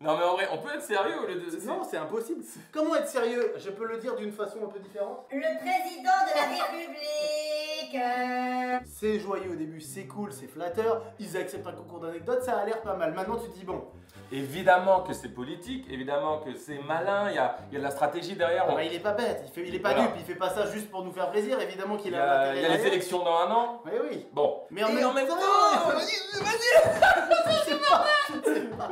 Non, 0.00 0.18
mais 0.18 0.24
en 0.24 0.32
vrai, 0.34 0.48
on 0.50 0.58
peut 0.58 0.74
être 0.74 0.82
sérieux 0.82 1.14
au 1.22 1.26
lieu 1.28 1.36
de. 1.36 1.64
Non, 1.64 1.82
c'est 1.88 1.96
impossible. 1.96 2.42
Comment 2.72 2.96
être 2.96 3.06
sérieux? 3.06 3.54
Je 3.56 3.70
peux 3.70 3.86
le 3.86 3.98
dire 3.98 4.16
d'une 4.16 4.32
façon 4.32 4.58
un 4.64 4.66
peu 4.66 4.80
différente. 4.80 5.26
Le 5.30 5.38
président 5.60 6.18
de 6.26 6.34
la 6.34 6.64
République 6.64 7.94
euh, 7.94 8.78
C'est 8.84 9.20
joyeux 9.20 9.52
au 9.52 9.54
début, 9.54 9.80
c'est 9.80 10.06
cool, 10.08 10.32
c'est 10.32 10.48
flatteur. 10.48 11.02
Ils 11.20 11.36
acceptent 11.36 11.68
un 11.68 11.72
concours 11.72 12.00
d'anecdotes, 12.00 12.42
ça 12.42 12.56
a 12.58 12.64
l'air 12.64 12.80
pas 12.82 12.96
mal. 12.96 13.12
Maintenant, 13.12 13.36
tu 13.36 13.48
te 13.48 13.54
dis 13.56 13.64
bon. 13.64 13.84
Évidemment 14.32 15.02
que 15.02 15.12
c'est 15.12 15.28
politique, 15.28 15.84
évidemment 15.90 16.38
que 16.38 16.54
c'est 16.56 16.78
malin, 16.78 17.28
il 17.28 17.36
y 17.36 17.38
a, 17.38 17.56
il 17.70 17.74
y 17.74 17.76
a 17.76 17.80
de 17.80 17.84
la 17.84 17.90
stratégie 17.90 18.34
derrière. 18.34 18.64
Ah 18.66 18.72
on- 18.72 18.74
bah, 18.74 18.82
il 18.82 18.94
est 18.94 18.98
pas 19.00 19.12
bête, 19.12 19.42
il, 19.46 19.52
fait, 19.52 19.68
il 19.68 19.74
est 19.74 19.78
pas 19.78 19.92
Voilà. 19.92 20.06
dupe, 20.08 20.16
il 20.18 20.24
fait 20.24 20.34
pas 20.38 20.48
ça 20.50 20.64
juste 20.66 20.90
pour 20.90 21.04
nous 21.04 21.12
faire 21.12 21.30
plaisir. 21.30 21.60
Évidemment 21.60 21.96
qu'il 21.96 22.12
Il 22.12 22.14
y 22.14 22.18
a, 22.18 22.40
a, 22.40 22.54
y 22.56 22.64
a 22.64 22.68
les 22.76 22.86
élections 22.86 23.22
dans 23.22 23.36
un 23.40 23.50
an. 23.50 23.82
Oui, 23.84 23.92
oui. 24.10 24.26
Bon. 24.32 24.62
Mais 24.70 24.82
en 24.82 24.88
Et 24.88 24.94
même, 24.94 25.06
en 25.06 25.12
même 25.12 25.28
temps, 25.28 25.36
temps, 25.36 25.40
Pas. 27.90 28.88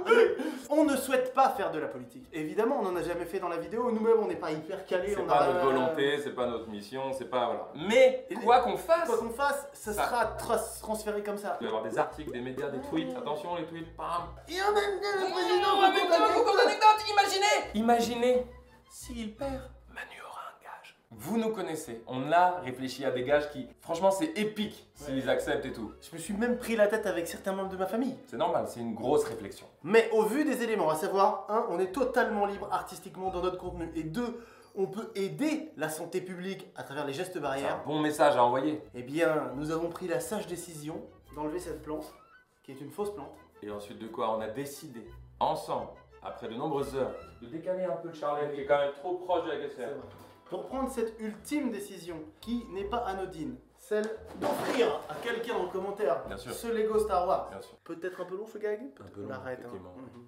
on 0.68 0.84
ne 0.84 0.96
souhaite 0.96 1.32
pas 1.34 1.50
faire 1.50 1.70
de 1.70 1.78
la 1.78 1.86
politique. 1.88 2.26
Évidemment, 2.32 2.78
on 2.80 2.82
n'en 2.82 2.96
a 2.96 3.02
jamais 3.02 3.24
fait 3.24 3.38
dans 3.38 3.48
la 3.48 3.56
vidéo. 3.58 3.90
Nous-mêmes, 3.90 4.18
on 4.20 4.26
n'est 4.26 4.36
pas 4.36 4.50
hyper 4.50 4.84
calés. 4.86 5.14
C'est 5.16 5.26
pas 5.26 5.34
a- 5.40 5.46
notre 5.52 5.64
volonté, 5.64 6.18
c'est 6.22 6.30
pas 6.34 6.46
notre 6.46 6.68
mission, 6.68 7.12
c'est 7.12 7.24
pas. 7.30 7.46
Voilà. 7.46 7.68
Mais 7.88 8.26
quoi 8.44 8.60
qu'on 8.60 8.76
fasse, 8.76 9.08
Quoi 9.08 9.18
qu'on 9.18 9.30
fasse, 9.30 9.68
ça, 9.72 9.92
Ça- 9.92 10.04
sera 10.06 10.24
tra- 10.36 10.80
transféré 10.80 11.22
comme 11.22 11.38
ça. 11.38 11.56
il 11.60 11.66
va 11.66 11.72
y 11.72 11.76
avoir 11.76 11.90
des 11.90 11.98
articles, 11.98 12.30
des 12.32 12.40
médias, 12.40 12.68
des 12.68 12.80
tweets. 12.88 13.16
Attention, 13.16 13.56
les 13.56 13.64
tweets, 13.64 13.94
bam. 13.96 14.06
Et 14.48 14.60
en 14.62 14.72
même 14.72 15.00
temps, 15.00 15.18
le 15.18 15.32
président 15.32 16.24
un 16.24 16.32
concours 16.32 16.56
d'anecdotes, 16.56 17.04
imaginez 17.10 17.70
Imaginez 17.74 18.46
s'il 18.90 19.34
perd, 19.36 19.70
Manu 19.88 20.20
aura 20.28 20.40
un 20.50 20.62
gage. 20.62 20.96
Vous 21.22 21.36
nous 21.36 21.50
connaissez, 21.50 22.02
on 22.06 22.32
a 22.32 22.60
réfléchi 22.60 23.04
à 23.04 23.10
des 23.10 23.24
gages 23.24 23.50
qui, 23.50 23.68
franchement, 23.82 24.10
c'est 24.10 24.38
épique 24.38 24.88
s'ils 24.94 25.28
acceptent 25.28 25.66
et 25.66 25.72
tout. 25.72 25.92
Je 26.00 26.16
me 26.16 26.18
suis 26.18 26.32
même 26.32 26.56
pris 26.56 26.76
la 26.76 26.86
tête 26.86 27.04
avec 27.06 27.28
certains 27.28 27.52
membres 27.52 27.68
de 27.68 27.76
ma 27.76 27.84
famille. 27.84 28.16
C'est 28.26 28.38
normal, 28.38 28.64
c'est 28.66 28.80
une 28.80 28.94
grosse 28.94 29.24
réflexion. 29.24 29.66
Mais 29.82 30.08
au 30.12 30.22
vu 30.22 30.44
des 30.46 30.62
éléments, 30.62 30.88
à 30.88 30.94
savoir, 30.94 31.44
un, 31.50 31.66
on 31.68 31.78
est 31.78 31.92
totalement 31.92 32.46
libre 32.46 32.68
artistiquement 32.72 33.28
dans 33.30 33.42
notre 33.42 33.58
contenu, 33.58 33.90
et 33.94 34.02
deux, 34.02 34.42
on 34.74 34.86
peut 34.86 35.10
aider 35.14 35.72
la 35.76 35.90
santé 35.90 36.22
publique 36.22 36.66
à 36.74 36.84
travers 36.84 37.04
les 37.04 37.12
gestes 37.12 37.32
C'est 37.34 37.38
un 37.38 37.42
barrières. 37.42 37.82
bon 37.84 38.00
message 38.00 38.36
à 38.38 38.42
envoyer. 38.42 38.80
Eh 38.94 39.02
bien, 39.02 39.52
nous 39.56 39.70
avons 39.72 39.90
pris 39.90 40.08
la 40.08 40.20
sage 40.20 40.46
décision 40.46 41.02
d'enlever 41.36 41.58
cette 41.58 41.82
plante, 41.82 42.14
qui 42.62 42.72
est 42.72 42.80
une 42.80 42.90
fausse 42.90 43.14
plante. 43.14 43.36
Et 43.62 43.70
ensuite 43.70 43.98
de 43.98 44.08
quoi 44.08 44.34
on 44.34 44.40
a 44.40 44.48
décidé, 44.48 45.06
ensemble, 45.38 45.88
après 46.22 46.48
de 46.48 46.54
nombreuses 46.54 46.96
heures, 46.96 47.12
de 47.42 47.46
décaler 47.48 47.84
un 47.84 47.96
peu 47.96 48.08
le 48.08 48.14
Charlène 48.14 48.52
qui 48.54 48.62
est 48.62 48.66
quand 48.66 48.78
même 48.78 48.94
trop 48.94 49.16
proche 49.16 49.44
de 49.44 49.50
la 49.50 49.56
caissière. 49.58 49.90
Pour 50.50 50.66
prendre 50.66 50.90
cette 50.90 51.18
ultime 51.20 51.70
décision, 51.70 52.16
qui 52.40 52.66
n'est 52.72 52.84
pas 52.84 52.98
anodine, 53.06 53.56
celle 53.78 54.04
d'offrir 54.40 55.00
à 55.08 55.14
quelqu'un 55.22 55.54
en 55.54 55.68
commentaire 55.68 56.24
Bien 56.26 56.36
sûr. 56.36 56.52
ce 56.52 56.66
Lego 56.68 56.98
Star 56.98 57.26
Wars. 57.26 57.50
Peut-être 57.84 58.20
un 58.20 58.24
peu 58.24 58.36
long 58.36 58.46
ce 58.46 58.58
gag 58.58 58.80
Un 59.00 59.04
peu 59.14 59.22
On 59.24 59.28
long, 59.28 59.34
arrête, 59.34 59.58
hein. 59.60 59.68
effectivement. 59.68 59.94
Mhm. 59.96 60.26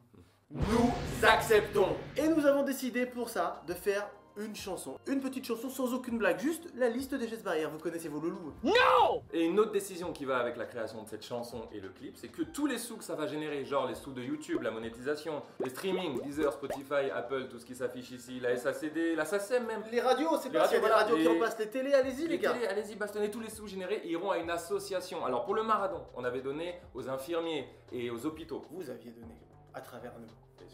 Nous 0.55 1.27
acceptons 1.27 1.89
Et 2.17 2.29
nous 2.29 2.45
avons 2.47 2.63
décidé 2.63 3.07
pour 3.07 3.29
ça 3.31 3.63
de 3.67 3.75
faire 3.75 4.09
une 4.37 4.55
chanson. 4.57 4.97
Une 5.07 5.21
petite 5.21 5.45
chanson 5.47 5.69
sans 5.69 5.93
aucune 5.95 6.19
blague, 6.19 6.39
juste 6.39 6.69
la 6.77 6.89
liste 6.89 7.15
des 7.15 7.29
gestes 7.29 7.45
barrières. 7.45 7.71
Vous 7.71 7.79
connaissez 7.79 8.09
vos 8.09 8.21
loulous 8.21 8.53
Non 8.65 9.23
Et 9.33 9.45
une 9.45 9.59
autre 9.61 9.73
décision 9.73 10.13
qui 10.13 10.25
va 10.25 10.39
avec 10.39 10.57
la 10.57 10.65
création 10.65 11.03
de 11.03 11.09
cette 11.09 11.25
chanson 11.25 11.63
et 11.73 11.81
le 11.81 11.89
clip, 11.91 12.17
c'est 12.17 12.29
que 12.29 12.43
tous 12.43 12.67
les 12.67 12.79
sous 12.79 12.97
que 12.97 13.05
ça 13.05 13.15
va 13.15 13.27
générer, 13.27 13.65
genre 13.65 13.87
les 13.87 13.95
sous 13.95 14.13
de 14.13 14.23
YouTube, 14.23 14.63
la 14.63 14.71
monétisation, 14.71 15.43
les 15.61 15.71
streamings, 15.71 16.21
Deezer, 16.23 16.53
Spotify, 16.53 17.11
Apple, 17.15 17.49
tout 17.49 17.59
ce 17.59 17.65
qui 17.67 17.75
s'affiche 17.75 18.11
ici, 18.11 18.41
la 18.41 18.57
SACD, 18.57 19.15
la 19.17 19.25
SACEM 19.25 19.67
même. 19.67 19.83
Les 19.91 20.01
radios, 20.01 20.37
c'est 20.43 20.49
Les 20.51 20.59
pas 20.59 20.65
s'il 20.69 20.75
y 20.75 20.77
a 20.77 20.81
des 20.81 20.87
voilà, 20.87 20.97
radios 21.03 21.17
qui 21.17 21.23
les- 21.23 21.29
en 21.29 21.39
passent 21.39 21.59
les 21.59 21.69
télés, 21.71 21.95
allez-y 21.95 22.27
les 22.29 22.39
gars. 22.39 22.53
télés, 22.53 22.67
allez-y, 22.67 22.95
bastonnez 22.97 23.31
tous 23.31 23.41
les 23.41 23.51
sous 23.51 23.67
générés 23.67 24.03
iront 24.07 24.31
à 24.31 24.39
une 24.39 24.51
association. 24.51 25.25
Alors 25.25 25.45
pour 25.45 25.55
le 25.55 25.63
marathon, 25.63 26.03
on 26.15 26.25
avait 26.25 26.41
donné 26.43 26.75
aux 26.95 27.09
infirmiers 27.09 27.69
et 27.93 28.11
aux 28.11 28.25
hôpitaux. 28.27 28.63
Vous 28.71 28.89
aviez 28.91 29.11
donné 29.11 29.35
à 29.75 29.81
travers 29.81 30.13
nous. 30.19 30.27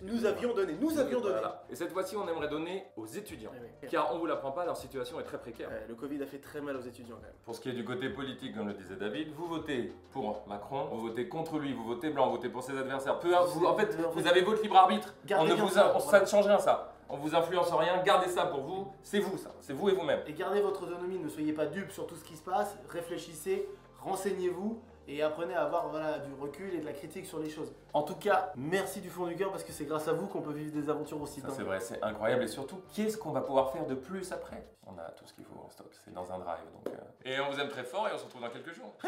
Nous 0.03 0.25
avions 0.25 0.55
donné, 0.55 0.75
nous 0.81 0.99
avions 0.99 1.21
donné. 1.21 1.33
Voilà. 1.35 1.65
Et 1.71 1.75
cette 1.75 1.93
fois-ci, 1.93 2.17
on 2.17 2.27
aimerait 2.29 2.49
donner 2.49 2.85
aux 2.97 3.07
étudiants. 3.07 3.51
Eh 3.57 3.61
oui. 3.85 3.89
Car 3.91 4.15
on 4.15 4.19
vous 4.19 4.27
l'apprend 4.27 4.53
pas, 4.53 4.65
leur 4.65 4.77
situation 4.77 5.19
est 5.21 5.25
très 5.25 5.39
précaire. 5.39 5.69
Euh, 5.73 5.87
le 5.89 5.95
Covid 5.95 6.23
a 6.23 6.27
fait 6.27 6.39
très 6.39 6.61
mal 6.61 6.77
aux 6.77 6.81
étudiants 6.83 7.17
quand 7.17 7.23
même. 7.23 7.33
Pour 7.45 7.55
ce 7.55 7.61
qui 7.61 7.69
est 7.71 7.73
du 7.75 7.85
côté 7.85 8.09
politique, 8.09 8.55
comme 8.57 8.69
le 8.69 8.75
disait 8.75 8.97
David, 8.97 9.33
vous 9.35 9.47
votez 9.47 9.93
pour 10.13 10.43
Macron, 10.47 10.87
vous 10.93 11.01
votez 11.01 11.29
contre 11.29 11.59
lui, 11.59 11.73
vous 11.73 11.85
votez 11.85 12.11
blanc, 12.11 12.27
vous 12.27 12.37
votez 12.37 12.49
pour 12.49 12.63
ses 12.63 12.77
adversaires. 12.79 13.19
Peu, 13.19 13.31
vous- 13.35 13.67
en 13.67 13.75
fait, 13.77 13.97
vous 14.13 14.27
avez 14.27 14.43
votre 14.43 14.63
libre 14.63 14.77
arbitre. 14.77 15.15
Gardez 15.27 15.53
on 15.53 15.57
ne 15.57 15.61
vous, 15.63 15.69
ça, 15.69 15.93
on- 15.95 15.99
voilà. 15.99 16.11
ça 16.11 16.21
ne 16.21 16.27
change 16.27 16.47
rien 16.47 16.59
ça. 16.59 16.93
On 17.11 17.17
vous 17.17 17.35
influence 17.35 17.73
rien. 17.73 18.03
Gardez 18.05 18.29
ça 18.29 18.45
pour 18.47 18.61
vous. 18.61 18.93
C'est 19.03 19.19
vous 19.21 19.39
ça. 19.39 19.51
C'est 19.63 19.73
vous 19.73 19.89
et 19.89 19.93
vous-même. 19.93 20.21
Et 20.27 20.33
gardez 20.35 20.61
votre 20.61 20.83
autonomie, 20.83 21.19
ne 21.19 21.29
soyez 21.29 21.53
pas 21.55 21.67
dupes 21.67 21.91
sur 21.91 22.07
tout 22.07 22.15
ce 22.17 22.23
qui 22.25 22.37
se 22.37 22.43
passe, 22.43 22.77
réfléchissez, 22.91 23.67
renseignez-vous 24.01 24.81
et 25.09 25.23
apprenez 25.23 25.55
à 25.55 25.65
avoir 25.65 25.89
voilà, 25.89 26.19
du 26.19 26.33
recul 26.35 26.75
et 26.75 26.81
de 26.81 26.85
la 26.85 26.93
critique 26.93 27.27
sur 27.27 27.39
les 27.41 27.49
choses. 27.49 27.73
En 27.95 28.03
tout 28.03 28.15
cas, 28.15 28.53
merci 28.57 29.01
du 29.01 29.09
fond 29.09 29.27
du 29.27 29.35
cœur 29.35 29.51
parce 29.51 29.65
que 29.65 29.73
c'est 29.73 29.87
grâce 29.87 30.07
à 30.07 30.13
vous 30.13 30.27
qu'on 30.27 30.43
peut 30.43 30.53
vivre 30.53 30.71
des 30.71 30.91
aventures 30.91 31.21
aussi 31.21 31.41
dingues. 31.41 31.53
c'est 31.57 31.63
vrai, 31.63 31.81
c'est 31.81 32.03
incroyable 32.03 32.45
et 32.45 32.49
surtout, 32.49 32.83
qu'est-ce 32.95 33.17
qu'on 33.17 33.33
va 33.33 33.41
pouvoir 33.41 33.73
faire 33.73 33.87
de 33.87 33.95
plus 33.95 34.31
après? 34.33 34.63
On 34.87 34.99
a 34.99 35.11
tout 35.11 35.27
ce 35.27 35.33
qu'il 35.33 35.45
faut 35.45 35.59
en 35.65 35.71
stock, 35.71 35.89
c'est 36.05 36.13
dans 36.13 36.31
un 36.31 36.39
drive 36.39 36.65
donc. 36.73 36.95
euh. 36.95 37.01
Et 37.25 37.41
on 37.41 37.51
vous 37.51 37.59
aime 37.59 37.69
très 37.69 37.85
fort 37.85 38.07
et 38.09 38.13
on 38.15 38.19
se 38.19 38.25
retrouve 38.25 38.43
dans 38.43 38.51
quelques 38.51 38.75
jours. 38.75 38.95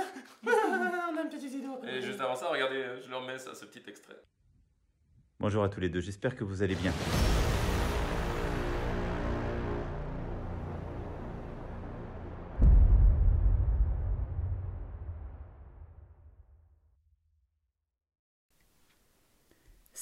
on 0.47 1.17
a 1.19 1.23
une 1.23 1.29
petite 1.29 1.53
idée. 1.53 1.69
et 1.87 2.01
juste 2.01 2.21
avant 2.21 2.35
ça, 2.35 2.49
regardez, 2.49 2.83
je 3.03 3.11
leur 3.11 3.23
mets 3.23 3.39
ça, 3.39 3.55
ce 3.55 3.67
petit 3.67 3.83
extrait. 3.89 4.17
Bonjour 5.39 5.63
à 5.63 5.69
tous 5.69 5.81
les 5.81 5.91
deux, 5.91 6.01
j'espère 6.01 6.35
que 6.35 6.45
vous 6.45 6.63
allez 6.63 6.75
bien. 6.77 6.93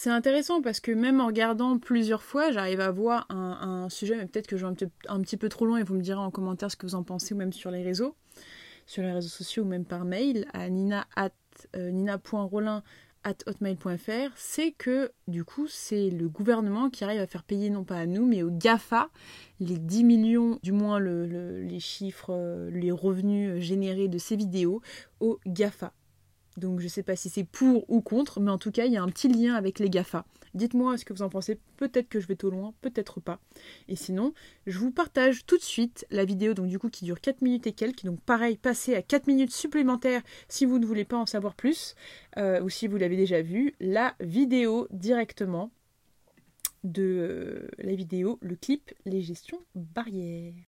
C'est 0.01 0.11
intéressant 0.11 0.63
parce 0.63 0.79
que 0.79 0.93
même 0.93 1.21
en 1.21 1.27
regardant 1.27 1.77
plusieurs 1.77 2.23
fois, 2.23 2.53
j'arrive 2.53 2.79
à 2.79 2.93
voir 2.93 3.27
un, 3.31 3.89
sujet, 3.89 4.15
mais 4.15 4.27
peut-être 4.27 4.47
que 4.47 4.57
je 4.57 4.65
vais 4.65 4.71
un 4.71 4.75
petit, 4.75 4.87
un 5.09 5.21
petit 5.21 5.37
peu 5.37 5.49
trop 5.49 5.67
loin 5.67 5.79
et 5.79 5.83
vous 5.83 5.97
me 5.97 6.03
direz 6.03 6.21
en 6.21 6.31
commentaire 6.31 6.71
ce 6.71 6.77
que 6.77 6.87
vous 6.87 6.95
en 6.95 7.03
pensez 7.03 7.35
ou 7.35 7.37
même 7.37 7.53
sur 7.53 7.73
les 7.73 7.83
réseaux, 7.83 8.15
sur 8.87 9.03
les 9.03 9.11
réseaux 9.11 9.27
sociaux 9.29 9.65
ou 9.65 9.67
même 9.67 9.85
par 9.85 10.05
mail 10.05 10.47
à 10.53 10.71
nina 10.71 11.09
euh, 11.75 11.91
nina.rolin 11.91 12.85
at 13.25 13.35
hotmail.fr, 13.47 14.31
c'est 14.37 14.71
que 14.71 15.11
du 15.27 15.43
coup 15.43 15.67
c'est 15.67 16.11
le 16.11 16.29
gouvernement 16.29 16.91
qui 16.91 17.03
arrive 17.03 17.21
à 17.21 17.27
faire 17.27 17.43
payer 17.43 17.69
non 17.69 17.83
pas 17.83 17.97
à 17.97 18.07
nous 18.07 18.25
mais 18.25 18.45
aux 18.45 18.53
GAFA 18.53 19.11
les 19.59 19.79
10 19.79 20.05
millions, 20.05 20.61
du 20.63 20.71
moins 20.71 21.01
le- 21.01 21.27
le- 21.27 21.61
les 21.63 21.81
chiffres, 21.81 22.31
euh, 22.31 22.71
les 22.71 22.93
revenus 22.93 23.51
euh, 23.51 23.61
générés 23.61 24.07
de 24.07 24.19
ces 24.19 24.37
vidéos 24.37 24.81
aux 25.19 25.41
GAFA. 25.45 25.93
Donc 26.59 26.81
je 26.81 26.89
sais 26.89 27.03
pas 27.03 27.17
si 27.17 27.29
c'est 27.29 27.45
pour 27.45 27.89
ou 27.91 28.01
contre, 28.01 28.41
mais 28.41 28.51
en 28.51 28.59
tout 28.59 28.71
cas 28.71 28.85
il 28.85 28.93
y 28.93 28.97
a 28.97 29.03
un 29.03 29.09
petit 29.09 29.29
lien 29.29 29.55
avec 29.55 29.79
les 29.79 29.89
GAFA. 29.89 30.27
Dites-moi 30.55 30.97
ce 30.97 31.05
que 31.05 31.13
vous 31.13 31.23
en 31.23 31.29
pensez, 31.29 31.59
peut-être 31.77 32.09
que 32.09 32.21
je 32.21 32.27
vais 32.27 32.37
trop 32.37 32.51
loin, 32.51 32.75
peut-être 32.81 33.21
pas. 33.21 33.39
Et 33.87 33.97
sinon, 33.97 34.33
je 34.67 34.79
vous 34.79 34.91
partage 34.91 35.47
tout 35.47 35.57
de 35.57 35.63
suite 35.63 36.07
la 36.11 36.25
vidéo 36.25 36.55
donc 36.55 36.67
du 36.67 36.79
coup 36.79 36.89
qui 36.89 37.05
dure 37.05 37.21
4 37.21 37.43
minutes 37.43 37.67
et 37.67 37.73
quelques, 37.73 38.05
donc 38.05 38.21
pareil, 38.21 38.57
passez 38.57 38.95
à 38.95 39.03
4 39.03 39.27
minutes 39.27 39.53
supplémentaires 39.53 40.23
si 40.49 40.65
vous 40.65 40.79
ne 40.79 40.87
voulez 40.87 41.05
pas 41.05 41.17
en 41.17 41.27
savoir 41.27 41.55
plus, 41.55 41.95
euh, 42.37 42.61
ou 42.63 42.69
si 42.69 42.89
vous 42.89 42.97
l'avez 42.97 43.17
déjà 43.17 43.43
vu, 43.43 43.75
la 43.81 44.15
vidéo 44.21 44.89
directement 44.91 45.71
de 46.85 47.03
euh, 47.03 47.69
la 47.79 47.95
vidéo, 47.95 48.39
le 48.41 48.57
clip, 48.57 48.93
les 49.05 49.23
gestions 49.23 49.61
barrières. 49.75 50.68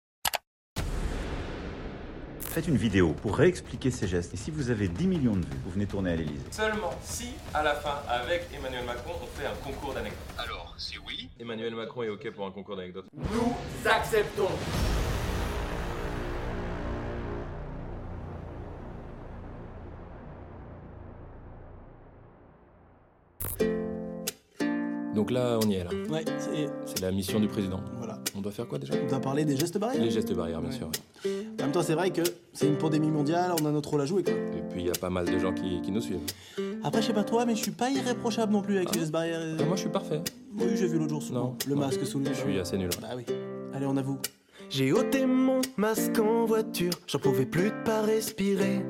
Faites 2.49 2.66
une 2.66 2.79
vidéo 2.79 3.12
pour 3.12 3.37
réexpliquer 3.37 3.91
ces 3.91 4.09
gestes. 4.09 4.33
Et 4.33 4.39
si 4.39 4.51
vous 4.51 4.70
avez 4.70 4.89
10 4.89 5.07
millions 5.07 5.37
de 5.37 5.45
vues, 5.45 5.61
vous 5.65 5.70
venez 5.70 5.87
tourner 5.87 6.12
à 6.12 6.16
l'Elysée. 6.16 6.47
Seulement 6.51 6.93
si, 7.03 7.29
à 7.53 7.62
la 7.62 7.75
fin, 7.75 8.01
avec 8.09 8.47
Emmanuel 8.57 8.87
Macron, 8.87 9.12
on 9.23 9.27
fait 9.39 9.47
un 9.47 9.55
concours 9.62 9.93
d'anecdotes. 9.93 10.19
Alors, 10.39 10.75
c'est 10.79 10.97
oui 11.07 11.29
Emmanuel 11.39 11.75
Macron 11.75 12.05
est 12.05 12.09
OK 12.09 12.31
pour 12.31 12.47
un 12.47 12.51
concours 12.51 12.77
d'anecdotes. 12.77 13.07
Nous 13.15 13.55
acceptons. 13.85 14.49
Donc 25.28 25.36
là, 25.36 25.59
on 25.62 25.68
y 25.68 25.74
est 25.74 25.84
là. 25.84 25.90
Ouais, 26.10 26.24
c'est. 26.38 26.70
C'est 26.86 27.00
la 27.02 27.10
mission 27.10 27.38
du 27.38 27.48
président. 27.48 27.80
Voilà. 27.98 28.18
On 28.34 28.40
doit 28.40 28.50
faire 28.52 28.66
quoi 28.66 28.78
déjà? 28.78 28.94
On 29.05 29.06
doit 29.09 29.20
parler 29.20 29.44
des 29.44 29.56
gestes 29.56 29.76
barrières. 29.78 30.02
Les 30.02 30.10
gestes 30.10 30.32
barrières, 30.32 30.60
bien 30.62 30.70
Ouais. 30.70 30.76
sûr. 30.76 30.90
En 31.59 31.62
même 31.64 31.72
temps, 31.72 31.82
c'est 31.82 31.94
vrai 31.94 32.10
que 32.10 32.22
c'est 32.55 32.66
une 32.66 32.78
pandémie 32.78 33.10
mondiale, 33.10 33.52
on 33.60 33.66
a 33.66 33.70
notre 33.70 33.90
rôle 33.90 34.00
à 34.00 34.06
jouer 34.06 34.22
quoi. 34.22 34.32
Et 34.32 34.62
puis 34.70 34.80
il 34.80 34.86
y 34.86 34.90
a 34.90 34.94
pas 34.98 35.10
mal 35.10 35.26
de 35.26 35.38
gens 35.38 35.52
qui, 35.52 35.82
qui 35.82 35.90
nous 35.90 36.00
suivent. 36.00 36.20
Après, 36.82 37.02
je 37.02 37.09
sais 37.09 37.12
pas 37.12 37.24
toi, 37.24 37.44
mais 37.44 37.55
je 37.56 37.62
suis 37.62 37.72
pas 37.72 37.90
irréprochable 37.90 38.52
non 38.52 38.62
plus 38.62 38.76
avec 38.76 38.94
les 38.94 39.00
gestes 39.00 39.12
barrières. 39.12 39.40
Ah, 39.59 39.64
moi, 39.64 39.76
je 39.76 39.80
suis 39.82 39.90
parfait. 39.90 40.22
Oui, 40.59 40.68
j'ai 40.76 40.86
vu 40.86 40.98
l'autre 40.98 41.20
jour. 41.20 41.22
Non. 41.32 41.56
Le 41.66 41.74
non. 41.74 41.80
masque 41.80 42.06
sous 42.06 42.18
le 42.18 42.24
nez. 42.24 42.30
Je 42.34 42.40
suis 42.40 42.59
assez 42.59 42.78
nul. 42.78 42.88
Bah 43.02 43.09
oui. 43.16 43.24
Allez, 43.74 43.84
on 43.86 43.96
avoue. 43.98 44.18
J'ai 44.70 44.92
ôté 44.92 45.26
mon 45.26 45.60
masque 45.76 46.18
en 46.18 46.44
voiture, 46.46 46.92
j'en 47.06 47.18
pouvais 47.18 47.46
plus 47.46 47.70
de 47.70 47.84
pas 47.84 48.00
respirer. 48.02 48.82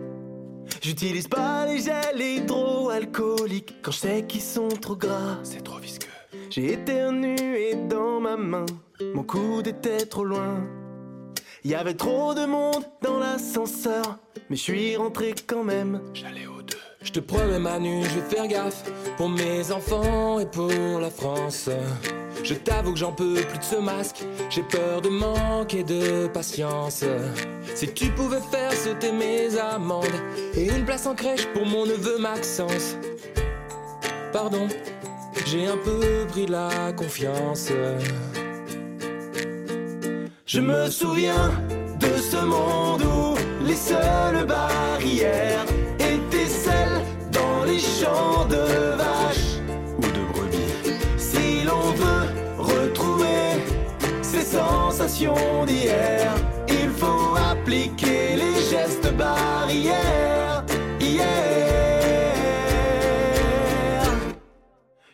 J'utilise 0.83 1.27
pas 1.29 1.67
les 1.67 1.81
gels 1.81 2.21
hydroalcooliques 2.21 3.77
quand 3.83 3.91
je 3.93 3.99
sais 3.99 4.25
qu'ils 4.27 4.43
sont 4.43 4.69
trop 4.69 4.97
gras. 4.97 5.39
C'est 5.43 5.63
trop 5.65 5.79
visqueux. 5.79 6.09
J'ai 6.51 6.73
éternué 6.75 7.75
dans 7.89 8.21
ma 8.21 8.37
main, 8.37 8.67
mon 9.15 9.23
coude 9.23 9.67
était 9.67 10.05
trop 10.07 10.25
loin. 10.25 10.63
Y 11.65 11.75
avait 11.75 11.95
trop 11.95 12.35
de 12.35 12.45
monde 12.45 12.85
dans 13.03 13.19
l'ascenseur, 13.19 14.19
mais 14.51 14.57
je 14.57 14.63
suis 14.63 14.97
rentré 14.97 15.35
quand 15.47 15.65
même. 15.65 16.01
J'allais 16.13 16.47
au 16.47 16.63
deux. 16.63 16.77
Je 17.03 17.13
te 17.13 17.21
promets 17.21 17.59
Manu, 17.59 18.03
je 18.05 18.21
vais 18.21 18.37
faire 18.37 18.47
gaffe 18.47 18.85
pour 19.17 19.29
mes 19.29 19.71
enfants 19.73 20.39
et 20.39 20.47
pour 20.47 21.01
la 21.01 21.11
France. 21.11 21.71
Je 22.43 22.55
t'avoue 22.55 22.93
que 22.93 22.99
j'en 22.99 23.13
peux 23.13 23.35
plus 23.35 23.59
de 23.59 23.65
ce 23.65 23.77
masque, 23.77 24.25
j'ai 24.51 24.63
peur 24.63 25.01
de 25.01 25.09
manquer 25.09 25.83
de 25.83 26.27
patience. 26.29 27.05
Si 27.75 27.93
tu 27.95 28.11
pouvais 28.11 28.41
faire 28.51 28.73
sauter 28.73 29.13
mes 29.13 29.57
amendes 29.59 30.07
et 30.55 30.69
une 30.69 30.85
place 30.85 31.07
en 31.07 31.15
crèche 31.15 31.47
pour 31.55 31.67
mon 31.67 31.87
neveu 31.87 32.19
Maxence. 32.19 32.97
Pardon, 34.33 34.69
j'ai 35.47 35.67
un 35.67 35.77
peu 35.77 36.27
pris 36.29 36.47
la 36.47 36.93
confiance. 36.97 37.71
Je 40.47 40.61
me 40.61 40.91
souviens 40.91 41.51
de 42.01 42.17
ce 42.17 42.45
monde 42.45 43.03
où 43.03 43.35
les 43.67 43.77
seules 43.77 44.47
barrières 44.47 45.65
étaient 45.99 46.47
celles 46.47 47.03
dans 47.33 47.65
les 47.65 47.79
champs 47.79 48.47
de 48.47 48.97
vaches 48.97 49.61
ou 49.99 50.03
de 50.03 50.23
brebis. 50.33 50.95
Si 51.19 51.65
l'on 51.65 51.91
veut 51.93 52.29
retrouver 52.59 53.63
ces 54.23 54.43
sensations 54.43 55.65
d'hier, 55.67 56.33
il 56.69 56.91
faut 56.91 57.37
appliquer 57.51 58.37
les 58.37 58.55
gestes 58.71 59.13
barrières. 59.17 60.65
Hier. 61.01 61.68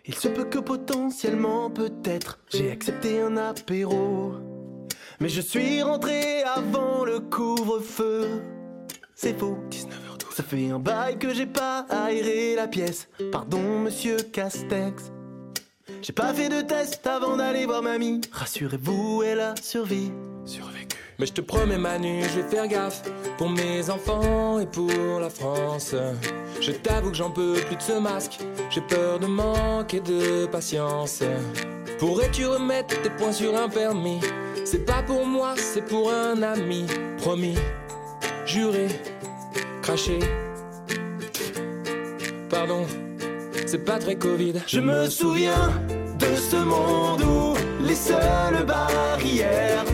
Il 0.06 0.14
se 0.14 0.28
peut 0.28 0.44
que 0.44 0.58
potentiellement, 0.58 1.70
peut-être, 1.70 2.38
j'ai 2.52 2.70
accepté 2.70 3.22
un 3.22 3.38
apéro. 3.38 4.34
Mais 5.18 5.30
je 5.30 5.40
suis 5.40 5.82
rentré 5.82 6.42
avant 6.42 7.06
le 7.06 7.20
couvre-feu. 7.20 8.42
C'est 9.14 9.38
faux. 9.38 9.56
19h12. 9.70 10.34
Ça 10.34 10.42
fait 10.42 10.68
un 10.68 10.78
bail 10.78 11.18
que 11.18 11.32
j'ai 11.32 11.46
pas 11.46 11.86
aéré 11.88 12.54
la 12.54 12.68
pièce. 12.68 13.08
Pardon, 13.32 13.78
monsieur 13.78 14.18
Castex. 14.18 15.10
J'ai 16.02 16.12
pas 16.12 16.34
fait 16.34 16.50
de 16.50 16.60
test 16.60 17.06
avant 17.06 17.38
d'aller 17.38 17.64
voir 17.64 17.82
mamie. 17.82 18.20
Rassurez-vous, 18.30 19.22
elle 19.24 19.40
a 19.40 19.54
survécu. 19.56 20.12
Survécu. 20.44 20.93
Mais 21.18 21.26
je 21.26 21.32
te 21.32 21.40
promets 21.40 21.78
Manu, 21.78 22.22
je 22.22 22.40
vais 22.40 22.48
faire 22.48 22.66
gaffe 22.66 23.02
pour 23.38 23.48
mes 23.48 23.88
enfants 23.88 24.58
et 24.58 24.66
pour 24.66 25.20
la 25.20 25.30
France. 25.30 25.94
Je 26.60 26.72
t'avoue 26.72 27.10
que 27.10 27.16
j'en 27.16 27.30
peux 27.30 27.54
plus 27.66 27.76
de 27.76 27.82
ce 27.82 27.98
masque, 27.98 28.38
j'ai 28.70 28.80
peur 28.80 29.20
de 29.20 29.26
manquer 29.26 30.00
de 30.00 30.46
patience. 30.46 31.22
Pourrais-tu 31.98 32.46
remettre 32.46 33.00
tes 33.02 33.10
points 33.10 33.32
sur 33.32 33.56
un 33.56 33.68
permis? 33.68 34.20
C'est 34.64 34.84
pas 34.84 35.02
pour 35.02 35.24
moi, 35.24 35.54
c'est 35.56 35.84
pour 35.84 36.10
un 36.12 36.42
ami. 36.42 36.86
Promis, 37.18 37.56
juré, 38.44 38.88
craché. 39.82 40.18
Pardon, 42.50 42.86
c'est 43.66 43.84
pas 43.84 43.98
très 43.98 44.16
Covid. 44.16 44.54
Je 44.66 44.80
me 44.80 45.08
souviens 45.08 45.72
de 46.18 46.36
ce 46.36 46.56
monde 46.56 47.22
où 47.22 47.54
les 47.84 47.94
seules 47.94 48.64
barrières 48.66 49.84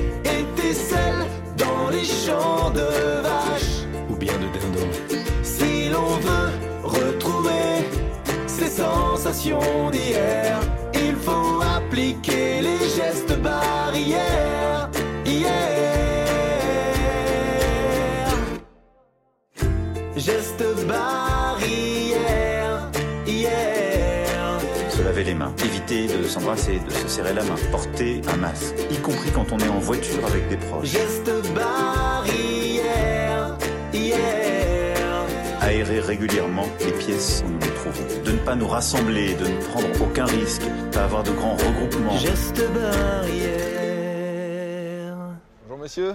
de 2.71 3.23
vaches 3.23 3.87
Ou 4.09 4.17
bien 4.17 4.33
de 4.35 4.49
dindons. 4.59 4.93
Si 5.43 5.89
l'on 5.89 6.17
veut 6.27 6.53
retrouver 6.83 7.89
ces 8.47 8.69
sensations 8.69 9.91
d'hier, 9.91 10.61
il 10.95 11.15
faut 11.17 11.61
appliquer 11.77 12.61
les 12.61 12.79
gestes 12.79 13.37
barrières. 13.41 14.89
Hier. 15.25 15.51
Gestes 20.17 20.87
barrières. 20.87 22.50
Éviter 25.65 26.07
de 26.07 26.25
s'embrasser, 26.25 26.81
de 26.81 26.91
se 26.91 27.09
serrer 27.09 27.33
la 27.33 27.43
main, 27.45 27.55
porter 27.71 28.21
un 28.33 28.37
masque, 28.37 28.75
y 28.91 28.97
compris 28.97 29.31
quand 29.31 29.53
on 29.53 29.59
est 29.59 29.69
en 29.69 29.79
voiture 29.79 30.25
avec 30.27 30.49
des 30.49 30.57
proches. 30.57 30.89
Gestes 30.89 31.31
barrières. 31.55 33.57
Hier. 33.93 35.25
Aérer 35.61 36.01
régulièrement 36.01 36.67
les 36.81 36.93
pièces 36.93 37.43
où 37.47 37.51
nous 37.51 37.59
nous 37.59 37.61
trouvons. 37.61 38.23
De 38.25 38.33
ne 38.33 38.39
pas 38.39 38.55
nous 38.55 38.69
rassembler, 38.69 39.35
de 39.35 39.47
ne 39.47 39.61
prendre 39.63 39.89
aucun 40.03 40.27
risque, 40.27 40.63
pas 40.93 41.05
avoir 41.05 41.23
de 41.23 41.31
grands 41.33 41.57
regroupements. 41.57 42.19
Gestes 42.19 42.63
barrières. 42.73 43.71
Bonjour 45.67 45.83
messieurs. 45.83 46.15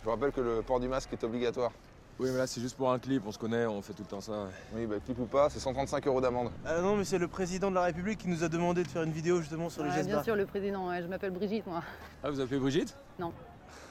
Je 0.00 0.04
vous 0.04 0.10
rappelle 0.10 0.32
que 0.32 0.40
le 0.40 0.62
port 0.62 0.78
du 0.78 0.88
masque 0.88 1.12
est 1.12 1.24
obligatoire. 1.24 1.72
Oui, 2.18 2.30
mais 2.30 2.38
là, 2.38 2.46
c'est 2.46 2.62
juste 2.62 2.76
pour 2.78 2.90
un 2.90 2.98
clip, 2.98 3.22
on 3.26 3.32
se 3.32 3.38
connaît, 3.38 3.66
on 3.66 3.82
fait 3.82 3.92
tout 3.92 4.02
le 4.02 4.08
temps 4.08 4.22
ça. 4.22 4.48
Oui, 4.74 4.86
bah 4.86 4.96
clip 5.04 5.18
ou 5.18 5.26
pas, 5.26 5.50
c'est 5.50 5.58
135 5.60 6.06
euros 6.06 6.20
d'amende. 6.22 6.50
Ah 6.64 6.80
non, 6.80 6.96
mais 6.96 7.04
c'est 7.04 7.18
le 7.18 7.28
président 7.28 7.68
de 7.70 7.74
la 7.74 7.82
République 7.82 8.18
qui 8.20 8.28
nous 8.28 8.42
a 8.42 8.48
demandé 8.48 8.82
de 8.84 8.88
faire 8.88 9.02
une 9.02 9.12
vidéo 9.12 9.40
justement 9.40 9.68
sur 9.68 9.84
les 9.84 9.90
gestes 9.90 10.08
bien 10.08 10.22
sûr, 10.22 10.34
le 10.34 10.46
président. 10.46 10.88
ouais, 10.88 11.02
je 11.02 11.06
m'appelle 11.08 11.32
Brigitte, 11.32 11.66
moi. 11.66 11.82
Ah, 12.22 12.30
vous 12.30 12.40
appelez 12.40 12.58
Brigitte? 12.58 12.96
Non. 13.18 13.32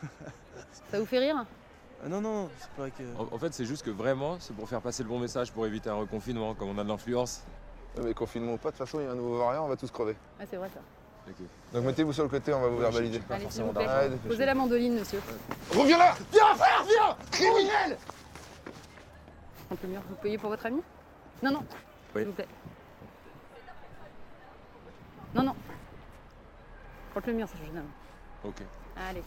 Ça 0.92 1.00
vous 1.00 1.06
fait 1.06 1.20
rire 1.20 1.46
Ah 2.04 2.10
non, 2.10 2.20
non, 2.22 2.50
c'est 2.60 2.70
pas 2.72 2.90
que. 2.90 3.04
en, 3.18 3.36
en 3.36 3.38
fait, 3.38 3.54
c'est 3.54 3.66
juste 3.66 3.84
que 3.84 3.92
vraiment, 3.92 4.38
c'est 4.40 4.56
pour 4.56 4.68
faire 4.68 4.82
passer 4.82 5.04
le 5.04 5.10
bon 5.10 5.20
message, 5.20 5.52
pour 5.52 5.66
éviter 5.68 5.90
un 5.92 5.96
reconfinement, 5.96 6.56
comme 6.56 6.70
on 6.70 6.78
a 6.80 6.84
de 6.84 6.90
l'influence. 6.90 7.42
Ouais, 7.96 8.04
mais 8.06 8.14
confinement 8.16 8.54
ou 8.54 8.58
pas, 8.58 8.72
de 8.72 8.76
toute 8.78 8.86
façon, 8.86 9.00
il 9.02 9.06
y 9.06 9.08
a 9.08 9.12
un 9.12 9.16
nouveau 9.16 9.38
variant, 9.38 9.66
on 9.66 9.70
va 9.70 9.76
tous 9.78 9.92
crever. 9.92 10.16
Ah, 10.40 10.44
c'est 10.50 10.58
vrai 10.58 10.70
ça. 10.74 10.80
Donc 11.74 11.84
mettez-vous 11.86 12.14
sur 12.14 12.24
le 12.24 12.30
côté, 12.30 12.54
on 12.54 12.62
va 12.62 12.68
vous 12.68 12.78
verbaliser. 12.78 13.22
Allez, 13.30 13.50
s'il 13.50 13.64
vous 13.64 13.74
plaît. 13.74 13.88
Allez, 13.88 14.16
Posez 14.18 14.46
la 14.46 14.54
mandoline, 14.54 14.96
monsieur. 15.00 15.22
Reviens 15.72 15.98
là 15.98 16.14
Viens, 16.32 16.56
frère, 16.56 16.84
viens 16.88 17.18
Criminel 17.32 17.98
Un 19.72 19.76
peu 19.76 19.88
mieux. 19.88 20.00
Vous 20.08 20.16
payez 20.16 20.38
pour 20.38 20.50
votre 20.50 20.66
ami? 20.66 20.82
Non, 21.44 21.52
non. 21.52 21.60
Oui. 22.16 22.22
S'il 22.22 22.28
vous 22.28 22.34
plaît. 22.34 22.48
Non, 25.34 25.44
non. 25.44 25.56
Porte 27.14 27.28
le 27.28 27.34
mur, 27.34 27.48
c'est 27.52 27.66
jeune 27.66 27.78
homme. 27.78 27.90
Ok. 28.44 28.62
Allez. 29.10 29.24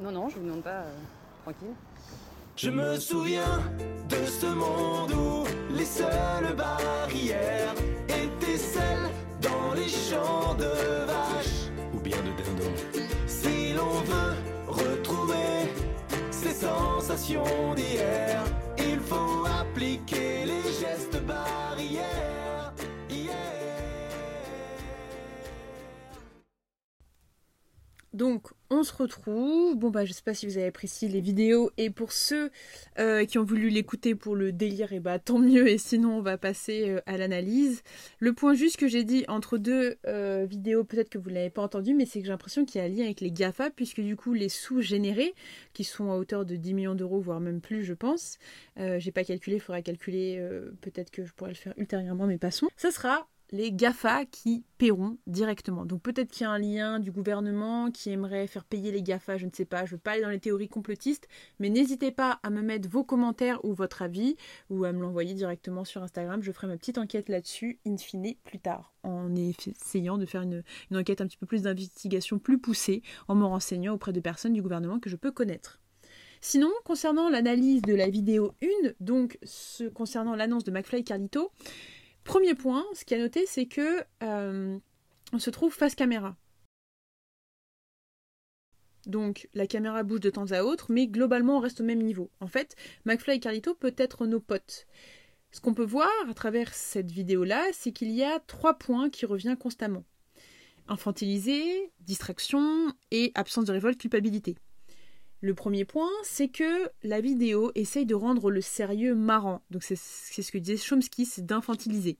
Non, 0.00 0.10
non, 0.10 0.28
je 0.28 0.36
vous 0.38 0.44
demande 0.44 0.62
pas. 0.62 0.70
euh, 0.70 0.94
tranquille. 1.44 1.74
Je 2.56 2.70
me 2.70 2.98
souviens 2.98 3.60
de 4.08 4.24
ce 4.24 4.46
monde 4.46 5.12
où 5.12 5.44
les 5.76 5.84
seules 5.84 6.54
barrières 6.56 7.74
étaient 8.08 8.56
celles 8.56 9.10
dans 9.42 9.74
les 9.74 9.86
champs 9.88 10.54
de 10.54 11.04
vaches. 11.04 11.70
Ou 11.92 12.00
bien 12.00 12.16
de 12.16 12.42
dindons. 12.42 12.74
Si 13.26 13.74
l'on 13.74 14.00
veut 14.10 14.36
retrouver 14.68 15.70
ces 16.30 16.54
sensations 16.54 17.74
d'hier, 17.74 18.42
il 18.78 19.00
faut 19.00 19.44
appliquer 19.60 20.46
les 20.46 20.62
gestes 20.62 21.22
barrières. 21.26 22.72
Hier. 23.10 23.34
Donc, 28.14 28.55
on 28.70 28.82
se 28.82 28.92
retrouve. 28.92 29.76
Bon, 29.76 29.90
bah, 29.90 30.04
je 30.04 30.12
sais 30.12 30.22
pas 30.22 30.34
si 30.34 30.46
vous 30.46 30.56
avez 30.58 30.66
apprécié 30.66 31.08
les 31.08 31.20
vidéos. 31.20 31.70
Et 31.76 31.90
pour 31.90 32.12
ceux 32.12 32.50
euh, 32.98 33.24
qui 33.24 33.38
ont 33.38 33.44
voulu 33.44 33.68
l'écouter 33.68 34.14
pour 34.14 34.36
le 34.36 34.52
délire, 34.52 34.92
et 34.92 35.00
bah, 35.00 35.18
tant 35.18 35.38
mieux. 35.38 35.68
Et 35.68 35.78
sinon, 35.78 36.18
on 36.18 36.20
va 36.22 36.38
passer 36.38 36.90
euh, 36.90 37.00
à 37.06 37.16
l'analyse. 37.16 37.82
Le 38.18 38.32
point 38.32 38.54
juste 38.54 38.76
que 38.76 38.88
j'ai 38.88 39.04
dit 39.04 39.24
entre 39.28 39.58
deux 39.58 39.96
euh, 40.06 40.46
vidéos, 40.48 40.84
peut-être 40.84 41.08
que 41.08 41.18
vous 41.18 41.30
ne 41.30 41.34
l'avez 41.34 41.50
pas 41.50 41.62
entendu, 41.62 41.94
mais 41.94 42.06
c'est 42.06 42.20
que 42.20 42.26
j'ai 42.26 42.32
l'impression 42.32 42.64
qu'il 42.64 42.80
y 42.80 42.84
a 42.84 42.86
un 42.86 42.90
lien 42.90 43.04
avec 43.04 43.20
les 43.20 43.30
GAFA, 43.30 43.70
puisque 43.70 44.00
du 44.00 44.16
coup, 44.16 44.32
les 44.32 44.48
sous 44.48 44.80
générés, 44.80 45.34
qui 45.72 45.84
sont 45.84 46.10
à 46.10 46.16
hauteur 46.16 46.44
de 46.44 46.56
10 46.56 46.74
millions 46.74 46.94
d'euros, 46.94 47.20
voire 47.20 47.40
même 47.40 47.60
plus, 47.60 47.84
je 47.84 47.94
pense. 47.94 48.38
J'ai 48.76 49.10
pas 49.10 49.24
calculé, 49.24 49.56
il 49.56 49.60
faudra 49.60 49.82
calculer. 49.82 50.42
peut-être 50.80 51.10
que 51.10 51.24
je 51.24 51.32
pourrais 51.32 51.50
le 51.50 51.56
faire 51.56 51.74
ultérieurement, 51.76 52.26
mais 52.26 52.38
passons. 52.38 52.68
Ça 52.76 52.90
sera 52.90 53.26
les 53.52 53.72
GAFA 53.72 54.24
qui 54.26 54.64
paieront 54.78 55.18
directement. 55.26 55.86
Donc 55.86 56.02
peut-être 56.02 56.30
qu'il 56.30 56.42
y 56.42 56.46
a 56.46 56.50
un 56.50 56.58
lien 56.58 56.98
du 56.98 57.12
gouvernement 57.12 57.90
qui 57.90 58.10
aimerait 58.10 58.46
faire 58.46 58.64
payer 58.64 58.90
les 58.90 59.02
GAFA, 59.02 59.38
je 59.38 59.46
ne 59.46 59.50
sais 59.52 59.64
pas, 59.64 59.84
je 59.84 59.92
ne 59.92 59.96
veux 59.96 60.00
pas 60.00 60.12
aller 60.12 60.22
dans 60.22 60.30
les 60.30 60.40
théories 60.40 60.68
complotistes, 60.68 61.28
mais 61.58 61.70
n'hésitez 61.70 62.10
pas 62.10 62.40
à 62.42 62.50
me 62.50 62.62
mettre 62.62 62.88
vos 62.88 63.04
commentaires 63.04 63.64
ou 63.64 63.72
votre 63.72 64.02
avis, 64.02 64.36
ou 64.70 64.84
à 64.84 64.92
me 64.92 65.00
l'envoyer 65.00 65.34
directement 65.34 65.84
sur 65.84 66.02
Instagram, 66.02 66.42
je 66.42 66.52
ferai 66.52 66.66
ma 66.66 66.76
petite 66.76 66.98
enquête 66.98 67.28
là-dessus, 67.28 67.78
in 67.86 67.96
fine, 67.96 68.34
plus 68.44 68.58
tard, 68.58 68.92
en 69.02 69.34
essayant 69.34 70.18
de 70.18 70.26
faire 70.26 70.42
une, 70.42 70.62
enquête 70.92 71.20
un 71.20 71.26
petit 71.26 71.38
peu 71.38 71.46
plus 71.46 71.62
d'investigation 71.62 72.38
plus 72.38 72.58
poussée, 72.58 73.02
en 73.28 73.34
me 73.34 73.44
renseignant 73.44 73.94
auprès 73.94 74.12
de 74.12 74.20
personnes 74.20 74.52
du 74.52 74.62
gouvernement 74.62 74.98
que 74.98 75.10
je 75.10 75.16
peux 75.16 75.30
connaître. 75.30 75.80
Sinon, 76.40 76.70
concernant 76.84 77.28
l'analyse 77.28 77.82
de 77.82 77.94
la 77.94 78.08
vidéo 78.08 78.52
1, 78.62 78.90
donc 79.00 79.38
ce, 79.42 79.84
concernant 79.84 80.36
l'annonce 80.36 80.64
de 80.64 80.70
McFly 80.70 81.00
et 81.00 81.04
Carlito, 81.04 81.50
Premier 82.26 82.56
point, 82.56 82.84
ce 82.92 83.04
qu'il 83.04 83.16
y 83.16 83.20
a 83.20 83.22
noté, 83.22 83.46
c'est 83.46 83.66
que 83.66 84.02
euh, 84.24 84.78
on 85.32 85.38
se 85.38 85.48
trouve 85.48 85.72
face 85.72 85.94
caméra. 85.94 86.36
Donc 89.06 89.48
la 89.54 89.68
caméra 89.68 90.02
bouge 90.02 90.20
de 90.20 90.30
temps 90.30 90.50
à 90.50 90.64
autre, 90.64 90.90
mais 90.90 91.06
globalement 91.06 91.58
on 91.58 91.60
reste 91.60 91.80
au 91.80 91.84
même 91.84 92.02
niveau. 92.02 92.28
En 92.40 92.48
fait, 92.48 92.74
McFly 93.04 93.36
et 93.36 93.40
Carlito 93.40 93.74
peut 93.74 93.94
être 93.96 94.26
nos 94.26 94.40
potes. 94.40 94.88
Ce 95.52 95.60
qu'on 95.60 95.72
peut 95.72 95.84
voir 95.84 96.10
à 96.28 96.34
travers 96.34 96.74
cette 96.74 97.12
vidéo-là, 97.12 97.64
c'est 97.72 97.92
qu'il 97.92 98.10
y 98.10 98.24
a 98.24 98.40
trois 98.40 98.74
points 98.74 99.08
qui 99.08 99.24
reviennent 99.24 99.56
constamment. 99.56 100.04
Infantilisé, 100.88 101.92
distraction 102.00 102.92
et 103.12 103.30
absence 103.36 103.66
de 103.66 103.72
révolte, 103.72 104.00
culpabilité. 104.00 104.56
Le 105.46 105.54
premier 105.54 105.84
point, 105.84 106.10
c'est 106.24 106.48
que 106.48 106.90
la 107.04 107.20
vidéo 107.20 107.70
essaye 107.76 108.04
de 108.04 108.16
rendre 108.16 108.50
le 108.50 108.60
sérieux 108.60 109.14
marrant. 109.14 109.62
Donc 109.70 109.84
c'est 109.84 109.94
ce 109.94 110.50
que 110.50 110.58
disait 110.58 110.76
Chomsky, 110.76 111.24
c'est 111.24 111.46
d'infantiliser. 111.46 112.18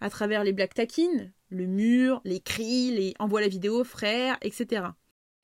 À 0.00 0.10
travers 0.10 0.42
les 0.42 0.52
blagues 0.52 0.74
taquines, 0.74 1.32
le 1.50 1.66
mur, 1.66 2.20
les 2.24 2.40
cris, 2.40 2.90
les 2.90 3.14
envoie 3.20 3.40
la 3.40 3.46
vidéo, 3.46 3.84
frère, 3.84 4.38
etc. 4.42 4.86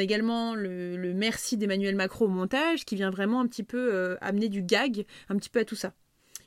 Également 0.01 0.57
le, 0.57 0.97
le 0.97 1.15
merci 1.15 1.57
d'Emmanuel 1.57 1.95
Macron 1.95 2.25
au 2.25 2.31
montage 2.31 2.85
qui 2.85 2.97
vient 2.97 3.11
vraiment 3.11 3.39
un 3.39 3.47
petit 3.47 3.63
peu 3.63 3.95
euh, 3.95 4.17
amener 4.21 4.49
du 4.49 4.65
gag 4.65 5.07
un 5.29 5.37
petit 5.37 5.51
peu 5.51 5.61
à 5.61 5.65
tout 5.65 5.77
ça. 5.77 5.95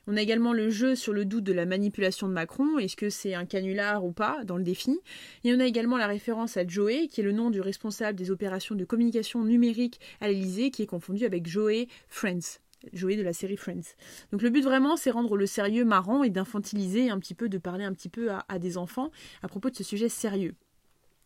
On 0.06 0.18
a 0.18 0.22
également 0.22 0.52
le 0.52 0.70
jeu 0.70 0.96
sur 0.96 1.14
le 1.14 1.24
doute 1.24 1.46
de 1.46 1.54
la 1.54 1.66
manipulation 1.66 2.28
de 2.28 2.34
Macron, 2.34 2.78
est-ce 2.78 2.98
que 2.98 3.10
c'est 3.10 3.36
un 3.36 3.46
canular 3.46 4.04
ou 4.04 4.12
pas 4.12 4.44
dans 4.44 4.58
le 4.58 4.64
défi. 4.64 5.00
Et 5.46 5.54
on 5.54 5.60
a 5.62 5.66
également 5.66 5.96
la 5.96 6.08
référence 6.08 6.58
à 6.58 6.68
Joey, 6.68 7.08
qui 7.08 7.22
est 7.22 7.24
le 7.24 7.32
nom 7.32 7.50
du 7.50 7.62
responsable 7.62 8.18
des 8.18 8.30
opérations 8.30 8.76
de 8.76 8.84
communication 8.84 9.46
numérique 9.46 10.02
à 10.20 10.28
l'Elysée, 10.28 10.72
qui 10.72 10.82
est 10.82 10.88
confondu 10.88 11.24
avec 11.24 11.48
Joey 11.48 11.88
Friends. 12.10 12.60
Joey 12.92 13.16
de 13.16 13.22
la 13.22 13.32
série 13.32 13.56
Friends. 13.56 13.96
Donc 14.34 14.42
le 14.42 14.50
but 14.50 14.62
vraiment, 14.62 14.98
c'est 14.98 15.10
rendre 15.10 15.38
le 15.38 15.46
sérieux 15.46 15.86
marrant 15.86 16.24
et 16.24 16.30
d'infantiliser 16.30 17.10
un 17.10 17.18
petit 17.18 17.34
peu, 17.34 17.48
de 17.48 17.58
parler 17.58 17.86
un 17.86 17.94
petit 17.94 18.10
peu 18.10 18.30
à, 18.30 18.44
à 18.50 18.60
des 18.60 18.78
enfants 18.78 19.10
à 19.42 19.48
propos 19.48 19.70
de 19.70 19.76
ce 19.76 19.86
sujet 19.86 20.10
sérieux. 20.10 20.56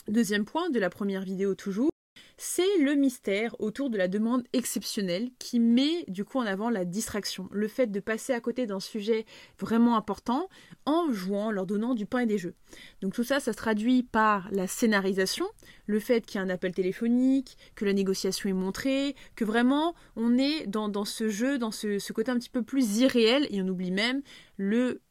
Deuxième 0.08 0.46
point 0.46 0.70
de 0.70 0.80
la 0.80 0.92
première 0.92 1.24
vidéo 1.24 1.56
toujours, 1.56 1.90
c'est 2.38 2.78
le 2.80 2.94
mystère 2.94 3.60
autour 3.60 3.90
de 3.90 3.98
la 3.98 4.08
demande 4.08 4.44
exceptionnelle 4.54 5.30
qui 5.40 5.60
met 5.60 6.06
du 6.08 6.24
coup 6.24 6.38
en 6.38 6.46
avant 6.46 6.70
la 6.70 6.86
distraction, 6.86 7.50
le 7.52 7.68
fait 7.68 7.88
de 7.88 8.00
passer 8.00 8.34
à 8.34 8.40
côté 8.40 8.68
d'un 8.68 8.80
sujet 8.80 9.26
vraiment 9.60 9.98
important 9.98 10.48
en 10.86 11.12
jouant, 11.12 11.50
leur 11.50 11.66
donnant 11.66 11.96
du 11.96 12.06
pain 12.06 12.20
et 12.20 12.26
des 12.26 12.38
jeux. 12.38 12.54
Donc 13.02 13.14
tout 13.14 13.24
ça, 13.24 13.40
ça 13.40 13.54
se 13.54 13.58
traduit 13.58 14.04
par 14.04 14.50
la 14.52 14.68
scénarisation, 14.68 15.48
le 15.88 16.00
fait 16.00 16.26
qu'il 16.26 16.40
y 16.40 16.42
a 16.42 16.46
un 16.46 16.50
appel 16.50 16.74
téléphonique, 16.74 17.58
que 17.76 17.86
la 17.86 17.94
négociation 17.94 18.50
est 18.50 18.54
montrée, 18.54 19.16
que 19.36 19.44
vraiment 19.44 19.96
on 20.16 20.38
est 20.38 20.68
dans, 20.68 21.06
ce 21.06 21.30
jeu, 21.30 21.58
dans 21.58 21.72
ce, 21.72 21.98
ce 21.98 22.14
côté 22.14 22.32
un 22.32 22.38
petit 22.38 22.50
peu 22.50 22.62
plus 22.62 23.00
irréel 23.00 23.48
et 23.50 23.62
on 23.62 23.68
oublie 23.68 23.92
même 23.92 24.22
le 24.58 25.02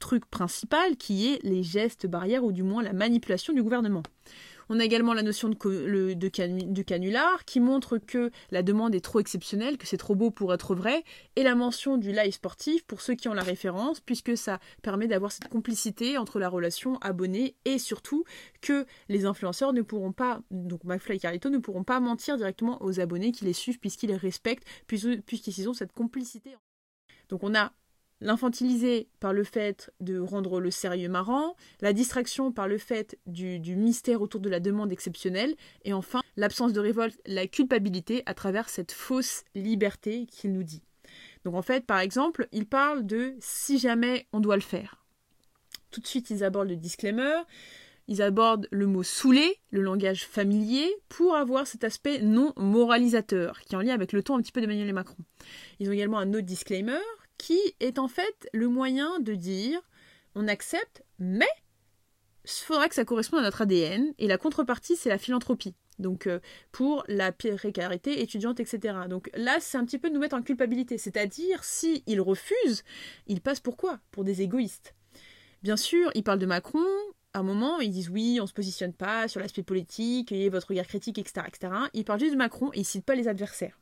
truc 0.00 0.26
principal 0.26 0.96
qui 0.96 1.28
est 1.28 1.42
les 1.42 1.62
gestes 1.62 2.06
barrières 2.06 2.44
ou 2.44 2.52
du 2.52 2.62
moins 2.62 2.82
la 2.82 2.92
manipulation 2.92 3.52
du 3.52 3.62
gouvernement. 3.62 4.02
On 4.68 4.80
a 4.80 4.84
également 4.84 5.14
la 5.14 5.22
notion 5.22 5.48
de, 5.48 6.82
canular 6.82 7.44
qui 7.44 7.60
montre 7.60 7.98
que 7.98 8.30
la 8.50 8.62
demande 8.62 8.94
est 8.94 9.00
trop 9.00 9.20
exceptionnelle, 9.20 9.78
que 9.78 9.86
c'est 9.86 9.96
trop 9.96 10.14
beau 10.14 10.30
pour 10.30 10.52
être 10.52 10.74
vrai, 10.74 11.04
et 11.36 11.42
la 11.42 11.54
mention 11.54 11.96
du 11.96 12.12
live 12.12 12.32
sportif 12.32 12.84
pour 12.84 13.00
ceux 13.00 13.14
qui 13.14 13.28
ont 13.28 13.34
la 13.34 13.42
référence, 13.42 14.00
puisque 14.00 14.36
ça 14.36 14.58
permet 14.82 15.06
d'avoir 15.06 15.30
cette 15.30 15.48
complicité 15.48 16.18
entre 16.18 16.38
la 16.38 16.48
relation 16.48 16.98
abonné 16.98 17.54
et 17.64 17.78
surtout 17.78 18.24
que 18.60 18.86
les 19.08 19.24
influenceurs 19.24 19.72
ne 19.72 19.82
pourront 19.82 20.12
pas, 20.12 20.40
donc 20.50 20.84
McFly 20.84 21.16
et 21.16 21.20
Carlito 21.20 21.48
ne 21.50 21.58
pourront 21.58 21.84
pas 21.84 22.00
mentir 22.00 22.36
directement 22.36 22.82
aux 22.82 23.00
abonnés 23.00 23.32
qui 23.32 23.44
les 23.44 23.52
suivent 23.52 23.78
puisqu'ils 23.78 24.08
les 24.08 24.16
respectent, 24.16 24.66
puis- 24.86 25.22
puisqu'ils 25.24 25.68
ont 25.68 25.74
cette 25.74 25.92
complicité. 25.92 26.56
Donc 27.28 27.42
on 27.42 27.54
a 27.54 27.72
l'infantiliser 28.20 29.08
par 29.20 29.32
le 29.32 29.44
fait 29.44 29.92
de 30.00 30.18
rendre 30.18 30.60
le 30.60 30.70
sérieux 30.70 31.08
marrant, 31.08 31.56
la 31.80 31.92
distraction 31.92 32.52
par 32.52 32.68
le 32.68 32.78
fait 32.78 33.18
du, 33.26 33.76
mystère 33.76 34.22
autour 34.22 34.40
de 34.40 34.48
la 34.48 34.60
demande 34.60 34.92
exceptionnelle, 34.92 35.54
et 35.84 35.92
enfin 35.92 36.22
l'absence 36.36 36.72
de 36.72 36.80
révolte, 36.80 37.20
la 37.26 37.46
culpabilité 37.46 38.22
à 38.26 38.34
travers 38.34 38.68
cette 38.68 38.92
fausse 38.92 39.44
liberté 39.54 40.26
qu'il 40.26 40.52
nous 40.52 40.62
dit. 40.62 40.82
Donc 41.44 41.54
en 41.54 41.62
fait, 41.62 41.86
par 41.86 42.00
exemple, 42.00 42.48
il 42.52 42.66
parle 42.66 43.06
de 43.06 43.34
si 43.38 43.78
jamais 43.78 44.26
on 44.32 44.40
doit 44.40 44.56
le 44.56 44.62
faire. 44.62 45.04
Tout 45.90 46.00
de 46.00 46.06
suite, 46.06 46.30
ils 46.30 46.42
abordent 46.42 46.68
le 46.68 46.76
disclaimer, 46.76 47.42
ils 48.08 48.22
abordent 48.22 48.68
le 48.70 48.86
mot 48.86 49.02
saoulé, 49.02 49.58
le 49.70 49.82
langage 49.82 50.26
familier, 50.26 50.88
pour 51.08 51.34
avoir 51.34 51.66
cet 51.66 51.84
aspect 51.84 52.20
non 52.20 52.52
moralisateur, 52.56 53.60
qui 53.60 53.74
est 53.74 53.78
en 53.78 53.80
lien 53.80 53.94
avec 53.94 54.12
le 54.12 54.22
ton 54.22 54.36
un 54.36 54.42
petit 54.42 54.52
peu 54.52 54.60
d'Emmanuel 54.60 54.92
Macron. 54.92 55.16
Ils 55.80 55.88
ont 55.88 55.92
également 55.92 56.18
un 56.18 56.30
autre 56.30 56.46
disclaimer, 56.46 56.98
qui 57.38 57.58
est 57.80 57.98
en 57.98 58.08
fait 58.08 58.48
le 58.52 58.68
moyen 58.68 59.20
de 59.20 59.34
dire 59.34 59.80
on 60.34 60.48
accepte, 60.48 61.02
mais 61.18 61.48
il 62.44 62.50
faudra 62.50 62.88
que 62.88 62.94
ça 62.94 63.04
corresponde 63.04 63.40
à 63.40 63.42
notre 63.42 63.62
ADN, 63.62 64.12
et 64.18 64.28
la 64.28 64.38
contrepartie, 64.38 64.96
c'est 64.96 65.08
la 65.08 65.18
philanthropie. 65.18 65.74
Donc 65.98 66.26
euh, 66.26 66.40
pour 66.72 67.04
la 67.08 67.32
précarité 67.32 68.20
étudiante, 68.20 68.60
etc. 68.60 68.98
Donc 69.08 69.30
là, 69.34 69.58
c'est 69.60 69.78
un 69.78 69.84
petit 69.84 69.98
peu 69.98 70.10
de 70.10 70.14
nous 70.14 70.20
mettre 70.20 70.36
en 70.36 70.42
culpabilité. 70.42 70.98
C'est-à-dire, 70.98 71.64
si 71.64 72.04
refusent, 72.18 72.84
ils 73.26 73.40
passent 73.40 73.60
pour 73.60 73.76
quoi? 73.76 73.98
Pour 74.10 74.24
des 74.24 74.42
égoïstes. 74.42 74.94
Bien 75.62 75.76
sûr, 75.76 76.10
ils 76.14 76.22
parlent 76.22 76.38
de 76.38 76.46
Macron. 76.46 76.84
À 77.32 77.40
un 77.40 77.42
moment, 77.42 77.80
ils 77.80 77.90
disent 77.90 78.10
oui, 78.10 78.38
on 78.40 78.46
se 78.46 78.52
positionne 78.52 78.92
pas 78.92 79.28
sur 79.28 79.40
l'aspect 79.40 79.62
politique, 79.62 80.32
ayez 80.32 80.48
votre 80.48 80.68
regard 80.68 80.86
critique, 80.86 81.18
etc., 81.18 81.46
etc. 81.48 81.72
Ils 81.92 82.04
parlent 82.04 82.20
juste 82.20 82.32
de 82.32 82.38
Macron 82.38 82.70
et 82.72 82.80
ils 82.80 82.84
citent 82.84 83.04
pas 83.04 83.14
les 83.14 83.28
adversaires. 83.28 83.78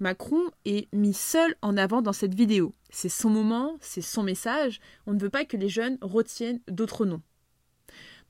Macron 0.00 0.42
est 0.64 0.92
mis 0.94 1.14
seul 1.14 1.56
en 1.62 1.76
avant 1.76 2.02
dans 2.02 2.12
cette 2.12 2.34
vidéo. 2.34 2.74
C'est 2.90 3.08
son 3.08 3.30
moment, 3.30 3.76
c'est 3.80 4.02
son 4.02 4.22
message. 4.22 4.80
On 5.06 5.14
ne 5.14 5.20
veut 5.20 5.30
pas 5.30 5.44
que 5.44 5.56
les 5.56 5.68
jeunes 5.68 5.98
retiennent 6.00 6.60
d'autres 6.68 7.04
noms. 7.04 7.22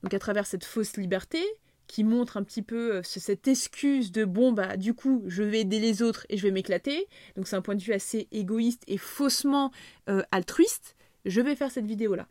Donc 0.03 0.13
à 0.13 0.19
travers 0.19 0.47
cette 0.47 0.65
fausse 0.65 0.97
liberté, 0.97 1.43
qui 1.89 2.03
montre 2.03 2.37
un 2.37 2.43
petit 2.43 2.61
peu 2.61 2.97
euh, 2.97 3.01
cette 3.03 3.47
excuse 3.47 4.11
de 4.11 4.23
bon 4.23 4.51
bah 4.51 4.77
du 4.77 4.93
coup 4.93 5.23
je 5.25 5.41
vais 5.41 5.61
aider 5.61 5.79
les 5.79 6.03
autres 6.03 6.25
et 6.29 6.37
je 6.37 6.43
vais 6.43 6.51
m'éclater. 6.51 7.07
Donc 7.35 7.47
c'est 7.47 7.55
un 7.55 7.61
point 7.61 7.75
de 7.75 7.81
vue 7.81 7.93
assez 7.93 8.27
égoïste 8.31 8.83
et 8.87 8.97
faussement 8.97 9.71
euh, 10.07 10.21
altruiste. 10.31 10.95
Je 11.25 11.41
vais 11.41 11.55
faire 11.55 11.71
cette 11.71 11.87
vidéo 11.87 12.13
là. 12.15 12.27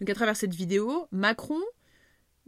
Donc 0.00 0.08
à 0.08 0.14
travers 0.14 0.36
cette 0.36 0.54
vidéo, 0.54 1.08
Macron 1.10 1.60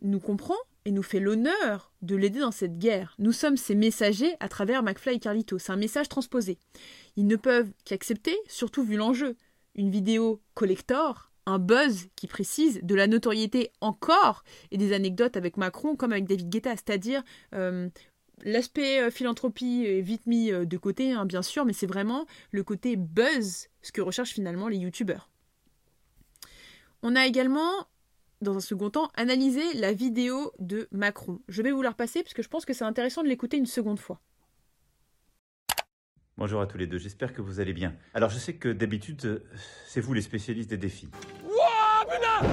nous 0.00 0.20
comprend 0.20 0.56
et 0.84 0.92
nous 0.92 1.02
fait 1.02 1.20
l'honneur 1.20 1.92
de 2.02 2.16
l'aider 2.16 2.40
dans 2.40 2.50
cette 2.50 2.78
guerre. 2.78 3.14
Nous 3.18 3.32
sommes 3.32 3.56
ses 3.56 3.74
messagers 3.74 4.34
à 4.40 4.48
travers 4.48 4.82
McFly 4.82 5.16
et 5.16 5.18
Carlito. 5.20 5.58
C'est 5.58 5.72
un 5.72 5.76
message 5.76 6.08
transposé. 6.08 6.58
Ils 7.16 7.26
ne 7.26 7.36
peuvent 7.36 7.70
qu'accepter, 7.84 8.36
surtout 8.48 8.84
vu 8.84 8.96
l'enjeu. 8.96 9.36
Une 9.74 9.90
vidéo 9.90 10.40
collector, 10.54 11.32
un 11.46 11.58
buzz 11.58 12.08
qui 12.16 12.26
précise 12.26 12.80
de 12.82 12.94
la 12.94 13.06
notoriété 13.06 13.70
encore 13.80 14.44
et 14.70 14.78
des 14.78 14.92
anecdotes 14.92 15.36
avec 15.36 15.56
Macron 15.56 15.96
comme 15.96 16.12
avec 16.12 16.26
David 16.26 16.48
Guetta, 16.48 16.72
c'est-à-dire 16.72 17.22
euh, 17.54 17.88
l'aspect 18.42 19.00
euh, 19.00 19.10
philanthropie 19.10 19.84
est 19.86 20.00
vite 20.00 20.26
mis 20.26 20.52
euh, 20.52 20.64
de 20.64 20.76
côté, 20.76 21.12
hein, 21.12 21.26
bien 21.26 21.42
sûr, 21.42 21.64
mais 21.64 21.72
c'est 21.72 21.86
vraiment 21.86 22.26
le 22.50 22.62
côté 22.62 22.96
buzz, 22.96 23.68
ce 23.82 23.92
que 23.92 24.00
recherchent 24.00 24.32
finalement 24.32 24.68
les 24.68 24.78
youtubeurs. 24.78 25.30
On 27.02 27.16
a 27.16 27.26
également 27.26 27.86
dans 28.44 28.56
un 28.56 28.60
second 28.60 28.90
temps, 28.90 29.10
analysé 29.16 29.62
la 29.74 29.92
vidéo 29.92 30.52
de 30.60 30.86
Macron. 30.92 31.40
Je 31.48 31.62
vais 31.62 31.72
vous 31.72 31.82
la 31.82 31.90
repasser 31.90 32.22
parce 32.22 32.34
que 32.34 32.42
je 32.42 32.48
pense 32.48 32.64
que 32.64 32.72
c'est 32.72 32.84
intéressant 32.84 33.24
de 33.24 33.28
l'écouter 33.28 33.56
une 33.56 33.66
seconde 33.66 33.98
fois. 33.98 34.20
Bonjour 36.36 36.60
à 36.60 36.66
tous 36.66 36.78
les 36.78 36.86
deux, 36.86 36.98
j'espère 36.98 37.32
que 37.32 37.40
vous 37.40 37.60
allez 37.60 37.72
bien. 37.72 37.94
Alors 38.12 38.30
je 38.30 38.38
sais 38.38 38.54
que 38.54 38.68
d'habitude, 38.68 39.44
c'est 39.86 40.00
vous 40.00 40.14
les 40.14 40.22
spécialistes 40.22 40.70
des 40.70 40.76
défis. 40.76 41.08
Wouah, 41.44 42.04
putain 42.04 42.46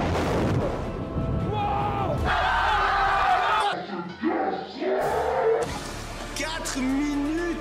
wow 1.50 2.16
4 6.36 6.78
minutes 6.78 7.58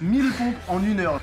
1000 0.00 0.32
pompes 0.32 0.56
en 0.68 0.82
une 0.82 1.00
heure. 1.00 1.20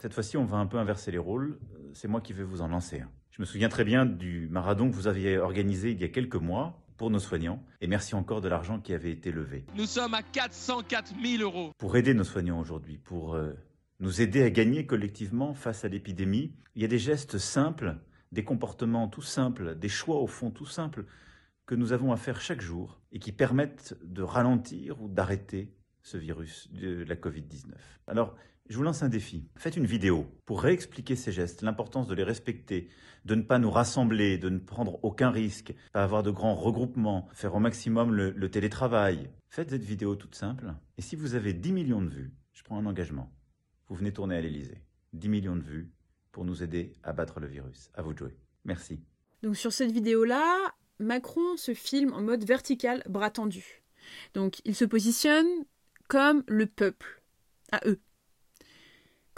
Cette 0.00 0.14
fois-ci, 0.14 0.36
on 0.36 0.44
va 0.44 0.56
un 0.56 0.66
peu 0.66 0.78
inverser 0.78 1.10
les 1.10 1.18
rôles. 1.18 1.58
C'est 1.92 2.08
moi 2.08 2.20
qui 2.20 2.32
vais 2.32 2.44
vous 2.44 2.62
en 2.62 2.68
lancer. 2.68 3.02
Je 3.30 3.40
me 3.40 3.46
souviens 3.46 3.68
très 3.68 3.84
bien 3.84 4.06
du 4.06 4.48
marathon 4.48 4.90
que 4.90 4.94
vous 4.94 5.06
aviez 5.06 5.38
organisé 5.38 5.92
il 5.92 6.00
y 6.00 6.04
a 6.04 6.08
quelques 6.08 6.36
mois 6.36 6.82
pour 6.96 7.10
nos 7.10 7.18
soignants. 7.18 7.62
Et 7.80 7.86
merci 7.86 8.14
encore 8.14 8.40
de 8.40 8.48
l'argent 8.48 8.80
qui 8.80 8.92
avait 8.92 9.12
été 9.12 9.30
levé. 9.32 9.64
Nous 9.74 9.86
sommes 9.86 10.14
à 10.14 10.22
404 10.22 11.14
000 11.22 11.42
euros. 11.42 11.72
Pour 11.78 11.96
aider 11.96 12.12
nos 12.12 12.24
soignants 12.24 12.58
aujourd'hui, 12.58 12.98
pour 12.98 13.34
euh, 13.34 13.52
nous 14.00 14.20
aider 14.20 14.42
à 14.42 14.50
gagner 14.50 14.84
collectivement 14.84 15.54
face 15.54 15.84
à 15.84 15.88
l'épidémie, 15.88 16.52
il 16.74 16.82
y 16.82 16.84
a 16.84 16.88
des 16.88 16.98
gestes 16.98 17.38
simples, 17.38 17.96
des 18.32 18.44
comportements 18.44 19.08
tout 19.08 19.22
simples, 19.22 19.76
des 19.76 19.88
choix 19.88 20.16
au 20.16 20.26
fond 20.26 20.50
tout 20.50 20.66
simples 20.66 21.04
que 21.66 21.76
nous 21.76 21.92
avons 21.92 22.12
à 22.12 22.16
faire 22.16 22.40
chaque 22.40 22.60
jour 22.60 23.00
et 23.12 23.20
qui 23.20 23.30
permettent 23.30 23.96
de 24.02 24.22
ralentir 24.22 25.00
ou 25.00 25.08
d'arrêter 25.08 25.72
ce 26.02 26.16
virus 26.16 26.68
de 26.72 27.04
la 27.04 27.14
Covid-19. 27.14 27.74
Alors, 28.08 28.34
je 28.70 28.76
vous 28.76 28.84
lance 28.84 29.02
un 29.02 29.08
défi. 29.08 29.44
Faites 29.56 29.76
une 29.76 29.84
vidéo 29.84 30.26
pour 30.46 30.62
réexpliquer 30.62 31.16
ces 31.16 31.32
gestes, 31.32 31.62
l'importance 31.62 32.06
de 32.06 32.14
les 32.14 32.22
respecter, 32.22 32.88
de 33.24 33.34
ne 33.34 33.42
pas 33.42 33.58
nous 33.58 33.70
rassembler, 33.70 34.38
de 34.38 34.48
ne 34.48 34.60
prendre 34.60 35.04
aucun 35.04 35.30
risque, 35.30 35.74
pas 35.92 36.04
avoir 36.04 36.22
de 36.22 36.30
grands 36.30 36.54
regroupements, 36.54 37.28
faire 37.32 37.52
au 37.56 37.58
maximum 37.58 38.14
le, 38.14 38.50
télétravail. 38.50 39.28
Faites 39.50 39.70
cette 39.70 39.82
vidéo 39.82 40.14
toute 40.14 40.36
simple. 40.36 40.72
Et 40.98 41.02
si 41.02 41.16
vous 41.16 41.34
avez 41.34 41.52
10 41.52 41.72
millions 41.72 42.00
de 42.00 42.10
vues, 42.10 42.32
je 42.52 42.62
prends 42.62 42.78
un 42.78 42.86
engagement. 42.86 43.32
Vous 43.88 43.96
venez 43.96 44.12
tourner 44.12 44.36
à 44.36 44.40
l'Elysée. 44.40 44.84
10 45.14 45.28
millions 45.28 45.56
de 45.56 45.64
vues 45.64 45.90
pour 46.30 46.44
nous 46.44 46.62
aider 46.62 46.92
à 47.02 47.12
battre 47.12 47.40
le 47.40 47.48
virus. 47.48 47.90
À 47.94 48.02
vous 48.02 48.12
de 48.12 48.18
jouer. 48.18 48.36
Merci. 48.64 49.00
Donc 49.42 49.56
sur 49.56 49.72
cette 49.72 49.90
vidéo-là, 49.90 50.72
Macron 51.00 51.56
se 51.56 51.74
filme 51.74 52.12
en 52.12 52.22
mode 52.22 52.44
vertical, 52.44 53.02
bras 53.08 53.30
tendus. 53.30 53.82
Donc 54.34 54.60
il 54.64 54.76
se 54.76 54.84
positionne 54.84 55.48
comme 56.06 56.44
le 56.46 56.66
peuple, 56.66 57.20
à 57.72 57.80
eux. 57.88 57.98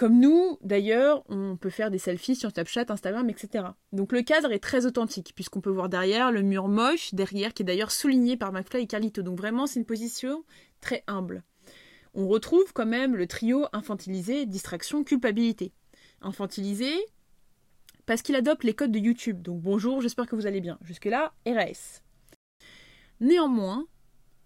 Comme 0.02 0.18
nous, 0.18 0.58
d'ailleurs, 0.62 1.22
on 1.28 1.56
peut 1.56 1.70
faire 1.70 1.88
des 1.88 1.98
selfies 1.98 2.34
sur 2.34 2.50
Snapchat, 2.50 2.86
Instagram, 2.88 3.30
etc. 3.30 3.66
Donc 3.92 4.10
le 4.10 4.22
cadre 4.22 4.50
est 4.50 4.58
très 4.58 4.84
authentique, 4.84 5.30
puisqu'on 5.32 5.60
peut 5.60 5.70
voir 5.70 5.88
derrière 5.88 6.32
le 6.32 6.42
mur 6.42 6.66
moche, 6.66 7.14
derrière, 7.14 7.54
qui 7.54 7.62
est 7.62 7.64
d'ailleurs 7.64 7.92
souligné 7.92 8.36
par 8.36 8.50
McFly 8.50 8.82
et 8.82 8.86
Carlito. 8.88 9.22
Donc 9.22 9.38
vraiment, 9.38 9.68
c'est 9.68 9.78
une 9.78 9.86
position 9.86 10.42
très 10.80 11.04
humble. 11.06 11.44
On 12.14 12.26
retrouve 12.26 12.72
quand 12.72 12.84
même 12.84 13.14
le 13.14 13.28
trio 13.28 13.66
infantilisé, 13.72 14.44
distraction, 14.44 15.04
culpabilité. 15.04 15.72
Infantilisé, 16.20 16.92
parce 18.04 18.22
qu'il 18.22 18.34
adopte 18.34 18.64
les 18.64 18.74
codes 18.74 18.90
de 18.90 18.98
YouTube. 18.98 19.40
Donc 19.40 19.60
bonjour, 19.60 20.00
j'espère 20.00 20.26
que 20.26 20.34
vous 20.34 20.48
allez 20.48 20.60
bien. 20.60 20.80
Jusque-là, 20.82 21.32
RAS. 21.46 22.02
Néanmoins, 23.20 23.86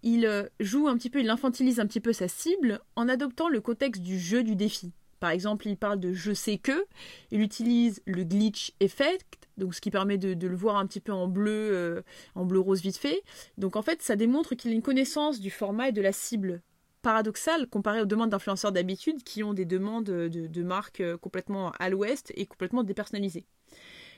il 0.03 0.51
joue 0.59 0.87
un 0.87 0.97
petit 0.97 1.09
peu, 1.09 1.19
il 1.19 1.31
infantilise 1.31 1.79
un 1.79 1.87
petit 1.87 1.99
peu 1.99 2.13
sa 2.13 2.27
cible 2.27 2.79
en 2.95 3.09
adoptant 3.09 3.49
le 3.49 3.59
contexte 3.59 4.03
du 4.03 4.19
jeu 4.19 4.43
du 4.43 4.55
défi. 4.55 4.93
Par 5.19 5.31
exemple, 5.31 5.67
il 5.67 5.77
parle 5.77 5.99
de 5.99 6.13
je 6.13 6.33
sais 6.33 6.57
que, 6.57 6.85
il 7.31 7.41
utilise 7.41 8.01
le 8.05 8.23
glitch 8.23 8.73
effect, 8.79 9.49
donc 9.57 9.73
ce 9.73 9.81
qui 9.81 9.91
permet 9.91 10.17
de, 10.17 10.47
le 10.47 10.55
voir 10.55 10.77
un 10.77 10.85
petit 10.85 10.99
peu 10.99 11.11
en 11.11 11.27
bleu, 11.27 11.69
euh, 11.71 12.01
en 12.35 12.45
bleu 12.45 12.59
rose 12.59 12.81
vite 12.81 12.97
fait. 12.97 13.23
Donc 13.57 13.75
en 13.75 13.81
fait, 13.81 14.01
ça 14.01 14.15
démontre 14.15 14.55
qu'il 14.55 14.71
a 14.71 14.73
une 14.73 14.81
connaissance 14.81 15.39
du 15.39 15.49
format 15.49 15.89
et 15.89 15.91
de 15.91 16.01
la 16.01 16.11
cible 16.11 16.61
paradoxale 17.01 17.67
comparé 17.67 18.01
aux 18.01 18.05
demandes 18.05 18.31
d'influenceurs 18.31 18.71
d'habitude 18.71 19.23
qui 19.23 19.43
ont 19.43 19.53
des 19.53 19.65
demandes 19.65 20.05
de, 20.05 20.27
de 20.27 20.63
marques 20.63 21.01
euh, 21.01 21.17
complètement 21.17 21.71
à 21.79 21.89
l'ouest 21.89 22.31
et 22.35 22.45
complètement 22.45 22.83
dépersonnalisées. 22.83 23.45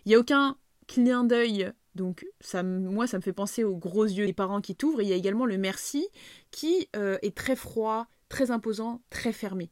Il 0.05 0.09
n'y 0.09 0.15
a 0.15 0.19
aucun 0.19 0.57
clin 0.88 1.23
d'œil, 1.23 1.71
donc 1.95 2.26
ça, 2.39 2.63
moi 2.63 3.05
ça 3.05 3.17
me 3.17 3.21
fait 3.21 3.34
penser 3.34 3.63
aux 3.63 3.76
gros 3.76 4.05
yeux 4.05 4.26
des 4.26 4.34
parents 4.34 4.61
qui 4.61 4.76
t'ouvrent. 4.76 5.01
Il 5.01 5.07
y 5.07 5.13
a 5.13 5.15
également 5.15 5.45
le 5.45 5.57
merci 5.57 6.07
qui 6.51 6.89
euh, 6.95 7.17
est 7.21 7.35
très 7.35 7.55
froid, 7.55 8.07
très 8.27 8.51
imposant, 8.51 9.01
très 9.09 9.34
fermé. 9.34 9.69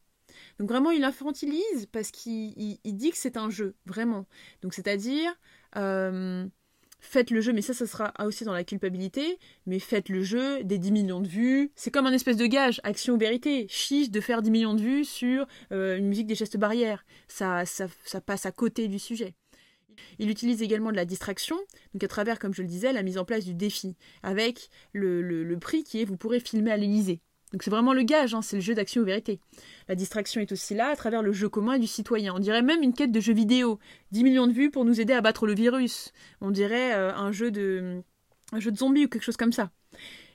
Donc 0.59 0.69
vraiment, 0.69 0.91
il 0.91 1.03
infantilise 1.03 1.87
parce 1.91 2.11
qu'il 2.11 2.77
dit 2.83 3.11
que 3.11 3.17
c'est 3.17 3.37
un 3.37 3.49
jeu, 3.49 3.75
vraiment. 3.85 4.25
Donc 4.61 4.73
c'est-à-dire, 4.73 5.31
euh, 5.75 6.47
faites 6.99 7.31
le 7.31 7.41
jeu, 7.41 7.53
mais 7.53 7.61
ça, 7.61 7.73
ça 7.73 7.85
sera 7.85 8.13
aussi 8.25 8.43
dans 8.43 8.53
la 8.53 8.63
culpabilité, 8.63 9.37
mais 9.65 9.79
faites 9.79 10.09
le 10.09 10.23
jeu 10.23 10.63
des 10.63 10.77
10 10.77 10.91
millions 10.91 11.21
de 11.21 11.27
vues. 11.27 11.71
C'est 11.75 11.91
comme 11.91 12.05
un 12.05 12.13
espèce 12.13 12.37
de 12.37 12.47
gage, 12.47 12.81
action 12.83 13.15
ou 13.15 13.17
vérité. 13.17 13.67
Chiche 13.69 14.09
de 14.09 14.19
faire 14.19 14.41
10 14.41 14.51
millions 14.51 14.73
de 14.73 14.81
vues 14.81 15.05
sur 15.05 15.45
euh, 15.71 15.97
une 15.97 16.07
musique 16.07 16.27
des 16.27 16.35
gestes 16.35 16.57
barrières. 16.57 17.05
Ça, 17.27 17.65
ça, 17.65 17.87
ça 18.05 18.21
passe 18.21 18.45
à 18.45 18.51
côté 18.51 18.87
du 18.87 18.99
sujet. 18.99 19.35
Il 20.19 20.29
utilise 20.29 20.61
également 20.61 20.91
de 20.91 20.95
la 20.95 21.05
distraction, 21.05 21.57
donc 21.93 22.03
à 22.03 22.07
travers, 22.07 22.37
comme 22.39 22.53
je 22.53 22.61
le 22.61 22.67
disais, 22.67 22.93
la 22.93 23.03
mise 23.03 23.17
en 23.17 23.25
place 23.25 23.45
du 23.45 23.55
défi, 23.55 23.95
avec 24.21 24.69
le, 24.93 25.21
le, 25.21 25.43
le 25.43 25.59
prix 25.59 25.83
qui 25.83 26.01
est 26.01 26.05
vous 26.05 26.17
pourrez 26.17 26.39
filmer 26.39 26.71
à 26.71 26.77
l'Elysée. 26.77 27.21
Donc 27.53 27.63
c'est 27.63 27.69
vraiment 27.69 27.93
le 27.93 28.03
gage, 28.03 28.33
hein, 28.33 28.41
c'est 28.41 28.57
le 28.57 28.61
jeu 28.61 28.75
d'action 28.75 29.01
ou 29.01 29.05
vérité. 29.05 29.39
La 29.87 29.95
distraction 29.95 30.41
est 30.41 30.51
aussi 30.51 30.75
là 30.75 30.89
à 30.89 30.95
travers 30.95 31.21
le 31.21 31.31
jeu 31.31 31.47
commun 31.47 31.79
du 31.79 31.87
citoyen. 31.87 32.33
On 32.35 32.39
dirait 32.39 32.61
même 32.61 32.83
une 32.83 32.93
quête 32.93 33.11
de 33.11 33.19
jeu 33.19 33.33
vidéo. 33.33 33.79
10 34.11 34.23
millions 34.23 34.47
de 34.47 34.51
vues 34.51 34.69
pour 34.69 34.83
nous 34.83 34.99
aider 34.99 35.13
à 35.13 35.21
battre 35.21 35.47
le 35.47 35.55
virus. 35.55 36.11
On 36.41 36.51
dirait 36.51 36.93
euh, 36.93 37.15
un 37.15 37.31
jeu 37.31 37.51
de 37.51 38.03
zombies 38.75 39.05
ou 39.05 39.07
quelque 39.07 39.23
chose 39.23 39.37
comme 39.37 39.53
ça. 39.53 39.71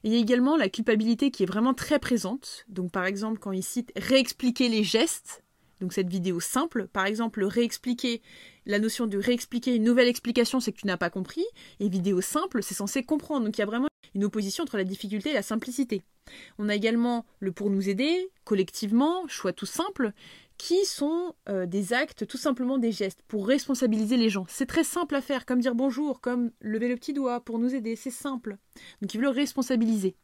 Et 0.05 0.09
il 0.09 0.15
y 0.15 0.17
a 0.17 0.21
également 0.21 0.57
la 0.57 0.69
culpabilité 0.69 1.31
qui 1.31 1.43
est 1.43 1.47
vraiment 1.47 1.75
très 1.75 1.99
présente. 1.99 2.65
Donc 2.69 2.91
par 2.91 3.05
exemple 3.05 3.39
quand 3.39 3.53
il 3.53 3.63
cite 3.63 3.93
réexpliquer 3.97 4.69
les 4.69 4.83
gestes, 4.83 5.42
donc 5.83 5.93
cette 5.93 6.09
vidéo 6.09 6.39
simple, 6.39 6.87
par 6.87 7.07
exemple 7.07 7.43
réexpliquer, 7.45 8.23
la 8.67 8.79
notion 8.79 9.09
de 9.09 9.19
réexpliquer 9.19 9.75
une 9.75 9.83
nouvelle 9.83 10.07
explication, 10.07 10.61
c'est 10.61 10.71
que 10.71 10.79
tu 10.79 10.87
n'as 10.87 10.97
pas 10.97 11.11
compris, 11.11 11.45
et 11.81 11.89
vidéo 11.89 12.21
simple, 12.21 12.63
c'est 12.63 12.75
censé 12.75 13.03
comprendre. 13.03 13.45
Donc 13.45 13.59
il 13.59 13.61
y 13.61 13.65
a 13.65 13.67
vraiment 13.67 13.89
une 14.15 14.25
opposition 14.25 14.63
entre 14.63 14.77
la 14.77 14.85
difficulté 14.85 15.31
et 15.31 15.35
la 15.35 15.43
simplicité. 15.43 16.03
On 16.59 16.69
a 16.69 16.75
également 16.77 17.27
le 17.41 17.51
pour 17.51 17.69
nous 17.69 17.89
aider, 17.89 18.31
collectivement, 18.45 19.27
choix 19.27 19.53
tout 19.53 19.67
simple, 19.67 20.13
qui 20.57 20.85
sont 20.85 21.35
euh, 21.49 21.67
des 21.67 21.93
actes, 21.93 22.29
tout 22.29 22.37
simplement 22.37 22.79
des 22.79 22.93
gestes, 22.93 23.25
pour 23.27 23.49
responsabiliser 23.49 24.17
les 24.17 24.31
gens. 24.31 24.47
C'est 24.49 24.67
très 24.67 24.85
simple 24.85 25.17
à 25.17 25.21
faire, 25.21 25.45
comme 25.45 25.59
dire 25.59 25.75
bonjour, 25.75 26.21
comme 26.21 26.53
lever 26.61 26.87
le 26.87 26.95
petit 26.95 27.13
doigt 27.13 27.41
pour 27.41 27.59
nous 27.59 27.75
aider, 27.75 27.97
c'est 27.97 28.11
simple. 28.11 28.57
Donc 29.01 29.13
il 29.13 29.17
veut 29.17 29.25
le 29.25 29.31
responsabiliser. 29.31 30.15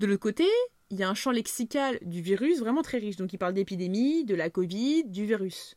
De 0.00 0.06
l'autre 0.06 0.22
côté, 0.22 0.46
il 0.90 0.98
y 0.98 1.02
a 1.02 1.08
un 1.08 1.14
champ 1.14 1.30
lexical 1.30 1.98
du 2.02 2.20
virus 2.20 2.58
vraiment 2.58 2.82
très 2.82 2.98
riche. 2.98 3.16
Donc 3.16 3.32
il 3.32 3.38
parle 3.38 3.54
d'épidémie, 3.54 4.24
de 4.24 4.34
la 4.34 4.50
Covid, 4.50 5.04
du 5.04 5.24
virus. 5.24 5.76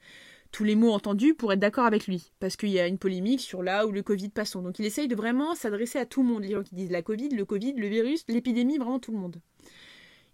Tous 0.52 0.64
les 0.64 0.76
mots 0.76 0.91
entendus 0.91 1.34
pour 1.34 1.52
être 1.52 1.60
d'accord 1.60 1.85
avec 1.85 2.06
lui, 2.06 2.31
parce 2.40 2.56
qu'il 2.56 2.69
y 2.69 2.80
a 2.80 2.85
une 2.85 2.99
polémique 2.99 3.41
sur 3.41 3.64
là 3.64 3.88
où 3.88 3.91
le 3.91 4.03
Covid 4.03 4.30
passons. 4.30 4.61
Donc 4.61 4.77
il 4.77 4.85
essaye 4.85 5.07
de 5.07 5.15
vraiment 5.15 5.56
s'adresser 5.56 5.98
à 5.98 6.06
tout 6.06 6.22
le 6.22 6.30
monde, 6.30 6.44
les 6.44 6.52
gens 6.52 6.61
qui 6.61 6.76
disent 6.76 6.91
la 6.91 7.02
Covid, 7.02 7.30
le 7.30 7.45
Covid, 7.45 7.73
le 7.73 7.88
virus, 7.88 8.23
l'épidémie, 8.27 8.77
vraiment 8.77 8.99
tout 8.99 9.11
le 9.11 9.18
monde. 9.18 9.38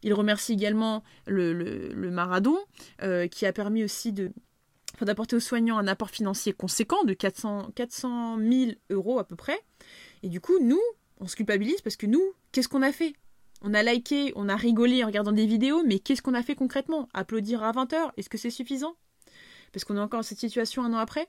Il 0.02 0.14
remercie 0.14 0.54
également 0.54 1.04
le, 1.26 1.94
Maradon, 2.10 2.58
euh, 3.02 3.28
qui 3.28 3.46
a 3.46 3.54
permis 3.54 3.84
aussi 3.84 4.14
d'apporter 5.02 5.36
aux 5.36 5.42
soignants 5.42 5.78
un 5.78 5.88
apport 5.88 6.10
financier 6.10 6.54
conséquent 6.54 7.04
de 7.04 7.14
400, 7.14 7.72
400 7.76 8.40
000 8.40 8.72
euros 8.90 9.20
à 9.20 9.26
peu 9.26 9.36
près. 9.36 9.60
Et 10.24 10.30
du 10.30 10.42
coup, 10.42 10.60
nous, 10.62 10.82
on 11.20 11.28
se 11.28 11.36
culpabilise 11.36 11.82
parce 11.82 11.96
que 11.96 12.06
nous, 12.06 12.24
qu'est-ce 12.52 12.70
qu'on 12.70 12.82
a 12.82 12.92
fait? 12.92 13.14
On 13.62 13.74
a 13.74 13.84
liké, 13.84 14.32
on 14.36 14.50
a 14.50 14.56
rigolé 14.56 15.04
en 15.04 15.08
regardant 15.08 15.32
des 15.32 15.46
vidéos, 15.46 15.84
mais 15.86 16.00
qu'est-ce 16.00 16.22
qu'on 16.22 16.34
a 16.34 16.44
fait 16.44 16.56
concrètement? 16.56 17.10
Applaudir 17.14 17.64
à 17.64 17.72
20h, 17.72 18.12
est-ce 18.18 18.30
que 18.30 18.38
c'est 18.38 18.50
suffisant? 18.50 18.96
Parce 19.72 19.84
qu'on 19.84 19.98
est 19.98 20.02
encore 20.02 20.20
dans 20.20 20.24
cette 20.24 20.40
situation 20.40 20.84
un 20.84 20.94
an 20.94 20.98
après 20.98 21.28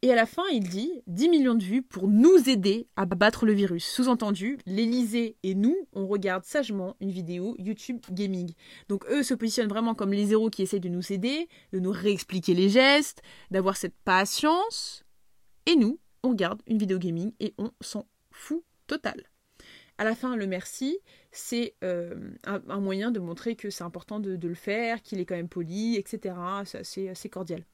et 0.00 0.12
à 0.12 0.14
la 0.14 0.26
fin, 0.26 0.44
il 0.52 0.68
dit 0.68 0.92
10 1.08 1.28
millions 1.28 1.56
de 1.56 1.64
vues 1.64 1.82
pour 1.82 2.06
nous 2.06 2.48
aider 2.48 2.86
à 2.94 3.04
battre 3.04 3.46
le 3.46 3.52
virus. 3.52 3.84
Sous-entendu, 3.84 4.58
l'Elysée 4.64 5.36
et 5.42 5.56
nous, 5.56 5.76
on 5.92 6.06
regarde 6.06 6.44
sagement 6.44 6.94
une 7.00 7.10
vidéo 7.10 7.56
YouTube 7.58 8.00
Gaming. 8.12 8.52
Donc 8.88 9.04
eux 9.10 9.24
se 9.24 9.34
positionnent 9.34 9.68
vraiment 9.68 9.96
comme 9.96 10.12
les 10.12 10.30
héros 10.30 10.50
qui 10.50 10.62
essayent 10.62 10.78
de 10.78 10.88
nous 10.88 11.12
aider, 11.12 11.48
de 11.72 11.80
nous 11.80 11.90
réexpliquer 11.90 12.54
les 12.54 12.68
gestes, 12.68 13.22
d'avoir 13.50 13.76
cette 13.76 13.96
patience. 14.04 15.04
Et 15.66 15.74
nous, 15.74 15.98
on 16.22 16.30
regarde 16.30 16.62
une 16.68 16.78
vidéo 16.78 16.98
gaming 16.98 17.32
et 17.40 17.54
on 17.58 17.72
s'en 17.80 18.06
fout 18.30 18.62
total. 18.86 19.24
À 19.98 20.04
la 20.04 20.14
fin, 20.14 20.36
le 20.36 20.46
merci, 20.46 20.96
c'est 21.30 21.74
euh, 21.84 22.14
un, 22.44 22.80
moyen 22.80 23.10
de 23.10 23.20
montrer 23.20 23.54
que 23.54 23.70
c'est 23.70 23.84
important 23.84 24.18
de, 24.18 24.38
le 24.48 24.54
faire, 24.54 25.02
qu'il 25.02 25.20
est 25.20 25.26
quand 25.26 25.36
même 25.36 25.48
poli, 25.48 25.96
etc. 25.96 26.34
C'est 26.64 27.08
assez, 27.08 27.28
cordial. 27.28 27.64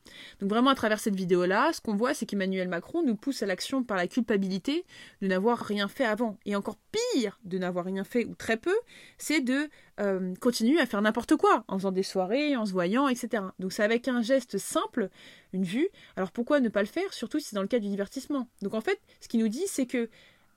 Donc 0.41 0.51
vraiment, 0.51 0.71
à 0.71 0.75
travers 0.75 0.99
cette 0.99 1.15
vidéo-là, 1.15 1.73
ce 1.73 1.81
qu'on 1.81 1.95
voit, 1.95 2.15
c'est 2.15 2.27
qu'Emmanuel 2.27 2.69
Macron 2.69 3.05
nous 3.05 3.15
pousse 3.15 3.43
à 3.43 3.47
l'action 3.47 3.85
par 3.85 3.97
la 3.97 4.09
culpabilité 4.09 4.85
de 5.23 5.29
n'avoir 5.29 5.59
rien 5.59 5.89
fait 5.89 6.05
avant. 6.05 6.39
Et 6.45 6.57
encore 6.57 6.77
pire 6.93 7.39
de 7.45 7.59
n'avoir 7.59 7.85
rien 7.85 8.05
fait 8.05 8.25
ou 8.25 8.35
très 8.35 8.57
peu, 8.57 8.75
c'est 9.19 9.41
de 9.41 9.69
euh, 10.01 10.35
continuer 10.41 10.81
à 10.81 10.87
faire 10.87 11.01
n'importe 11.03 11.37
quoi, 11.37 11.65
en 11.69 11.79
faisant 11.79 11.93
des 11.93 12.03
soirées, 12.03 12.57
en 12.57 12.67
se 12.67 12.73
voyant, 12.73 13.07
etc. 13.07 13.45
Donc 13.61 13.73
c'est 13.73 13.85
avec 13.85 14.09
un 14.09 14.23
geste 14.23 14.59
simple, 14.59 15.11
une 15.53 15.65
vue. 15.65 15.89
Alors 16.17 16.33
pourquoi 16.33 16.59
ne 16.61 16.69
pas 16.69 16.81
le 16.81 16.89
faire, 16.89 17.13
surtout 17.13 17.39
si 17.39 17.49
c'est 17.49 17.57
dans 17.57 17.63
le 17.63 17.69
cadre 17.69 17.85
du 17.85 17.91
divertissement? 17.91 18.49
Donc 18.63 18.75
en 18.75 18.81
fait, 18.81 19.01
ce 19.21 19.29
qu'il 19.29 19.41
nous 19.41 19.49
dit, 19.49 19.65
c'est 19.67 19.87
que 19.87 20.11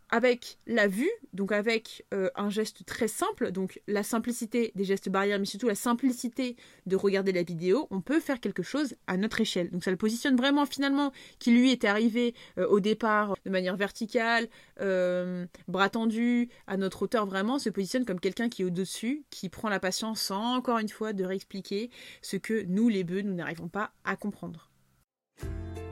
avec 0.09 0.59
la 0.67 0.87
vue, 0.87 1.09
donc 1.33 1.51
avec 1.51 2.05
euh, 2.13 2.29
un 2.35 2.49
geste 2.49 2.85
très 2.85 3.07
simple, 3.07 3.51
donc 3.51 3.81
la 3.87 4.03
simplicité 4.03 4.71
des 4.75 4.83
gestes 4.83 5.09
barrières, 5.09 5.39
mais 5.39 5.45
surtout 5.45 5.67
la 5.67 5.75
simplicité 5.75 6.55
de 6.85 6.95
regarder 6.95 7.31
la 7.31 7.43
vidéo, 7.43 7.87
on 7.91 8.01
peut 8.01 8.19
faire 8.19 8.39
quelque 8.39 8.63
chose 8.63 8.95
à 9.07 9.17
notre 9.17 9.41
échelle. 9.41 9.69
Donc 9.69 9.83
ça 9.83 9.91
le 9.91 9.97
positionne 9.97 10.35
vraiment 10.35 10.65
finalement, 10.65 11.11
qui 11.39 11.51
lui 11.51 11.71
était 11.71 11.87
arrivé 11.87 12.33
euh, 12.57 12.67
au 12.67 12.79
départ 12.79 13.35
de 13.45 13.49
manière 13.49 13.75
verticale, 13.75 14.47
euh, 14.79 15.45
bras 15.67 15.89
tendus, 15.89 16.49
à 16.67 16.77
notre 16.77 17.03
hauteur 17.03 17.25
vraiment, 17.25 17.59
se 17.59 17.69
positionne 17.69 18.05
comme 18.05 18.19
quelqu'un 18.19 18.49
qui 18.49 18.61
est 18.61 18.65
au-dessus, 18.65 19.25
qui 19.29 19.49
prend 19.49 19.69
la 19.69 19.79
patience 19.79 20.31
encore 20.31 20.79
une 20.79 20.89
fois 20.89 21.13
de 21.13 21.23
réexpliquer 21.23 21.89
ce 22.21 22.37
que 22.37 22.63
nous 22.67 22.89
les 22.89 23.03
bœufs, 23.03 23.21
nous 23.21 23.33
n'arrivons 23.33 23.67
pas 23.67 23.91
à 24.03 24.15
comprendre. 24.15 24.69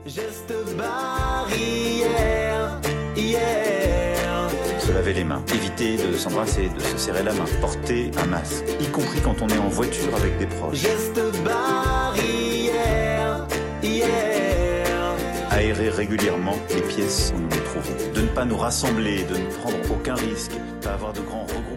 Geste 0.06 0.54
barrière, 0.76 2.80
Se 3.16 4.92
laver 4.92 5.14
les 5.14 5.24
mains, 5.24 5.42
éviter 5.54 5.96
de 5.96 6.12
s'embrasser, 6.16 6.68
de 6.68 6.80
se 6.80 6.98
serrer 6.98 7.22
la 7.22 7.32
main, 7.32 7.46
porter 7.62 8.10
un 8.22 8.26
masque, 8.26 8.64
y 8.78 8.84
compris 8.88 9.20
quand 9.22 9.40
on 9.40 9.48
est 9.48 9.56
en 9.58 9.68
voiture 9.68 10.14
avec 10.14 10.36
des 10.38 10.44
proches. 10.44 10.76
Geste 10.76 11.18
barrière, 11.42 13.46
yeah. 13.82 14.04
Aérer 15.50 15.88
régulièrement 15.88 16.58
les 16.74 16.82
pièces 16.82 17.32
où 17.34 17.38
nous 17.40 17.48
nous 17.48 17.64
trouvons. 17.64 17.96
De 18.14 18.20
ne 18.20 18.28
pas 18.28 18.44
nous 18.44 18.58
rassembler, 18.58 19.24
de 19.24 19.38
ne 19.38 19.46
prendre 19.62 19.78
aucun 19.90 20.16
risque, 20.16 20.52
pas 20.82 20.90
avoir 20.90 21.14
de 21.14 21.20
grands 21.20 21.46
regroupements. 21.46 21.75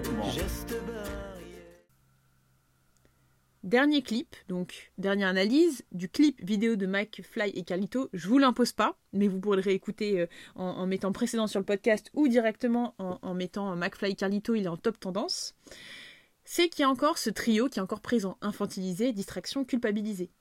Dernier 3.63 4.01
clip, 4.01 4.37
donc 4.47 4.93
dernière 4.97 5.27
analyse 5.27 5.83
du 5.91 6.07
clip 6.07 6.41
vidéo 6.41 6.77
de 6.77 6.85
McFly 6.85 7.49
et 7.49 7.63
Carlito. 7.63 8.09
Je 8.13 8.29
vous 8.29 8.37
l'impose 8.37 8.71
pas, 8.71 8.97
mais 9.11 9.27
vous 9.27 9.37
pourrez 9.41 9.57
le 9.57 9.63
réécouter 9.63 10.21
euh, 10.21 10.27
en, 10.55 10.87
mettant 10.87 11.11
précédent 11.11 11.45
sur 11.45 11.59
le 11.59 11.65
podcast 11.65 12.09
ou 12.13 12.29
directement 12.29 12.95
en, 12.99 13.19
en 13.21 13.33
mettant 13.33 13.75
McFly 13.75 14.11
et 14.11 14.15
Carlito, 14.15 14.55
il 14.55 14.63
est 14.63 14.69
en 14.69 14.77
top 14.77 14.97
tendance. 14.97 15.55
C'est 16.45 16.69
qu'il 16.69 16.83
y 16.83 16.85
a 16.85 16.89
encore 16.89 17.17
ce 17.17 17.29
trio 17.29 17.67
qui 17.67 17.79
est 17.79 17.81
encore 17.81 17.99
présent, 17.99 18.37
infantilisé, 18.41 19.11
distraction, 19.11 19.65
culpabilisé. 19.65 20.31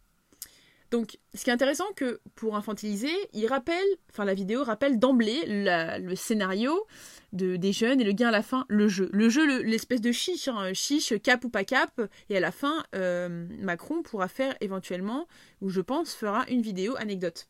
Donc, 0.90 1.18
ce 1.34 1.44
qui 1.44 1.50
est 1.50 1.52
intéressant 1.52 1.84
que 1.96 2.20
pour 2.34 2.56
infantiliser, 2.56 3.12
il 3.34 3.46
rappelle, 3.46 3.86
enfin 4.10 4.24
la 4.24 4.34
vidéo 4.34 4.64
rappelle 4.64 4.98
d'emblée 4.98 5.42
le 5.46 6.14
scénario 6.14 6.86
de, 7.32 7.56
des 7.56 7.72
jeunes 7.72 8.00
et 8.00 8.04
le 8.04 8.12
gain 8.12 8.28
à 8.28 8.32
la 8.32 8.42
fin, 8.42 8.64
le 8.68 8.88
jeu. 8.88 9.10
Le 9.12 9.28
jeu, 9.28 9.62
l'espèce 9.62 10.00
de 10.00 10.12
chiche, 10.12 10.48
hein, 10.48 10.72
chiche, 10.72 11.12
cap 11.22 11.44
ou 11.44 11.50
pas 11.50 11.64
cap, 11.64 12.00
et 12.30 12.36
à 12.36 12.40
la 12.40 12.52
fin, 12.52 12.84
euh, 12.94 13.46
Macron 13.58 14.02
pourra 14.02 14.28
faire 14.28 14.56
éventuellement, 14.60 15.28
ou 15.60 15.68
je 15.68 15.82
pense, 15.82 16.14
fera 16.14 16.48
une 16.48 16.62
vidéo 16.62 16.96
anecdote. 16.96 17.48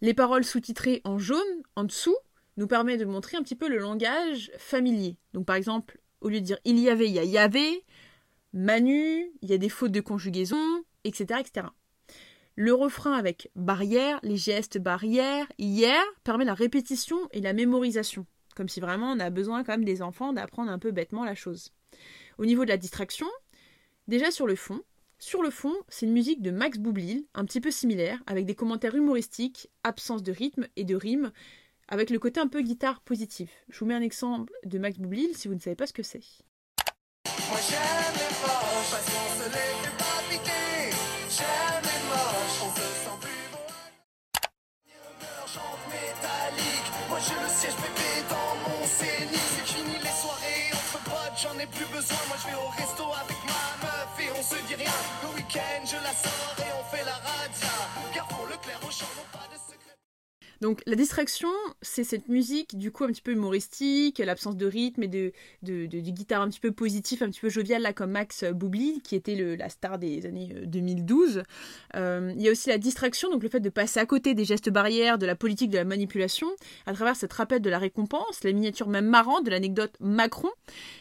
Les 0.00 0.14
paroles 0.14 0.44
sous-titrées 0.44 1.00
en 1.04 1.18
jaune, 1.18 1.38
en 1.76 1.84
dessous, 1.84 2.16
nous 2.56 2.66
permettent 2.66 3.00
de 3.00 3.04
montrer 3.04 3.36
un 3.36 3.42
petit 3.42 3.54
peu 3.54 3.68
le 3.68 3.78
langage 3.78 4.50
familier. 4.58 5.16
Donc 5.32 5.46
par 5.46 5.54
exemple, 5.54 6.00
au 6.20 6.28
lieu 6.28 6.40
de 6.40 6.44
dire 6.44 6.58
il 6.64 6.78
y 6.80 6.88
avait, 6.88 7.06
il 7.06 7.14
y 7.14 7.20
a 7.20 7.24
y 7.24 7.38
avait, 7.38 7.84
Manu, 8.52 9.30
il 9.40 9.48
y 9.48 9.54
a 9.54 9.58
des 9.58 9.68
fautes 9.68 9.92
de 9.92 10.00
conjugaison, 10.00 10.82
etc. 11.04 11.42
Le 12.54 12.74
refrain 12.74 13.14
avec 13.14 13.50
barrière, 13.56 14.20
les 14.22 14.36
gestes 14.36 14.78
barrières, 14.78 15.46
hier, 15.58 16.02
permet 16.22 16.44
la 16.44 16.52
répétition 16.52 17.16
et 17.30 17.40
la 17.40 17.54
mémorisation. 17.54 18.26
Comme 18.54 18.68
si 18.68 18.80
vraiment 18.80 19.12
on 19.12 19.20
a 19.20 19.30
besoin 19.30 19.64
quand 19.64 19.72
même 19.72 19.84
des 19.84 20.02
enfants 20.02 20.34
d'apprendre 20.34 20.70
un 20.70 20.78
peu 20.78 20.90
bêtement 20.90 21.24
la 21.24 21.34
chose. 21.34 21.72
Au 22.36 22.44
niveau 22.44 22.64
de 22.64 22.70
la 22.70 22.76
distraction, 22.76 23.26
déjà 24.06 24.30
sur 24.30 24.46
le 24.46 24.54
fond, 24.54 24.82
sur 25.18 25.42
le 25.42 25.50
fond, 25.50 25.74
c'est 25.88 26.04
une 26.04 26.12
musique 26.12 26.42
de 26.42 26.50
Max 26.50 26.78
Boublil, 26.78 27.24
un 27.34 27.46
petit 27.46 27.60
peu 27.60 27.70
similaire, 27.70 28.22
avec 28.26 28.44
des 28.44 28.54
commentaires 28.54 28.96
humoristiques, 28.96 29.70
absence 29.82 30.22
de 30.22 30.32
rythme 30.32 30.66
et 30.76 30.84
de 30.84 30.96
rime, 30.96 31.32
avec 31.88 32.10
le 32.10 32.18
côté 32.18 32.40
un 32.40 32.48
peu 32.48 32.60
guitare 32.60 33.00
positif. 33.00 33.64
Je 33.68 33.78
vous 33.78 33.86
mets 33.86 33.94
un 33.94 34.02
exemple 34.02 34.52
de 34.64 34.78
Max 34.78 34.98
Boublil 34.98 35.34
si 35.36 35.48
vous 35.48 35.54
ne 35.54 35.60
savez 35.60 35.76
pas 35.76 35.86
ce 35.86 35.92
que 35.92 36.02
c'est. 36.02 36.20
Je 52.08 52.48
vais 52.48 52.54
au 52.54 52.68
resto 52.68 53.04
avec 53.04 53.38
ma 53.46 53.86
meuf 53.86 54.18
et 54.18 54.30
on 54.38 54.42
se 54.42 54.60
dit 54.66 54.74
rien. 54.74 54.90
Le 55.22 55.28
week-end 55.36 55.84
je 55.84 55.96
la 55.96 56.12
sors 56.12 56.56
et 56.58 56.70
on 56.78 56.84
fait 56.94 57.04
la 57.04 57.12
radia. 57.12 57.71
Donc 60.62 60.80
la 60.86 60.94
distraction, 60.94 61.48
c'est 61.82 62.04
cette 62.04 62.28
musique 62.28 62.78
du 62.78 62.92
coup 62.92 63.02
un 63.02 63.08
petit 63.08 63.20
peu 63.20 63.32
humoristique, 63.32 64.18
l'absence 64.18 64.56
de 64.56 64.66
rythme 64.66 65.02
et 65.02 65.08
de, 65.08 65.32
de, 65.62 65.86
guitare 65.86 66.40
un 66.40 66.48
petit 66.48 66.60
peu 66.60 66.70
positif, 66.70 67.20
un 67.20 67.30
petit 67.30 67.40
peu 67.40 67.48
jovial 67.48 67.82
là 67.82 67.92
comme 67.92 68.12
Max 68.12 68.44
Boubli 68.44 69.00
qui 69.02 69.16
était 69.16 69.34
le, 69.34 69.56
la 69.56 69.68
star 69.68 69.98
des 69.98 70.24
années 70.24 70.54
2012. 70.64 71.38
Euh, 71.38 71.42
euh, 71.96 72.32
il 72.36 72.42
y 72.42 72.48
a 72.48 72.52
aussi 72.52 72.68
la 72.68 72.78
distraction, 72.78 73.28
donc 73.28 73.42
le 73.42 73.48
fait 73.48 73.58
de 73.58 73.70
passer 73.70 73.98
à 73.98 74.06
côté 74.06 74.34
des 74.34 74.44
gestes 74.44 74.70
barrières, 74.70 75.18
de 75.18 75.26
la 75.26 75.34
politique 75.34 75.70
de 75.70 75.78
la 75.78 75.84
manipulation, 75.84 76.48
à 76.86 76.92
travers 76.92 77.16
cette 77.16 77.32
rappel 77.32 77.60
de 77.60 77.68
la 77.68 77.80
récompense, 77.80 78.44
la 78.44 78.52
miniature 78.52 78.88
même 78.88 79.06
marrante 79.06 79.44
de 79.44 79.50
l'anecdote 79.50 79.94
Macron. 79.98 80.50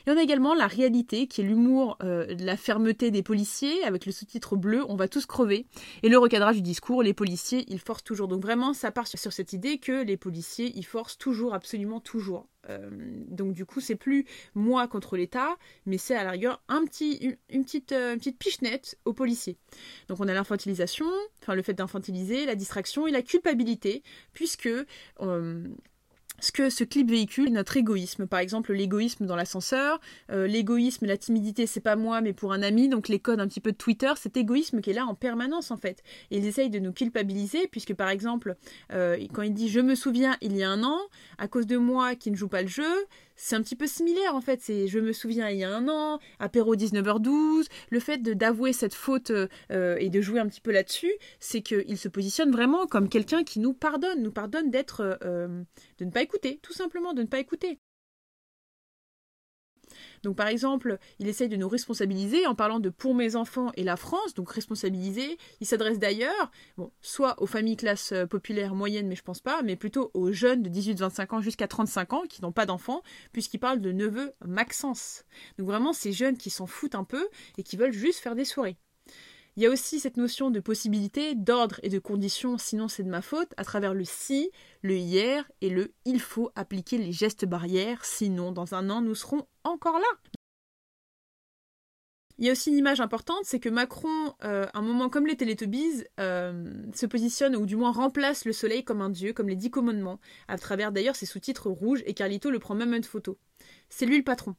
Et 0.07 0.11
on 0.11 0.17
a 0.17 0.23
également 0.23 0.55
la 0.55 0.65
réalité 0.65 1.27
qui 1.27 1.41
est 1.41 1.43
l'humour 1.43 1.99
euh, 2.03 2.25
la 2.39 2.57
fermeté 2.57 3.11
des 3.11 3.21
policiers 3.21 3.83
avec 3.83 4.07
le 4.07 4.11
sous-titre 4.11 4.55
bleu, 4.55 4.83
on 4.89 4.95
va 4.95 5.07
tous 5.07 5.27
crever. 5.27 5.67
Et 6.01 6.09
le 6.09 6.17
recadrage 6.17 6.55
du 6.55 6.61
discours, 6.63 7.03
les 7.03 7.13
policiers, 7.13 7.65
ils 7.67 7.79
forcent 7.79 8.03
toujours. 8.03 8.27
Donc 8.27 8.41
vraiment, 8.41 8.73
ça 8.73 8.91
part 8.91 9.07
sur 9.07 9.31
cette 9.31 9.50
idée 9.53 9.77
que 9.77 10.03
les 10.03 10.17
policiers 10.17 10.77
y 10.77 10.83
forcent 10.83 11.17
toujours, 11.17 11.53
absolument 11.53 11.99
toujours. 11.99 12.47
Euh, 12.69 12.89
donc 13.27 13.53
du 13.53 13.65
coup, 13.65 13.79
c'est 13.79 13.95
plus 13.95 14.25
moi 14.53 14.87
contre 14.87 15.17
l'État, 15.17 15.57
mais 15.85 15.97
c'est 15.97 16.15
à 16.15 16.23
la 16.23 16.31
rigueur 16.31 16.63
un 16.67 16.85
petit, 16.85 17.37
une, 17.49 17.63
petite, 17.63 17.91
euh, 17.91 18.15
petite 18.17 18.37
pichenette 18.37 18.97
aux 19.05 19.13
policiers. 19.13 19.57
Donc 20.07 20.19
on 20.19 20.27
a 20.27 20.33
l'infantilisation, 20.33 21.07
enfin 21.41 21.55
le 21.55 21.61
fait 21.63 21.73
d'infantiliser, 21.73 22.45
la 22.45 22.55
distraction 22.55 23.07
et 23.07 23.11
la 23.11 23.21
culpabilité, 23.21 24.03
puisque 24.33 24.69
euh, 25.21 25.67
ce 26.41 26.51
que 26.51 26.69
ce 26.69 26.83
clip 26.83 27.09
véhicule, 27.09 27.51
notre 27.51 27.77
égoïsme. 27.77 28.27
Par 28.27 28.39
exemple, 28.39 28.73
l'égoïsme 28.73 29.25
dans 29.25 29.35
l'ascenseur, 29.35 30.01
euh, 30.31 30.47
l'égoïsme, 30.47 31.05
la 31.05 31.17
timidité, 31.17 31.67
c'est 31.67 31.79
pas 31.79 31.95
moi, 31.95 32.21
mais 32.21 32.33
pour 32.33 32.51
un 32.51 32.61
ami. 32.61 32.89
Donc 32.89 33.07
les 33.07 33.19
codes 33.19 33.39
un 33.39 33.47
petit 33.47 33.61
peu 33.61 33.71
de 33.71 33.77
Twitter, 33.77 34.11
cet 34.17 34.35
égoïsme 34.35 34.81
qui 34.81 34.89
est 34.89 34.93
là 34.93 35.05
en 35.05 35.15
permanence 35.15 35.71
en 35.71 35.77
fait. 35.77 36.03
Et 36.31 36.37
ils 36.37 36.45
essayent 36.45 36.69
de 36.69 36.79
nous 36.79 36.91
culpabiliser, 36.91 37.67
puisque 37.67 37.93
par 37.93 38.09
exemple, 38.09 38.55
euh, 38.91 39.17
quand 39.33 39.43
il 39.43 39.53
dit 39.53 39.69
je 39.69 39.79
me 39.79 39.95
souviens 39.95 40.35
il 40.41 40.57
y 40.57 40.63
a 40.63 40.69
un 40.69 40.83
an, 40.83 40.99
à 41.37 41.47
cause 41.47 41.67
de 41.67 41.77
moi 41.77 42.15
qui 42.15 42.31
ne 42.31 42.35
joue 42.35 42.49
pas 42.49 42.61
le 42.61 42.67
jeu, 42.67 43.05
c'est 43.35 43.55
un 43.55 43.61
petit 43.61 43.75
peu 43.75 43.87
similaire 43.87 44.35
en 44.35 44.41
fait. 44.41 44.61
C'est 44.61 44.87
je 44.87 44.99
me 44.99 45.13
souviens 45.13 45.49
il 45.49 45.57
y 45.57 45.63
a 45.63 45.73
un 45.73 45.87
an, 45.87 46.19
apéro 46.39 46.75
19h12. 46.75 47.67
Le 47.89 47.99
fait 47.99 48.21
d'avouer 48.21 48.73
cette 48.73 48.93
faute 48.93 49.31
euh, 49.31 49.95
et 49.99 50.09
de 50.09 50.21
jouer 50.21 50.39
un 50.39 50.47
petit 50.47 50.61
peu 50.61 50.71
là-dessus, 50.71 51.13
c'est 51.39 51.61
qu'il 51.61 51.97
se 51.97 52.07
positionne 52.07 52.51
vraiment 52.51 52.87
comme 52.87 53.09
quelqu'un 53.09 53.43
qui 53.43 53.59
nous 53.59 53.73
pardonne, 53.73 54.21
nous 54.21 54.31
pardonne 54.31 54.69
d'être, 54.69 55.19
euh, 55.23 55.63
de 55.97 56.05
ne 56.05 56.11
pas 56.11 56.21
écouter, 56.21 56.59
tout 56.61 56.73
simplement 56.73 57.13
de 57.13 57.21
ne 57.21 57.27
pas 57.27 57.39
écouter. 57.39 57.79
Donc 60.23 60.35
par 60.35 60.47
exemple, 60.47 60.97
il 61.19 61.27
essaye 61.27 61.49
de 61.49 61.55
nous 61.55 61.69
responsabiliser 61.69 62.45
en 62.47 62.55
parlant 62.55 62.79
de 62.79 62.89
pour 62.89 63.15
mes 63.15 63.35
enfants 63.35 63.71
et 63.75 63.83
la 63.83 63.95
France, 63.95 64.33
donc 64.33 64.51
responsabiliser. 64.51 65.37
Il 65.59 65.67
s'adresse 65.67 65.99
d'ailleurs, 65.99 66.51
soit 67.01 67.41
aux 67.41 67.47
familles 67.47 67.77
classe 67.77 68.11
euh, 68.11 68.25
populaire 68.25 68.75
moyenne, 68.75 69.07
mais 69.07 69.15
je 69.15 69.23
pense 69.23 69.41
pas, 69.41 69.61
mais 69.63 69.75
plutôt 69.75 70.11
aux 70.13 70.31
jeunes 70.31 70.61
de 70.61 70.69
18-25 70.69 71.35
ans 71.35 71.41
jusqu'à 71.41 71.67
35 71.67 72.13
ans 72.13 72.23
qui 72.29 72.41
n'ont 72.41 72.51
pas 72.51 72.65
d'enfants, 72.65 73.01
puisqu'il 73.31 73.59
parle 73.59 73.81
de 73.81 73.91
neveu 73.91 74.33
Maxence. 74.45 75.23
Donc 75.57 75.67
vraiment 75.67 75.93
ces 75.93 76.11
jeunes 76.11 76.37
qui 76.37 76.49
s'en 76.49 76.67
foutent 76.67 76.95
un 76.95 77.03
peu 77.03 77.27
et 77.57 77.63
qui 77.63 77.77
veulent 77.77 77.93
juste 77.93 78.19
faire 78.19 78.35
des 78.35 78.45
soirées. 78.45 78.77
Il 79.57 79.63
y 79.63 79.65
a 79.65 79.69
aussi 79.69 79.99
cette 79.99 80.15
notion 80.15 80.49
de 80.49 80.61
possibilité, 80.61 81.35
d'ordre 81.35 81.79
et 81.83 81.89
de 81.89 81.99
condition, 81.99 82.57
sinon 82.57 82.87
c'est 82.87 83.03
de 83.03 83.09
ma 83.09 83.21
faute, 83.21 83.53
à 83.57 83.65
travers 83.65 83.93
le 83.93 84.05
si, 84.05 84.49
le 84.81 84.95
hier 84.95 85.49
et 85.59 85.69
le 85.69 85.93
il 86.05 86.21
faut 86.21 86.51
appliquer 86.55 86.97
les 86.97 87.11
gestes 87.11 87.45
barrières, 87.45 88.05
sinon 88.05 88.53
dans 88.53 88.75
un 88.75 88.89
an 88.89 89.01
nous 89.01 89.15
serons 89.15 89.45
encore 89.65 89.99
là. 89.99 90.31
Il 92.37 92.45
y 92.45 92.49
a 92.49 92.53
aussi 92.53 92.71
une 92.71 92.77
image 92.77 93.01
importante, 93.01 93.43
c'est 93.43 93.59
que 93.59 93.69
Macron, 93.69 94.33
euh, 94.43 94.65
un 94.73 94.81
moment 94.81 95.09
comme 95.09 95.27
les 95.27 95.35
Télétobies, 95.35 96.05
euh, 96.19 96.73
se 96.93 97.05
positionne 97.05 97.55
ou 97.55 97.67
du 97.67 97.75
moins 97.75 97.91
remplace 97.91 98.45
le 98.45 98.53
soleil 98.53 98.83
comme 98.83 99.01
un 99.01 99.11
dieu, 99.11 99.31
comme 99.33 99.47
les 99.49 99.55
dix 99.55 99.69
commandements, 99.69 100.19
à 100.47 100.57
travers 100.57 100.91
d'ailleurs 100.91 101.15
ses 101.15 101.27
sous-titres 101.27 101.69
rouges, 101.69 102.01
et 102.05 102.15
Carlito 102.15 102.49
le 102.49 102.57
prend 102.57 102.73
même 102.73 102.95
une 102.95 103.03
photo. 103.03 103.37
C'est 103.89 104.07
lui 104.07 104.17
le 104.17 104.23
patron. 104.23 104.55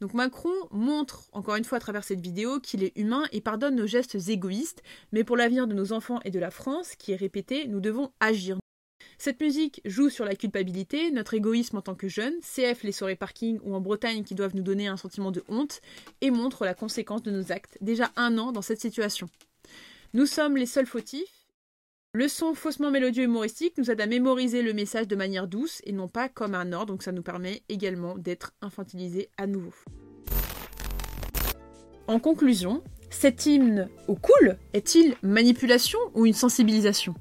Donc 0.00 0.14
Macron 0.14 0.52
montre, 0.70 1.28
encore 1.32 1.56
une 1.56 1.64
fois 1.64 1.78
à 1.78 1.80
travers 1.80 2.04
cette 2.04 2.20
vidéo, 2.20 2.60
qu'il 2.60 2.84
est 2.84 2.96
humain 2.96 3.24
et 3.32 3.40
pardonne 3.40 3.76
nos 3.76 3.86
gestes 3.86 4.16
égoïstes, 4.28 4.82
mais 5.12 5.24
pour 5.24 5.36
l'avenir 5.36 5.66
de 5.66 5.74
nos 5.74 5.92
enfants 5.92 6.20
et 6.24 6.30
de 6.30 6.38
la 6.38 6.50
France, 6.50 6.94
qui 6.96 7.12
est 7.12 7.16
répété, 7.16 7.66
nous 7.66 7.80
devons 7.80 8.12
agir. 8.20 8.58
Cette 9.18 9.40
musique 9.40 9.80
joue 9.86 10.10
sur 10.10 10.26
la 10.26 10.34
culpabilité, 10.34 11.10
notre 11.10 11.32
égoïsme 11.32 11.78
en 11.78 11.82
tant 11.82 11.94
que 11.94 12.08
jeunes, 12.08 12.38
CF 12.42 12.82
les 12.82 12.92
soirées 12.92 13.16
parking 13.16 13.58
ou 13.62 13.74
en 13.74 13.80
Bretagne 13.80 14.24
qui 14.24 14.34
doivent 14.34 14.54
nous 14.54 14.62
donner 14.62 14.88
un 14.88 14.98
sentiment 14.98 15.30
de 15.30 15.42
honte, 15.48 15.80
et 16.20 16.30
montre 16.30 16.64
la 16.66 16.74
conséquence 16.74 17.22
de 17.22 17.30
nos 17.30 17.50
actes, 17.50 17.78
déjà 17.80 18.10
un 18.16 18.36
an 18.36 18.52
dans 18.52 18.62
cette 18.62 18.80
situation. 18.80 19.30
Nous 20.12 20.26
sommes 20.26 20.56
les 20.56 20.66
seuls 20.66 20.86
fautifs, 20.86 21.35
le 22.16 22.28
son 22.28 22.54
faussement 22.54 22.90
mélodieux 22.90 23.24
et 23.24 23.26
humoristique 23.26 23.76
nous 23.76 23.90
aide 23.90 24.00
à 24.00 24.06
mémoriser 24.06 24.62
le 24.62 24.72
message 24.72 25.06
de 25.06 25.16
manière 25.16 25.46
douce 25.46 25.82
et 25.84 25.92
non 25.92 26.08
pas 26.08 26.30
comme 26.30 26.54
un 26.54 26.72
ordre, 26.72 26.86
donc 26.86 27.02
ça 27.02 27.12
nous 27.12 27.20
permet 27.20 27.62
également 27.68 28.16
d'être 28.16 28.54
infantilisés 28.62 29.28
à 29.36 29.46
nouveau. 29.46 29.74
En 32.06 32.18
conclusion, 32.18 32.82
cet 33.10 33.44
hymne 33.44 33.90
au 34.08 34.14
cool 34.14 34.56
est-il 34.72 35.14
manipulation 35.22 35.98
ou 36.14 36.24
une 36.24 36.32
sensibilisation? 36.32 37.14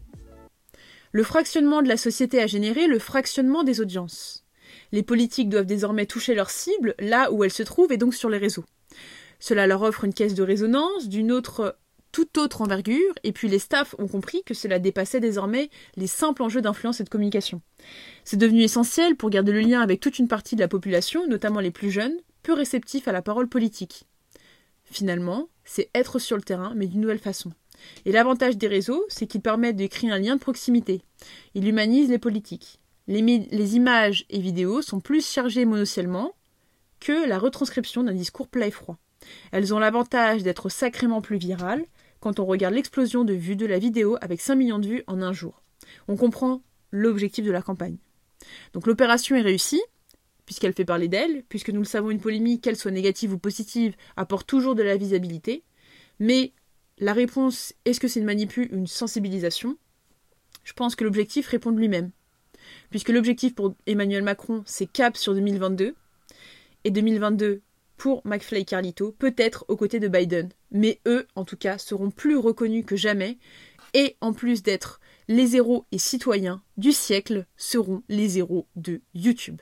Le 1.11 1.23
fractionnement 1.23 1.81
de 1.81 1.89
la 1.89 1.97
société 1.97 2.41
a 2.41 2.47
généré 2.47 2.87
le 2.87 2.97
fractionnement 2.97 3.65
des 3.65 3.81
audiences. 3.81 4.45
Les 4.93 5.03
politiques 5.03 5.49
doivent 5.49 5.65
désormais 5.65 6.05
toucher 6.05 6.35
leur 6.35 6.49
cible 6.49 6.95
là 6.99 7.33
où 7.33 7.43
elle 7.43 7.51
se 7.51 7.63
trouve 7.63 7.91
et 7.91 7.97
donc 7.97 8.15
sur 8.15 8.29
les 8.29 8.37
réseaux. 8.37 8.63
Cela 9.39 9.67
leur 9.67 9.81
offre 9.81 10.05
une 10.05 10.13
caisse 10.13 10.35
de 10.35 10.43
résonance 10.43 11.09
d'une 11.09 11.33
autre 11.33 11.77
toute 12.15 12.37
autre 12.37 12.61
envergure, 12.61 13.13
et 13.25 13.33
puis 13.33 13.49
les 13.49 13.59
staffs 13.59 13.93
ont 13.99 14.07
compris 14.07 14.41
que 14.45 14.53
cela 14.53 14.79
dépassait 14.79 15.19
désormais 15.19 15.69
les 15.97 16.07
simples 16.07 16.43
enjeux 16.43 16.61
d'influence 16.61 17.01
et 17.01 17.03
de 17.03 17.09
communication. 17.09 17.61
C'est 18.23 18.37
devenu 18.37 18.61
essentiel 18.61 19.17
pour 19.17 19.29
garder 19.29 19.51
le 19.51 19.59
lien 19.59 19.81
avec 19.81 19.99
toute 19.99 20.17
une 20.17 20.29
partie 20.29 20.55
de 20.55 20.61
la 20.61 20.69
population, 20.69 21.27
notamment 21.27 21.59
les 21.59 21.71
plus 21.71 21.91
jeunes, 21.91 22.15
peu 22.41 22.53
réceptifs 22.53 23.09
à 23.09 23.11
la 23.11 23.21
parole 23.21 23.49
politique. 23.49 24.05
Finalement, 24.85 25.49
c'est 25.65 25.89
être 25.93 26.17
sur 26.17 26.37
le 26.37 26.41
terrain, 26.41 26.71
mais 26.73 26.87
d'une 26.87 27.01
nouvelle 27.01 27.19
façon. 27.19 27.51
Et 28.05 28.13
l'avantage 28.13 28.55
des 28.55 28.67
réseaux, 28.67 29.03
c'est 29.09 29.27
qu'ils 29.27 29.41
permettent 29.41 29.75
de 29.75 29.87
créer 29.87 30.09
un 30.09 30.19
lien 30.19 30.37
de 30.37 30.41
proximité. 30.41 31.01
Ils 31.53 31.67
humanisent 31.67 32.11
les 32.11 32.17
politiques. 32.17 32.79
Les, 33.09 33.75
images 33.75 34.25
et 34.29 34.39
vidéos 34.39 34.81
sont 34.81 35.01
plus 35.01 35.29
chargées 35.29 35.65
monociellement 35.65 36.31
que 37.01 37.27
la 37.27 37.39
retranscription 37.39 38.05
d'un 38.05 38.13
discours 38.13 38.47
plat 38.47 38.67
et 38.67 38.71
froid. 38.71 38.99
Elles 39.51 39.73
ont 39.73 39.79
l'avantage 39.79 40.43
d'être 40.43 40.69
sacrément 40.69 41.21
plus 41.21 41.37
virales, 41.37 41.83
quand 42.25 42.39
on 42.39 42.45
regarde 42.47 42.73
l'explosion 42.73 43.23
de 43.23 43.33
vues 43.33 43.55
de 43.55 43.67
la 43.67 43.77
vidéo 43.77 44.17
avec 44.19 44.41
5 44.41 44.55
millions 44.55 44.79
de 44.79 44.87
vues 44.87 45.03
en 45.05 45.21
un 45.21 45.31
jour. 45.31 45.61
On 46.07 46.17
comprend 46.17 46.63
l'objectif 46.89 47.45
de 47.45 47.51
la 47.51 47.61
campagne. 47.61 47.97
Donc 48.73 48.87
l'opération 48.87 49.35
est 49.35 49.41
réussie, 49.41 49.83
puisqu'elle 50.47 50.73
fait 50.73 50.85
parler 50.85 51.07
d'elle, 51.07 51.43
puisque 51.49 51.69
nous 51.69 51.81
le 51.81 51.85
savons, 51.85 52.09
une 52.09 52.19
polémique, 52.19 52.63
qu'elle 52.63 52.77
soit 52.77 52.89
négative 52.89 53.33
ou 53.33 53.37
positive, 53.37 53.95
apporte 54.17 54.47
toujours 54.47 54.73
de 54.73 54.81
la 54.81 54.97
visibilité. 54.97 55.61
Mais 56.19 56.51
la 56.97 57.13
réponse, 57.13 57.73
est-ce 57.85 57.99
que 57.99 58.07
c'est 58.07 58.21
une 58.21 58.25
manipule 58.25 58.69
une 58.71 58.87
sensibilisation? 58.87 59.77
Je 60.63 60.73
pense 60.73 60.95
que 60.95 61.03
l'objectif 61.03 61.47
répond 61.47 61.71
de 61.71 61.77
lui-même. 61.77 62.09
Puisque 62.89 63.09
l'objectif 63.09 63.53
pour 63.53 63.75
Emmanuel 63.85 64.23
Macron, 64.23 64.63
c'est 64.65 64.91
cap 64.91 65.15
sur 65.15 65.35
2022. 65.35 65.93
Et 66.85 66.89
2022, 66.89 67.61
pour 67.97 68.21
McFly 68.25 68.61
et 68.61 68.65
Carlito, 68.65 69.11
peut-être 69.11 69.65
aux 69.67 69.75
côtés 69.75 69.99
de 69.99 70.07
Biden. 70.07 70.49
Mais 70.71 70.99
eux, 71.07 71.27
en 71.35 71.45
tout 71.45 71.57
cas, 71.57 71.77
seront 71.77 72.11
plus 72.11 72.37
reconnus 72.37 72.85
que 72.85 72.95
jamais. 72.95 73.37
Et 73.93 74.17
en 74.21 74.33
plus 74.33 74.63
d'être 74.63 74.99
les 75.27 75.55
héros 75.55 75.85
et 75.91 75.97
citoyens 75.97 76.61
du 76.77 76.91
siècle, 76.91 77.45
seront 77.55 78.03
les 78.09 78.37
héros 78.37 78.67
de 78.75 79.01
YouTube. 79.13 79.61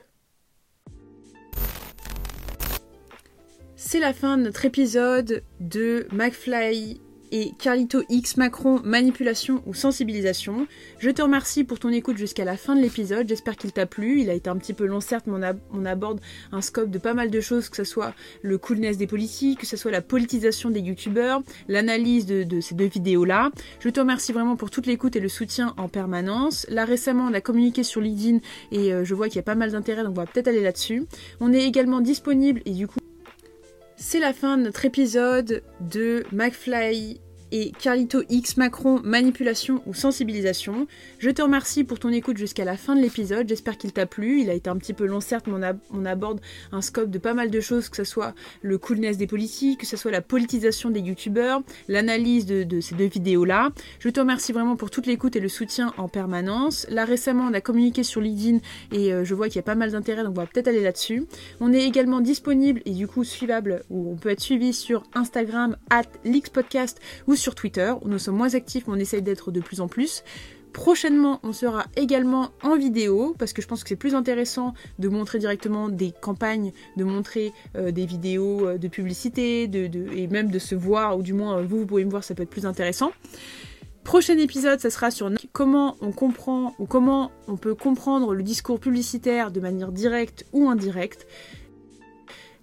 C'est 3.76 4.00
la 4.00 4.12
fin 4.12 4.38
de 4.38 4.44
notre 4.44 4.64
épisode 4.64 5.42
de 5.60 6.08
McFly 6.10 7.00
et 7.34 7.50
Carlito 7.58 8.04
X 8.08 8.36
Macron 8.36 8.80
manipulation 8.84 9.60
ou 9.66 9.74
sensibilisation. 9.74 10.68
Je 11.00 11.10
te 11.10 11.20
remercie 11.20 11.64
pour 11.64 11.80
ton 11.80 11.88
écoute 11.88 12.16
jusqu'à 12.16 12.44
la 12.44 12.56
fin 12.56 12.76
de 12.76 12.80
l'épisode. 12.80 13.28
J'espère 13.28 13.56
qu'il 13.56 13.72
t'a 13.72 13.86
plu. 13.86 14.20
Il 14.20 14.30
a 14.30 14.34
été 14.34 14.48
un 14.48 14.56
petit 14.56 14.72
peu 14.72 14.86
long 14.86 15.00
certes, 15.00 15.26
mais 15.26 15.52
on, 15.72 15.84
aborde 15.84 16.20
un 16.52 16.60
scope 16.60 16.90
de 16.90 16.98
pas 16.98 17.12
mal 17.12 17.30
de 17.30 17.40
choses, 17.40 17.68
que 17.68 17.76
ce 17.76 17.82
soit 17.82 18.14
le 18.42 18.56
coolness 18.56 18.98
des 18.98 19.08
politiques, 19.08 19.58
que 19.58 19.66
ce 19.66 19.76
soit 19.76 19.90
la 19.90 20.00
politisation 20.00 20.70
des 20.70 20.78
youtubeurs, 20.78 21.42
l'analyse 21.66 22.24
de, 22.24 22.60
ces 22.60 22.76
deux 22.76 22.86
vidéos-là. 22.86 23.50
Je 23.80 23.88
te 23.88 23.98
remercie 23.98 24.32
vraiment 24.32 24.54
pour 24.54 24.70
toute 24.70 24.86
l'écoute 24.86 25.16
et 25.16 25.20
le 25.20 25.28
soutien 25.28 25.74
en 25.76 25.88
permanence. 25.88 26.66
Là 26.68 26.84
récemment, 26.84 27.26
on 27.28 27.34
a 27.34 27.40
communiqué 27.40 27.82
sur 27.82 28.00
LinkedIn 28.00 28.38
et 28.70 28.92
euh, 28.92 29.04
je 29.04 29.12
vois 29.12 29.26
qu'il 29.26 29.36
y 29.36 29.40
a 29.40 29.42
pas 29.42 29.56
mal 29.56 29.72
d'intérêt, 29.72 30.04
donc 30.04 30.12
on 30.12 30.20
va 30.20 30.26
peut-être 30.26 30.46
aller 30.46 30.62
là-dessus. 30.62 31.04
On 31.40 31.52
est 31.52 31.64
également 31.64 32.00
disponible 32.00 32.62
et 32.64 32.70
du 32.70 32.86
coup 32.86 33.00
c'est 33.96 34.20
la 34.20 34.32
fin 34.32 34.58
de 34.58 34.64
notre 34.64 34.84
épisode 34.84 35.62
de 35.80 36.24
McFly 36.32 37.20
et 37.52 37.72
Carlito 37.78 38.22
X 38.28 38.56
Macron 38.56 39.00
manipulation 39.04 39.82
ou 39.86 39.94
sensibilisation. 39.94 40.86
Je 41.18 41.30
te 41.30 41.42
remercie 41.42 41.84
pour 41.84 41.98
ton 41.98 42.10
écoute 42.10 42.36
jusqu'à 42.36 42.64
la 42.64 42.76
fin 42.76 42.96
de 42.96 43.00
l'épisode, 43.00 43.48
j'espère 43.48 43.78
qu'il 43.78 43.92
t'a 43.92 44.06
plu. 44.06 44.40
Il 44.40 44.50
a 44.50 44.54
été 44.54 44.70
un 44.70 44.76
petit 44.76 44.92
peu 44.92 45.06
long 45.06 45.20
certes, 45.20 45.46
mais 45.46 45.72
on, 45.90 46.04
aborde 46.04 46.40
un 46.72 46.82
scope 46.82 47.10
de 47.10 47.18
pas 47.18 47.34
mal 47.34 47.50
de 47.50 47.60
choses, 47.60 47.88
que 47.88 47.96
ce 47.96 48.04
soit 48.04 48.34
le 48.62 48.78
coolness 48.78 49.16
des 49.16 49.26
politiques, 49.26 49.80
que 49.80 49.86
ce 49.86 49.96
soit 49.96 50.10
la 50.10 50.20
politisation 50.20 50.90
des 50.90 51.00
youtubeurs, 51.00 51.62
l'analyse 51.88 52.46
de, 52.46 52.80
ces 52.80 52.94
deux 52.94 53.06
vidéos-là. 53.06 53.70
Je 54.00 54.08
te 54.08 54.20
remercie 54.20 54.52
vraiment 54.52 54.76
pour 54.76 54.90
toute 54.90 55.06
l'écoute 55.06 55.36
et 55.36 55.40
le 55.40 55.48
soutien 55.48 55.92
en 55.96 56.08
permanence. 56.08 56.86
Là 56.90 57.04
récemment, 57.04 57.46
on 57.50 57.54
a 57.54 57.60
communiqué 57.60 58.02
sur 58.02 58.20
LinkedIn 58.20 58.58
et 58.92 59.12
euh, 59.12 59.24
je 59.24 59.34
vois 59.34 59.48
qu'il 59.48 59.56
y 59.56 59.60
a 59.60 59.62
pas 59.62 59.74
mal 59.74 59.92
d'intérêt, 59.92 60.24
donc 60.24 60.32
on 60.36 60.40
va 60.40 60.46
peut-être 60.46 60.68
aller 60.68 60.82
là-dessus. 60.82 61.24
On 61.60 61.72
est 61.72 61.84
également 61.84 62.20
disponible 62.20 62.82
et 62.84 62.90
du 62.90 63.06
coup 63.06 63.24
suivable, 63.24 63.82
ou 63.90 64.12
on 64.12 64.16
peut 64.16 64.30
être 64.30 64.40
suivi 64.40 64.72
sur 64.72 65.04
Instagram, 65.14 65.76
at 65.90 66.04
l'Xpodcast 66.24 67.00
ou 67.26 67.33
sur 67.36 67.54
Twitter, 67.54 67.92
où 68.02 68.08
nous 68.08 68.18
sommes 68.18 68.36
moins 68.36 68.54
actifs, 68.54 68.86
mais 68.86 68.94
on 68.94 68.98
essaye 68.98 69.22
d'être 69.22 69.50
de 69.50 69.60
plus 69.60 69.80
en 69.80 69.88
plus. 69.88 70.22
Prochainement, 70.72 71.38
on 71.44 71.52
sera 71.52 71.84
également 71.94 72.50
en 72.64 72.76
vidéo 72.76 73.36
parce 73.38 73.52
que 73.52 73.62
je 73.62 73.68
pense 73.68 73.84
que 73.84 73.88
c'est 73.88 73.96
plus 73.96 74.16
intéressant 74.16 74.74
de 74.98 75.08
montrer 75.08 75.38
directement 75.38 75.88
des 75.88 76.12
campagnes, 76.20 76.72
de 76.96 77.04
montrer 77.04 77.52
euh, 77.76 77.92
des 77.92 78.06
vidéos 78.06 78.66
euh, 78.66 78.76
de 78.76 78.88
publicité, 78.88 79.68
de, 79.68 79.88
et 80.12 80.26
même 80.26 80.50
de 80.50 80.58
se 80.58 80.74
voir, 80.74 81.16
ou 81.16 81.22
du 81.22 81.32
moins 81.32 81.62
vous, 81.62 81.78
vous 81.78 81.86
pouvez 81.86 82.04
me 82.04 82.10
voir, 82.10 82.24
ça 82.24 82.34
peut 82.34 82.42
être 82.42 82.50
plus 82.50 82.66
intéressant. 82.66 83.12
Prochain 84.02 84.36
épisode, 84.36 84.80
ça 84.80 84.90
sera 84.90 85.10
sur 85.12 85.30
comment 85.52 85.96
on 86.02 86.10
comprend 86.10 86.74
ou 86.80 86.86
comment 86.86 87.30
on 87.46 87.56
peut 87.56 87.74
comprendre 87.74 88.34
le 88.34 88.42
discours 88.42 88.80
publicitaire 88.80 89.52
de 89.52 89.60
manière 89.60 89.92
directe 89.92 90.44
ou 90.52 90.68
indirecte. 90.68 91.26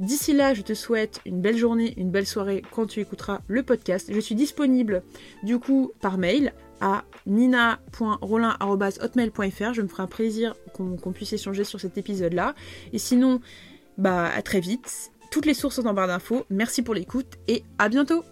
D'ici 0.01 0.33
là, 0.33 0.53
je 0.55 0.63
te 0.63 0.73
souhaite 0.73 1.21
une 1.27 1.41
belle 1.41 1.57
journée, 1.57 1.93
une 1.95 2.09
belle 2.09 2.25
soirée 2.25 2.63
quand 2.71 2.87
tu 2.87 3.01
écouteras 3.01 3.41
le 3.47 3.61
podcast. 3.61 4.09
Je 4.11 4.19
suis 4.19 4.33
disponible 4.33 5.03
du 5.43 5.59
coup 5.59 5.91
par 6.01 6.17
mail 6.17 6.53
à 6.79 7.03
nina.rolin.hotmail.fr. 7.27 9.73
Je 9.73 9.83
me 9.83 9.87
ferai 9.87 10.01
un 10.01 10.07
plaisir 10.07 10.55
qu'on 10.73 11.13
puisse 11.13 11.33
échanger 11.33 11.63
sur 11.63 11.79
cet 11.79 11.99
épisode-là. 11.99 12.55
Et 12.93 12.97
sinon, 12.97 13.41
bah 13.99 14.27
à 14.35 14.41
très 14.41 14.59
vite. 14.59 15.11
Toutes 15.29 15.45
les 15.45 15.53
sources 15.53 15.75
sont 15.75 15.85
en 15.85 15.93
barre 15.93 16.07
d'infos. 16.07 16.47
Merci 16.49 16.81
pour 16.81 16.95
l'écoute 16.95 17.37
et 17.47 17.63
à 17.77 17.87
bientôt 17.87 18.23